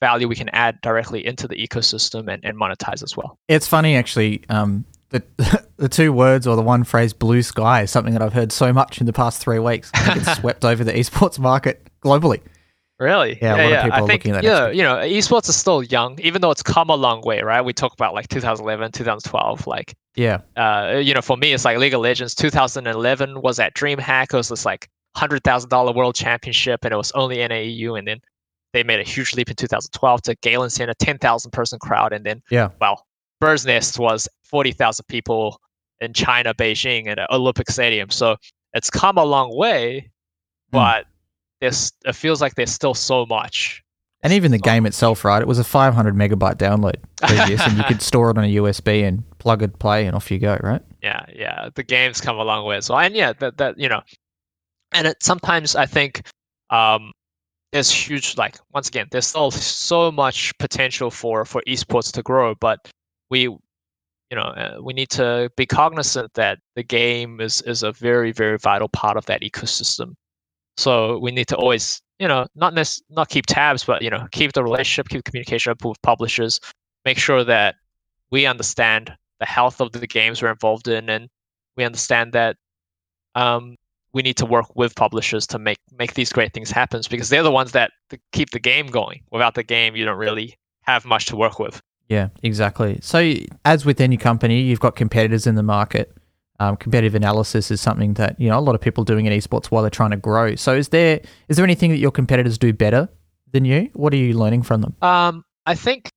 value 0.00 0.26
we 0.26 0.34
can 0.34 0.48
add 0.50 0.80
directly 0.82 1.24
into 1.24 1.46
the 1.46 1.54
ecosystem 1.54 2.32
and, 2.32 2.44
and 2.44 2.58
monetize 2.58 3.02
as 3.02 3.16
well. 3.16 3.38
It's 3.48 3.66
funny 3.66 3.96
actually. 3.96 4.42
Um, 4.48 4.84
the 5.12 5.66
the 5.76 5.88
two 5.88 6.12
words 6.12 6.46
or 6.46 6.56
the 6.56 6.62
one 6.62 6.84
phrase 6.84 7.12
"blue 7.12 7.42
sky" 7.42 7.82
is 7.82 7.90
something 7.90 8.12
that 8.14 8.22
I've 8.22 8.32
heard 8.32 8.52
so 8.52 8.72
much 8.72 9.00
in 9.00 9.06
the 9.06 9.12
past 9.12 9.40
three 9.40 9.58
weeks. 9.58 9.90
It's 9.94 10.36
swept 10.38 10.64
over 10.64 10.82
the 10.84 10.92
esports 10.92 11.38
market 11.38 11.88
globally. 12.04 12.40
Really? 12.98 13.38
Yeah, 13.42 13.56
a 13.56 13.56
lot 13.56 13.72
of 13.72 13.82
people 13.84 13.92
I 13.98 14.00
are 14.02 14.06
think, 14.06 14.24
looking 14.24 14.36
at 14.36 14.42
that 14.44 14.44
yeah, 14.44 14.70
you 14.70 14.82
know, 14.82 14.94
esports 14.96 15.48
is 15.48 15.56
still 15.56 15.82
young, 15.82 16.20
even 16.20 16.40
though 16.40 16.52
it's 16.52 16.62
come 16.62 16.88
a 16.88 16.94
long 16.94 17.20
way, 17.22 17.42
right? 17.42 17.60
We 17.62 17.72
talk 17.72 17.92
about 17.92 18.14
like 18.14 18.28
2011, 18.28 18.92
2012. 18.92 19.66
Like, 19.66 19.94
Yeah, 20.14 20.42
uh, 20.56 20.98
you 21.02 21.12
know, 21.12 21.20
for 21.22 21.36
me, 21.36 21.52
it's 21.52 21.64
like 21.64 21.78
League 21.78 21.94
of 21.94 22.00
Legends. 22.00 22.34
2011 22.36 23.40
was 23.40 23.58
at 23.58 23.74
DreamHack. 23.74 24.32
It 24.32 24.34
was 24.34 24.48
this 24.50 24.64
like 24.64 24.88
hundred 25.16 25.42
thousand 25.42 25.68
dollar 25.70 25.92
world 25.92 26.14
championship, 26.14 26.84
and 26.84 26.92
it 26.92 26.96
was 26.96 27.10
only 27.12 27.38
NAEU. 27.38 27.98
And 27.98 28.06
then 28.06 28.20
they 28.72 28.84
made 28.84 29.00
a 29.00 29.04
huge 29.04 29.34
leap 29.34 29.50
in 29.50 29.56
2012 29.56 30.22
to 30.22 30.34
Galen 30.36 30.70
Center, 30.70 30.94
10,000 30.94 31.50
person 31.50 31.78
crowd, 31.80 32.12
and 32.12 32.24
then 32.24 32.40
Yeah. 32.50 32.68
well, 32.80 33.04
Bird's 33.40 33.66
Nest 33.66 33.98
was 33.98 34.28
40,000 34.52 35.04
people 35.08 35.60
in 36.00 36.12
China, 36.12 36.54
Beijing, 36.54 37.08
at 37.08 37.18
an 37.18 37.26
Olympic 37.30 37.68
Stadium. 37.70 38.10
So 38.10 38.36
it's 38.74 38.90
come 38.90 39.18
a 39.18 39.24
long 39.24 39.56
way, 39.56 40.10
Hmm. 40.70 40.76
but 40.78 41.06
there's 41.60 41.92
it 42.04 42.14
feels 42.14 42.40
like 42.40 42.54
there's 42.54 42.72
still 42.72 42.94
so 42.94 43.26
much. 43.26 43.82
and 44.24 44.32
even 44.32 44.52
the 44.52 44.58
game 44.58 44.86
itself, 44.86 45.24
right? 45.24 45.42
It 45.42 45.48
was 45.48 45.58
a 45.58 45.64
500 45.64 46.14
megabyte 46.14 46.54
download 46.54 46.94
previous, 47.26 47.60
and 47.66 47.76
you 47.76 47.82
could 47.84 48.00
store 48.10 48.30
it 48.30 48.38
on 48.38 48.44
a 48.44 48.54
USB 48.54 49.02
and 49.02 49.24
plug 49.40 49.62
and 49.62 49.76
play, 49.76 50.06
and 50.06 50.14
off 50.14 50.30
you 50.30 50.38
go, 50.38 50.56
right? 50.62 50.80
yeah 51.02 51.24
yeah 51.34 51.68
the 51.74 51.82
game's 51.82 52.20
come 52.20 52.38
a 52.38 52.44
long 52.44 52.64
way 52.64 52.76
as 52.76 52.88
well 52.88 53.00
and 53.00 53.16
yeah 53.16 53.32
that 53.40 53.56
that 53.58 53.76
you 53.76 53.88
know 53.88 54.00
and 54.92 55.04
it 55.08 55.20
sometimes 55.20 55.74
i 55.74 55.84
think 55.84 56.24
um 56.70 57.10
there's 57.72 57.90
huge 57.90 58.36
like 58.36 58.56
once 58.72 58.86
again 58.86 59.08
there's 59.10 59.26
still 59.26 59.50
so 59.50 60.12
much 60.12 60.56
potential 60.58 61.10
for 61.10 61.44
for 61.44 61.60
esports 61.66 62.12
to 62.12 62.22
grow 62.22 62.54
but 62.60 62.78
we 63.30 63.48
you 64.32 64.36
know 64.36 64.42
uh, 64.42 64.78
we 64.82 64.92
need 64.92 65.10
to 65.10 65.50
be 65.56 65.66
cognizant 65.66 66.32
that 66.34 66.58
the 66.74 66.82
game 66.82 67.40
is 67.40 67.62
is 67.62 67.82
a 67.82 67.92
very 67.92 68.32
very 68.32 68.58
vital 68.58 68.88
part 68.88 69.16
of 69.16 69.26
that 69.26 69.42
ecosystem 69.42 70.14
so 70.76 71.18
we 71.18 71.30
need 71.30 71.46
to 71.46 71.56
always 71.56 72.00
you 72.18 72.26
know 72.26 72.46
not 72.56 72.74
nec- 72.74 73.04
not 73.10 73.28
keep 73.28 73.46
tabs 73.46 73.84
but 73.84 74.02
you 74.02 74.10
know 74.10 74.26
keep 74.32 74.52
the 74.54 74.64
relationship 74.64 75.08
keep 75.08 75.22
communication 75.24 75.70
up 75.70 75.84
with 75.84 76.00
publishers 76.02 76.58
make 77.04 77.18
sure 77.18 77.44
that 77.44 77.76
we 78.32 78.46
understand 78.46 79.12
the 79.38 79.46
health 79.46 79.80
of 79.80 79.92
the 79.92 80.06
games 80.06 80.42
we're 80.42 80.50
involved 80.50 80.88
in, 80.88 81.08
and 81.08 81.28
we 81.76 81.84
understand 81.84 82.32
that 82.32 82.56
um, 83.34 83.76
we 84.12 84.22
need 84.22 84.36
to 84.38 84.46
work 84.46 84.74
with 84.74 84.94
publishers 84.94 85.46
to 85.48 85.58
make 85.58 85.78
make 85.98 86.14
these 86.14 86.32
great 86.32 86.52
things 86.52 86.70
happen 86.70 87.02
because 87.10 87.28
they're 87.28 87.42
the 87.42 87.50
ones 87.50 87.72
that 87.72 87.92
keep 88.32 88.50
the 88.50 88.60
game 88.60 88.86
going. 88.86 89.20
Without 89.30 89.54
the 89.54 89.62
game, 89.62 89.96
you 89.96 90.04
don't 90.04 90.18
really 90.18 90.56
have 90.82 91.04
much 91.04 91.26
to 91.26 91.36
work 91.36 91.58
with. 91.58 91.80
Yeah, 92.12 92.28
exactly. 92.42 92.98
So, 93.00 93.32
as 93.64 93.86
with 93.86 93.98
any 93.98 94.18
company, 94.18 94.60
you've 94.60 94.80
got 94.80 94.96
competitors 94.96 95.46
in 95.46 95.54
the 95.54 95.62
market. 95.62 96.14
Um, 96.60 96.76
competitive 96.76 97.14
analysis 97.14 97.70
is 97.70 97.80
something 97.80 98.12
that 98.14 98.38
you 98.38 98.50
know 98.50 98.58
a 98.58 98.60
lot 98.60 98.74
of 98.74 98.82
people 98.82 99.02
doing 99.02 99.24
in 99.24 99.32
esports 99.32 99.68
while 99.70 99.82
they're 99.82 99.88
trying 99.88 100.10
to 100.10 100.18
grow. 100.18 100.54
So, 100.56 100.74
is 100.74 100.90
there 100.90 101.22
is 101.48 101.56
there 101.56 101.64
anything 101.64 101.90
that 101.90 101.96
your 101.96 102.10
competitors 102.10 102.58
do 102.58 102.74
better 102.74 103.08
than 103.52 103.64
you? 103.64 103.88
What 103.94 104.12
are 104.12 104.18
you 104.18 104.36
learning 104.36 104.64
from 104.64 104.82
them? 104.82 104.94
Um, 105.00 105.42
I 105.64 105.74
think 105.74 106.10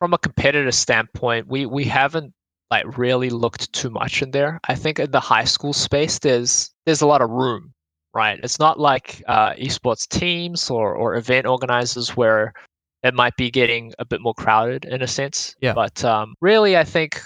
from 0.00 0.12
a 0.12 0.18
competitor 0.18 0.72
standpoint, 0.72 1.46
we 1.46 1.66
we 1.66 1.84
haven't 1.84 2.34
like 2.72 2.98
really 2.98 3.30
looked 3.30 3.72
too 3.72 3.90
much 3.90 4.22
in 4.22 4.32
there. 4.32 4.58
I 4.66 4.74
think 4.74 4.98
in 4.98 5.12
the 5.12 5.20
high 5.20 5.44
school 5.44 5.72
space, 5.72 6.18
there's 6.18 6.68
there's 6.84 7.00
a 7.00 7.06
lot 7.06 7.22
of 7.22 7.30
room, 7.30 7.72
right? 8.12 8.40
It's 8.42 8.58
not 8.58 8.80
like 8.80 9.22
uh, 9.28 9.52
esports 9.52 10.08
teams 10.08 10.68
or 10.68 10.96
or 10.96 11.14
event 11.14 11.46
organizers 11.46 12.16
where 12.16 12.54
it 13.02 13.14
might 13.14 13.36
be 13.36 13.50
getting 13.50 13.92
a 13.98 14.04
bit 14.04 14.20
more 14.20 14.34
crowded 14.34 14.84
in 14.84 15.02
a 15.02 15.06
sense. 15.06 15.54
Yeah. 15.60 15.72
But 15.74 16.04
um, 16.04 16.34
really, 16.40 16.76
I 16.76 16.84
think 16.84 17.20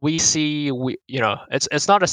we 0.00 0.18
see 0.18 0.72
we 0.72 0.96
you 1.08 1.20
know 1.20 1.36
it's 1.50 1.68
it's 1.70 1.88
not 1.88 2.02
a 2.02 2.08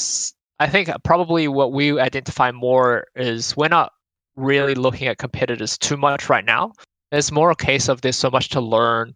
I 0.59 0.67
think 0.67 0.89
probably 1.03 1.47
what 1.47 1.71
we 1.71 1.99
identify 1.99 2.51
more 2.51 3.05
is 3.15 3.55
we're 3.55 3.67
not 3.69 3.91
really 4.35 4.75
looking 4.75 5.07
at 5.07 5.17
competitors 5.17 5.77
too 5.77 5.97
much 5.97 6.29
right 6.29 6.45
now 6.45 6.71
it's 7.11 7.31
more 7.31 7.49
a 7.49 7.55
case 7.55 7.87
of 7.87 8.01
there's 8.01 8.17
so 8.17 8.29
much 8.29 8.49
to 8.49 8.61
learn 8.61 9.15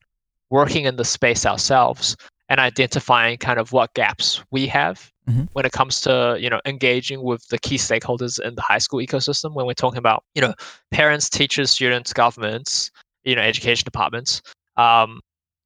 working 0.50 0.86
in 0.86 0.96
the 0.96 1.06
space 1.06 1.46
ourselves 1.46 2.16
and 2.50 2.60
identifying 2.60 3.38
kind 3.38 3.60
of 3.60 3.72
what 3.72 3.94
gaps 3.94 4.44
we 4.52 4.66
have 4.68 5.12
Mhm. 5.30 5.48
when 5.54 5.66
it 5.66 5.72
comes 5.72 6.02
to 6.02 6.36
you 6.40 6.50
know 6.50 6.60
engaging 6.66 7.22
with 7.22 7.48
the 7.50 7.60
key 7.60 7.76
stakeholders 7.78 8.40
in 8.40 8.56
the 8.56 8.62
high 8.64 8.80
school 8.80 9.00
ecosystem 9.00 9.54
when 9.54 9.68
we're 9.68 9.74
talking 9.74 10.00
about 10.00 10.24
you 10.34 10.42
know 10.42 10.56
parents 10.90 11.30
teachers 11.30 11.70
students 11.70 12.12
governments 12.14 12.90
you 13.24 13.36
know 13.36 13.42
education 13.42 13.86
departments. 13.86 14.42
Um, 14.78 15.22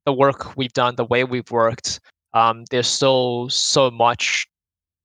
the 0.05 0.13
work 0.13 0.55
we've 0.55 0.73
done 0.73 0.95
the 0.95 1.05
way 1.05 1.23
we've 1.23 1.49
worked 1.51 1.99
um, 2.35 2.65
there's 2.69 2.87
still 2.87 3.49
so 3.49 3.89
much 3.89 4.47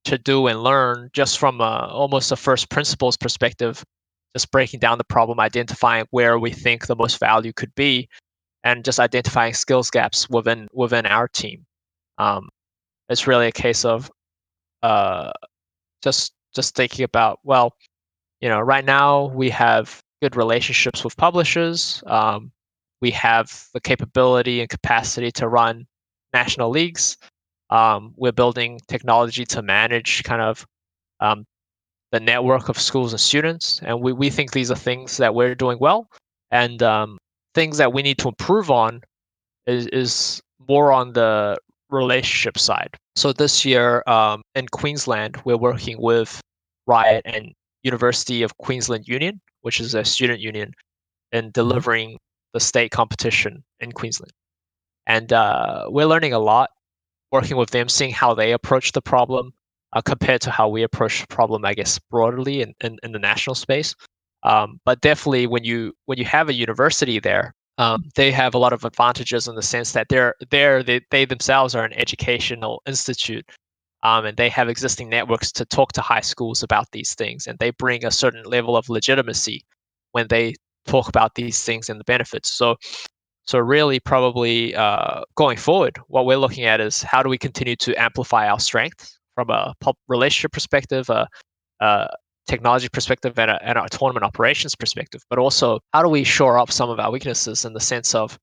to 0.04 0.18
do 0.18 0.46
and 0.48 0.62
learn 0.62 1.08
just 1.12 1.38
from 1.38 1.60
a, 1.60 1.88
almost 1.90 2.32
a 2.32 2.36
first 2.36 2.68
principles 2.70 3.16
perspective 3.16 3.84
just 4.34 4.50
breaking 4.50 4.80
down 4.80 4.98
the 4.98 5.04
problem 5.04 5.40
identifying 5.40 6.06
where 6.10 6.38
we 6.38 6.50
think 6.50 6.86
the 6.86 6.96
most 6.96 7.18
value 7.18 7.52
could 7.52 7.74
be 7.74 8.08
and 8.64 8.84
just 8.84 9.00
identifying 9.00 9.54
skills 9.54 9.90
gaps 9.90 10.28
within 10.28 10.68
within 10.72 11.06
our 11.06 11.26
team. 11.28 11.64
Um, 12.18 12.48
it's 13.08 13.26
really 13.26 13.46
a 13.46 13.52
case 13.52 13.84
of 13.84 14.10
uh, 14.82 15.32
just 16.02 16.32
just 16.54 16.74
thinking 16.74 17.04
about 17.04 17.40
well, 17.44 17.74
you 18.40 18.48
know, 18.48 18.60
right 18.60 18.84
now 18.84 19.26
we 19.26 19.50
have 19.50 20.00
good 20.22 20.36
relationships 20.36 21.04
with 21.04 21.16
publishers. 21.16 22.02
Um, 22.06 22.52
we 23.00 23.10
have 23.12 23.66
the 23.72 23.80
capability 23.80 24.60
and 24.60 24.68
capacity 24.68 25.30
to 25.32 25.48
run 25.48 25.86
national 26.32 26.70
leagues. 26.70 27.16
Um, 27.70 28.12
we're 28.16 28.32
building 28.32 28.80
technology 28.88 29.44
to 29.46 29.62
manage 29.62 30.22
kind 30.24 30.42
of 30.42 30.66
um, 31.20 31.44
the 32.12 32.20
network 32.20 32.68
of 32.68 32.78
schools 32.78 33.12
and 33.12 33.20
students, 33.20 33.80
and 33.84 34.00
we, 34.00 34.12
we 34.12 34.30
think 34.30 34.52
these 34.52 34.70
are 34.70 34.76
things 34.76 35.16
that 35.18 35.34
we're 35.34 35.54
doing 35.54 35.78
well, 35.80 36.08
and 36.50 36.82
um, 36.82 37.18
things 37.54 37.78
that 37.78 37.92
we 37.92 38.02
need 38.02 38.18
to 38.18 38.28
improve 38.28 38.70
on 38.70 39.02
is, 39.66 39.86
is 39.88 40.40
more 40.68 40.92
on 40.92 41.12
the 41.12 41.56
relationship 41.90 42.58
side. 42.58 42.96
So 43.16 43.32
this 43.32 43.64
year 43.64 44.02
um, 44.06 44.42
in 44.54 44.66
Queensland, 44.68 45.40
we're 45.44 45.56
working 45.56 46.00
with 46.00 46.40
Riot 46.86 47.22
and 47.24 47.52
University 47.82 48.42
of 48.42 48.56
Queensland 48.58 49.06
Union, 49.06 49.40
which 49.62 49.80
is 49.80 49.94
a 49.94 50.04
student 50.04 50.40
union, 50.40 50.72
in 51.32 51.50
delivering 51.52 52.18
the 52.52 52.60
state 52.60 52.90
competition 52.90 53.62
in 53.80 53.92
Queensland. 53.92 54.32
And 55.06 55.32
uh, 55.32 55.86
we're 55.88 56.06
learning 56.06 56.32
a 56.32 56.38
lot, 56.38 56.70
working 57.32 57.56
with 57.56 57.70
them, 57.70 57.88
seeing 57.88 58.12
how 58.12 58.34
they 58.34 58.52
approach 58.52 58.92
the 58.92 59.02
problem 59.02 59.52
uh, 59.92 60.02
compared 60.02 60.40
to 60.42 60.50
how 60.50 60.68
we 60.68 60.82
approach 60.82 61.20
the 61.20 61.26
problem, 61.26 61.64
I 61.64 61.74
guess, 61.74 61.98
broadly 61.98 62.62
in, 62.62 62.74
in, 62.80 62.98
in 63.02 63.12
the 63.12 63.18
national 63.18 63.54
space. 63.54 63.94
Um, 64.42 64.80
but 64.84 65.00
definitely, 65.00 65.46
when 65.46 65.64
you 65.64 65.92
when 66.06 66.16
you 66.18 66.24
have 66.24 66.48
a 66.48 66.54
university 66.54 67.18
there, 67.20 67.54
um, 67.78 68.04
they 68.14 68.30
have 68.30 68.54
a 68.54 68.58
lot 68.58 68.72
of 68.72 68.84
advantages 68.84 69.48
in 69.48 69.54
the 69.54 69.62
sense 69.62 69.92
that 69.92 70.08
they're 70.08 70.34
they're 70.50 70.82
they, 70.82 71.00
they 71.10 71.24
themselves 71.26 71.74
are 71.74 71.84
an 71.84 71.92
educational 71.92 72.82
institute 72.86 73.44
um, 74.02 74.24
and 74.24 74.36
they 74.36 74.48
have 74.48 74.68
existing 74.68 75.08
networks 75.08 75.52
to 75.52 75.64
talk 75.64 75.92
to 75.92 76.00
high 76.00 76.20
schools 76.20 76.62
about 76.62 76.86
these 76.92 77.14
things 77.14 77.46
and 77.46 77.58
they 77.58 77.70
bring 77.72 78.04
a 78.04 78.10
certain 78.10 78.44
level 78.44 78.76
of 78.76 78.88
legitimacy 78.88 79.62
when 80.12 80.26
they 80.28 80.54
talk 80.86 81.08
about 81.08 81.34
these 81.34 81.62
things 81.62 81.88
and 81.88 82.00
the 82.00 82.04
benefits 82.04 82.52
so 82.52 82.76
so 83.44 83.58
really 83.58 83.98
probably 84.00 84.74
uh, 84.74 85.22
going 85.34 85.56
forward 85.56 85.98
what 86.08 86.26
we're 86.26 86.36
looking 86.36 86.64
at 86.64 86.80
is 86.80 87.02
how 87.02 87.22
do 87.22 87.28
we 87.28 87.38
continue 87.38 87.76
to 87.76 87.94
amplify 88.00 88.48
our 88.48 88.60
strengths 88.60 89.18
from 89.34 89.50
a 89.50 89.74
relationship 90.08 90.52
perspective 90.52 91.08
a, 91.10 91.26
a 91.80 92.08
technology 92.50 92.88
perspective 92.88 93.38
and 93.38 93.50
a, 93.50 93.62
and 93.62 93.78
a 93.78 93.88
tournament 93.88 94.24
operations 94.24 94.74
perspective, 94.74 95.22
but 95.30 95.38
also 95.38 95.78
how 95.92 96.02
do 96.02 96.08
we 96.08 96.24
shore 96.24 96.58
up 96.58 96.70
some 96.70 96.90
of 96.90 96.98
our 96.98 97.10
weaknesses 97.10 97.64
in 97.64 97.72
the 97.72 97.80
sense 97.80 98.14
of, 98.14 98.38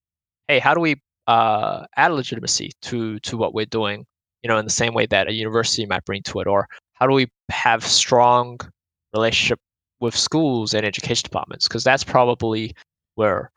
hey, 0.48 0.60
how 0.60 0.74
do 0.74 0.80
we 0.80 0.96
uh, 1.28 1.86
add 1.98 2.12
legitimacy 2.14 2.72
to 2.82 3.20
to 3.20 3.38
what 3.38 3.54
we're 3.54 3.66
doing? 3.66 4.06
You 4.44 4.50
know, 4.50 4.58
in 4.58 4.66
the 4.66 4.72
same 4.72 4.94
way 4.94 5.06
that 5.08 5.28
a 5.28 5.34
university 5.34 5.86
might 5.86 6.06
bring 6.06 6.24
to 6.24 6.40
it, 6.40 6.48
or 6.48 6.68
how 6.94 7.08
do 7.08 7.14
we 7.14 7.28
have 7.50 7.84
strong 7.86 8.60
relationship 9.14 9.60
with 10.00 10.16
schools 10.16 10.74
and 10.74 10.86
education 10.86 11.24
departments? 11.24 11.68
Because 11.68 11.84
that's 11.84 12.04
probably 12.04 12.76
where 13.16 13.52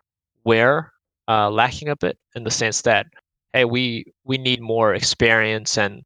we're 0.44 0.90
uh, 1.28 1.50
lacking 1.50 1.88
a 1.88 1.96
bit 1.96 2.18
in 2.34 2.44
the 2.44 2.50
sense 2.50 2.82
that 2.82 3.06
hey, 3.52 3.64
we 3.64 4.04
we 4.24 4.38
need 4.38 4.60
more 4.60 4.94
experience 4.94 5.78
and 5.78 6.02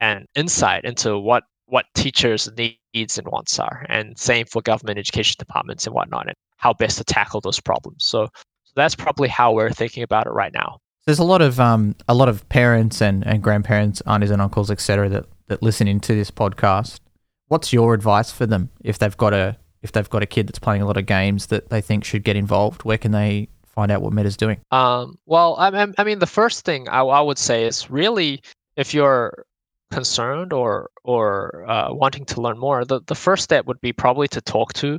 and 0.00 0.26
insight 0.34 0.84
into 0.84 1.18
what 1.18 1.44
what 1.66 1.86
teachers 1.94 2.48
needs 2.56 3.18
and 3.18 3.26
wants 3.28 3.58
are, 3.58 3.86
and 3.88 4.18
same 4.18 4.46
for 4.46 4.62
government 4.62 4.98
education 4.98 5.36
departments 5.38 5.86
and 5.86 5.94
whatnot, 5.94 6.26
and 6.26 6.36
how 6.56 6.72
best 6.72 6.98
to 6.98 7.04
tackle 7.04 7.40
those 7.40 7.60
problems. 7.60 8.04
So, 8.04 8.26
so 8.26 8.72
that's 8.76 8.94
probably 8.94 9.28
how 9.28 9.52
we're 9.52 9.70
thinking 9.70 10.02
about 10.02 10.26
it 10.26 10.30
right 10.30 10.52
now. 10.52 10.78
There's 11.06 11.18
a 11.18 11.24
lot 11.24 11.42
of 11.42 11.60
um, 11.60 11.94
a 12.08 12.14
lot 12.14 12.28
of 12.28 12.48
parents 12.48 13.02
and, 13.02 13.26
and 13.26 13.42
grandparents, 13.42 14.00
aunties 14.06 14.30
and 14.30 14.40
uncles, 14.40 14.70
etc., 14.70 15.08
that 15.10 15.26
that 15.48 15.62
listen 15.62 15.86
into 15.86 16.14
this 16.14 16.30
podcast. 16.30 17.00
What's 17.48 17.72
your 17.72 17.92
advice 17.92 18.32
for 18.32 18.46
them 18.46 18.70
if 18.82 18.98
they've 18.98 19.16
got 19.16 19.34
a 19.34 19.56
if 19.82 19.92
they've 19.92 20.08
got 20.08 20.22
a 20.22 20.26
kid 20.26 20.48
that's 20.48 20.58
playing 20.58 20.80
a 20.80 20.86
lot 20.86 20.96
of 20.96 21.04
games 21.04 21.46
that 21.46 21.68
they 21.68 21.82
think 21.82 22.04
should 22.04 22.24
get 22.24 22.36
involved? 22.36 22.84
Where 22.84 22.96
can 22.96 23.12
they 23.12 23.48
find 23.66 23.90
out 23.90 24.00
what 24.00 24.12
Meta's 24.12 24.36
doing? 24.36 24.60
Um, 24.70 25.18
well, 25.26 25.56
I, 25.58 25.86
I 25.98 26.04
mean, 26.04 26.20
the 26.20 26.26
first 26.26 26.64
thing 26.64 26.88
I, 26.88 27.00
I 27.00 27.20
would 27.20 27.38
say 27.38 27.64
is 27.64 27.90
really 27.90 28.40
if 28.76 28.94
you're 28.94 29.44
concerned 29.90 30.52
or 30.52 30.88
or 31.04 31.64
uh, 31.68 31.92
wanting 31.92 32.24
to 32.26 32.40
learn 32.40 32.58
more, 32.58 32.84
the, 32.84 33.00
the 33.06 33.14
first 33.14 33.44
step 33.44 33.66
would 33.66 33.80
be 33.80 33.92
probably 33.92 34.28
to 34.28 34.40
talk 34.40 34.72
to 34.74 34.98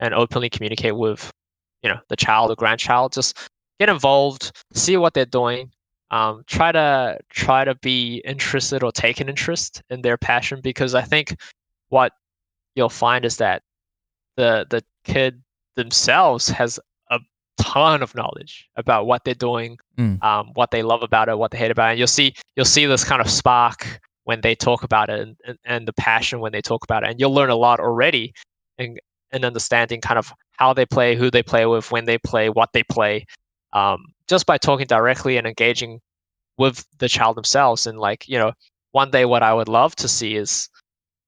and 0.00 0.14
openly 0.14 0.48
communicate 0.48 0.96
with 0.96 1.30
you 1.82 1.90
know 1.90 1.98
the 2.08 2.16
child 2.16 2.50
or 2.50 2.56
grandchild. 2.56 3.12
Just 3.12 3.38
get 3.80 3.88
involved, 3.88 4.52
see 4.72 4.96
what 4.96 5.14
they're 5.14 5.24
doing. 5.26 5.70
Um, 6.10 6.44
try 6.46 6.70
to 6.70 7.18
try 7.30 7.64
to 7.64 7.74
be 7.76 8.22
interested 8.24 8.82
or 8.82 8.92
take 8.92 9.20
an 9.20 9.28
interest 9.28 9.82
in 9.90 10.02
their 10.02 10.16
passion 10.16 10.60
because 10.62 10.94
I 10.94 11.02
think 11.02 11.34
what 11.88 12.12
you'll 12.76 12.88
find 12.88 13.24
is 13.24 13.38
that 13.38 13.62
the 14.36 14.66
the 14.70 14.84
kid 15.04 15.42
themselves 15.76 16.48
has 16.48 16.78
a 17.10 17.18
ton 17.58 18.02
of 18.02 18.14
knowledge 18.14 18.68
about 18.76 19.06
what 19.06 19.24
they're 19.24 19.34
doing, 19.34 19.78
Mm. 19.98 20.22
um, 20.22 20.50
what 20.54 20.70
they 20.70 20.82
love 20.82 21.02
about 21.02 21.28
it, 21.28 21.38
what 21.38 21.50
they 21.50 21.58
hate 21.58 21.70
about 21.70 21.88
it. 21.88 21.90
And 21.92 21.98
you'll 21.98 22.06
see 22.08 22.34
you'll 22.56 22.64
see 22.64 22.86
this 22.86 23.04
kind 23.04 23.20
of 23.20 23.28
spark 23.30 24.00
when 24.24 24.40
they 24.40 24.54
talk 24.54 24.82
about 24.84 25.10
it 25.10 25.20
and, 25.20 25.36
and, 25.46 25.58
and 25.64 25.88
the 25.88 25.92
passion 25.94 26.40
when 26.40 26.52
they 26.52 26.62
talk 26.62 26.84
about 26.84 27.02
it. 27.02 27.10
And 27.10 27.20
you'll 27.20 27.34
learn 27.34 27.50
a 27.50 27.56
lot 27.56 27.78
already 27.80 28.32
in, 28.78 28.96
in 29.32 29.44
understanding 29.44 30.00
kind 30.00 30.18
of 30.18 30.32
how 30.52 30.72
they 30.72 30.86
play, 30.86 31.14
who 31.14 31.30
they 31.30 31.42
play 31.42 31.66
with, 31.66 31.90
when 31.92 32.06
they 32.06 32.18
play, 32.18 32.48
what 32.48 32.70
they 32.72 32.82
play, 32.84 33.26
um, 33.74 34.06
just 34.28 34.46
by 34.46 34.58
talking 34.58 34.86
directly 34.86 35.36
and 35.36 35.46
engaging 35.46 36.00
with 36.56 36.86
the 36.98 37.08
child 37.08 37.36
themselves. 37.36 37.86
And 37.86 37.98
like, 37.98 38.28
you 38.28 38.38
know, 38.38 38.52
one 38.92 39.10
day 39.10 39.24
what 39.24 39.42
I 39.42 39.52
would 39.52 39.68
love 39.68 39.94
to 39.96 40.08
see 40.08 40.36
is, 40.36 40.68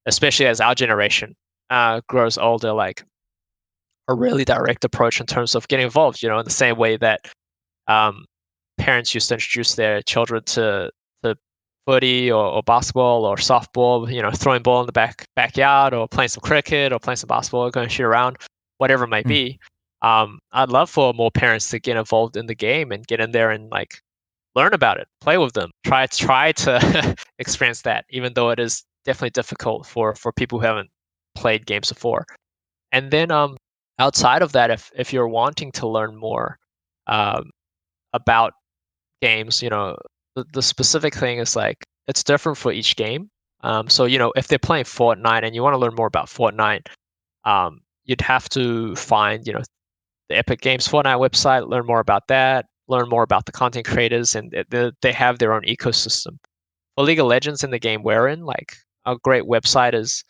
especially 0.07 0.47
as 0.47 0.61
our 0.61 0.75
generation 0.75 1.35
uh, 1.71 2.01
grows 2.09 2.39
older, 2.39 2.73
like 2.73 3.05
a 4.09 4.15
really 4.15 4.45
direct 4.45 4.85
approach 4.85 5.21
in 5.21 5.27
terms 5.27 5.55
of 5.55 5.67
getting 5.69 5.85
involved, 5.85 6.23
you 6.23 6.29
know, 6.29 6.39
in 6.39 6.45
the 6.45 6.51
same 6.51 6.77
way 6.77 6.97
that 6.97 7.29
um, 7.89 8.25
parents 8.79 9.15
used 9.15 9.29
to 9.29 9.35
introduce 9.35 9.75
their 9.75 10.01
children 10.03 10.43
to 10.45 10.91
footy 11.87 12.31
or, 12.31 12.45
or, 12.45 12.63
basketball 12.65 13.25
or 13.25 13.37
softball, 13.37 14.13
you 14.13 14.21
know, 14.21 14.31
throwing 14.31 14.63
ball 14.63 14.81
in 14.81 14.87
the 14.87 14.93
back 14.93 15.25
backyard 15.37 15.95
or 15.95 16.09
playing 16.09 16.29
some 16.29 16.41
cricket 16.41 16.93
or 16.93 16.99
playing 16.99 17.17
some 17.17 17.29
basketball, 17.29 17.71
going 17.71 17.89
to 17.89 17.95
shoot 17.95 18.05
around, 18.05 18.37
whatever 18.79 19.05
it 19.05 19.09
might 19.09 19.25
mm. 19.25 19.29
be. 19.29 19.59
Um, 20.03 20.39
I'd 20.53 20.69
love 20.69 20.91
for 20.91 21.15
more 21.15 21.31
parents 21.31 21.71
to 21.71 21.79
get 21.79 21.97
involved 21.97 22.37
in 22.37 22.47
the 22.47 22.55
game 22.55 22.93
and 22.93 23.07
get 23.07 23.21
in 23.21 23.33
there 23.33 23.51
and 23.51 23.71
like 23.71 24.01
learn 24.55 24.75
about 24.75 24.99
it, 24.99 25.09
play 25.21 25.39
with 25.39 25.55
them, 25.55 25.71
try 25.85 26.07
try 26.07 26.53
to 26.53 27.15
experience 27.39 27.83
that, 27.83 28.05
even 28.11 28.33
though 28.35 28.51
it 28.51 28.59
is 28.59 28.85
definitely 29.05 29.31
difficult 29.31 29.87
for 29.87 30.15
for 30.15 30.33
people 30.33 30.59
who 30.59 30.67
haven't 30.67 30.91
played 31.35 31.67
games 31.67 31.89
before. 31.91 32.27
And 32.93 33.11
then 33.11 33.31
um, 33.31 33.57
outside 33.99 34.43
of 34.43 34.53
that, 34.53 34.71
if 34.71 34.91
if 34.97 35.13
you're 35.13 35.29
wanting 35.29 35.73
to 35.73 35.89
learn 35.89 36.17
more 36.17 36.59
um, 37.07 37.51
about 38.13 38.55
games, 39.23 39.63
you 39.63 39.71
know, 39.71 39.97
the, 40.35 40.45
the 40.53 40.63
specific 40.63 41.15
thing 41.15 41.39
is 41.39 41.57
like 41.57 41.85
it's 42.09 42.25
different 42.25 42.59
for 42.59 42.73
each 42.73 42.97
game. 42.97 43.29
Um, 43.63 43.89
so 43.89 44.05
you 44.05 44.19
know, 44.19 44.33
if 44.37 44.49
they're 44.49 44.59
playing 44.59 44.85
Fortnite 44.85 45.45
and 45.45 45.55
you 45.55 45.63
want 45.63 45.75
to 45.75 45.79
learn 45.79 45.95
more 45.95 46.07
about 46.07 46.27
Fortnite, 46.27 46.87
um, 47.45 47.81
you'd 48.05 48.21
have 48.21 48.49
to 48.51 48.95
find 48.97 49.47
you 49.47 49.53
know 49.53 49.63
the 50.29 50.37
Epic 50.37 50.61
Games 50.61 50.89
Fortnite 50.89 51.21
website, 51.21 51.69
learn 51.69 51.87
more 51.87 52.01
about 52.01 52.29
that, 52.29 52.67
learn 52.89 53.09
more 53.09 53.23
about 53.23 53.47
the 53.47 53.53
content 53.53 53.87
creators, 53.87 54.35
and 54.35 54.55
they, 54.71 54.93
they 55.03 55.13
have 55.13 55.39
their 55.39 55.53
own 55.53 55.63
ecosystem. 55.63 56.39
For 56.97 57.05
League 57.05 57.19
of 57.19 57.27
Legends 57.27 57.63
in 57.63 57.71
the 57.71 57.79
game 57.79 58.03
we're 58.03 58.29
in, 58.29 58.45
like 58.45 58.77
a 59.05 59.17
great 59.17 59.45
website 59.45 59.95
is 59.95 60.25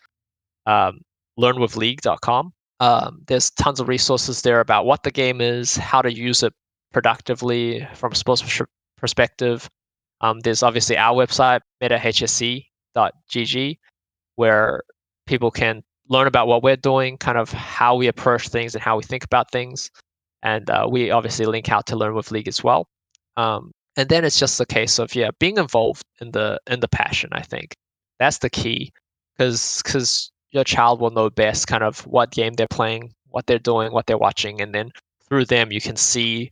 um, 0.65 0.99
learnwithleague.com. 1.39 2.53
Um, 2.79 3.21
there's 3.27 3.49
tons 3.51 3.79
of 3.79 3.87
resources 3.87 4.41
there 4.41 4.59
about 4.59 4.85
what 4.85 5.03
the 5.03 5.11
game 5.11 5.41
is, 5.41 5.75
how 5.75 6.01
to 6.01 6.13
use 6.13 6.43
it 6.43 6.53
productively 6.91 7.87
from 7.95 8.11
a 8.11 8.15
sports 8.15 8.61
perspective, 8.97 9.69
um, 10.21 10.39
there's 10.39 10.63
obviously 10.63 10.97
our 10.97 11.15
website, 11.15 11.61
metahse.gg, 11.81 12.65
where 14.35 14.83
people 15.25 15.51
can 15.51 15.83
learn 16.09 16.27
about 16.27 16.47
what 16.47 16.63
we're 16.63 16.75
doing, 16.77 17.17
kind 17.17 17.37
of 17.37 17.51
how 17.51 17.95
we 17.95 18.07
approach 18.07 18.49
things 18.49 18.75
and 18.75 18.83
how 18.83 18.97
we 18.97 19.03
think 19.03 19.23
about 19.23 19.51
things. 19.51 19.91
And 20.43 20.69
uh, 20.69 20.87
we 20.89 21.11
obviously 21.11 21.45
link 21.45 21.69
out 21.69 21.87
to 21.87 21.95
Learn 21.95 22.15
with 22.15 22.31
League 22.31 22.47
as 22.47 22.63
well. 22.63 22.87
Um, 23.35 23.71
and 23.95 24.07
then 24.09 24.23
it's 24.23 24.39
just 24.39 24.61
a 24.61 24.65
case 24.65 24.99
of 24.99 25.15
yeah 25.15 25.29
being 25.39 25.57
involved 25.57 26.03
in 26.21 26.31
the 26.31 26.59
in 26.67 26.79
the 26.79 26.87
passion 26.87 27.29
i 27.33 27.41
think. 27.41 27.75
That's 28.19 28.39
the 28.39 28.49
key. 28.49 28.91
Because 29.37 29.81
because 29.83 30.31
your 30.51 30.63
child 30.63 30.99
will 31.01 31.11
know 31.11 31.29
best 31.29 31.67
kind 31.67 31.83
of 31.83 32.05
what 32.07 32.31
game 32.31 32.53
they're 32.53 32.67
playing 32.67 33.13
what 33.29 33.45
they're 33.47 33.59
doing 33.59 33.91
what 33.91 34.05
they're 34.07 34.17
watching. 34.17 34.61
And 34.61 34.73
then 34.73 34.91
through 35.27 35.45
them 35.45 35.71
you 35.71 35.81
can 35.81 35.95
see 35.95 36.51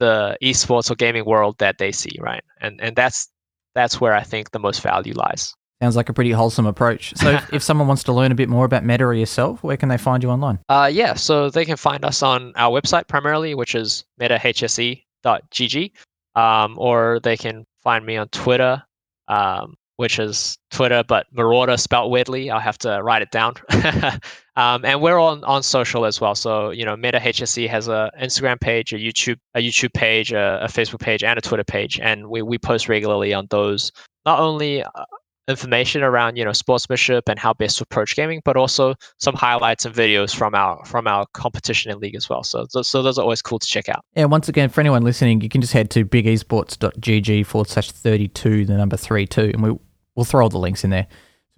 the 0.00 0.36
esports 0.42 0.90
or 0.90 0.96
gaming 0.96 1.24
world 1.24 1.56
that 1.58 1.78
they 1.78 1.92
see 1.92 2.16
right? 2.20 2.42
And 2.60 2.80
and 2.80 2.96
that's 2.96 3.28
that's 3.74 4.00
where 4.00 4.14
i 4.14 4.22
think 4.22 4.50
the 4.50 4.58
most 4.58 4.82
value 4.82 5.14
lies 5.14 5.54
Sounds 5.82 5.96
like 5.96 6.08
a 6.08 6.12
pretty 6.12 6.30
wholesome 6.30 6.66
approach. 6.66 7.14
So, 7.16 7.30
if, 7.30 7.52
if 7.52 7.62
someone 7.68 7.88
wants 7.88 8.04
to 8.04 8.12
learn 8.12 8.32
a 8.32 8.34
bit 8.34 8.48
more 8.48 8.64
about 8.64 8.84
Meta 8.84 9.04
or 9.04 9.14
yourself, 9.14 9.62
where 9.62 9.76
can 9.76 9.88
they 9.88 9.98
find 9.98 10.22
you 10.22 10.30
online? 10.30 10.58
Uh, 10.68 10.88
yeah, 10.92 11.14
so 11.14 11.50
they 11.50 11.64
can 11.64 11.76
find 11.76 12.04
us 12.04 12.22
on 12.22 12.52
our 12.56 12.70
website 12.70 13.08
primarily, 13.08 13.54
which 13.54 13.74
is 13.74 14.04
metahse.gg, 14.20 15.92
um, 16.36 16.78
or 16.78 17.20
they 17.22 17.36
can 17.36 17.66
find 17.82 18.06
me 18.06 18.16
on 18.16 18.28
Twitter, 18.28 18.82
um, 19.28 19.74
which 19.96 20.18
is 20.18 20.56
Twitter, 20.70 21.04
but 21.06 21.26
Marauder 21.32 21.76
spelled 21.76 22.10
weirdly. 22.10 22.50
I'll 22.50 22.60
have 22.60 22.78
to 22.78 23.00
write 23.02 23.22
it 23.22 23.30
down. 23.30 23.54
um, 24.56 24.84
and 24.84 25.00
we're 25.00 25.20
on, 25.20 25.44
on 25.44 25.62
social 25.62 26.04
as 26.04 26.20
well. 26.20 26.34
So, 26.34 26.70
you 26.70 26.84
know, 26.84 26.96
Meta 26.96 27.18
HSE 27.18 27.68
has 27.68 27.88
a 27.88 28.10
Instagram 28.20 28.60
page, 28.60 28.92
a 28.92 28.96
YouTube, 28.96 29.38
a 29.54 29.60
YouTube 29.60 29.92
page, 29.92 30.32
a, 30.32 30.64
a 30.64 30.66
Facebook 30.68 31.00
page, 31.00 31.22
and 31.22 31.38
a 31.38 31.42
Twitter 31.42 31.64
page. 31.64 32.00
And 32.00 32.28
we, 32.28 32.42
we 32.42 32.58
post 32.58 32.88
regularly 32.88 33.34
on 33.34 33.46
those, 33.50 33.92
not 34.24 34.40
only 34.40 34.82
uh, 34.82 35.04
information 35.48 36.02
around 36.02 36.36
you 36.36 36.44
know 36.44 36.52
sportsmanship 36.52 37.28
and 37.28 37.38
how 37.38 37.52
best 37.52 37.78
to 37.78 37.82
approach 37.82 38.16
gaming, 38.16 38.40
but 38.44 38.56
also 38.56 38.94
some 39.18 39.34
highlights 39.34 39.84
and 39.84 39.94
videos 39.94 40.34
from 40.34 40.54
our 40.54 40.84
from 40.84 41.06
our 41.06 41.26
competition 41.32 41.90
and 41.90 42.00
league 42.00 42.14
as 42.14 42.28
well. 42.28 42.42
So 42.42 42.66
so 42.70 43.02
those 43.02 43.18
are 43.18 43.22
always 43.22 43.42
cool 43.42 43.58
to 43.58 43.66
check 43.66 43.88
out. 43.88 44.04
Yeah, 44.14 44.24
once 44.26 44.48
again, 44.48 44.68
for 44.68 44.80
anyone 44.80 45.02
listening, 45.02 45.40
you 45.40 45.48
can 45.48 45.60
just 45.60 45.72
head 45.72 45.90
to 45.90 46.04
bigesports.gg 46.04 47.46
forward 47.46 47.68
slash 47.68 47.90
thirty 47.90 48.28
two, 48.28 48.64
the 48.64 48.76
number 48.76 48.96
three 48.96 49.26
two, 49.26 49.50
and 49.52 49.62
we 49.62 49.76
we'll 50.14 50.24
throw 50.24 50.42
all 50.42 50.50
the 50.50 50.58
links 50.58 50.84
in 50.84 50.90
there. 50.90 51.06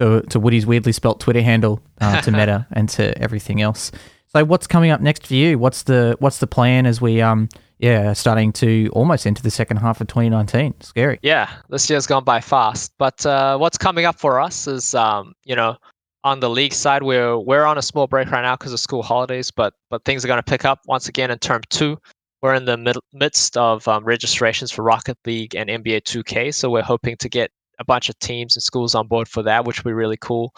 So 0.01 0.21
to 0.21 0.39
Woody's 0.39 0.65
weirdly 0.65 0.91
spelt 0.91 1.19
Twitter 1.19 1.41
handle, 1.41 1.81
uh, 2.01 2.21
to 2.21 2.31
Meta, 2.31 2.67
and 2.71 2.87
to 2.89 3.17
everything 3.17 3.61
else. 3.61 3.91
So 4.27 4.43
what's 4.43 4.67
coming 4.67 4.91
up 4.91 5.01
next 5.01 5.25
for 5.25 5.33
you? 5.33 5.57
What's 5.57 5.83
the 5.83 6.17
what's 6.19 6.39
the 6.39 6.47
plan 6.47 6.85
as 6.85 7.01
we 7.01 7.21
um 7.21 7.49
yeah, 7.79 8.13
starting 8.13 8.51
to 8.53 8.89
almost 8.93 9.27
enter 9.27 9.43
the 9.43 9.51
second 9.51 9.77
half 9.77 10.01
of 10.01 10.07
2019. 10.07 10.81
Scary. 10.81 11.19
Yeah, 11.21 11.49
this 11.69 11.89
year's 11.89 12.07
gone 12.07 12.23
by 12.23 12.41
fast. 12.41 12.91
But 12.97 13.25
uh, 13.25 13.57
what's 13.57 13.77
coming 13.77 14.05
up 14.05 14.19
for 14.19 14.39
us 14.39 14.67
is, 14.67 14.95
um, 14.95 15.33
you 15.43 15.55
know, 15.55 15.77
on 16.23 16.39
the 16.39 16.49
league 16.49 16.73
side, 16.73 17.03
we're 17.03 17.37
we're 17.37 17.65
on 17.65 17.77
a 17.77 17.81
small 17.81 18.07
break 18.07 18.31
right 18.31 18.41
now 18.41 18.55
because 18.55 18.73
of 18.73 18.79
school 18.79 19.03
holidays, 19.03 19.51
but 19.51 19.73
but 19.89 20.03
things 20.05 20.25
are 20.25 20.27
going 20.27 20.39
to 20.39 20.43
pick 20.43 20.65
up 20.65 20.79
once 20.87 21.07
again 21.07 21.29
in 21.29 21.37
term 21.37 21.61
two. 21.69 21.97
We're 22.41 22.55
in 22.55 22.65
the 22.65 22.77
mid- 22.77 22.97
midst 23.13 23.57
of 23.57 23.87
um, 23.87 24.03
registrations 24.03 24.71
for 24.71 24.83
Rocket 24.83 25.17
League 25.25 25.55
and 25.55 25.69
NBA 25.69 26.01
2K, 26.03 26.53
so 26.53 26.69
we're 26.69 26.83
hoping 26.83 27.15
to 27.17 27.29
get 27.29 27.51
a 27.79 27.85
bunch 27.85 28.09
of 28.09 28.17
teams 28.19 28.55
and 28.55 28.63
schools 28.63 28.95
on 28.95 29.07
board 29.07 29.27
for 29.27 29.43
that, 29.43 29.65
which 29.65 29.83
will 29.83 29.89
be 29.89 29.93
really 29.93 30.17
cool. 30.17 30.53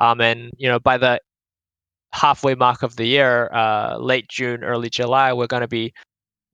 Um, 0.00 0.20
and 0.20 0.50
you 0.58 0.68
know, 0.68 0.78
by 0.78 0.98
the 0.98 1.20
halfway 2.12 2.54
mark 2.54 2.82
of 2.82 2.96
the 2.96 3.06
year, 3.06 3.50
uh, 3.52 3.96
late 3.98 4.28
June, 4.28 4.62
early 4.62 4.90
July, 4.90 5.32
we're 5.32 5.46
going 5.46 5.62
to 5.62 5.68
be 5.68 5.92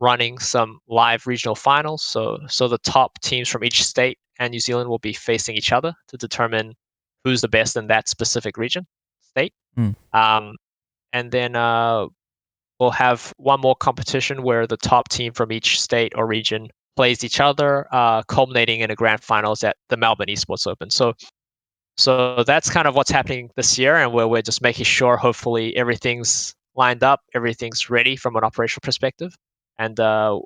running 0.00 0.38
some 0.38 0.78
live 0.88 1.26
regional 1.26 1.54
finals. 1.54 2.02
So 2.02 2.38
so 2.48 2.68
the 2.68 2.78
top 2.78 3.20
teams 3.20 3.48
from 3.48 3.64
each 3.64 3.84
state 3.84 4.18
and 4.38 4.50
New 4.50 4.60
Zealand 4.60 4.88
will 4.88 4.98
be 4.98 5.12
facing 5.12 5.56
each 5.56 5.72
other 5.72 5.94
to 6.08 6.16
determine 6.16 6.74
who's 7.24 7.40
the 7.40 7.48
best 7.48 7.76
in 7.76 7.86
that 7.86 8.08
specific 8.08 8.56
region 8.56 8.86
state. 9.20 9.54
Mm. 9.78 9.94
Um, 10.12 10.56
and 11.12 11.30
then 11.30 11.56
uh, 11.56 12.06
we'll 12.78 12.90
have 12.90 13.32
one 13.36 13.60
more 13.60 13.76
competition 13.76 14.42
where 14.42 14.66
the 14.66 14.76
top 14.76 15.08
team 15.08 15.32
from 15.32 15.52
each 15.52 15.80
state 15.80 16.12
or 16.16 16.26
region 16.26 16.68
plays 16.96 17.24
each 17.24 17.40
other, 17.40 17.86
uh, 17.92 18.22
culminating 18.24 18.80
in 18.80 18.90
a 18.90 18.94
grand 18.94 19.22
finals 19.22 19.64
at 19.64 19.76
the 19.88 19.96
Melbourne 19.96 20.28
Esports 20.28 20.66
Open. 20.66 20.90
So 20.90 21.14
so 21.96 22.42
that's 22.42 22.68
kind 22.68 22.88
of 22.88 22.96
what's 22.96 23.10
happening 23.10 23.50
this 23.54 23.78
year, 23.78 23.94
and 23.94 24.12
where 24.12 24.26
we're 24.26 24.42
just 24.42 24.60
making 24.60 24.84
sure, 24.84 25.16
hopefully, 25.16 25.76
everything's 25.76 26.52
lined 26.74 27.04
up, 27.04 27.20
everything's 27.34 27.88
ready 27.88 28.16
from 28.16 28.34
an 28.34 28.42
operational 28.42 28.80
perspective 28.82 29.32
and 29.78 29.98
uh, 30.00 30.38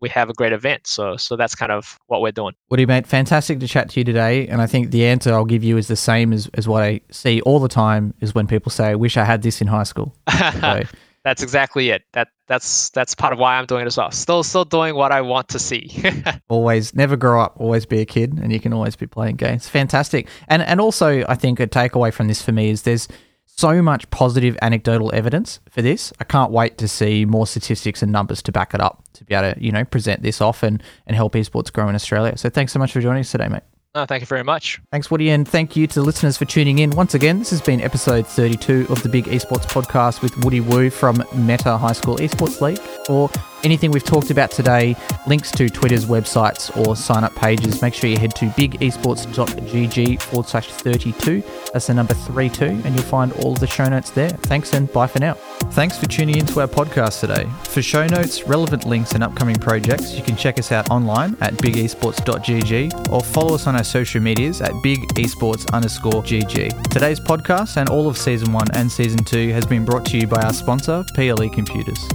we 0.00 0.08
have 0.10 0.28
a 0.28 0.32
great 0.32 0.52
event. 0.52 0.86
So 0.86 1.16
so 1.16 1.36
that's 1.36 1.54
kind 1.54 1.72
of 1.72 1.98
what 2.06 2.20
we're 2.20 2.32
doing. 2.32 2.54
Woody, 2.70 2.86
mate, 2.86 3.06
fantastic 3.06 3.60
to 3.60 3.68
chat 3.68 3.90
to 3.90 4.00
you 4.00 4.04
today. 4.04 4.46
And 4.46 4.60
I 4.60 4.66
think 4.66 4.90
the 4.90 5.06
answer 5.06 5.32
I'll 5.32 5.44
give 5.44 5.64
you 5.64 5.76
is 5.76 5.88
the 5.88 5.96
same 5.96 6.32
as, 6.32 6.48
as 6.54 6.68
what 6.68 6.82
I 6.82 7.00
see 7.10 7.40
all 7.42 7.58
the 7.58 7.68
time 7.68 8.14
is 8.20 8.34
when 8.34 8.46
people 8.46 8.70
say, 8.70 8.88
I 8.88 8.94
wish 8.94 9.16
I 9.16 9.24
had 9.24 9.42
this 9.42 9.60
in 9.60 9.66
high 9.66 9.84
school. 9.84 10.14
So, 10.60 10.82
that's 11.24 11.42
exactly 11.42 11.90
it. 11.90 12.02
That 12.12 12.28
that's 12.46 12.90
that's 12.90 13.14
part 13.14 13.32
of 13.32 13.38
why 13.40 13.56
I'm 13.56 13.66
doing 13.66 13.82
it 13.82 13.86
as 13.86 13.96
well. 13.96 14.10
Still 14.12 14.44
still 14.44 14.64
doing 14.64 14.94
what 14.94 15.10
I 15.10 15.20
want 15.22 15.48
to 15.48 15.58
see. 15.58 15.90
always 16.48 16.94
never 16.94 17.16
grow 17.16 17.40
up, 17.40 17.56
always 17.58 17.84
be 17.84 18.00
a 18.00 18.04
kid 18.04 18.38
and 18.38 18.52
you 18.52 18.60
can 18.60 18.72
always 18.72 18.94
be 18.94 19.06
playing 19.06 19.36
games. 19.36 19.68
Fantastic. 19.68 20.28
And 20.46 20.62
and 20.62 20.80
also 20.80 21.24
I 21.28 21.34
think 21.34 21.58
a 21.58 21.66
takeaway 21.66 22.12
from 22.12 22.28
this 22.28 22.42
for 22.42 22.52
me 22.52 22.70
is 22.70 22.82
there's 22.82 23.08
so 23.46 23.80
much 23.80 24.08
positive 24.10 24.56
anecdotal 24.60 25.14
evidence 25.14 25.60
for 25.70 25.82
this. 25.82 26.12
I 26.20 26.24
can't 26.24 26.52
wait 26.52 26.76
to 26.78 26.88
see 26.88 27.24
more 27.24 27.46
statistics 27.46 28.02
and 28.02 28.12
numbers 28.12 28.42
to 28.42 28.52
back 28.52 28.74
it 28.74 28.80
up 28.80 29.04
to 29.14 29.24
be 29.24 29.34
able 29.34 29.54
to, 29.54 29.64
you 29.64 29.72
know, 29.72 29.84
present 29.84 30.22
this 30.22 30.40
off 30.40 30.62
and, 30.62 30.82
and 31.06 31.16
help 31.16 31.32
esports 31.34 31.72
grow 31.72 31.88
in 31.88 31.94
Australia. 31.94 32.36
So 32.36 32.50
thanks 32.50 32.72
so 32.72 32.78
much 32.78 32.92
for 32.92 33.00
joining 33.00 33.20
us 33.20 33.30
today, 33.30 33.48
mate. 33.48 33.62
No, 33.94 34.04
thank 34.04 34.20
you 34.20 34.26
very 34.26 34.44
much. 34.44 34.78
Thanks, 34.92 35.10
Woody, 35.10 35.30
and 35.30 35.48
thank 35.48 35.74
you 35.74 35.86
to 35.86 35.94
the 35.94 36.02
listeners 36.02 36.36
for 36.36 36.44
tuning 36.44 36.80
in. 36.80 36.90
Once 36.90 37.14
again, 37.14 37.38
this 37.38 37.48
has 37.48 37.62
been 37.62 37.80
episode 37.80 38.26
32 38.26 38.88
of 38.90 39.02
the 39.02 39.08
Big 39.08 39.24
Esports 39.24 39.64
Podcast 39.64 40.20
with 40.20 40.36
Woody 40.44 40.60
Woo 40.60 40.90
from 40.90 41.24
Meta 41.34 41.78
High 41.78 41.92
School 41.92 42.16
Esports 42.18 42.60
League. 42.60 42.78
For 43.06 43.30
anything 43.64 43.90
we've 43.90 44.04
talked 44.04 44.30
about 44.30 44.50
today, 44.50 44.96
links 45.26 45.50
to 45.52 45.68
Twitter's 45.68 46.06
websites 46.06 46.76
or 46.76 46.96
sign 46.96 47.24
up 47.24 47.34
pages, 47.34 47.82
make 47.82 47.94
sure 47.94 48.08
you 48.10 48.18
head 48.18 48.34
to 48.36 48.46
bigesports.gg 48.46 50.20
forward 50.22 50.48
slash 50.48 50.70
32. 50.70 51.42
That's 51.72 51.86
the 51.86 51.94
number 51.94 52.14
32, 52.14 52.64
and 52.64 52.84
you'll 52.84 53.02
find 53.02 53.32
all 53.32 53.54
the 53.54 53.66
show 53.66 53.88
notes 53.88 54.10
there. 54.10 54.30
Thanks, 54.30 54.72
and 54.72 54.92
bye 54.92 55.06
for 55.06 55.18
now. 55.18 55.34
Thanks 55.72 55.98
for 55.98 56.06
tuning 56.06 56.36
into 56.36 56.60
our 56.60 56.68
podcast 56.68 57.20
today. 57.20 57.46
For 57.64 57.82
show 57.82 58.06
notes, 58.06 58.44
relevant 58.44 58.86
links, 58.86 59.12
and 59.12 59.22
upcoming 59.22 59.56
projects, 59.56 60.14
you 60.14 60.22
can 60.22 60.36
check 60.36 60.58
us 60.58 60.72
out 60.72 60.90
online 60.90 61.36
at 61.40 61.54
bigesports.gg 61.54 63.12
or 63.12 63.20
follow 63.20 63.54
us 63.54 63.66
on 63.66 63.76
our 63.76 63.84
social 63.84 64.20
medias 64.20 64.60
at 64.60 64.72
bigesports 64.72 65.70
underscore 65.72 66.22
gg. 66.22 66.88
Today's 66.90 67.20
podcast 67.20 67.76
and 67.76 67.88
all 67.88 68.08
of 68.08 68.16
season 68.16 68.52
one 68.52 68.70
and 68.72 68.90
season 68.90 69.22
two 69.24 69.50
has 69.50 69.66
been 69.66 69.84
brought 69.84 70.06
to 70.06 70.18
you 70.18 70.26
by 70.26 70.40
our 70.42 70.52
sponsor, 70.52 71.04
PLE 71.14 71.48
Computers. 71.50 72.08